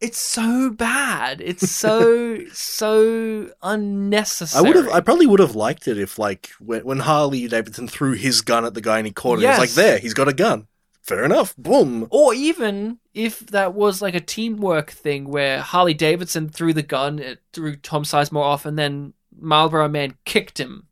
It's 0.00 0.18
so 0.18 0.68
bad. 0.70 1.40
It's 1.40 1.70
so 1.84 2.40
so 2.52 3.48
unnecessary. 3.62 4.58
I 4.64 4.66
would 4.68 4.76
have, 4.76 4.88
I 4.88 5.00
probably 5.00 5.26
would 5.26 5.40
have 5.40 5.54
liked 5.54 5.88
it 5.88 5.98
if 5.98 6.18
like 6.18 6.50
when, 6.58 6.84
when 6.84 6.98
Harley 7.00 7.48
Davidson 7.48 7.88
threw 7.88 8.12
his 8.12 8.40
gun 8.42 8.64
at 8.66 8.74
the 8.74 8.80
guy 8.82 8.98
and 8.98 9.06
he 9.06 9.12
caught 9.12 9.38
it, 9.38 9.42
Yes. 9.42 9.62
it's 9.62 9.76
like 9.76 9.84
there, 9.84 9.98
he's 9.98 10.14
got 10.14 10.28
a 10.28 10.32
gun. 10.34 10.66
Fair 11.02 11.24
enough. 11.24 11.56
Boom. 11.56 12.08
Or 12.10 12.34
even 12.34 12.98
if 13.16 13.40
that 13.46 13.72
was 13.72 14.02
like 14.02 14.14
a 14.14 14.20
teamwork 14.20 14.90
thing 14.90 15.28
where 15.30 15.62
Harley 15.62 15.94
Davidson 15.94 16.50
threw 16.50 16.74
the 16.74 16.82
gun, 16.82 17.18
it 17.18 17.40
threw 17.54 17.74
Tom 17.74 18.04
Sizemore 18.04 18.42
off, 18.42 18.66
and 18.66 18.78
then 18.78 19.14
Marlboro 19.34 19.88
Man 19.88 20.16
kicked 20.26 20.60
him. 20.60 20.86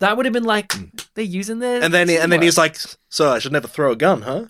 That 0.00 0.16
would 0.16 0.26
have 0.26 0.32
been 0.32 0.44
like 0.44 0.72
they're 1.14 1.24
using 1.24 1.60
this. 1.60 1.84
And 1.84 1.94
then 1.94 2.10
and 2.10 2.32
then 2.32 2.42
he's 2.42 2.58
like, 2.58 2.76
"So 3.08 3.30
I 3.30 3.38
should 3.38 3.52
never 3.52 3.68
throw 3.68 3.92
a 3.92 3.96
gun, 3.96 4.22
huh?" 4.22 4.46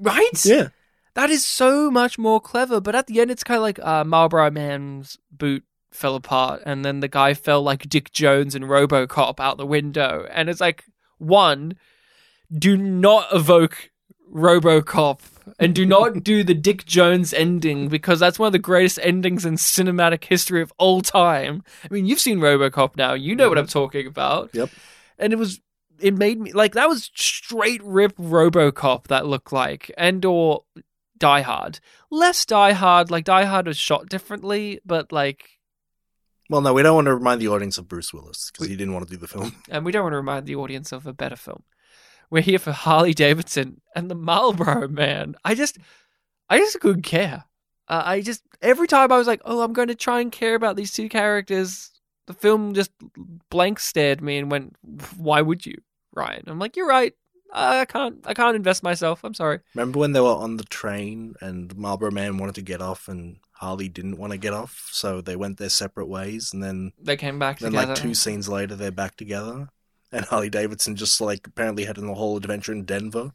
right. 0.00 0.44
Yeah. 0.44 0.68
That 1.14 1.30
is 1.30 1.44
so 1.44 1.90
much 1.90 2.18
more 2.18 2.40
clever. 2.40 2.80
But 2.80 2.94
at 2.96 3.06
the 3.06 3.20
end, 3.20 3.30
it's 3.30 3.44
kind 3.44 3.58
of 3.58 3.62
like 3.62 3.78
uh, 3.80 4.04
Marlboro 4.04 4.50
Man's 4.50 5.16
boot 5.30 5.62
fell 5.92 6.16
apart, 6.16 6.62
and 6.66 6.84
then 6.84 6.98
the 7.00 7.08
guy 7.08 7.34
fell 7.34 7.62
like 7.62 7.88
Dick 7.88 8.10
Jones 8.10 8.56
and 8.56 8.64
RoboCop 8.64 9.38
out 9.38 9.58
the 9.58 9.66
window, 9.66 10.26
and 10.30 10.48
it's 10.48 10.60
like 10.60 10.84
one, 11.18 11.76
do 12.52 12.76
not 12.76 13.28
evoke 13.32 13.90
RoboCop. 14.32 15.20
And 15.58 15.74
do 15.74 15.86
not 15.86 16.22
do 16.22 16.44
the 16.44 16.54
Dick 16.54 16.84
Jones 16.84 17.32
ending 17.32 17.88
because 17.88 18.20
that's 18.20 18.38
one 18.38 18.46
of 18.48 18.52
the 18.52 18.58
greatest 18.58 18.98
endings 19.02 19.44
in 19.44 19.54
cinematic 19.54 20.24
history 20.24 20.62
of 20.62 20.72
all 20.78 21.00
time. 21.00 21.62
I 21.84 21.92
mean, 21.92 22.06
you've 22.06 22.20
seen 22.20 22.38
RoboCop 22.38 22.96
now. 22.96 23.14
You 23.14 23.34
know 23.34 23.48
what 23.48 23.58
I'm 23.58 23.64
mm-hmm. 23.64 23.78
talking 23.78 24.06
about. 24.06 24.50
Yep. 24.54 24.70
And 25.18 25.32
it 25.32 25.36
was 25.36 25.60
it 26.00 26.14
made 26.14 26.40
me 26.40 26.52
like 26.52 26.74
that 26.74 26.88
was 26.88 27.10
straight 27.14 27.82
rip 27.82 28.16
RoboCop 28.16 29.08
that 29.08 29.26
looked 29.26 29.52
like 29.52 29.92
and 29.96 30.24
or 30.24 30.64
Die 31.18 31.40
Hard. 31.40 31.80
Less 32.10 32.46
Die 32.46 32.72
Hard, 32.72 33.10
like 33.10 33.24
Die 33.24 33.44
Hard 33.44 33.66
was 33.66 33.76
shot 33.76 34.08
differently, 34.08 34.80
but 34.84 35.12
like 35.12 35.58
Well, 36.48 36.60
no, 36.60 36.72
we 36.72 36.82
don't 36.82 36.94
want 36.94 37.06
to 37.06 37.14
remind 37.14 37.40
the 37.40 37.48
audience 37.48 37.78
of 37.78 37.88
Bruce 37.88 38.12
Willis 38.12 38.50
because 38.52 38.68
he 38.68 38.76
didn't 38.76 38.94
want 38.94 39.08
to 39.08 39.14
do 39.14 39.20
the 39.20 39.28
film. 39.28 39.56
and 39.70 39.84
we 39.84 39.92
don't 39.92 40.04
want 40.04 40.12
to 40.12 40.18
remind 40.18 40.46
the 40.46 40.56
audience 40.56 40.92
of 40.92 41.06
a 41.06 41.12
better 41.12 41.36
film. 41.36 41.64
We're 42.30 42.42
here 42.42 42.58
for 42.58 42.72
Harley 42.72 43.14
Davidson 43.14 43.80
and 43.94 44.10
the 44.10 44.14
Marlboro 44.14 44.88
Man. 44.88 45.34
I 45.44 45.54
just, 45.54 45.78
I 46.48 46.58
just 46.58 46.78
couldn't 46.80 47.02
care. 47.02 47.44
Uh, 47.88 48.02
I 48.04 48.20
just 48.20 48.42
every 48.60 48.86
time 48.86 49.10
I 49.10 49.16
was 49.18 49.26
like, 49.26 49.40
oh, 49.44 49.62
I'm 49.62 49.72
going 49.72 49.88
to 49.88 49.94
try 49.94 50.20
and 50.20 50.30
care 50.30 50.54
about 50.54 50.76
these 50.76 50.92
two 50.92 51.08
characters. 51.08 51.90
The 52.26 52.34
film 52.34 52.74
just 52.74 52.90
blank 53.48 53.80
stared 53.80 54.20
me 54.20 54.36
and 54.36 54.50
went, 54.50 54.76
"Why 55.16 55.40
would 55.40 55.64
you, 55.64 55.76
Ryan?" 56.14 56.42
I'm 56.46 56.58
like, 56.58 56.76
"You're 56.76 56.86
right. 56.86 57.14
I 57.50 57.86
can't. 57.86 58.18
I 58.26 58.34
can't 58.34 58.54
invest 58.54 58.82
myself. 58.82 59.24
I'm 59.24 59.32
sorry." 59.32 59.60
Remember 59.74 59.98
when 59.98 60.12
they 60.12 60.20
were 60.20 60.26
on 60.34 60.58
the 60.58 60.64
train 60.64 61.34
and 61.40 61.70
the 61.70 61.74
Marlboro 61.76 62.10
Man 62.10 62.36
wanted 62.36 62.56
to 62.56 62.60
get 62.62 62.82
off 62.82 63.08
and 63.08 63.38
Harley 63.52 63.88
didn't 63.88 64.18
want 64.18 64.32
to 64.32 64.38
get 64.38 64.52
off, 64.52 64.90
so 64.92 65.22
they 65.22 65.36
went 65.36 65.56
their 65.56 65.70
separate 65.70 66.08
ways, 66.08 66.52
and 66.52 66.62
then 66.62 66.92
They 67.02 67.16
came 67.16 67.38
back 67.38 67.60
then 67.60 67.72
together. 67.72 67.94
like 67.94 67.96
two 68.02 68.12
scenes 68.12 68.46
later 68.50 68.76
they're 68.76 68.90
back 68.90 69.16
together, 69.16 69.70
and 70.12 70.24
Harley 70.24 70.50
Davidson 70.50 70.96
just 70.96 71.20
like 71.20 71.46
apparently 71.46 71.84
had 71.84 71.98
a 71.98 72.14
whole 72.14 72.36
adventure 72.36 72.72
in 72.72 72.84
Denver, 72.84 73.32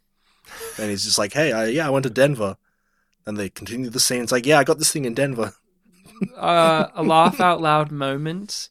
and 0.78 0.90
he's 0.90 1.04
just 1.04 1.18
like, 1.18 1.34
"Hey, 1.34 1.52
I, 1.52 1.66
yeah, 1.68 1.88
I 1.88 1.90
went 1.90 2.04
to 2.04 2.10
Denver." 2.10 2.58
And 3.26 3.38
they 3.38 3.50
continue 3.50 3.90
the 3.90 4.02
scene. 4.02 4.22
It's 4.22 4.34
like, 4.34 4.46
yeah, 4.46 4.60
I 4.60 4.66
got 4.66 4.80
this 4.80 4.92
thing 4.92 5.06
in 5.06 5.14
Denver. 5.14 5.54
uh, 6.38 6.88
a 6.94 7.04
laugh 7.04 7.40
out 7.40 7.62
loud 7.62 7.90
moment 7.90 8.70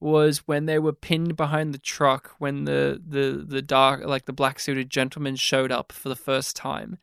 was 0.00 0.46
when 0.46 0.66
they 0.66 0.78
were 0.78 0.92
pinned 0.92 1.36
behind 1.36 1.74
the 1.74 1.78
truck 1.78 2.34
when 2.38 2.64
the 2.64 3.02
the 3.04 3.44
the 3.46 3.62
dark 3.62 4.04
like 4.04 4.26
the 4.26 4.32
black 4.32 4.60
suited 4.60 4.90
gentleman 4.90 5.34
showed 5.34 5.72
up 5.72 5.90
for 5.90 6.08
the 6.08 6.16
first 6.16 6.54
time 6.54 6.98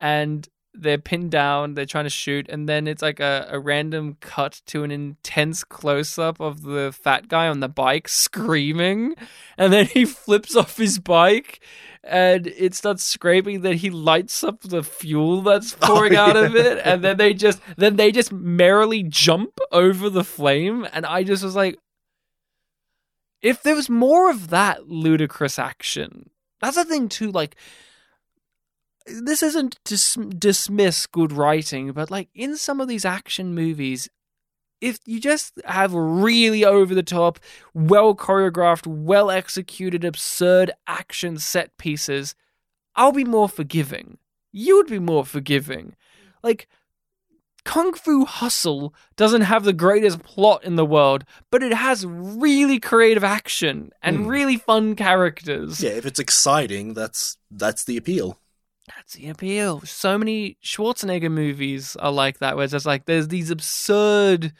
and 0.00 0.48
they're 0.74 0.98
pinned 0.98 1.30
down 1.30 1.74
they're 1.74 1.86
trying 1.86 2.04
to 2.04 2.10
shoot 2.10 2.48
and 2.48 2.68
then 2.68 2.86
it's 2.86 3.02
like 3.02 3.20
a, 3.20 3.46
a 3.50 3.58
random 3.58 4.16
cut 4.20 4.60
to 4.66 4.82
an 4.82 4.90
intense 4.90 5.62
close-up 5.62 6.40
of 6.40 6.62
the 6.62 6.92
fat 6.92 7.28
guy 7.28 7.46
on 7.46 7.60
the 7.60 7.68
bike 7.68 8.08
screaming 8.08 9.14
and 9.56 9.72
then 9.72 9.86
he 9.86 10.04
flips 10.04 10.56
off 10.56 10.76
his 10.76 10.98
bike 10.98 11.60
and 12.02 12.48
it 12.48 12.74
starts 12.74 13.04
scraping 13.04 13.60
then 13.60 13.76
he 13.76 13.88
lights 13.88 14.42
up 14.42 14.60
the 14.62 14.82
fuel 14.82 15.40
that's 15.42 15.74
oh, 15.82 15.86
pouring 15.86 16.16
out 16.16 16.36
of 16.36 16.56
it 16.56 16.80
and 16.84 17.02
then 17.02 17.16
they 17.16 17.32
just 17.32 17.60
then 17.76 17.96
they 17.96 18.10
just 18.10 18.32
merrily 18.32 19.02
jump 19.04 19.58
over 19.70 20.10
the 20.10 20.24
flame 20.24 20.86
and 20.92 21.06
i 21.06 21.22
just 21.22 21.44
was 21.44 21.54
like 21.54 21.78
if 23.40 23.62
there 23.62 23.76
was 23.76 23.88
more 23.88 24.28
of 24.30 24.48
that 24.48 24.88
ludicrous 24.88 25.58
action 25.58 26.30
that's 26.60 26.76
the 26.76 26.84
thing 26.84 27.08
too 27.08 27.30
like 27.30 27.56
this 29.06 29.42
isn't 29.42 29.78
to 29.84 29.94
dis- 29.94 30.18
dismiss 30.38 31.06
good 31.06 31.32
writing 31.32 31.92
but 31.92 32.10
like 32.10 32.28
in 32.34 32.56
some 32.56 32.80
of 32.80 32.88
these 32.88 33.04
action 33.04 33.54
movies 33.54 34.08
if 34.80 34.98
you 35.06 35.20
just 35.20 35.52
have 35.64 35.94
really 35.94 36.64
over 36.64 36.94
the 36.94 37.02
top 37.02 37.38
well 37.74 38.14
choreographed 38.14 38.86
well 38.86 39.30
executed 39.30 40.04
absurd 40.04 40.70
action 40.86 41.38
set 41.38 41.76
pieces 41.78 42.34
i'll 42.94 43.12
be 43.12 43.24
more 43.24 43.48
forgiving 43.48 44.18
you 44.52 44.76
would 44.76 44.86
be 44.88 44.98
more 44.98 45.24
forgiving 45.24 45.94
like 46.42 46.66
Kung 47.64 47.94
Fu 47.94 48.26
Hustle 48.26 48.94
doesn't 49.16 49.40
have 49.40 49.64
the 49.64 49.72
greatest 49.72 50.22
plot 50.22 50.64
in 50.64 50.76
the 50.76 50.84
world, 50.84 51.24
but 51.50 51.62
it 51.62 51.72
has 51.72 52.04
really 52.04 52.78
creative 52.78 53.24
action 53.24 53.90
and 54.02 54.18
Hmm. 54.18 54.26
really 54.26 54.58
fun 54.58 54.94
characters. 54.94 55.82
Yeah, 55.82 55.92
if 55.92 56.04
it's 56.04 56.20
exciting, 56.20 56.92
that's 56.92 57.38
that's 57.50 57.82
the 57.84 57.96
appeal. 57.96 58.38
That's 58.88 59.14
the 59.14 59.28
appeal. 59.28 59.80
So 59.82 60.18
many 60.18 60.58
Schwarzenegger 60.62 61.30
movies 61.30 61.96
are 61.96 62.12
like 62.12 62.38
that, 62.38 62.56
where 62.56 62.64
it's 62.64 62.72
just 62.72 62.86
like 62.86 63.06
there's 63.06 63.28
these 63.28 63.50
absurd, 63.50 64.52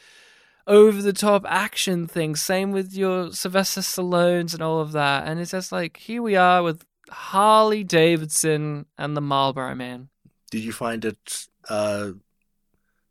over 0.67 1.03
the 1.03 1.13
top 1.13 1.45
action 1.47 2.07
things. 2.07 2.43
Same 2.43 2.73
with 2.73 2.95
your 2.95 3.33
Sylvester 3.33 3.81
Stallones 3.81 4.55
and 4.55 4.63
all 4.63 4.81
of 4.81 4.93
that. 4.93 5.27
And 5.27 5.41
it's 5.41 5.51
just 5.51 5.73
like 5.73 5.99
here 5.99 6.23
we 6.23 6.37
are 6.37 6.63
with 6.63 6.85
Harley 7.11 7.85
Davidson 7.85 8.87
and 8.99 9.17
the 9.17 9.21
Marlboro 9.21 9.75
Man. 9.75 10.09
Did 10.51 10.63
you 10.63 10.73
find 10.73 11.05
it? 11.05 11.47
Uh, 11.69 12.13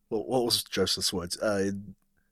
what, 0.09 0.27
what 0.27 0.45
was 0.45 0.63
Joseph's 0.63 1.13
words? 1.13 1.37
Uh, 1.37 1.71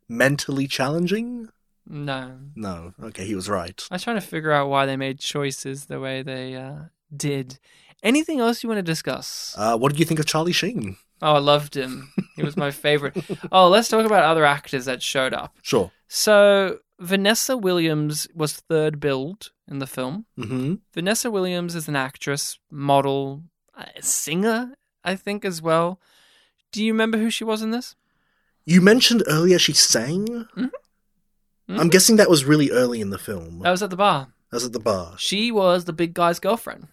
mentally 0.08 0.68
challenging? 0.68 1.50
No, 1.88 2.38
No. 2.56 2.94
Okay, 3.02 3.26
he 3.26 3.36
was 3.36 3.50
right. 3.50 3.84
I 3.90 3.96
was 3.96 4.04
trying 4.04 4.16
to 4.16 4.22
figure 4.22 4.52
out 4.52 4.70
why 4.70 4.86
they 4.86 4.96
made 4.96 5.20
choices 5.20 5.86
the 5.86 6.00
way 6.00 6.22
they 6.22 6.56
uh, 6.56 6.76
did. 7.16 7.58
Anything 8.04 8.40
else 8.40 8.64
you 8.64 8.70
want 8.70 8.80
to 8.80 8.84
discuss? 8.84 9.54
Uh, 9.58 9.78
what 9.78 9.92
did 9.92 10.00
you 10.00 10.06
think 10.06 10.20
of 10.20 10.26
Charlie 10.26 10.52
Sheen? 10.54 10.98
oh, 11.22 11.34
I 11.36 11.40
loved 11.40 11.76
him. 11.78 12.12
He 12.36 12.44
was 12.44 12.58
my 12.58 12.72
favorite. 12.72 13.16
oh, 13.52 13.68
let's 13.70 13.88
talk 13.90 14.06
about 14.06 14.24
other 14.24 14.44
actors 14.46 14.86
that 14.86 15.04
showed 15.04 15.34
up. 15.34 15.56
Sure. 15.62 15.92
So 16.08 16.80
Vanessa 17.00 17.56
Williams 17.58 18.28
was 18.34 18.54
third 18.54 19.00
billed 19.00 19.52
in 19.68 19.80
the 19.80 19.86
film. 19.88 20.26
Mm-hmm. 20.40 20.76
Vanessa 20.94 21.30
Williams 21.30 21.76
is 21.76 21.88
an 21.88 21.96
actress, 21.96 22.58
model, 22.72 23.44
uh, 23.78 23.86
singer, 24.00 24.74
I 25.04 25.16
think 25.16 25.46
as 25.46 25.62
well. 25.62 26.00
Do 26.72 26.84
you 26.84 26.92
remember 26.92 27.18
who 27.20 27.30
she 27.30 27.44
was 27.44 27.62
in 27.62 27.70
this? 27.72 27.96
You 28.66 28.82
mentioned 28.82 29.24
earlier 29.28 29.60
she 29.60 29.74
sang. 29.74 30.26
Mhm. 30.58 30.72
I'm 31.70 31.90
guessing 31.90 32.16
that 32.18 32.30
was 32.30 32.46
really 32.46 32.72
early 32.72 33.00
in 33.02 33.12
the 33.12 33.18
film. 33.20 33.60
That 33.60 33.72
was 33.72 33.84
at 33.84 33.90
the 33.92 33.96
bar. 33.98 34.28
That 34.50 34.56
was 34.58 34.66
at 34.66 34.74
the 34.74 34.80
bar. 34.80 35.14
She 35.18 35.52
was 35.52 35.86
the 35.86 35.94
big 35.94 36.14
guy's 36.14 36.40
girlfriend. 36.40 36.88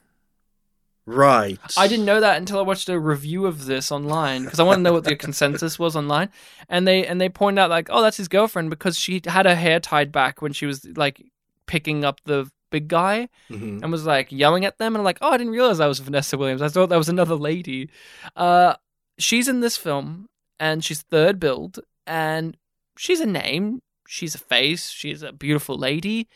Right. 1.09 1.59
I 1.79 1.89
didn't 1.89 2.05
know 2.05 2.21
that 2.21 2.37
until 2.37 2.59
I 2.59 2.63
watched 2.63 2.91
a 2.91 3.01
review 3.01 3.47
of 3.47 3.65
this 3.65 3.91
online 3.91 4.45
because 4.45 4.61
I 4.61 4.63
want 4.63 4.79
to 4.79 4.83
know 4.83 4.93
what 4.93 5.05
the 5.05 5.17
consensus 5.27 5.79
was 5.79 5.97
online, 5.97 6.29
and 6.69 6.87
they 6.87 7.07
and 7.07 7.19
they 7.19 7.31
pointed 7.31 7.63
out 7.63 7.71
like, 7.71 7.89
oh, 7.91 8.03
that's 8.03 8.19
his 8.19 8.29
girlfriend 8.29 8.69
because 8.69 8.99
she 8.99 9.23
had 9.27 9.47
her 9.47 9.55
hair 9.55 9.81
tied 9.81 10.13
back 10.13 10.43
when 10.43 10.53
she 10.53 10.67
was 10.67 10.85
like 10.97 11.25
picking 11.67 12.05
up 12.05 12.21
the 12.25 12.51
big 12.71 12.89
guy 12.89 13.29
hmm 13.49 13.79
and 13.83 13.91
was 13.91 14.05
like 14.05 14.31
yelling 14.31 14.67
at 14.67 14.77
them, 14.77 14.95
and 14.95 15.01
I'm 15.01 15.05
like, 15.05 15.19
oh, 15.23 15.31
I 15.31 15.39
didn't 15.39 15.55
realize 15.55 15.79
that 15.79 15.87
was 15.87 15.99
Vanessa 15.99 16.37
Williams. 16.37 16.61
I 16.61 16.69
thought 16.69 16.91
that 16.91 16.99
was 16.99 17.09
another 17.09 17.37
lady. 17.37 17.89
Uh, 18.37 18.75
she's 19.17 19.49
in 19.49 19.61
this 19.61 19.79
film 19.79 20.29
and 20.61 20.85
she's 20.85 21.01
third 21.01 21.41
billed 21.41 21.81
and 22.07 22.55
she's 22.99 23.21
a 23.21 23.27
name, 23.27 23.81
she's 24.07 24.35
a 24.35 24.39
face, 24.39 24.91
she's 24.91 25.23
a 25.23 25.33
beautiful 25.33 25.79
lady, 25.79 26.29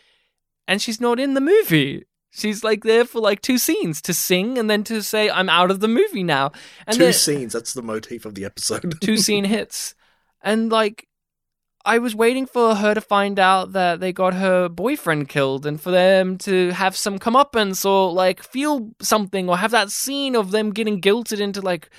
and 0.67 0.81
she's 0.81 0.99
not 1.01 1.21
in 1.21 1.35
the 1.35 1.41
movie. 1.43 2.05
She's 2.35 2.65
like 2.65 2.83
there 2.83 3.05
for 3.05 3.21
like 3.21 3.43
two 3.43 3.59
scenes 3.59 4.01
to 4.03 4.15
sing 4.15 4.57
and 4.57 4.69
then 4.71 4.85
to 4.85 5.03
say 5.03 5.29
I'm 5.29 5.51
out 5.51 5.71
of 5.71 5.81
the 5.81 5.89
movie 5.89 6.25
now. 6.25 6.53
And 6.87 6.97
Two 6.97 7.13
scenes. 7.13 7.53
That's 7.53 7.75
the 7.75 7.83
motif 7.83 8.25
of 8.25 8.35
the 8.35 8.47
episode. 8.47 8.99
two 9.03 9.19
scene 9.19 9.45
hits. 9.45 9.95
And 10.41 10.73
like 10.73 11.07
I 11.85 11.99
was 11.99 12.15
waiting 12.15 12.47
for 12.47 12.75
her 12.75 12.95
to 12.95 13.03
find 13.03 13.39
out 13.39 13.73
that 13.73 14.01
they 14.01 14.15
got 14.15 14.33
her 14.33 14.71
boyfriend 14.71 15.29
killed 15.29 15.67
and 15.67 15.79
for 15.79 15.91
them 15.91 16.39
to 16.39 16.71
have 16.71 16.97
some 16.97 17.19
comeuppance 17.19 17.85
or 17.85 18.11
like 18.11 18.43
feel 18.43 18.93
something 19.03 19.51
or 19.51 19.59
have 19.59 19.73
that 19.73 19.91
scene 19.91 20.35
of 20.35 20.53
them 20.53 20.73
getting 20.73 21.03
guilted 21.03 21.39
into 21.39 21.61
like 21.61 21.91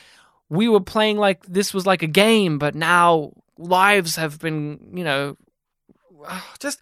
we 0.50 0.68
were 0.68 0.80
playing 0.80 1.18
like 1.18 1.46
this 1.46 1.76
was 1.76 1.86
like 1.86 2.02
a 2.02 2.08
game, 2.08 2.58
but 2.58 2.74
now 2.74 3.34
lives 3.60 4.16
have 4.16 4.40
been, 4.40 4.80
you 4.96 5.04
know, 5.04 5.38
just 6.60 6.80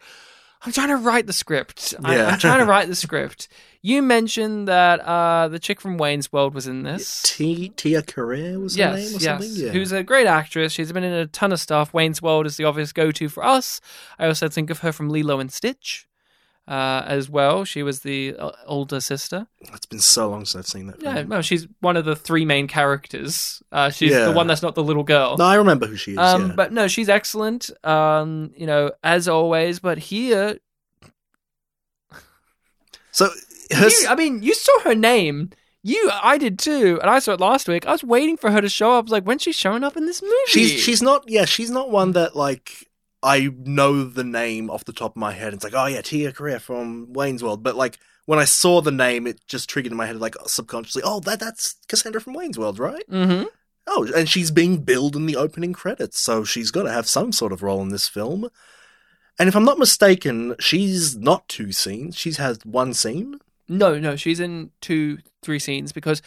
I'm 0.64 0.72
trying 0.72 0.90
to 0.90 0.98
write 0.98 1.26
the 1.28 1.34
script. 1.34 1.94
I, 2.04 2.16
Yeah. 2.16 2.28
I'm 2.28 2.40
trying 2.40 2.60
to 2.60 2.66
write 2.66 2.88
the 2.88 2.96
script. 2.96 3.48
You 3.82 4.04
mentioned 4.04 4.68
that 4.68 5.00
uh, 5.00 5.48
the 5.48 5.58
chick 5.58 5.82
from 5.82 5.98
Wayne's 5.98 6.32
World 6.32 6.54
was 6.54 6.68
in 6.68 6.84
this. 6.84 7.24
T- 7.26 7.70
Tia 7.70 8.04
Carrere 8.04 8.60
was 8.60 8.76
her 8.76 8.84
name 8.86 8.94
or 8.94 8.98
Yes, 9.00 9.24
something? 9.24 9.50
yes. 9.50 9.58
Yeah. 9.58 9.72
Who's 9.72 9.92
a 9.92 10.04
great 10.04 10.28
actress. 10.28 10.72
She's 10.72 10.92
been 10.92 11.04
in 11.04 11.14
a 11.14 11.26
ton 11.26 11.52
of 11.52 11.60
stuff. 11.60 11.94
Wayne's 11.96 12.22
World 12.22 12.46
is 12.46 12.58
the 12.58 12.66
obvious 12.66 12.94
go-to 12.94 13.28
for 13.28 13.44
us. 13.44 13.82
I 14.20 14.28
also 14.28 14.50
think 14.50 14.70
of 14.70 14.80
her 14.80 14.92
from 14.92 15.10
Lilo 15.10 15.40
and 15.40 15.52
Stitch 15.52 16.08
uh, 16.72 17.04
as 17.06 17.30
well. 17.30 17.66
She 17.66 17.84
was 17.84 18.00
the 18.00 18.34
uh, 18.40 18.52
older 18.66 19.02
sister. 19.02 19.48
It's 19.60 19.86
been 19.86 20.00
so 20.00 20.30
long 20.30 20.46
since 20.46 20.56
I've 20.66 20.68
seen 20.72 20.88
that 20.88 21.02
film. 21.02 21.16
Yeah, 21.18 21.24
no, 21.24 21.42
she's 21.42 21.68
one 21.82 21.98
of 21.98 22.06
the 22.06 22.16
three 22.16 22.46
main 22.46 22.68
characters. 22.68 23.62
Uh, 23.74 23.90
she's 23.90 24.12
Yeah. 24.12 24.26
the 24.26 24.32
one 24.32 24.48
that's 24.48 24.62
not 24.62 24.76
the 24.76 24.84
little 24.84 25.04
girl. 25.04 25.36
No, 25.38 25.44
I 25.46 25.56
remember 25.56 25.86
who 25.86 25.98
she 25.98 26.12
is. 26.14 26.18
um, 26.18 26.48
yeah. 26.50 26.54
But 26.56 26.72
no, 26.72 26.88
she's 26.88 27.10
excellent. 27.10 27.70
Um, 27.86 28.52
you 28.56 28.66
know, 28.66 28.92
as 29.04 29.28
always. 29.28 29.80
But 29.80 29.98
here, 29.98 30.60
So 33.12 33.30
her, 33.72 33.90
You, 33.90 34.06
I 34.10 34.16
mean, 34.16 34.42
you 34.42 34.54
saw 34.54 34.80
her 34.82 34.96
name. 34.96 35.50
You, 35.84 36.10
I 36.24 36.38
did 36.38 36.60
too, 36.60 37.00
and 37.02 37.10
I 37.10 37.20
saw 37.20 37.34
it 37.34 37.40
last 37.40 37.68
week. 37.68 37.86
I 37.88 37.92
was 37.92 38.04
waiting 38.04 38.38
for 38.38 38.52
her 38.52 38.62
to 38.62 38.70
show 38.70 38.94
up. 38.94 39.10
Like, 39.10 39.24
when's 39.24 39.42
she 39.42 39.52
showing 39.52 39.84
up 39.84 39.98
in 39.98 40.06
this 40.06 40.22
movie? 40.22 40.36
she's 40.48 40.72
she's 40.72 41.02
not 41.02 41.24
yeah 41.28 41.46
she's 41.46 41.72
not 41.72 41.90
one 41.90 42.12
that 42.12 42.36
like 42.36 42.88
I 43.24 43.50
know 43.64 44.04
the 44.04 44.24
name 44.24 44.70
off 44.70 44.86
the 44.86 44.94
top 44.94 45.12
of 45.12 45.20
my 45.20 45.32
head. 45.32 45.54
It's 45.54 45.64
like 45.64 45.74
oh 45.76 45.86
yeah 45.86 46.02
Tia 46.02 46.32
Carrere 46.32 46.60
from 46.60 47.14
Wayne's 47.14 47.44
World, 47.44 47.64
but 47.64 47.76
like 47.76 48.00
when 48.26 48.40
I 48.40 48.46
saw 48.46 48.82
the 48.82 48.92
name, 48.92 49.28
it 49.28 49.42
just 49.48 49.70
triggered 49.70 49.92
in 49.92 49.98
my 49.98 50.06
head 50.06 50.18
like 50.18 50.36
subconsciously. 50.46 51.04
Oh, 51.06 51.20
that 51.22 51.40
that's 51.40 51.76
Cassandra 51.88 52.22
from 52.22 52.34
Wayne's 52.34 52.58
World, 52.58 52.80
right? 52.80 53.04
Mm-hmm. 53.10 53.46
Oh, 53.88 54.08
and 54.16 54.30
she's 54.30 54.52
being 54.52 54.80
billed 54.80 55.16
in 55.16 55.26
the 55.26 55.36
opening 55.36 55.74
credits, 55.74 56.20
so 56.20 56.44
she's 56.44 56.72
got 56.72 56.84
to 56.84 56.92
have 56.92 57.08
some 57.08 57.32
sort 57.32 57.52
of 57.52 57.64
role 57.64 57.82
in 57.82 57.90
this 57.90 58.08
film. 58.08 58.50
And 59.40 59.50
if 59.50 59.56
I'm 59.56 59.66
not 59.66 59.80
mistaken, 59.80 60.56
she's 60.60 61.18
not 61.18 61.48
two 61.50 61.72
scenes. 61.72 62.16
She's 62.16 62.38
has 62.38 62.60
one 62.64 62.94
scene. 62.94 63.40
No, 63.68 63.98
no, 63.98 64.16
she's 64.16 64.40
in 64.40 64.72
two, 64.82 65.20
three 65.42 65.60
scenes 65.60 65.92
because 65.92 66.22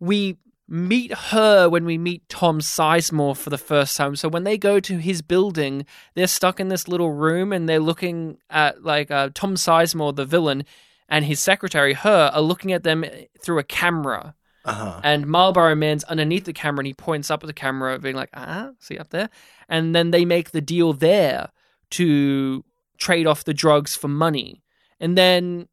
we 0.00 0.36
meet 0.68 1.12
her 1.14 1.68
when 1.68 1.86
we 1.86 1.96
meet 1.96 2.28
Tom 2.28 2.60
Sizemore 2.60 3.36
for 3.36 3.48
the 3.48 3.58
first 3.58 3.96
time. 3.96 4.16
So 4.16 4.28
when 4.28 4.44
they 4.44 4.58
go 4.58 4.78
to 4.80 4.98
his 4.98 5.22
building, 5.22 5.86
they're 6.14 6.26
stuck 6.26 6.60
in 6.60 6.68
this 6.68 6.86
little 6.86 7.10
room 7.10 7.52
and 7.52 7.68
they're 7.68 7.80
looking 7.80 8.36
at 8.50 8.84
like 8.84 9.10
uh, 9.10 9.30
Tom 9.34 9.54
Sizemore, 9.54 10.14
the 10.14 10.26
villain, 10.26 10.64
and 11.08 11.24
his 11.24 11.40
secretary, 11.40 11.94
her, 11.94 12.30
are 12.34 12.42
looking 12.42 12.72
at 12.72 12.82
them 12.82 13.04
through 13.40 13.58
a 13.58 13.64
camera. 13.64 14.34
Uh 14.66 14.74
huh. 14.74 15.00
And 15.02 15.26
Marlboro 15.26 15.74
Man's 15.74 16.04
underneath 16.04 16.44
the 16.44 16.52
camera 16.52 16.80
and 16.80 16.86
he 16.86 16.94
points 16.94 17.30
up 17.30 17.42
at 17.42 17.46
the 17.46 17.54
camera, 17.54 17.98
being 17.98 18.16
like, 18.16 18.30
ah, 18.34 18.70
see 18.78 18.98
up 18.98 19.08
there? 19.08 19.30
And 19.70 19.94
then 19.94 20.10
they 20.10 20.26
make 20.26 20.50
the 20.50 20.60
deal 20.60 20.92
there 20.92 21.48
to 21.92 22.64
trade 22.98 23.26
off 23.26 23.44
the 23.44 23.54
drugs 23.54 23.96
for 23.96 24.08
money. 24.08 24.62
And 25.00 25.16
then 25.16 25.68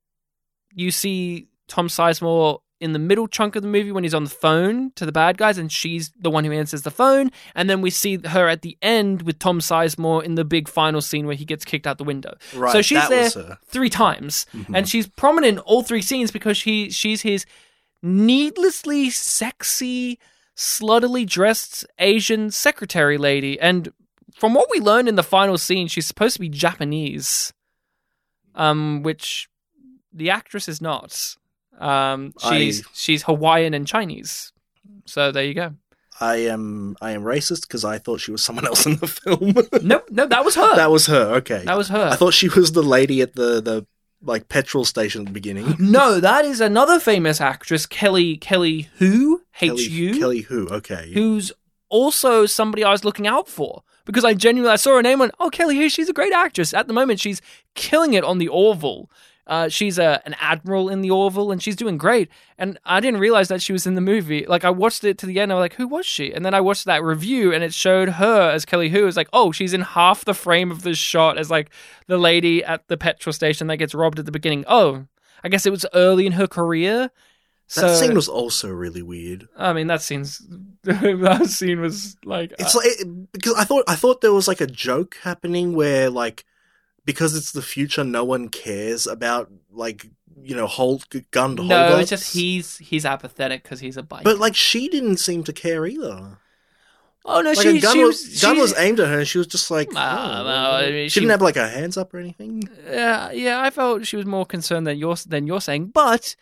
you 0.73 0.91
see 0.91 1.49
Tom 1.67 1.89
Sizemore 1.89 2.59
in 2.81 2.91
the 2.93 2.99
middle 2.99 3.27
chunk 3.27 3.55
of 3.55 3.61
the 3.61 3.69
movie 3.69 3.91
when 3.91 4.03
he's 4.03 4.13
on 4.13 4.25
the 4.25 4.29
phone 4.29 4.91
to 4.95 5.05
the 5.05 5.11
bad 5.11 5.37
guys, 5.37 5.57
and 5.57 5.71
she's 5.71 6.11
the 6.19 6.29
one 6.29 6.43
who 6.43 6.51
answers 6.51 6.81
the 6.81 6.91
phone. 6.91 7.31
And 7.55 7.69
then 7.69 7.81
we 7.81 7.89
see 7.89 8.17
her 8.17 8.47
at 8.49 8.63
the 8.63 8.77
end 8.81 9.21
with 9.21 9.39
Tom 9.39 9.59
Sizemore 9.59 10.23
in 10.23 10.35
the 10.35 10.43
big 10.43 10.67
final 10.67 10.99
scene 11.01 11.25
where 11.25 11.35
he 11.35 11.45
gets 11.45 11.63
kicked 11.63 11.87
out 11.87 11.97
the 11.97 12.03
window. 12.03 12.35
Right. 12.53 12.71
so 12.73 12.81
she's 12.81 13.07
there 13.07 13.57
three 13.65 13.89
times, 13.89 14.45
Mhm. 14.53 14.75
and 14.75 14.89
she's 14.89 15.07
prominent 15.07 15.53
in 15.53 15.59
all 15.59 15.83
three 15.83 16.01
scenes 16.01 16.31
because 16.31 16.57
she 16.57 16.89
she's 16.91 17.21
his 17.21 17.45
needlessly 18.03 19.09
sexy, 19.09 20.19
sluttily 20.55 21.25
dressed 21.25 21.85
Asian 21.99 22.51
secretary 22.51 23.17
lady. 23.17 23.59
And 23.59 23.91
from 24.35 24.53
what 24.53 24.67
we 24.69 24.79
learn 24.79 25.07
in 25.07 25.15
the 25.15 25.23
final 25.23 25.57
scene, 25.57 25.87
she's 25.87 26.05
supposed 26.05 26.35
to 26.35 26.39
be 26.41 26.49
Japanese, 26.49 27.53
um, 28.53 29.01
which 29.01 29.47
the 30.13 30.29
actress 30.29 30.67
is 30.67 30.81
not. 30.81 31.35
Um, 31.79 32.33
she's 32.49 32.81
I- 32.85 32.89
she's 32.93 33.23
Hawaiian 33.23 33.73
and 33.73 33.85
Chinese. 33.87 34.51
So 35.05 35.31
there 35.31 35.43
you 35.43 35.53
go. 35.53 35.73
I 36.21 36.37
am 36.37 36.95
I 37.01 37.11
am 37.11 37.23
racist 37.23 37.61
because 37.63 37.83
I 37.83 37.97
thought 37.97 38.21
she 38.21 38.31
was 38.31 38.41
someone 38.41 38.65
else 38.65 38.85
in 38.85 38.95
the 38.97 39.07
film. 39.07 39.53
No, 39.85 40.01
no, 40.09 40.25
that 40.25 40.45
was 40.45 40.55
her. 40.55 40.75
that 40.75 40.89
was 40.89 41.07
her. 41.07 41.35
Okay. 41.35 41.63
that 41.65 41.77
was 41.77 41.89
her. 41.89 42.09
I 42.11 42.15
thought 42.15 42.33
she 42.33 42.47
was 42.49 42.71
the 42.71 42.81
lady 42.83 43.21
at 43.21 43.35
the 43.35 43.61
the 43.61 43.85
like 44.21 44.47
petrol 44.47 44.85
station 44.85 45.21
at 45.21 45.27
the 45.27 45.33
beginning. 45.33 45.75
no, 45.79 46.19
that 46.21 46.45
is 46.45 46.61
another 46.61 46.99
famous 46.99 47.41
actress, 47.41 47.85
Kelly 47.85 48.37
Kelly 48.37 48.89
Who 48.97 49.41
H 49.61 49.69
Kelly, 49.89 50.19
Kelly 50.19 50.41
who? 50.41 50.67
Okay. 50.69 51.11
who's 51.13 51.51
also 51.89 52.45
somebody 52.45 52.83
I 52.83 52.91
was 52.91 53.03
looking 53.05 53.27
out 53.27 53.47
for 53.47 53.83
because 54.05 54.23
I 54.23 54.33
genuinely 54.33 54.71
I 54.71 54.77
saw 54.77 54.95
her 54.95 55.01
name 55.01 55.13
and 55.13 55.19
went, 55.19 55.35
oh 55.39 55.49
Kelly 55.49 55.77
Hu, 55.77 55.89
she's 55.89 56.09
a 56.09 56.13
great 56.13 56.33
actress. 56.33 56.73
At 56.73 56.87
the 56.87 56.93
moment, 56.93 57.19
she's 57.19 57.41
killing 57.75 58.13
it 58.13 58.23
on 58.23 58.37
the 58.37 58.47
Orville. 58.47 59.09
Uh, 59.47 59.69
she's 59.69 59.99
a, 59.99 60.21
an 60.25 60.35
admiral 60.39 60.89
in 60.89 61.01
the 61.01 61.11
Orville 61.11 61.51
and 61.51 61.61
she's 61.61 61.75
doing 61.75 61.97
great. 61.97 62.29
And 62.57 62.79
I 62.83 62.99
didn't 62.99 63.19
realize 63.19 63.47
that 63.49 63.61
she 63.61 63.73
was 63.73 63.85
in 63.85 63.93
the 63.93 64.01
movie. 64.01 64.45
Like 64.47 64.65
I 64.65 64.71
watched 64.71 65.03
it 65.03 65.17
to 65.19 65.25
the 65.25 65.39
end, 65.39 65.51
I 65.51 65.55
was 65.55 65.61
like, 65.61 65.75
who 65.75 65.87
was 65.87 66.05
she? 66.05 66.33
And 66.33 66.43
then 66.43 66.53
I 66.53 66.61
watched 66.61 66.85
that 66.85 67.03
review 67.03 67.53
and 67.53 67.63
it 67.63 67.73
showed 67.73 68.09
her 68.09 68.49
as 68.49 68.65
Kelly 68.65 68.89
Hu. 68.89 69.05
It's 69.05 69.17
like, 69.17 69.29
oh, 69.33 69.51
she's 69.51 69.73
in 69.73 69.81
half 69.81 70.25
the 70.25 70.33
frame 70.33 70.71
of 70.71 70.81
this 70.81 70.97
shot 70.97 71.37
as 71.37 71.51
like 71.51 71.69
the 72.07 72.17
lady 72.17 72.63
at 72.63 72.87
the 72.87 72.97
petrol 72.97 73.33
station 73.33 73.67
that 73.67 73.77
gets 73.77 73.93
robbed 73.93 74.17
at 74.17 74.25
the 74.25 74.31
beginning. 74.31 74.65
Oh, 74.67 75.05
I 75.43 75.49
guess 75.49 75.65
it 75.67 75.71
was 75.71 75.85
early 75.93 76.25
in 76.25 76.31
her 76.33 76.47
career. 76.47 77.11
that 77.75 77.97
scene 77.97 78.15
was 78.15 78.27
also 78.27 78.69
really 78.69 79.03
weird. 79.03 79.47
I 79.55 79.73
mean, 79.73 79.87
that 79.87 80.01
scene's 80.01 80.41
that 80.83 81.47
scene 81.49 81.81
was 81.81 82.17
like 82.25 82.53
It's 82.57 82.73
like 82.73 82.87
it, 82.87 83.31
because 83.31 83.53
I 83.53 83.63
thought 83.63 83.83
I 83.87 83.95
thought 83.95 84.21
there 84.21 84.33
was 84.33 84.47
like 84.47 84.61
a 84.61 84.67
joke 84.67 85.17
happening 85.21 85.75
where 85.75 86.09
like 86.09 86.45
because 87.05 87.35
it's 87.35 87.51
the 87.51 87.61
future, 87.61 88.03
no 88.03 88.23
one 88.25 88.49
cares 88.49 89.07
about 89.07 89.51
like 89.71 90.07
you 90.41 90.55
know 90.55 90.67
hold 90.67 91.07
gun 91.31 91.55
gunned 91.55 91.69
no, 91.69 91.97
it's 91.97 92.09
just 92.09 92.33
he's 92.33 92.77
he's 92.77 93.05
apathetic 93.05 93.63
because 93.63 93.79
he's 93.79 93.97
a 93.97 94.03
bike. 94.03 94.23
But 94.23 94.37
like 94.39 94.55
she 94.55 94.89
didn't 94.89 95.17
seem 95.17 95.43
to 95.45 95.53
care 95.53 95.85
either. 95.85 96.37
oh 97.25 97.41
no, 97.41 97.51
Like 97.51 97.57
she 97.59 97.77
a 97.77 97.81
gun 97.81 97.93
she 97.95 98.03
was, 98.03 98.27
was 98.27 98.41
gun 98.41 98.55
she- 98.55 98.61
was 98.61 98.77
aimed 98.77 98.99
at 98.99 99.07
her, 99.07 99.19
and 99.19 99.27
she 99.27 99.37
was 99.37 99.47
just 99.47 99.71
like, 99.71 99.87
oh. 99.91 99.93
no, 99.93 99.99
I 100.01 100.91
mean, 100.91 101.05
she, 101.05 101.09
she- 101.09 101.19
didn't 101.21 101.31
have 101.31 101.41
like 101.41 101.55
her 101.55 101.69
hands 101.69 101.97
up 101.97 102.13
or 102.13 102.17
anything. 102.19 102.63
Yeah, 102.87 103.31
yeah, 103.31 103.61
I 103.61 103.69
felt 103.69 104.05
she 104.05 104.17
was 104.17 104.25
more 104.25 104.45
concerned 104.45 104.85
than 104.87 104.97
you're 104.97 105.15
than 105.27 105.47
you're 105.47 105.61
saying, 105.61 105.87
but 105.87 106.35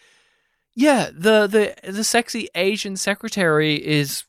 yeah, 0.76 1.10
the 1.14 1.46
the 1.48 1.92
the 1.92 2.04
sexy 2.04 2.50
Asian 2.56 2.98
secretary 2.98 3.76
is 3.76 4.24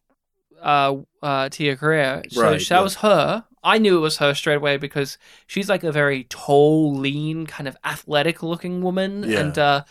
uh 0.62 0.97
uh 1.22 1.49
Tia 1.49 1.76
Carrere. 1.76 2.22
So 2.28 2.43
Right, 2.43 2.59
that 2.61 2.70
yeah. 2.70 2.80
was 2.80 2.97
her. 2.97 3.45
I 3.65 3.79
knew 3.79 3.97
it 3.97 4.01
was 4.01 4.19
her 4.19 4.35
straight 4.35 4.57
away 4.57 4.77
because 4.77 5.19
she's 5.47 5.69
like 5.69 5.83
a 5.83 5.91
very 5.91 6.25
tall, 6.25 6.95
lean, 6.95 7.47
kind 7.47 7.67
of 7.67 7.77
athletic 7.83 8.43
looking 8.43 8.83
woman. 8.83 9.25
Yeah. 9.27 9.41
And 9.41 9.59
uh 9.59 9.85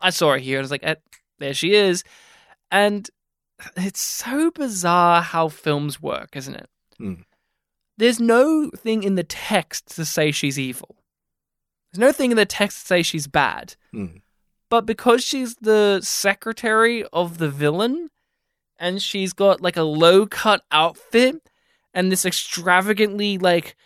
I 0.00 0.10
saw 0.10 0.32
her 0.32 0.38
here 0.38 0.58
and 0.58 0.62
I 0.62 0.64
was 0.64 0.70
like, 0.70 0.84
eh, 0.84 0.94
there 1.38 1.54
she 1.54 1.74
is. 1.74 2.04
And 2.70 3.08
it's 3.76 4.00
so 4.00 4.50
bizarre 4.50 5.22
how 5.22 5.48
films 5.48 6.00
work, 6.00 6.36
isn't 6.36 6.54
it? 6.54 6.68
Hmm. 6.98 7.14
There's 7.96 8.20
no 8.20 8.70
thing 8.70 9.02
in 9.02 9.14
the 9.14 9.24
text 9.24 9.94
to 9.96 10.04
say 10.04 10.30
she's 10.32 10.58
evil. 10.58 10.96
There's 11.92 12.00
no 12.00 12.12
thing 12.12 12.30
in 12.32 12.36
the 12.36 12.46
text 12.46 12.80
to 12.80 12.86
say 12.86 13.02
she's 13.02 13.26
bad. 13.26 13.76
Hmm. 13.92 14.18
But 14.68 14.86
because 14.86 15.22
she's 15.22 15.54
the 15.56 16.00
secretary 16.02 17.04
of 17.12 17.38
the 17.38 17.48
villain 17.48 18.10
and 18.78 19.00
she's 19.00 19.32
got 19.32 19.60
like 19.60 19.76
a 19.76 19.82
low 19.82 20.26
cut 20.26 20.62
outfit 20.72 21.48
and 21.94 22.10
this 22.10 22.24
extravagantly 22.24 23.38
like 23.38 23.76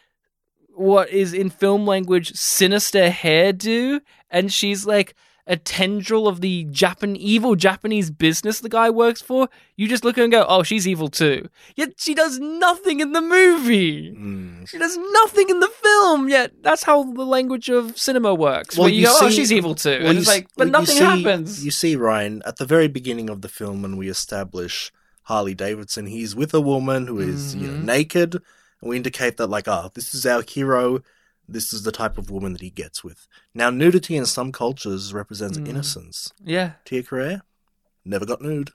what 0.75 1.11
is 1.11 1.33
in 1.35 1.51
film 1.51 1.87
language 1.87 2.33
sinister 2.35 3.11
hairdo 3.11 4.01
and 4.31 4.53
she's 4.53 4.87
like 4.87 5.15
a 5.49 5.57
tendril 5.57 6.29
of 6.29 6.43
the 6.43 6.67
Japan 6.71 7.17
evil 7.17 7.57
Japanese 7.57 8.11
business 8.11 8.61
the 8.61 8.69
guy 8.69 8.91
works 8.91 9.23
for, 9.23 9.49
you 9.77 9.89
just 9.89 10.05
look 10.05 10.19
at 10.19 10.19
her 10.19 10.25
and 10.25 10.31
go, 10.31 10.45
"Oh, 10.47 10.63
she's 10.63 10.87
evil 10.87 11.09
too." 11.09 11.49
Yet 11.75 11.95
she 11.97 12.15
does 12.15 12.39
nothing 12.39 13.01
in 13.01 13.13
the 13.13 13.23
movie. 13.23 14.13
Mm. 14.13 14.69
She 14.69 14.77
does 14.77 14.99
nothing 14.99 15.49
in 15.49 15.61
the 15.61 15.69
film. 15.69 16.29
Yet 16.29 16.53
that's 16.63 16.83
how 16.83 17.03
the 17.03 17.25
language 17.25 17.71
of 17.71 17.97
cinema 17.99 18.35
works. 18.35 18.77
Well, 18.77 18.85
where 18.85 18.93
you, 18.93 19.01
you 19.01 19.07
go, 19.07 19.17
"Oh, 19.23 19.31
she's 19.31 19.51
evil 19.51 19.75
too," 19.75 19.99
Well, 20.01 20.11
and 20.11 20.19
it's 20.19 20.29
like, 20.29 20.49
but 20.55 20.67
you 20.67 20.73
nothing 20.73 20.97
see- 20.97 21.05
happens. 21.05 21.65
You 21.65 21.71
see, 21.71 21.97
Ryan, 21.97 22.43
at 22.45 22.59
the 22.59 22.67
very 22.67 22.89
beginning 22.89 23.31
of 23.31 23.41
the 23.41 23.49
film, 23.49 23.81
when 23.81 23.97
we 23.97 24.11
establish 24.11 24.93
Harley 25.29 25.55
Davidson, 25.55 26.07
he's 26.07 26.35
with 26.35 26.55
a 26.55 26.61
woman 26.61 27.07
who 27.07 27.20
is, 27.20 27.55
you 27.55 27.68
know, 27.68 27.74
Mhm. 27.74 27.83
naked, 27.83 28.35
and 28.81 28.89
we 28.89 28.97
indicate 28.97 29.37
that, 29.37 29.49
like, 29.49 29.68
ah, 29.68 29.91
this 29.93 30.14
is 30.14 30.24
our 30.24 30.43
hero. 30.43 31.03
This 31.47 31.70
is 31.72 31.83
the 31.83 31.93
type 31.93 32.16
of 32.16 32.31
woman 32.31 32.53
that 32.55 32.62
he 32.62 32.70
gets 32.70 33.05
with. 33.05 33.26
Now, 33.55 33.68
nudity 33.68 34.16
in 34.16 34.24
some 34.24 34.53
cultures 34.53 35.12
represents 35.12 35.59
Mm. 35.59 35.68
innocence. 35.68 36.33
yeah, 36.43 36.72
Tia 36.87 37.03
Carrere 37.03 37.43
never 38.07 38.24
got 38.24 38.41
nude. 38.41 38.70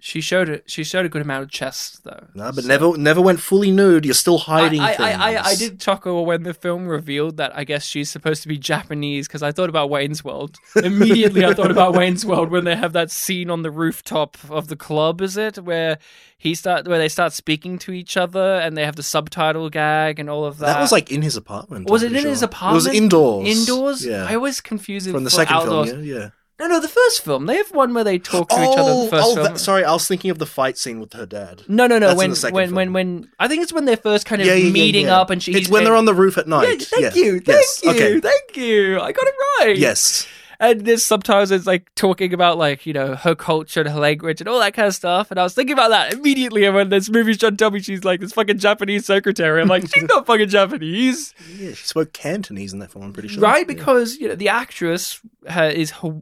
She 0.00 0.20
showed 0.20 0.48
it. 0.48 0.64
She 0.66 0.84
showed 0.84 1.06
a 1.06 1.08
good 1.08 1.22
amount 1.22 1.44
of 1.44 1.50
chest 1.50 2.04
though. 2.04 2.26
No, 2.34 2.52
but 2.52 2.64
So- 2.64 2.68
never, 2.68 2.96
never 2.96 3.20
went 3.20 3.40
fully 3.40 3.70
nude. 3.70 4.04
You're 4.04 4.14
still 4.14 4.38
hiding 4.38 4.80
I, 4.80 4.90
I, 4.90 4.94
things. 4.94 5.16
I, 5.20 5.34
I, 5.34 5.44
I 5.44 5.54
did 5.54 5.80
chuckle 5.80 6.26
when 6.26 6.42
the 6.42 6.54
film 6.54 6.86
revealed 6.86 7.36
that 7.38 7.56
I 7.56 7.64
guess 7.64 7.84
she's 7.84 8.10
supposed 8.10 8.42
to 8.42 8.48
be 8.48 8.58
Japanese 8.58 9.26
because 9.26 9.42
I 9.42 9.52
thought 9.52 9.68
about 9.68 9.90
Wayne's 9.90 10.22
World. 10.22 10.56
Immediately, 10.76 11.44
I 11.44 11.54
thought 11.54 11.70
about 11.70 11.94
Wayne's 11.94 12.24
World 12.26 12.50
when 12.50 12.64
they 12.64 12.76
have 12.76 12.92
that 12.92 13.10
scene 13.10 13.50
on 13.50 13.62
the 13.62 13.70
rooftop 13.70 14.36
of 14.50 14.68
the 14.68 14.76
club. 14.76 15.20
Is 15.20 15.36
it 15.36 15.58
where 15.64 15.98
he 16.38 16.54
start 16.54 16.86
where 16.86 16.98
they 16.98 17.08
start 17.08 17.32
speaking 17.32 17.78
to 17.80 17.92
each 17.92 18.16
other 18.16 18.56
and 18.56 18.76
they 18.76 18.84
have 18.84 18.96
the 18.96 19.02
subtitle 19.02 19.70
gag 19.70 20.18
and 20.18 20.28
all 20.28 20.44
of 20.44 20.58
that? 20.58 20.66
That 20.66 20.80
was 20.80 20.92
like 20.92 21.10
in 21.10 21.22
his 21.22 21.36
apartment. 21.36 21.88
Was 21.88 22.02
I'm 22.02 22.14
it 22.14 22.18
in 22.20 22.28
his 22.28 22.40
sure. 22.40 22.46
apartment? 22.46 22.84
It 22.84 22.88
was 22.90 22.96
indoors. 22.96 23.48
indoors. 23.48 24.04
Yeah. 24.06 24.26
I 24.28 24.34
always 24.34 24.60
confuse 24.60 25.06
it 25.06 25.12
From 25.12 25.24
the 25.24 25.30
second 25.30 25.56
outdoors. 25.56 25.90
film, 25.90 26.04
yeah. 26.04 26.14
yeah. 26.14 26.28
No, 26.58 26.66
no, 26.68 26.80
the 26.80 26.88
first 26.88 27.22
film. 27.22 27.44
They 27.46 27.56
have 27.58 27.70
one 27.72 27.92
where 27.92 28.02
they 28.04 28.18
talk 28.18 28.48
to 28.48 28.54
each 28.56 28.78
other. 28.78 28.90
in 28.90 28.96
Oh, 28.96 29.04
The 29.04 29.10
first 29.10 29.26
oh, 29.28 29.34
film. 29.34 29.44
that- 29.46 29.58
sorry, 29.58 29.84
I 29.84 29.92
was 29.92 30.08
thinking 30.08 30.30
of 30.30 30.38
the 30.38 30.46
fight 30.46 30.78
scene 30.78 31.00
with 31.00 31.12
her 31.12 31.26
dad. 31.26 31.62
no, 31.68 31.86
no, 31.86 31.98
no. 31.98 32.14
That's 32.14 32.42
when, 32.44 32.52
when, 32.54 32.74
when, 32.74 32.86
film. 32.86 32.92
when 32.94 33.30
I 33.38 33.46
think 33.46 33.62
it's 33.62 33.72
when 33.74 33.84
they're 33.84 33.96
first 33.98 34.24
kind 34.24 34.40
of 34.40 34.48
Yeah, 34.48 34.54
yeah, 34.54 34.70
meeting 34.70 35.06
yeah. 35.06 35.20
up, 35.20 35.28
and 35.30 35.42
she. 35.42 35.52
It's 35.52 35.68
when 35.68 35.82
made- 35.82 35.86
they're 35.88 35.96
on 35.96 36.06
the 36.06 36.14
roof 36.14 36.38
at 36.38 36.48
night. 36.48 36.68
Yeah, 36.90 37.00
thank 37.00 37.14
you, 37.16 37.32
thank 37.40 37.46
Yes. 37.48 37.80
you, 37.84 37.90
Okay. 37.90 38.20
thank 38.20 38.56
you. 38.56 39.00
I 39.00 39.12
got 39.12 39.26
it 39.26 39.34
right. 39.60 39.76
Yes. 39.76 40.26
And 40.60 40.82
there's 40.82 41.04
sometimes 41.04 41.50
it's 41.50 41.66
like 41.66 41.94
talking 41.94 42.32
about 42.34 42.58
like 42.58 42.86
you 42.86 42.92
know 42.92 43.14
her 43.14 43.34
culture 43.34 43.80
and 43.80 43.88
her 43.90 43.98
language 44.00 44.40
and 44.40 44.48
all 44.48 44.58
that 44.60 44.74
kind 44.74 44.88
of 44.88 44.94
stuff. 44.94 45.30
And 45.30 45.38
I 45.38 45.42
was 45.42 45.54
thinking 45.54 45.72
about 45.74 45.88
that 45.90 46.12
immediately. 46.14 46.64
And 46.64 46.74
when 46.74 46.88
this 46.88 47.08
movie's 47.10 47.38
trying 47.38 47.52
to 47.52 47.56
tell 47.56 47.70
me 47.70 47.80
she's 47.80 48.04
like 48.04 48.20
this 48.20 48.32
fucking 48.32 48.58
Japanese 48.58 49.06
secretary, 49.06 49.60
I'm 49.60 49.68
like, 49.68 49.82
she's 49.92 50.02
not 50.08 50.26
fucking 50.26 50.48
Japanese, 50.48 51.34
Yeah, 51.56 51.70
she 51.70 51.86
spoke 51.86 52.12
Cantonese 52.12 52.72
in 52.72 52.78
that 52.80 52.90
film. 52.92 53.04
I'm 53.04 53.12
pretty 53.12 53.28
sure. 53.28 53.42
right? 53.42 53.66
Yeah. 53.68 53.74
Because 53.74 54.16
you 54.16 54.28
know 54.28 54.34
the 54.34 54.48
actress 54.48 55.20
ha- 55.48 55.64
is 55.64 55.90
ha- 55.90 56.12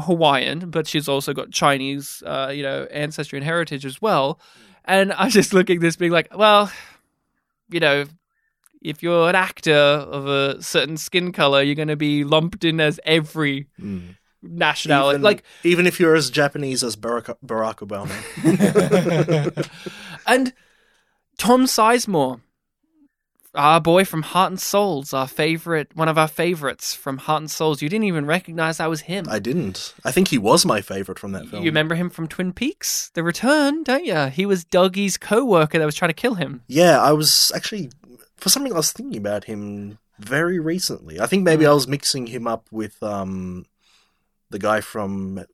Hawaiian, 0.00 0.70
but 0.70 0.86
she's 0.86 1.08
also 1.08 1.32
got 1.32 1.50
Chinese, 1.50 2.22
uh, 2.26 2.50
you 2.54 2.62
know, 2.62 2.84
ancestry 2.90 3.38
and 3.38 3.44
heritage 3.44 3.84
as 3.84 4.00
well. 4.02 4.38
And 4.84 5.12
I'm 5.14 5.30
just 5.30 5.54
looking 5.54 5.76
at 5.76 5.80
this 5.82 5.96
being 5.96 6.12
like, 6.12 6.36
well, 6.36 6.70
you 7.70 7.80
know, 7.80 8.04
if 8.84 9.02
you're 9.02 9.28
an 9.28 9.34
actor 9.34 9.74
of 9.74 10.26
a 10.28 10.62
certain 10.62 10.96
skin 10.96 11.32
color, 11.32 11.62
you're 11.62 11.74
going 11.74 11.88
to 11.88 11.96
be 11.96 12.22
lumped 12.22 12.64
in 12.64 12.80
as 12.80 13.00
every 13.04 13.66
Mm. 13.80 14.16
nationality. 14.42 15.14
Even, 15.16 15.22
Like, 15.22 15.42
even 15.64 15.86
if 15.86 15.98
you're 15.98 16.14
as 16.14 16.30
Japanese 16.30 16.84
as 16.84 16.94
Barack, 16.96 17.34
Barack 17.44 17.76
Obama. 17.86 18.12
and 20.26 20.52
Tom 21.38 21.64
Sizemore, 21.64 22.40
our 23.54 23.80
boy 23.80 24.04
from 24.04 24.22
Heart 24.22 24.50
and 24.52 24.60
Souls, 24.60 25.14
our 25.14 25.28
favorite, 25.28 25.88
one 25.94 26.08
of 26.08 26.18
our 26.18 26.26
favorites 26.28 26.92
from 26.94 27.18
Heart 27.18 27.42
and 27.42 27.50
Souls. 27.50 27.80
You 27.80 27.88
didn't 27.88 28.04
even 28.04 28.26
recognize 28.26 28.78
that 28.78 28.90
was 28.90 29.02
him. 29.02 29.26
I 29.28 29.38
didn't. 29.38 29.94
I 30.04 30.10
think 30.10 30.28
he 30.28 30.38
was 30.38 30.66
my 30.66 30.80
favorite 30.80 31.18
from 31.20 31.32
that 31.32 31.46
film. 31.46 31.62
You 31.62 31.70
remember 31.70 31.94
him 31.94 32.10
from 32.10 32.26
Twin 32.26 32.52
Peaks, 32.52 33.10
The 33.14 33.22
Return, 33.22 33.84
don't 33.84 34.04
you? 34.04 34.26
He 34.26 34.44
was 34.44 34.64
Dougie's 34.64 35.16
co-worker 35.16 35.78
that 35.78 35.84
was 35.86 35.94
trying 35.94 36.08
to 36.10 36.14
kill 36.14 36.34
him. 36.34 36.62
Yeah, 36.66 37.00
I 37.00 37.12
was 37.12 37.52
actually 37.54 37.90
for 38.44 38.50
something 38.50 38.72
I 38.74 38.76
was 38.76 38.92
thinking 38.92 39.16
about 39.16 39.44
him 39.44 39.98
very 40.20 40.60
recently. 40.60 41.18
I 41.18 41.26
think 41.26 41.42
maybe 41.44 41.64
I 41.66 41.72
was 41.72 41.88
mixing 41.88 42.26
him 42.26 42.46
up 42.46 42.68
with 42.70 43.02
um 43.02 43.64
the 44.50 44.58
guy 44.58 44.82
from 44.82 45.44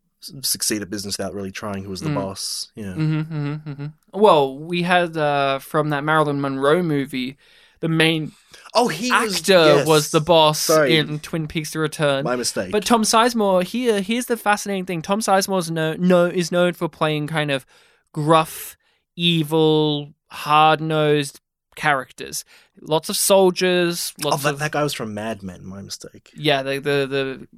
Succeed 0.43 0.83
at 0.83 0.91
Business 0.91 1.17
Without 1.17 1.33
Really 1.33 1.53
Trying, 1.53 1.85
who 1.85 1.91
was 1.91 2.01
the 2.03 2.11
Mm. 2.11 2.15
boss. 2.17 2.73
Yeah. 2.75 2.93
hmm 2.95 3.21
hmm 3.23 3.55
hmm 3.55 3.87
Well, 4.13 4.59
we 4.59 4.83
had 4.83 5.17
uh, 5.17 5.61
from 5.61 5.91
that 5.91 6.03
Marilyn 6.05 6.41
Monroe 6.41 6.83
movie, 6.83 7.39
the 7.79 7.89
main 7.89 8.33
Oh, 8.75 8.89
he 8.89 9.11
was, 9.13 9.37
actor 9.37 9.53
yes. 9.53 9.87
was 9.87 10.11
the 10.11 10.21
boss 10.21 10.59
Sorry. 10.59 10.97
in 10.99 11.21
Twin 11.21 11.47
Peaks: 11.47 11.71
The 11.71 11.79
Return. 11.79 12.25
My 12.25 12.35
mistake. 12.37 12.73
But 12.73 12.85
Tom 12.85 13.03
Sizemore 13.03 13.63
here, 13.63 14.01
here's 14.03 14.27
the 14.27 14.37
fascinating 14.37 14.85
thing. 14.85 15.01
Tom 15.01 15.21
Sizemore's 15.21 15.71
no, 15.71 15.95
no 15.95 16.27
is 16.27 16.51
known 16.53 16.73
for 16.75 16.89
playing 16.89 17.29
kind 17.29 17.51
of 17.53 17.65
gruff, 18.13 18.77
evil, 19.17 20.13
hard 20.29 20.81
nosed 20.81 21.41
characters. 21.77 22.45
Lots 22.81 23.09
of 23.09 23.17
soldiers. 23.17 24.13
oh, 24.25 24.37
that, 24.37 24.53
of 24.55 24.59
that 24.59 24.73
guy 24.73 24.83
was 24.83 24.93
from 24.95 25.15
Mad 25.15 25.43
Men. 25.43 25.65
My 25.65 25.83
mistake. 25.83 26.31
yeah, 26.35 26.63
the 26.63 26.79
the 26.79 27.07
the 27.07 27.49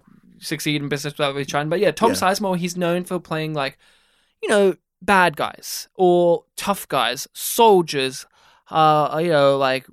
succeed 0.40 0.82
in 0.82 0.88
business 0.88 1.14
without 1.14 1.34
really 1.34 1.44
trying. 1.44 1.68
But 1.68 1.80
yeah, 1.80 1.92
Tom 1.92 2.10
Yeah. 2.10 2.16
Sizemore, 2.16 2.56
he's 2.58 2.76
known 2.76 3.04
for 3.04 3.18
playing 3.20 3.54
like, 3.54 3.78
you 4.42 4.48
know, 4.48 4.74
bad 5.00 5.36
guys 5.36 5.88
or 5.94 6.44
tough 6.56 6.88
guys, 6.88 7.28
soldiers, 7.32 8.26
uh, 8.70 9.20
you 9.22 9.28
know, 9.30 9.56
like 9.56 9.86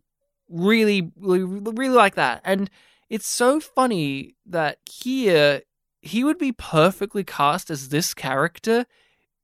really, 0.50 1.12
really, 1.18 1.44
really 1.44 1.90
like 1.96 2.16
that. 2.16 2.42
And 2.44 2.70
it's 3.10 3.28
so 3.28 3.60
funny 3.60 4.36
that 4.48 4.80
here 4.92 5.62
he 6.02 6.24
would 6.24 6.38
be 6.40 6.52
perfectly 6.52 7.24
cast 7.24 7.70
as 7.70 7.90
this 7.90 8.14
character 8.14 8.86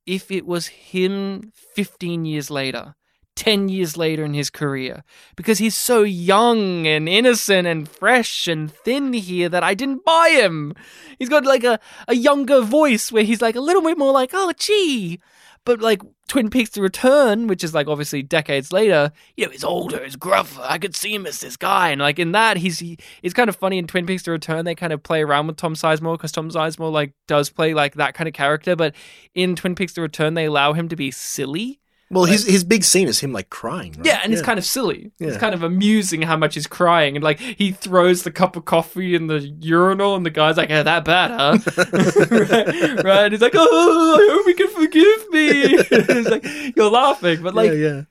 if 0.08 0.32
it 0.32 0.46
was 0.46 0.68
him 0.68 1.52
15 1.76 2.26
years 2.26 2.50
later. 2.50 2.96
10 3.36 3.70
years 3.70 3.98
later 3.98 4.24
in 4.24 4.34
his 4.34 4.50
career 4.50 5.04
because 5.36 5.58
he's 5.58 5.76
so 5.76 6.04
young 6.04 6.88
and 6.88 7.08
innocent 7.08 7.68
and 7.68 7.88
fresh 7.88 8.48
and 8.48 8.72
thin 8.72 9.14
here 9.14 9.50
that 9.50 9.64
I 9.64 9.74
didn't 9.74 10.06
buy 10.06 10.30
him. 10.30 10.74
He's 11.20 11.30
got 11.30 11.46
like 11.46 11.64
a, 11.64 11.80
a 12.08 12.16
younger 12.16 12.62
voice 12.62 13.12
where 13.12 13.24
he's 13.24 13.42
like 13.42 13.56
a 13.56 13.62
little 13.62 13.82
bit 13.82 13.98
more 13.98 14.14
like, 14.14 14.32
oh, 14.34 14.54
gee. 14.58 15.20
But 15.66 15.82
like 15.82 16.02
Twin 16.28 16.52
Peaks 16.52 16.70
The 16.72 16.82
Return, 16.82 17.48
which 17.48 17.64
is 17.64 17.74
like 17.74 17.88
obviously 17.88 18.22
decades 18.22 18.72
later, 18.72 19.12
you 19.36 19.46
know, 19.46 19.52
he's 19.52 19.64
older, 19.64 20.04
he's 20.04 20.16
gruffer. 20.16 20.62
I 20.64 20.78
could 20.78 20.96
see 20.96 21.14
him 21.14 21.26
as 21.26 21.40
this 21.40 21.58
guy. 21.58 21.90
And 21.90 22.00
like 22.00 22.20
in 22.20 22.34
that, 22.34 22.58
he's 22.58 22.80
he, 22.80 22.98
it's 23.24 23.34
kind 23.34 23.50
of 23.50 23.56
funny 23.56 23.80
in 23.80 23.88
Twin 23.88 24.06
Peaks 24.06 24.24
The 24.24 24.32
Return, 24.32 24.64
they 24.64 24.76
kind 24.76 24.94
of 24.94 25.02
play 25.02 25.24
around 25.24 25.48
with 25.48 25.58
Tom 25.58 25.74
Sizemore 25.74 26.14
because 26.14 26.32
Tom 26.32 26.50
Sizemore 26.50 26.92
like 26.92 27.14
does 27.28 27.50
play 27.50 27.74
like 27.74 27.96
that 27.96 28.14
kind 28.14 28.28
of 28.28 28.34
character. 28.34 28.76
But 28.76 28.96
in 29.34 29.56
Twin 29.56 29.74
Peaks 29.76 29.94
The 29.94 30.02
Return, 30.02 30.36
they 30.36 30.46
allow 30.46 30.74
him 30.74 30.88
to 30.90 30.96
be 30.96 31.10
silly. 31.10 31.80
Well, 32.12 32.26
his 32.26 32.46
his 32.46 32.64
big 32.64 32.84
scene 32.84 33.08
is 33.08 33.20
him 33.20 33.34
like 33.34 33.50
crying. 33.50 33.94
Right? 33.94 34.06
Yeah, 34.06 34.20
and 34.24 34.32
it's 34.32 34.42
kind 34.42 34.60
of 34.60 34.66
silly. 34.66 35.12
It's 35.20 35.38
kind 35.38 35.56
of 35.56 35.64
amusing 35.64 36.22
how 36.22 36.38
much 36.38 36.54
he's 36.54 36.68
crying, 36.68 37.16
and 37.16 37.24
like 37.24 37.40
he 37.40 37.72
throws 37.72 38.24
the 38.24 38.32
cup 38.32 38.56
of 38.56 38.66
coffee 38.66 39.16
in 39.16 39.26
the 39.28 39.40
urinal, 39.40 40.16
and 40.16 40.24
the 40.26 40.30
guy's 40.30 40.56
like, 40.56 40.70
"Oh, 40.70 40.84
that 40.84 41.04
bad, 41.04 41.32
huh?" 41.32 41.58
right, 41.92 43.04
right? 43.04 43.24
And 43.26 43.34
he's 43.34 43.42
like, 43.42 43.56
"Oh, 43.56 44.18
I 44.20 44.34
hope 44.34 44.46
he 44.46 44.54
can 44.54 44.70
forgive 44.70 45.30
me." 45.32 45.52
it's 45.92 46.30
like 46.30 46.76
you're 46.76 46.92
laughing, 46.92 47.42
but 47.42 47.56
like 47.56 47.72
yeah, 47.74 48.04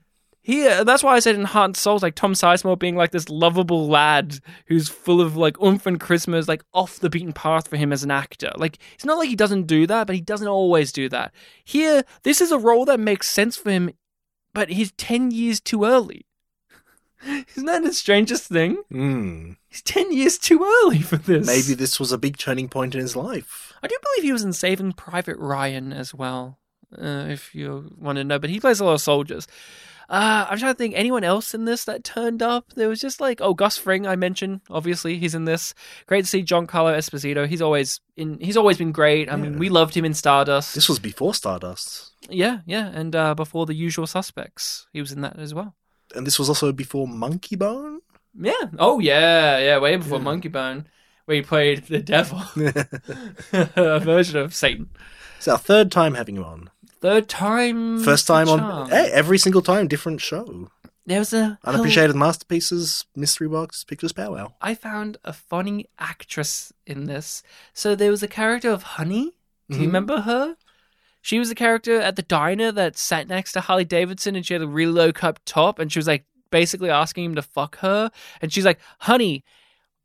here, 0.45 0.83
that's 0.83 1.01
why 1.01 1.15
I 1.15 1.19
said 1.19 1.33
in 1.33 1.43
Heart 1.43 1.69
and 1.69 1.75
Souls, 1.77 2.03
like 2.03 2.13
Tom 2.13 2.33
Sizemore 2.33 2.77
being 2.77 2.95
like 2.95 3.09
this 3.09 3.29
lovable 3.29 3.87
lad 3.87 4.41
who's 4.67 4.87
full 4.87 5.19
of 5.19 5.35
like 5.35 5.59
oomph 5.59 5.87
and 5.87 5.99
charisma 5.99 6.37
is 6.37 6.47
like 6.47 6.63
off 6.71 6.99
the 6.99 7.09
beaten 7.09 7.33
path 7.33 7.67
for 7.67 7.77
him 7.77 7.91
as 7.91 8.03
an 8.03 8.11
actor. 8.11 8.51
Like 8.55 8.77
it's 8.93 9.05
not 9.05 9.17
like 9.17 9.27
he 9.27 9.35
doesn't 9.35 9.65
do 9.65 9.87
that, 9.87 10.05
but 10.05 10.15
he 10.15 10.21
doesn't 10.21 10.47
always 10.47 10.91
do 10.91 11.09
that. 11.09 11.33
Here, 11.63 12.03
this 12.21 12.41
is 12.41 12.51
a 12.51 12.59
role 12.59 12.85
that 12.85 12.99
makes 12.99 13.27
sense 13.27 13.57
for 13.57 13.71
him, 13.71 13.89
but 14.53 14.69
he's 14.69 14.91
ten 14.91 15.31
years 15.31 15.59
too 15.59 15.83
early. 15.83 16.27
Isn't 17.25 17.65
that 17.65 17.81
the 17.81 17.91
strangest 17.91 18.47
thing? 18.47 18.83
Mm. 18.93 19.57
He's 19.67 19.81
ten 19.81 20.13
years 20.13 20.37
too 20.37 20.63
early 20.63 21.01
for 21.01 21.17
this. 21.17 21.47
Maybe 21.47 21.73
this 21.73 21.99
was 21.99 22.11
a 22.11 22.19
big 22.19 22.37
turning 22.37 22.69
point 22.69 22.93
in 22.93 23.01
his 23.01 23.15
life. 23.15 23.73
I 23.81 23.87
do 23.87 23.97
believe 23.99 24.25
he 24.25 24.31
was 24.31 24.43
in 24.43 24.53
Saving 24.53 24.91
Private 24.93 25.39
Ryan 25.39 25.91
as 25.91 26.13
well, 26.13 26.59
uh, 26.95 27.25
if 27.29 27.55
you 27.55 27.95
want 27.97 28.19
to 28.19 28.23
know. 28.23 28.37
But 28.37 28.51
he 28.51 28.59
plays 28.59 28.79
a 28.79 28.85
lot 28.85 28.93
of 28.93 29.01
soldiers. 29.01 29.47
Uh, 30.09 30.45
I'm 30.49 30.57
trying 30.59 30.73
to 30.73 30.77
think 30.77 30.93
anyone 30.95 31.23
else 31.23 31.53
in 31.53 31.65
this 31.65 31.85
that 31.85 32.03
turned 32.03 32.43
up. 32.43 32.73
There 32.75 32.87
was 32.89 32.99
just 33.01 33.19
like, 33.19 33.41
oh, 33.41 33.53
Gus 33.53 33.77
Fring, 33.77 34.05
I 34.05 34.15
mentioned. 34.15 34.61
Obviously, 34.69 35.17
he's 35.17 35.33
in 35.35 35.45
this. 35.45 35.73
Great 36.05 36.21
to 36.25 36.27
see 36.27 36.43
Giancarlo 36.43 36.95
Esposito. 36.95 37.47
He's 37.47 37.61
always 37.61 37.99
in. 38.15 38.37
He's 38.39 38.57
always 38.57 38.77
been 38.77 38.91
great. 38.91 39.31
I 39.31 39.35
mean, 39.35 39.57
we 39.57 39.69
loved 39.69 39.95
him 39.95 40.05
in 40.05 40.13
Stardust. 40.13 40.75
This 40.75 40.87
was 40.89 40.99
before 40.99 41.33
Stardust, 41.33 42.11
Yeah, 42.29 42.59
yeah, 42.65 42.87
and 42.93 43.15
uh, 43.15 43.33
before 43.35 43.65
the 43.65 43.73
Usual 43.73 44.07
Suspects, 44.07 44.87
he 44.93 45.01
was 45.01 45.11
in 45.11 45.21
that 45.21 45.37
as 45.39 45.53
well. 45.53 45.75
and 46.15 46.25
this 46.27 46.37
was 46.39 46.49
also 46.49 46.71
before 46.71 47.07
Monkey 47.07 47.55
Bone. 47.55 48.01
Yeah. 48.39 48.53
Oh 48.77 48.99
yeah, 48.99 49.57
yeah. 49.59 49.77
Way 49.79 49.95
before 49.95 50.19
Yeah. 50.19 50.25
Monkeybone, 50.25 50.85
where 51.25 51.35
he 51.37 51.41
played 51.41 51.85
the 51.87 51.99
devil, 52.01 52.41
a 53.53 53.99
version 53.99 54.37
of 54.37 54.53
Satan. 54.53 54.89
It's 55.37 55.47
our 55.47 55.57
third 55.57 55.91
time 55.91 56.13
having 56.15 56.35
him 56.37 56.43
on. 56.43 56.69
Third 57.05 57.29
time. 57.29 58.03
First 58.03 58.25
time 58.25 58.49
on 58.49 58.57
charm. 58.59 58.89
eh, 58.91 59.09
every 59.13 59.37
single 59.37 59.61
time, 59.61 59.87
different 59.87 60.21
show. 60.21 60.69
There 61.05 61.19
was 61.19 61.33
a 61.33 61.59
Unappreciated 61.63 62.15
masterpieces, 62.15 63.05
mystery 63.15 63.47
box, 63.47 63.83
pictures 63.83 64.11
powwow. 64.11 64.53
I 64.59 64.73
found 64.73 65.17
a 65.23 65.31
funny 65.31 65.85
actress 65.99 66.73
in 66.87 67.05
this. 67.05 67.43
So 67.73 67.93
there 67.93 68.09
was 68.09 68.23
a 68.23 68.27
character 68.27 68.71
of 68.71 68.81
Honey. 68.97 69.33
Do 69.69 69.77
you 69.77 69.83
Mhm. 69.83 69.85
remember 69.87 70.21
her? 70.21 70.57
She 71.21 71.37
was 71.37 71.49
the 71.49 71.55
character 71.55 71.99
at 72.01 72.15
the 72.15 72.23
diner 72.23 72.71
that 72.71 72.97
sat 72.97 73.27
next 73.27 73.51
to 73.51 73.61
Harley 73.61 73.85
Davidson, 73.85 74.35
and 74.35 74.43
she 74.43 74.53
had 74.55 74.63
a 74.63 74.67
really 74.67 74.91
low 74.91 75.13
cut 75.13 75.39
top, 75.45 75.77
and 75.77 75.91
she 75.91 75.99
was 75.99 76.07
like 76.07 76.25
basically 76.49 76.89
asking 76.89 77.25
him 77.25 77.35
to 77.35 77.41
fuck 77.43 77.77
her, 77.79 78.09
and 78.41 78.51
she's 78.51 78.65
like, 78.65 78.79
"Honey, 79.01 79.43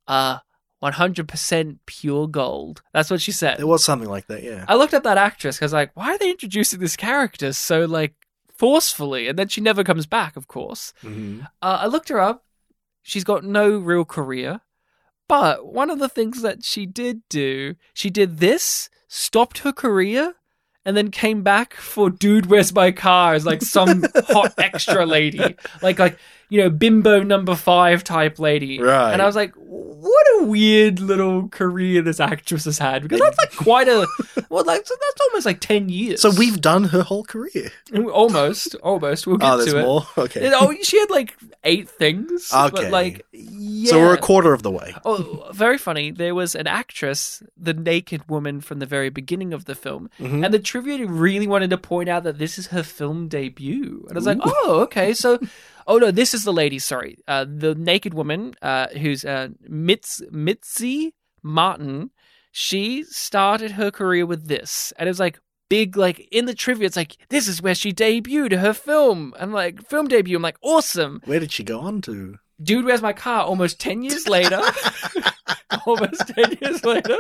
uh, 0.07 0.41
one 0.81 0.93
hundred 0.95 1.29
percent 1.29 1.79
pure 1.87 2.27
gold." 2.27 2.83
That's 2.93 3.11
what 3.11 3.21
she 3.23 3.33
said. 3.33 3.59
There 3.59 3.67
was 3.67 3.85
something 3.85 4.09
like 4.09 4.27
that, 4.27 4.43
yeah. 4.43 4.65
I 4.69 4.75
looked 4.75 4.93
up 4.95 5.05
that 5.05 5.17
actress 5.19 5.57
because 5.57 5.73
like, 5.73 5.93
why 5.95 6.11
are 6.11 6.19
they 6.19 6.31
introducing 6.31 6.81
this 6.81 6.97
character 6.97 7.53
so 7.53 7.85
like 7.85 8.15
forcefully? 8.57 9.29
And 9.29 9.39
then 9.39 9.49
she 9.49 9.61
never 9.61 9.85
comes 9.85 10.07
back, 10.07 10.37
of 10.37 10.49
course. 10.49 10.93
Mhm. 11.03 11.47
Uh, 11.63 11.79
I 11.83 11.87
looked 11.87 12.09
her 12.09 12.21
up. 12.21 12.45
She's 13.03 13.25
got 13.25 13.45
no 13.45 13.79
real 13.79 14.05
career. 14.05 14.61
But 15.29 15.73
one 15.73 15.91
of 15.91 16.01
the 16.01 16.09
things 16.09 16.43
that 16.43 16.65
she 16.65 16.87
did 16.87 17.23
do, 17.29 17.77
she 17.95 18.11
did 18.11 18.39
this, 18.39 18.91
stopped 19.07 19.59
her 19.59 19.73
career, 19.73 20.35
and 20.85 20.97
then 20.97 21.11
came 21.13 21.43
back 21.43 21.75
for 21.75 22.11
Dude 22.11 22.47
Where's 22.47 22.75
My 22.75 22.91
Car 22.91 23.35
as 23.35 23.47
like 23.47 23.63
some 23.63 24.05
hot 24.29 24.55
extra 24.59 25.07
lady. 25.07 25.57
Like 25.83 25.99
like, 26.01 26.19
you 26.51 26.61
know, 26.61 26.69
bimbo 26.69 27.23
number 27.23 27.55
five 27.55 28.05
type 28.05 28.39
lady. 28.39 28.81
Right. 28.81 29.13
And 29.13 29.23
I 29.23 29.27
was 29.27 29.37
like, 29.37 29.55
what 29.55 30.27
a 30.41 30.45
weird 30.45 30.99
little 30.99 31.49
career 31.49 32.03
this 32.03 32.21
actress 32.21 32.65
has 32.65 32.77
had. 32.77 33.03
Because 33.03 33.21
that's 33.21 33.39
like 33.39 33.55
quite 33.55 33.89
a 33.89 34.07
well 34.51 34.65
like 34.65 34.87
so 34.87 34.95
that's 35.01 35.21
almost 35.29 35.47
like 35.47 35.61
ten 35.61 35.89
years. 35.89 36.21
So 36.21 36.31
we've 36.31 36.61
done 36.61 36.85
her 36.85 37.03
whole 37.03 37.25
career. 37.25 37.71
almost, 38.13 38.75
almost. 38.77 39.27
We'll 39.27 39.37
oh, 39.37 39.39
get 39.39 39.53
Oh, 39.53 39.57
there's 39.59 39.73
to 39.73 39.79
it. 39.79 39.83
more? 39.83 40.07
Okay. 40.19 40.53
Oh, 40.53 40.75
she 40.83 40.99
had 40.99 41.11
like 41.11 41.37
eight 41.65 41.89
things. 41.89 42.53
Okay. 42.53 42.71
But 42.71 42.91
like, 42.91 43.27
yeah. 43.85 43.91
So 43.91 43.99
we're 43.99 44.15
a 44.15 44.19
quarter 44.31 44.53
of 44.53 44.63
the 44.63 44.71
way. 44.71 44.95
Oh, 45.05 45.49
very 45.53 45.79
funny. 45.79 46.11
There 46.11 46.35
was 46.35 46.55
an 46.55 46.67
actress, 46.67 47.43
the 47.57 47.75
naked 47.75 48.23
woman 48.29 48.61
from 48.61 48.79
the 48.79 48.87
very 48.97 49.11
beginning 49.11 49.53
of 49.53 49.65
the 49.65 49.75
film, 49.75 50.09
Mhm. 50.19 50.45
and 50.45 50.53
the 50.55 50.59
trivia 50.59 51.07
really 51.07 51.47
wanted 51.55 51.71
to 51.71 51.79
point 51.79 52.09
out 52.09 52.23
that 52.25 52.39
this 52.39 52.59
is 52.59 52.67
her 52.69 52.83
film 52.83 53.29
debut. 53.29 54.05
And 54.09 54.13
I 54.17 54.19
was 54.21 54.27
like, 54.27 54.39
oh, 54.43 54.81
okay. 54.87 55.13
So, 55.15 55.39
oh 55.87 55.99
no, 55.99 56.11
this 56.11 56.35
is 56.35 56.45
the 56.45 56.53
lady. 56.53 56.79
Sorry, 56.79 57.19
uh, 57.29 57.45
the 57.49 57.75
naked 57.75 58.15
woman, 58.15 58.55
uh, 58.63 58.89
who's 59.03 59.25
uh, 59.25 59.49
Mitz 59.69 60.21
Mitzi 60.31 61.15
Martin. 61.43 62.11
she 62.53 63.05
started 63.05 63.73
her 63.73 63.91
career 63.91 64.27
with 64.27 64.49
this, 64.49 64.93
and 64.99 65.09
it 65.09 65.11
was 65.11 65.21
like 65.21 65.39
big, 65.69 65.97
like 65.97 66.19
in 66.33 66.47
the 66.47 66.55
trivia. 66.55 66.87
It's 66.87 66.97
like 66.97 67.17
this 67.29 67.47
is 67.47 67.63
where 67.63 67.77
she 67.77 67.93
debuted 67.93 68.59
her 68.59 68.73
film, 68.75 69.33
and 69.39 69.53
like 69.53 69.87
film 69.89 70.09
debut. 70.09 70.37
I'm 70.37 70.43
like 70.43 70.59
awesome, 70.63 71.23
Where 71.27 71.41
did 71.41 71.53
she 71.53 71.63
go 71.65 71.79
on 71.81 72.01
to? 72.03 72.39
Dude. 72.63 72.85
Where's 72.85 73.03
my 73.03 73.13
car? 73.13 73.43
Almost 73.45 73.81
ten 73.81 74.03
years 74.03 74.29
later. 74.29 74.61
Almost 75.87 76.29
ten 76.29 76.57
years 76.61 76.85
later. 76.85 77.17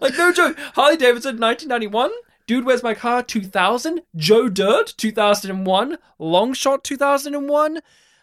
Like 0.00 0.16
no 0.16 0.32
joke. 0.32 0.58
Harley 0.74 0.96
Davidson, 0.96 1.38
1991. 1.38 2.10
Dude, 2.46 2.64
Where's 2.66 2.82
My 2.82 2.92
Car, 2.94 3.22
2000. 3.22 4.00
Joe 4.16 4.48
Dirt, 4.48 4.94
2001. 4.96 5.96
Long 6.18 6.52
Shot, 6.54 6.82
2001. 6.82 7.76
Uh, 7.76 7.80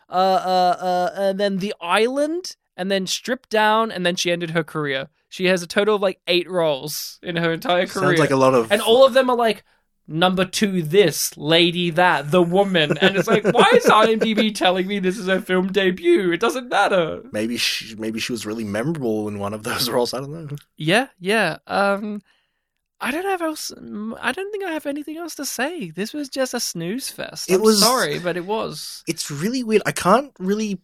uh, 0.10 0.14
uh, 0.14 1.10
and 1.16 1.40
then 1.40 1.60
The 1.60 1.74
Island, 1.80 2.57
and 2.76 2.91
then 2.91 3.07
Stripped 3.07 3.49
Down, 3.49 3.91
and 3.91 4.06
then 4.06 4.16
she 4.18 4.30
ended 4.32 4.49
her 4.52 4.64
career. 4.64 5.07
She 5.30 5.45
has 5.45 5.64
a 5.64 5.68
total 5.68 5.95
of 5.95 6.02
like 6.02 6.20
eight 6.28 6.49
roles 6.49 7.20
in 7.24 7.38
her 7.38 7.53
entire 7.53 7.86
career. 7.88 8.10
Sounds 8.10 8.20
like 8.20 8.32
a 8.32 8.36
lot 8.36 8.53
of. 8.53 8.72
and 8.72 8.82
all 8.82 9.06
of 9.06 9.14
them 9.14 9.30
are 9.30 9.38
like 9.38 9.64
number 10.10 10.44
two 10.44 10.81
this, 10.81 11.38
lady 11.38 11.91
that, 11.91 12.31
the 12.31 12.41
woman. 12.41 12.98
And 12.98 13.15
it's 13.15 13.27
like, 13.27 13.45
why 13.45 13.72
is 13.76 13.86
IMDb 13.86 14.53
telling 14.53 14.88
me 14.88 14.99
this 14.99 15.18
is 15.18 15.27
her 15.27 15.40
film 15.40 15.72
debut? 15.72 16.31
It 16.31 16.40
doesn't 16.40 16.68
matter. 16.68 17.22
maybe 17.31 17.56
she 17.57 17.95
maybe 17.95 18.19
she 18.19 18.31
was 18.31 18.45
really 18.45 18.64
memorable 18.64 19.27
in 19.27 19.40
one 19.40 19.53
of 19.53 19.64
those 19.64 19.90
roles. 19.91 20.14
I 20.14 20.19
don't 20.19 20.31
know. 20.31 20.56
Yeah, 20.76 21.07
yeah. 21.19 21.57
Um, 21.68 22.22
I 22.99 23.11
don't 23.11 23.23
have 23.26 23.41
else. 23.41 23.72
I 23.72 24.31
don't 24.34 24.52
think 24.52 24.65
I 24.65 24.72
have 24.72 24.86
anything 24.86 25.15
else 25.18 25.36
to 25.36 25.45
say. 25.45 25.90
This 25.91 26.11
was 26.14 26.27
just 26.27 26.53
a 26.53 26.60
snooze 26.60 27.10
fest. 27.10 27.49
It 27.49 27.56
I'm 27.56 27.61
was- 27.61 27.80
sorry, 27.80 28.19
but 28.19 28.36
it 28.36 28.45
was. 28.45 29.03
It's 29.07 29.31
really 29.31 29.64
weird. 29.64 29.84
I 29.86 29.94
can't 29.94 30.34
really, 30.40 30.80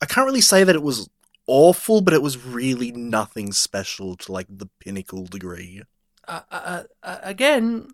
I 0.00 0.06
can't 0.06 0.26
really 0.26 0.40
say 0.42 0.62
that 0.62 0.76
it 0.76 0.82
was 0.82 1.08
awful, 1.48 2.02
but 2.02 2.14
it 2.14 2.22
was 2.22 2.38
really 2.44 2.92
nothing 2.92 3.52
special 3.52 4.16
to 4.16 4.30
like 4.32 4.46
the 4.48 4.68
pinnacle 4.78 5.24
degree. 5.26 5.82
Uh, 6.28 6.40
uh, 6.50 6.82
uh, 7.02 7.18
again, 7.22 7.88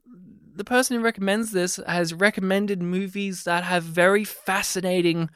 the 0.61 0.65
person 0.77 0.97
who 0.97 1.03
recommends 1.03 1.53
this 1.53 1.81
has 1.87 2.13
recommended 2.13 2.83
movies 2.83 3.45
that 3.45 3.65
have 3.65 3.83
very 3.83 4.25
fascinating 4.25 5.31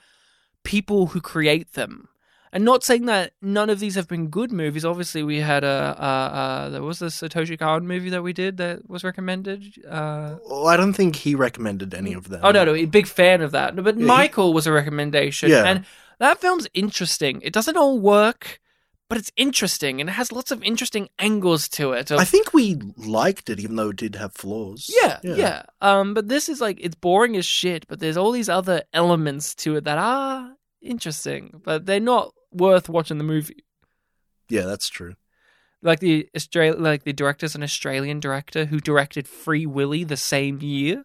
people 0.65 1.07
who 1.09 1.21
create 1.21 1.73
them. 1.73 2.09
And 2.53 2.65
not 2.65 2.85
saying 2.85 3.07
that 3.07 3.33
none 3.43 3.69
of 3.69 3.81
these 3.81 3.97
have 3.97 4.07
been 4.07 4.29
good 4.29 4.53
movies. 4.53 4.85
Obviously, 4.85 5.23
we 5.25 5.39
had 5.41 5.65
a 5.65 5.97
uh, 5.99 6.05
uh, 6.41 6.69
there 6.69 6.83
was 6.85 7.03
a 7.03 7.07
Satoshi 7.07 7.59
Kon 7.59 7.85
movie 7.87 8.11
that 8.11 8.23
we 8.23 8.33
did 8.33 8.59
that 8.59 8.89
was 8.89 9.03
recommended. 9.03 9.61
Uh, 9.89 10.37
Well, 10.49 10.69
I 10.69 10.77
don't 10.77 10.93
think 10.93 11.17
he 11.17 11.35
recommended 11.35 11.93
any 11.95 12.13
of 12.13 12.29
them. 12.29 12.41
Oh 12.45 12.53
no, 12.53 12.65
no, 12.65 12.75
he's 12.75 12.85
a 12.85 12.99
big 13.01 13.09
fan 13.09 13.41
of 13.41 13.51
that. 13.53 13.75
But 13.75 13.97
Yeah, 13.97 14.01
he- 14.03 14.07
Michael 14.07 14.53
was 14.53 14.67
a 14.69 14.73
recommendation, 14.73 15.51
Yeah. 15.51 15.65
and 15.65 15.85
that 16.21 16.41
film's 16.41 16.69
interesting. 16.75 17.41
It 17.43 17.53
doesn't 17.53 17.77
all 17.77 17.99
work, 17.99 18.61
but 19.09 19.19
it's 19.19 19.31
interesting, 19.37 20.01
and 20.01 20.09
it 20.09 20.15
has 20.15 20.33
lots 20.33 20.51
of 20.51 20.63
interesting 20.63 21.09
angles 21.19 21.69
to 21.71 21.93
it. 21.93 22.11
of- 22.11 22.19
I 22.21 22.25
think 22.25 22.53
we 22.55 22.77
liked 22.97 23.51
it, 23.51 23.61
even 23.61 23.77
though 23.77 23.91
it 23.91 23.97
did 23.97 24.15
have 24.17 24.33
flaws. 24.35 24.91
yeah, 25.03 25.19
yeah, 25.23 25.63
Um, 25.81 26.15
but 26.15 26.29
this 26.29 26.49
is 26.49 26.61
like 26.61 26.79
it's 26.81 26.95
boring 26.95 27.37
as 27.37 27.47
shit, 27.47 27.87
but 27.89 28.01
there's 28.01 28.17
all 28.17 28.33
these 28.33 28.49
other 28.49 28.83
elements 28.93 29.55
to 29.57 29.77
it 29.77 29.85
that 29.85 29.99
are 29.99 30.53
interesting, 30.83 31.61
but 31.65 31.87
they're 31.87 32.01
not 32.01 32.33
worth 32.53 32.89
watching 32.89 33.19
the 33.19 33.25
movie. 33.25 33.65
Yeah, 34.49 34.63
that's 34.63 34.89
true. 34.89 35.15
Like 35.83 36.01
the 36.01 36.29
Australia, 36.35 36.79
like 36.81 37.05
the 37.05 37.13
director's 37.13 37.55
an 37.55 37.63
Australian 37.63 38.21
director 38.21 38.65
who 38.67 38.81
directed 38.81 39.29
Free 39.29 39.67
Willy 39.67 40.05
the 40.05 40.17
same 40.17 40.61
year, 40.63 41.05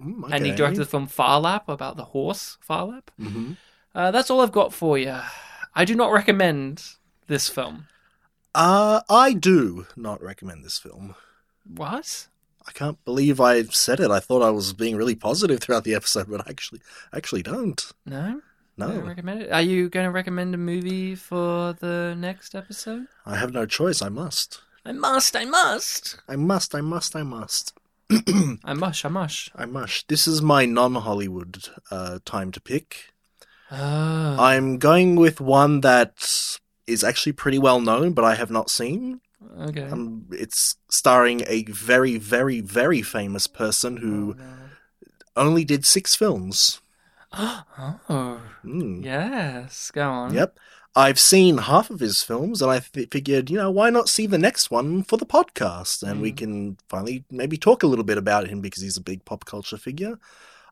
Mm, 0.00 0.32
and 0.32 0.44
he 0.46 0.52
directed 0.52 0.80
the 0.80 0.86
film 0.86 1.06
Phar 1.06 1.38
Lap 1.40 1.68
about 1.68 1.96
the 1.96 2.04
horse 2.06 2.56
Phar 2.62 2.86
Lap. 2.86 3.10
Mhm. 3.20 3.56
Uh, 3.94 4.10
that's 4.10 4.30
all 4.30 4.40
I've 4.40 4.50
got 4.52 4.72
for 4.72 4.96
you. 4.98 5.16
I 5.74 5.84
do 5.84 5.94
not 5.94 6.10
recommend 6.12 6.82
this 7.32 7.48
film. 7.48 7.86
Uh, 8.54 9.00
I 9.08 9.32
do 9.32 9.86
not 9.96 10.22
recommend 10.22 10.64
this 10.64 10.78
film. 10.78 11.14
What? 11.64 12.28
I 12.68 12.72
can't 12.72 13.02
believe 13.04 13.40
I 13.40 13.62
said 13.64 14.00
it. 14.00 14.10
I 14.10 14.20
thought 14.20 14.42
I 14.42 14.50
was 14.50 14.72
being 14.72 14.96
really 14.96 15.14
positive 15.14 15.60
throughout 15.60 15.84
the 15.84 15.94
episode, 15.94 16.28
but 16.30 16.46
I 16.46 16.50
actually, 16.50 16.82
actually 17.12 17.42
don't. 17.42 17.90
No? 18.06 18.42
No, 18.76 18.88
Don't 18.88 19.06
recommend 19.06 19.42
it? 19.42 19.52
Are 19.52 19.62
you 19.62 19.88
going 19.88 20.06
to 20.06 20.10
recommend 20.10 20.54
a 20.54 20.58
movie 20.58 21.14
for 21.14 21.74
the 21.74 22.14
next 22.18 22.54
episode? 22.54 23.06
I 23.26 23.36
have 23.36 23.52
no 23.52 23.66
choice. 23.66 24.00
I 24.00 24.08
must. 24.08 24.60
I 24.84 24.92
must, 24.92 25.36
I 25.36 25.44
must. 25.44 26.18
I 26.28 26.36
must. 26.36 26.74
I 26.74 26.80
must. 26.80 27.16
I 27.16 27.22
must. 27.22 27.74
I 28.64 28.74
mush, 28.74 29.04
I 29.04 29.08
mush. 29.08 29.50
I 29.54 29.66
must. 29.66 30.08
This 30.08 30.26
is 30.26 30.42
my 30.42 30.66
non-Hollywood 30.66 31.64
uh, 31.90 32.18
time 32.24 32.52
to 32.52 32.60
pick. 32.60 33.12
Oh. 33.70 34.36
I'm 34.38 34.78
going 34.78 35.16
with 35.16 35.40
one 35.40 35.80
that 35.80 36.58
is 36.92 37.02
actually 37.02 37.32
pretty 37.32 37.58
well 37.58 37.80
known, 37.80 38.12
but 38.12 38.24
I 38.24 38.34
have 38.36 38.50
not 38.50 38.70
seen. 38.70 39.20
okay. 39.60 39.84
Um, 39.84 40.26
it's 40.30 40.76
starring 40.90 41.42
a 41.48 41.64
very, 41.64 42.18
very, 42.18 42.60
very 42.60 43.02
famous 43.02 43.46
person 43.46 43.96
who 43.98 44.36
only 45.36 45.64
did 45.64 45.84
six 45.86 46.14
films. 46.14 46.80
oh. 47.32 48.40
Mm. 48.64 49.04
Yes, 49.04 49.90
go 49.90 50.08
on. 50.08 50.34
Yep. 50.34 50.58
I've 50.94 51.18
seen 51.18 51.56
half 51.56 51.88
of 51.88 52.00
his 52.00 52.22
films, 52.22 52.60
and 52.60 52.70
I 52.70 52.80
th- 52.80 53.08
figured, 53.10 53.48
you 53.48 53.56
know, 53.56 53.70
why 53.70 53.88
not 53.88 54.10
see 54.10 54.26
the 54.26 54.36
next 54.36 54.70
one 54.70 55.02
for 55.02 55.16
the 55.16 55.24
podcast? 55.24 56.02
And 56.02 56.20
we 56.20 56.32
Mm. 56.32 56.36
can 56.36 56.76
finally 56.90 57.24
maybe 57.30 57.56
talk 57.56 57.82
a 57.82 57.86
little 57.86 58.04
bit 58.04 58.18
about 58.18 58.48
him 58.48 58.60
because 58.60 58.82
he's 58.82 58.98
a 58.98 59.02
big 59.02 59.24
pop 59.24 59.46
culture 59.46 59.78
figure. 59.78 60.18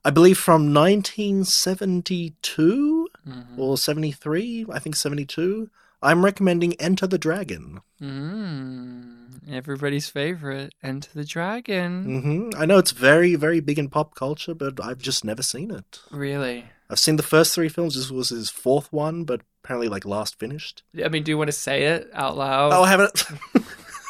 I 0.05 0.10
believe 0.10 0.36
from 0.38 0.74
1972 0.74 3.09
Mhm. 3.26 3.59
or 3.59 3.78
73, 3.78 4.66
I 4.70 4.78
think 4.78 4.97
72. 4.97 5.70
I'm 6.02 6.24
recommending 6.24 6.74
Enter 6.74 7.06
the 7.06 7.18
Dragon. 7.18 7.81
Mm. 8.01 9.51
Everybody's 9.51 10.09
favorite, 10.09 10.74
Enter 10.82 11.10
the 11.14 11.24
Dragon. 11.24 12.06
Mm-hmm. 12.06 12.60
I 12.60 12.64
know 12.66 12.78
it's 12.78 12.93
very, 12.93 13.35
very 13.35 13.60
big 13.60 13.78
in 13.78 13.89
pop 13.89 14.14
culture, 14.14 14.55
but 14.55 14.82
I've 14.82 14.98
just 14.98 15.24
never 15.24 15.43
seen 15.43 15.70
it. 15.70 16.01
Really? 16.10 16.64
I've 16.89 16.98
seen 16.98 17.16
the 17.16 17.22
first 17.22 17.55
three 17.55 17.68
films. 17.68 17.94
This 17.94 18.10
was 18.10 18.31
his 18.31 18.51
fourth 18.51 18.93
one, 18.93 19.24
but 19.24 19.43
apparently, 19.62 19.89
like, 19.89 20.05
last 20.05 20.39
finished. 20.39 20.82
I 21.05 21.09
mean, 21.09 21.22
do 21.22 21.31
you 21.31 21.39
want 21.39 21.48
to 21.48 21.52
say 21.52 21.85
it 21.85 22.10
out 22.14 22.36
loud? 22.36 22.72
Oh, 22.72 22.82
I 22.82 22.89
haven't. 22.89 23.24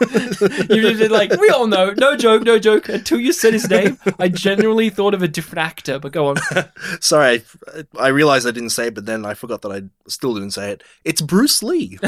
you 0.70 0.94
did 0.94 1.10
like 1.10 1.30
we 1.38 1.50
all 1.50 1.66
know, 1.66 1.92
no 1.96 2.16
joke, 2.16 2.42
no 2.42 2.58
joke. 2.58 2.88
Until 2.88 3.20
you 3.20 3.32
said 3.32 3.52
his 3.52 3.68
name, 3.68 3.98
I 4.18 4.28
genuinely 4.28 4.88
thought 4.88 5.12
of 5.12 5.22
a 5.22 5.28
different 5.28 5.58
actor. 5.58 5.98
But 5.98 6.12
go 6.12 6.28
on. 6.28 6.36
Sorry, 7.00 7.42
I, 7.74 7.84
I 7.98 8.08
realized 8.08 8.46
I 8.46 8.50
didn't 8.50 8.70
say 8.70 8.86
it, 8.86 8.94
but 8.94 9.04
then 9.04 9.26
I 9.26 9.34
forgot 9.34 9.62
that 9.62 9.72
I 9.72 9.82
still 10.08 10.34
didn't 10.34 10.52
say 10.52 10.70
it. 10.72 10.82
It's 11.04 11.20
Bruce 11.20 11.62
Lee. 11.62 11.98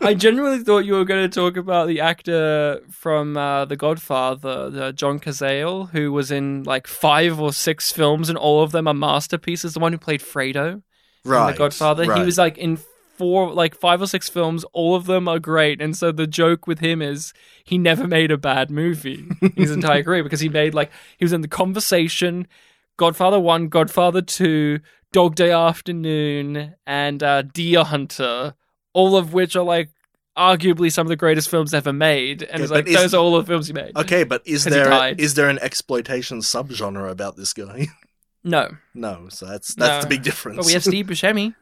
I 0.00 0.14
genuinely 0.16 0.62
thought 0.62 0.84
you 0.84 0.94
were 0.94 1.04
going 1.04 1.28
to 1.28 1.34
talk 1.34 1.56
about 1.56 1.88
the 1.88 2.00
actor 2.00 2.80
from 2.90 3.36
uh, 3.36 3.64
The 3.64 3.76
Godfather, 3.76 4.70
the 4.70 4.92
John 4.92 5.18
Cazale, 5.18 5.90
who 5.90 6.12
was 6.12 6.30
in 6.30 6.62
like 6.62 6.86
five 6.86 7.40
or 7.40 7.52
six 7.52 7.90
films, 7.90 8.28
and 8.28 8.38
all 8.38 8.62
of 8.62 8.70
them 8.70 8.86
are 8.86 8.94
masterpieces. 8.94 9.74
The 9.74 9.80
one 9.80 9.92
who 9.92 9.98
played 9.98 10.20
Fredo 10.20 10.82
right. 11.24 11.48
in 11.48 11.52
The 11.52 11.58
Godfather, 11.58 12.14
he 12.14 12.22
was 12.22 12.38
like 12.38 12.58
in 12.58 12.78
four, 13.22 13.52
like 13.52 13.74
five 13.76 14.02
or 14.02 14.06
six 14.08 14.28
films. 14.28 14.64
All 14.72 14.96
of 14.96 15.06
them 15.06 15.28
are 15.28 15.38
great, 15.38 15.80
and 15.80 15.96
so 15.96 16.10
the 16.10 16.26
joke 16.26 16.66
with 16.66 16.80
him 16.80 17.00
is 17.00 17.32
he 17.64 17.78
never 17.78 18.08
made 18.08 18.32
a 18.32 18.36
bad 18.36 18.68
movie 18.70 19.24
his 19.54 19.70
entire 19.70 20.02
career 20.06 20.24
because 20.24 20.40
he 20.40 20.48
made 20.48 20.74
like 20.74 20.90
he 21.18 21.24
was 21.24 21.32
in 21.32 21.40
The 21.40 21.48
Conversation, 21.48 22.48
Godfather 22.96 23.38
One, 23.38 23.68
Godfather 23.68 24.22
Two, 24.22 24.80
Dog 25.12 25.34
Day 25.36 25.52
Afternoon, 25.52 26.74
and 26.86 27.22
uh, 27.22 27.42
Deer 27.42 27.84
Hunter, 27.84 28.54
all 28.92 29.16
of 29.16 29.32
which 29.32 29.54
are 29.56 29.64
like 29.64 29.90
arguably 30.36 30.90
some 30.90 31.06
of 31.06 31.08
the 31.10 31.16
greatest 31.16 31.48
films 31.50 31.74
ever 31.74 31.92
made. 31.92 32.42
And 32.42 32.62
it's 32.62 32.72
like 32.72 32.86
is- 32.88 32.96
those 32.96 33.14
are 33.14 33.18
all 33.18 33.36
the 33.38 33.44
films 33.44 33.66
he 33.68 33.72
made. 33.72 33.96
Okay, 33.96 34.24
but 34.24 34.42
is 34.46 34.64
there 34.64 35.14
is 35.16 35.34
there 35.34 35.48
an 35.48 35.58
exploitation 35.60 36.38
subgenre 36.40 37.10
about 37.10 37.36
this 37.36 37.52
guy? 37.52 37.86
No, 38.44 38.70
no, 38.92 39.28
so 39.28 39.46
that's 39.46 39.72
that's 39.76 39.98
No. 39.98 40.00
the 40.02 40.08
big 40.16 40.24
difference. 40.24 40.56
but 40.56 40.66
we 40.66 40.72
have 40.72 40.82
Steve 40.82 41.06
Buscemi. 41.10 41.54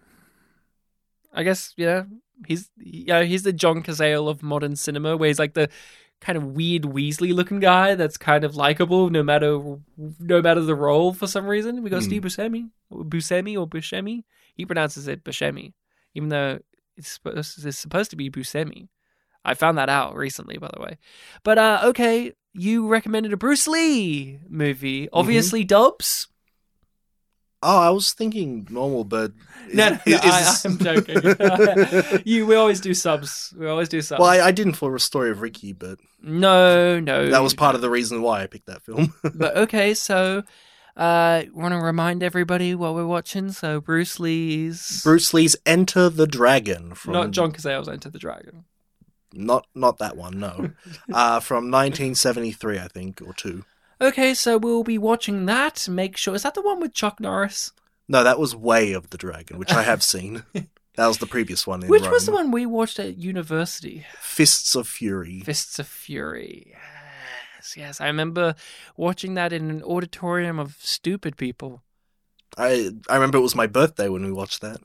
I 1.33 1.43
guess 1.43 1.73
yeah, 1.77 2.05
he's 2.47 2.71
yeah 2.79 3.23
he's 3.23 3.43
the 3.45 3.53
John 3.53 3.83
Cazale 3.83 4.29
of 4.29 4.43
modern 4.43 4.77
cinema, 4.77 5.17
where 5.17 5.29
he's 5.29 5.39
like 5.39 5.55
the 5.55 5.69
kind 6.21 6.37
of 6.37 6.45
weird 6.45 6.83
Weasley 6.83 7.33
looking 7.35 7.61
guy 7.61 7.95
that's 7.95 8.19
kind 8.19 8.45
of 8.45 8.55
likable 8.57 9.09
no 9.11 9.23
matter 9.23 9.59
no 10.19 10.43
matter 10.43 10.61
the 10.61 10.75
role 10.75 11.13
for 11.15 11.27
some 11.27 11.47
reason. 11.47 11.83
We 11.83 11.91
got 11.91 12.03
Hmm. 12.03 12.09
Steve 12.09 12.23
Buscemi, 12.23 12.71
Buscemi 12.93 13.59
or 13.59 13.67
Buscemi. 13.69 14.25
He 14.55 14.67
pronounces 14.67 15.09
it 15.09 15.25
Buscemi, 15.25 15.73
even 16.15 16.29
though 16.29 16.59
it's 16.97 17.13
supposed 17.13 17.65
it's 17.65 17.79
supposed 17.79 18.11
to 18.11 18.17
be 18.17 18.29
Buscemi. 18.31 18.89
I 19.45 19.55
found 19.55 19.79
that 19.79 19.89
out 19.89 20.17
recently, 20.17 20.59
by 20.59 20.71
the 20.75 20.83
way. 20.83 20.99
But 21.45 21.57
uh 21.59 21.81
okay, 21.85 22.33
you 22.53 22.89
recommended 22.89 23.33
a 23.33 23.37
Bruce 23.39 23.67
Lee 23.69 24.41
movie, 24.49 25.03
Mm-hmm. 25.07 25.17
obviously 25.19 25.65
Dubs. 25.65 26.27
Oh, 27.63 27.79
I 27.79 27.91
was 27.91 28.13
thinking 28.13 28.67
normal, 28.71 29.05
but 29.05 29.33
is, 29.69 29.75
No, 29.75 29.91
no, 29.91 29.99
is- 30.07 30.21
I, 30.25 30.69
I'm 30.69 30.79
joking. 30.79 32.23
you, 32.25 32.47
we 32.47 32.55
always 32.55 32.81
do 32.81 32.95
subs. 32.95 33.55
We 33.57 33.67
always 33.67 33.89
do 33.89 34.01
subs. 34.01 34.21
well, 34.21 34.29
I, 34.29 34.41
I 34.41 34.51
didn't 34.53 34.75
for 34.75 34.95
a 34.95 35.01
story 35.01 35.31
of 35.31 35.41
Ricky, 35.41 35.73
but 35.73 35.99
no, 36.23 37.01
no. 37.01 37.29
that 37.31 37.43
was 37.43 37.55
part 37.55 37.75
of 37.75 37.81
the 37.81 37.91
reason 37.91 38.23
why 38.23 38.43
I 38.43 38.47
picked 38.47 38.67
that 38.67 38.83
film. 38.83 39.15
But 39.35 39.57
okay, 39.57 39.95
so 39.95 40.43
uh, 40.97 41.43
want 41.53 41.73
to 41.73 41.79
remind 41.79 42.23
everybody 42.23 42.75
what 42.75 42.95
we're 42.95 43.07
watching. 43.07 43.53
So 43.53 43.81
Bruce 43.81 44.21
Lee's 44.21 45.01
Bruce 45.03 45.33
Lee's 45.33 45.57
Enter 45.65 46.09
the 46.09 46.27
Dragon 46.27 46.95
from 46.95 47.13
not 47.15 47.31
John 47.31 47.53
Cazale's 47.53 47.89
Enter 47.89 48.11
the 48.11 48.19
Dragon. 48.19 48.65
Not 49.33 49.67
not 49.77 49.99
that 49.99 50.17
one, 50.17 50.41
no. 50.41 50.73
uh, 51.13 51.39
from 51.41 51.71
1973, 51.71 52.79
I 52.81 52.89
think, 52.89 53.23
or 53.23 53.33
two. 53.33 53.65
Okay, 54.01 54.35
so 54.35 54.57
we'll 54.59 54.85
be 54.85 54.99
watching 54.99 55.47
that. 55.47 55.89
Make 55.89 56.17
sure 56.17 56.35
is 56.35 56.43
that 56.43 56.55
the 56.55 56.63
one 56.63 56.81
with 56.81 56.95
Chuck 56.95 57.21
Norris? 57.21 57.73
No, 58.09 58.25
that 58.25 58.39
was 58.39 58.57
Way 58.57 58.93
of 58.93 59.11
the 59.11 59.19
Dragon, 59.19 59.59
which 59.59 59.73
I 59.73 59.83
have 59.83 60.03
seen. 60.03 60.45
That 60.97 61.07
was 61.07 61.19
the 61.19 61.27
previous 61.27 61.67
one. 61.67 61.83
In 61.83 61.89
Which 61.89 62.03
Rome. 62.03 62.11
was 62.11 62.27
the 62.27 62.33
one 62.33 62.51
we 62.51 62.67
watched 62.67 62.99
at 62.99 63.17
university? 63.17 64.05
Fists 64.21 64.75
of 64.75 64.87
Fury. 64.89 65.41
Fists 65.41 65.79
of 65.79 65.87
Fury. 65.87 66.75
Yes, 67.57 67.75
yes. 67.77 68.01
I 68.01 68.07
remember 68.07 68.55
watching 68.97 69.33
that 69.35 69.53
in 69.53 69.71
an 69.71 69.83
auditorium 69.85 70.59
of 70.59 70.77
stupid 70.81 71.37
people. 71.39 71.81
I 72.59 72.91
I 73.09 73.15
remember 73.15 73.39
it 73.39 73.43
was 73.43 73.55
my 73.55 73.69
birthday 73.69 74.09
when 74.09 74.25
we 74.25 74.33
watched 74.33 74.61
that. 74.61 74.81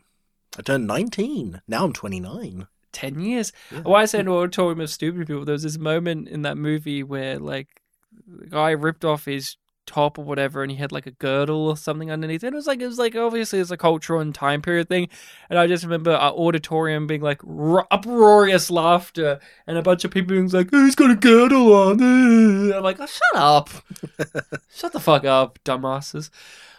I 0.57 0.61
turned 0.61 0.87
19. 0.87 1.61
Now 1.67 1.83
I'm 1.83 1.91
29. 1.91 2.67
10 2.93 3.19
years. 3.19 3.51
Yeah. 3.71 3.81
Why 3.81 4.03
I 4.03 4.05
say 4.05 4.19
an 4.19 4.29
auditorium 4.29 4.79
of 4.79 4.89
stupid 4.91 5.27
people, 5.27 5.43
there 5.43 5.53
was 5.53 5.63
this 5.63 5.77
moment 5.79 6.29
in 6.29 6.43
that 6.43 6.55
movie 6.55 7.03
where, 7.03 7.39
like, 7.39 7.81
the 8.27 8.47
guy 8.47 8.71
ripped 8.71 9.05
off 9.05 9.25
his 9.25 9.57
top 9.85 10.17
or 10.17 10.25
whatever 10.25 10.63
and 10.63 10.71
he 10.71 10.77
had 10.77 10.91
like 10.91 11.05
a 11.05 11.11
girdle 11.11 11.67
or 11.67 11.77
something 11.77 12.11
underneath 12.11 12.43
it. 12.43 12.47
It 12.47 12.55
was 12.55 12.67
like 12.67 12.81
it 12.81 12.87
was 12.87 12.97
like 12.97 13.15
obviously 13.15 13.59
it's 13.59 13.71
a 13.71 13.77
cultural 13.77 14.19
and 14.19 14.33
time 14.33 14.61
period 14.61 14.89
thing. 14.89 15.09
And 15.49 15.59
I 15.59 15.67
just 15.67 15.83
remember 15.83 16.11
our 16.11 16.31
auditorium 16.31 17.07
being 17.07 17.21
like 17.21 17.39
ro- 17.43 17.87
uproarious 17.91 18.71
laughter 18.71 19.39
and 19.67 19.77
a 19.77 19.81
bunch 19.81 20.03
of 20.03 20.11
people 20.11 20.35
being 20.35 20.47
like, 20.49 20.69
"Oh, 20.73 20.85
he's 20.85 20.95
got 20.95 21.11
a 21.11 21.15
girdle 21.15 21.73
on. 21.73 22.01
I'm 22.73 22.83
like, 22.83 22.99
oh, 22.99 23.05
shut 23.05 23.35
up. 23.35 23.69
shut 24.73 24.93
the 24.93 24.99
fuck 24.99 25.25
up, 25.25 25.59
dumbasses. 25.63 26.29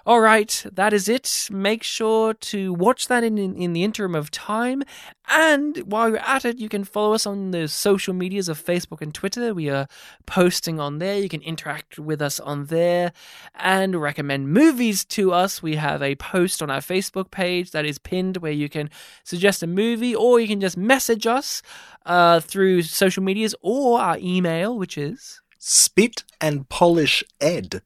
All 0.07 0.21
right, 0.21 0.65
that 0.73 0.93
is 0.93 1.09
it. 1.09 1.49
Make 1.51 1.83
sure 1.83 2.33
to 2.33 2.73
watch 2.73 3.09
that 3.09 3.25
in, 3.25 3.39
in, 3.39 3.57
in 3.57 3.73
the 3.73 3.83
interim 3.83 4.15
of 4.15 4.31
time. 4.31 4.85
And 5.29 5.79
while 5.79 6.11
you're 6.11 6.19
at 6.19 6.45
it, 6.45 6.61
you 6.61 6.69
can 6.69 6.85
follow 6.85 7.13
us 7.13 7.27
on 7.27 7.51
the 7.51 7.67
social 7.67 8.15
medias 8.15 8.49
of 8.49 8.65
Facebook 8.65 9.01
and 9.01 9.13
Twitter. 9.13 9.53
We 9.53 9.69
are 9.69 9.89
posting 10.25 10.79
on 10.79 11.01
there. 11.01 11.19
You 11.19 11.29
can 11.29 11.43
interact 11.43 11.99
with 11.99 12.23
us 12.23 12.39
on 12.39 12.67
there 12.67 13.13
and 13.57 14.01
recommend 14.01 14.53
movies 14.53 15.05
to 15.07 15.33
us. 15.33 15.61
We 15.61 15.75
have 15.75 16.05
a 16.05 16.15
post 16.15 16.63
on 16.63 16.71
our 16.71 16.79
Facebook 16.79 17.33
page 17.33 17.73
that 17.73 17.85
is 17.85 17.99
pinned 17.99 18.37
where 18.37 18.53
you 18.53 18.69
can 18.69 18.91
suggest 19.25 19.65
a 19.65 19.67
movie 19.67 20.15
or 20.15 20.39
you 20.39 20.47
can 20.47 20.61
just 20.61 20.77
message 20.77 21.27
us 21.27 21.63
uh, 22.05 22.39
through 22.39 22.83
social 22.83 23.25
medias 23.25 23.57
or 23.61 23.99
our 24.01 24.19
email, 24.19 24.79
which 24.79 24.97
is. 24.97 25.41
Spit 25.59 26.23
and 26.41 26.69
polish 26.69 27.25
ed 27.41 27.83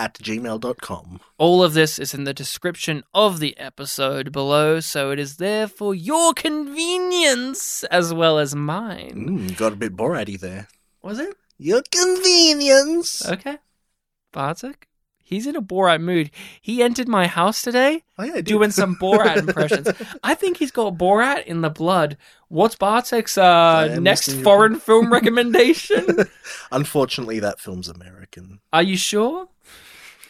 at 0.00 0.14
gmail.com. 0.14 1.20
All 1.36 1.62
of 1.62 1.74
this 1.74 1.98
is 1.98 2.14
in 2.14 2.24
the 2.24 2.32
description 2.32 3.04
of 3.12 3.38
the 3.38 3.56
episode 3.58 4.32
below, 4.32 4.80
so 4.80 5.10
it 5.10 5.18
is 5.18 5.36
there 5.36 5.68
for 5.68 5.94
your 5.94 6.32
convenience 6.32 7.84
as 7.84 8.14
well 8.14 8.38
as 8.38 8.54
mine. 8.54 9.26
Mm, 9.28 9.56
got 9.58 9.74
a 9.74 9.76
bit 9.76 9.94
Borat 9.94 10.40
there. 10.40 10.68
Was 11.02 11.18
it? 11.18 11.36
Your 11.58 11.82
convenience. 11.92 13.28
Okay. 13.28 13.58
Bartek? 14.32 14.88
He's 15.22 15.46
in 15.46 15.54
a 15.54 15.62
Borat 15.62 16.00
mood. 16.00 16.30
He 16.60 16.82
entered 16.82 17.06
my 17.06 17.28
house 17.28 17.62
today 17.62 18.02
oh, 18.18 18.24
yeah, 18.24 18.40
doing 18.40 18.70
some 18.70 18.96
Borat 18.96 19.36
impressions. 19.48 19.88
I 20.24 20.34
think 20.34 20.56
he's 20.56 20.72
got 20.72 20.94
Borat 20.94 21.44
in 21.44 21.60
the 21.60 21.70
blood. 21.70 22.16
What's 22.48 22.74
Bartek's 22.74 23.38
uh, 23.38 23.98
next 24.00 24.32
foreign 24.40 24.80
film 24.80 25.12
recommendation? 25.12 26.24
Unfortunately, 26.72 27.38
that 27.38 27.60
film's 27.60 27.88
American. 27.88 28.60
Are 28.72 28.82
you 28.82 28.96
sure? 28.96 29.48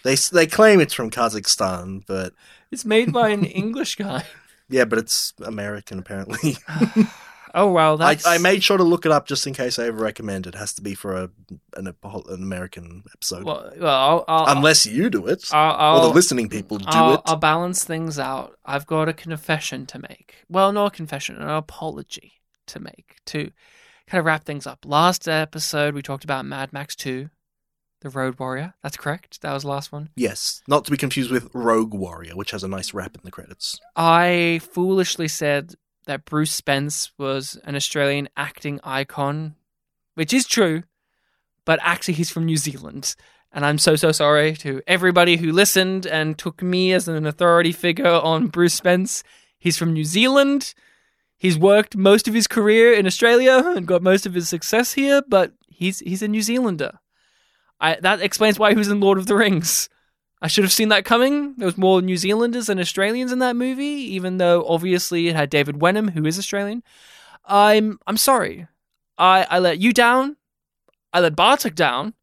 They 0.03 0.15
they 0.15 0.47
claim 0.47 0.81
it's 0.81 0.95
from 0.95 1.11
Kazakhstan, 1.11 2.05
but 2.07 2.33
It's 2.71 2.85
made 2.85 3.13
by 3.13 3.31
an 3.31 3.45
English 3.45 3.97
guy. 3.97 4.25
yeah, 4.69 4.85
but 4.85 4.99
it's 4.99 5.35
American 5.45 5.99
apparently. 5.99 6.57
Oh, 7.55 7.67
wow. 7.67 7.95
I, 7.95 8.15
That's... 8.15 8.27
I 8.27 8.39
made 8.39 8.63
sure 8.63 8.77
to 8.77 8.85
look 8.85 9.07
it 9.07 9.13
up 9.13 9.27
just 9.27 9.47
in 9.47 9.55
case 9.55 9.79
I 9.79 9.87
ever 9.87 10.03
recommend 10.03 10.47
it. 10.47 10.55
Has 10.55 10.73
to 10.75 10.83
be 10.83 10.95
for 10.95 11.15
a 11.17 11.31
an, 11.77 11.89
an 11.89 12.25
American 12.29 13.03
episode, 13.13 13.45
Well, 13.45 13.73
well 13.79 14.25
I'll, 14.29 14.47
I'll, 14.47 14.57
unless 14.57 14.87
you 14.87 15.11
do 15.11 15.27
it 15.27 15.49
I'll, 15.53 15.99
or 15.99 16.09
the 16.09 16.15
listening 16.15 16.49
people 16.49 16.79
do 16.79 16.87
it. 16.87 17.21
I'll 17.25 17.37
balance 17.37 17.85
things 17.85 18.19
out. 18.19 18.57
I've 18.65 18.87
got 18.87 19.09
a 19.09 19.13
confession 19.13 19.87
to 19.87 19.99
make. 19.99 20.45
Well, 20.49 20.73
not 20.73 20.87
a 20.87 20.97
confession, 20.97 21.37
an 21.37 21.49
apology 21.49 22.35
to 22.67 22.81
make 22.81 23.17
to 23.27 23.51
kind 24.07 24.21
of 24.21 24.25
wrap 24.25 24.45
things 24.45 24.67
up. 24.67 24.85
Last 24.85 25.29
episode, 25.29 25.95
we 25.95 26.03
talked 26.03 26.25
about 26.25 26.45
Mad 26.45 26.73
Max 26.73 26.95
2, 26.97 27.31
The 28.01 28.11
Road 28.11 28.39
Warrior. 28.39 28.75
That's 28.83 28.97
correct. 28.97 29.43
That 29.43 29.53
was 29.53 29.63
the 29.63 29.69
last 29.69 29.93
one. 29.93 30.11
Yes, 30.17 30.63
not 30.67 30.85
to 30.87 30.91
be 30.91 30.97
confused 30.97 31.31
with 31.31 31.51
Rogue 31.53 31.95
Warrior, 31.95 32.35
which 32.35 32.51
has 32.53 32.65
a 32.65 32.69
nice 32.69 32.95
rap 32.95 33.15
in 33.15 33.23
the 33.25 33.31
credits. 33.31 33.79
I 33.95 34.61
foolishly 34.73 35.29
said 35.29 35.75
that 36.07 36.25
Bruce 36.25 36.53
Spence 36.53 37.13
was 37.19 37.59
an 37.65 37.77
Australian 37.77 38.29
acting 38.37 38.81
icon, 38.83 39.55
which 40.15 40.33
is 40.33 40.47
true, 40.47 40.85
but 41.65 41.79
actually 41.83 42.15
he's 42.15 42.31
from 42.31 42.47
New 42.47 42.57
Zealand. 42.57 43.15
And 43.53 43.67
I'm 43.67 43.79
so, 43.79 43.97
so 43.97 44.13
sorry 44.13 44.55
to 44.57 44.81
everybody 44.87 45.37
who 45.37 45.53
listened 45.53 46.07
and 46.07 46.39
took 46.39 46.63
me 46.63 46.93
as 46.93 47.09
an 47.09 47.27
authority 47.27 47.73
figure 47.73 48.07
on 48.07 48.47
Bruce 48.47 48.75
Spence. 48.75 49.23
He's 49.59 49.77
from 49.77 49.93
New 49.93 50.05
Zealand. 50.05 50.73
He's 51.37 51.59
worked 51.59 51.97
most 51.97 52.29
of 52.29 52.35
his 52.35 52.47
career 52.47 52.93
in 52.93 53.07
Australia 53.07 53.73
and 53.75 53.87
got 53.87 54.03
most 54.03 54.27
of 54.27 54.35
his 54.35 54.49
success 54.49 54.93
here, 54.93 55.23
but 55.27 55.53
he's 55.69 56.01
he's 56.01 56.23
a 56.23 56.29
New 56.29 56.43
Zealander. 56.43 57.01
I, 57.81 57.97
that 58.01 58.21
explains 58.21 58.59
why 58.59 58.71
he 58.71 58.77
was 58.77 58.89
in 58.89 59.01
Lord 59.01 59.19
of 59.19 59.27
the 59.27 59.35
Rings. 59.37 59.89
I 60.43 60.49
should 60.49 60.65
have 60.65 60.73
seen 60.73 60.89
that 60.89 61.05
coming. 61.05 61.55
There 61.57 61.67
was 61.67 61.77
more 61.79 62.01
New 62.01 62.17
Zealanders 62.17 62.67
than 62.67 62.79
Australians 62.79 63.31
in 63.33 63.41
that 63.41 63.57
movie, 63.57 63.85
even 63.85 64.39
though 64.39 64.65
obviously 64.67 65.29
it 65.29 65.37
had 65.37 65.51
David 65.51 65.81
Wenham, 65.83 66.09
who 66.09 66.25
is 66.27 66.39
Australian. 66.39 66.83
I'm 67.45 67.99
I'm 68.07 68.17
sorry. 68.17 68.67
I 69.19 69.47
I 69.51 69.59
let 69.59 69.79
you 69.79 69.93
down. 69.93 70.37
I 71.13 71.21
let 71.21 71.37
Bartek 71.37 71.75
down. 71.75 72.15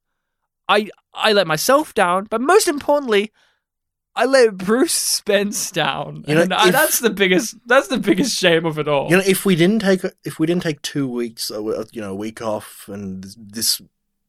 I 0.67 0.89
I 1.13 1.34
let 1.34 1.47
myself 1.47 1.93
down, 1.93 2.25
but 2.29 2.41
most 2.41 2.67
importantly, 2.67 3.31
I 4.15 4.25
let 4.25 4.57
Bruce 4.57 4.93
Spence 4.93 5.69
down. 5.71 6.23
You 6.27 6.35
know, 6.35 6.41
and 6.41 6.53
I, 6.53 6.67
if- 6.67 6.73
that's 6.73 6.99
the 6.99 7.09
biggest 7.11 7.55
that's 7.67 7.88
the 7.88 7.99
biggest 7.99 8.38
shame 8.38 8.65
of 8.65 8.79
it 8.79 8.88
all. 8.88 9.09
You 9.09 9.17
know, 9.17 9.23
if 9.25 9.45
we 9.45 9.55
didn't 9.55 9.79
take 9.79 10.01
if 10.23 10.39
we 10.39 10.47
didn't 10.47 10.63
take 10.63 10.81
two 10.81 11.07
weeks, 11.07 11.51
uh, 11.51 11.61
you 11.91 12.01
know, 12.01 12.11
a 12.11 12.15
week 12.15 12.41
off, 12.41 12.89
and 12.91 13.25
this 13.38 13.79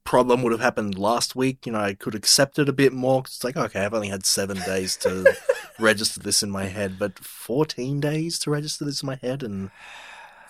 problem 0.09 0.43
would 0.43 0.53
have 0.53 0.61
happened 0.63 0.99
last 0.99 1.37
week, 1.37 1.67
you 1.67 1.73
know, 1.73 1.81
I 1.81 1.93
could 1.93 2.15
accept 2.15 2.59
it 2.59 2.67
a 2.67 2.73
bit 2.73 2.95
more. 2.95 3.23
'cause 3.23 3.35
it's 3.35 3.45
like, 3.45 3.59
okay, 3.59 3.85
I've 3.85 3.93
only 3.93 4.09
had 4.09 4.25
seven 4.25 4.57
days 4.61 4.97
to 4.99 5.35
register 5.79 6.19
this 6.21 6.43
in 6.43 6.51
my 6.51 6.65
head, 6.65 6.99
but 6.99 7.19
fourteen 7.19 8.01
days 8.01 8.39
to 8.41 8.51
register 8.51 8.87
this 8.87 9.03
in 9.03 9.07
my 9.07 9.17
head 9.17 9.43
and 9.43 9.71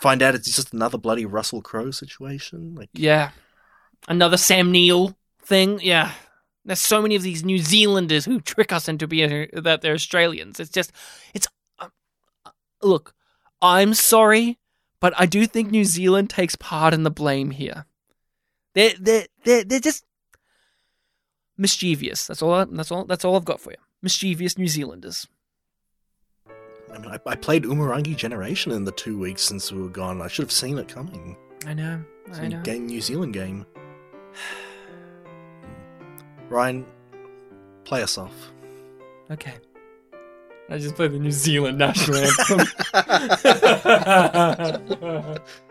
find 0.01 0.23
out 0.23 0.37
it's 0.37 0.55
just 0.55 0.73
another 0.73 0.97
bloody 0.97 1.27
Russell 1.27 1.61
Crowe 1.61 1.91
situation. 1.91 2.77
Like, 2.77 2.91
Yeah. 2.93 3.31
Another 4.07 4.37
Sam 4.37 4.71
Neill 4.71 5.17
thing. 5.43 5.81
Yeah. 5.83 6.13
There's 6.65 6.79
so 6.81 7.03
many 7.03 7.17
of 7.17 7.23
these 7.23 7.45
New 7.45 7.59
Zealanders 7.59 8.27
who 8.27 8.41
trick 8.41 8.73
us 8.73 8.89
into 8.89 9.09
being 9.09 9.49
that 9.53 9.81
they're 9.83 9.95
Australians. 9.95 10.61
It's 10.61 10.71
just, 10.71 10.93
it's. 11.35 11.49
Uh, 11.81 11.89
uh, 12.47 12.51
look, 12.81 13.13
I'm 13.61 13.93
sorry, 13.95 14.59
but 15.01 15.15
I 15.19 15.27
do 15.27 15.47
think 15.47 15.71
New 15.73 15.85
Zealand 15.85 16.31
takes 16.31 16.55
part 16.55 16.95
in 16.95 17.03
the 17.03 17.11
blame 17.11 17.51
here. 17.51 17.87
They're 18.75 18.93
they're 18.99 19.27
they're, 19.45 19.65
they're 19.65 19.81
just 19.81 20.05
mischievous. 21.57 22.27
That's 22.27 22.43
all. 22.43 22.53
I, 22.53 22.65
that's 22.65 22.91
all. 22.91 23.05
That's 23.05 23.25
all 23.25 23.37
I've 23.37 23.45
got 23.45 23.61
for 23.61 23.71
you. 23.71 23.77
Mischievous 24.03 24.59
New 24.59 24.69
Zealanders. 24.69 25.27
I 26.93 26.99
mean, 26.99 27.11
I, 27.11 27.19
I 27.27 27.37
played 27.37 27.65
Umurangi 27.65 28.17
Generation 28.17 28.73
in 28.73 28.85
the 28.85 28.93
two 28.93 29.19
weeks 29.19 29.43
since 29.43 29.71
we 29.71 29.83
were 29.83 29.89
gone. 29.89 30.23
I 30.23 30.29
should 30.29 30.45
have 30.45 30.53
seen 30.53 30.79
it 30.79 30.89
coming. 30.89 31.37
I 31.67 31.75
know. 31.75 32.03
It's 32.27 32.39
I 32.39 32.49
know. 32.49 32.63
game, 32.63 32.87
New 32.87 33.01
Zealand 33.01 33.35
game. 33.35 33.67
Ryan, 36.49 36.87
play 37.85 38.03
us 38.03 38.17
off. 38.17 38.33
Okay. 39.31 39.55
I 40.71 40.79
just 40.79 40.95
played 40.97 41.13
the 41.13 41.19
New 41.19 41.31
Zealand 41.31 41.79
national 41.79 42.19
anthem. 42.25 42.67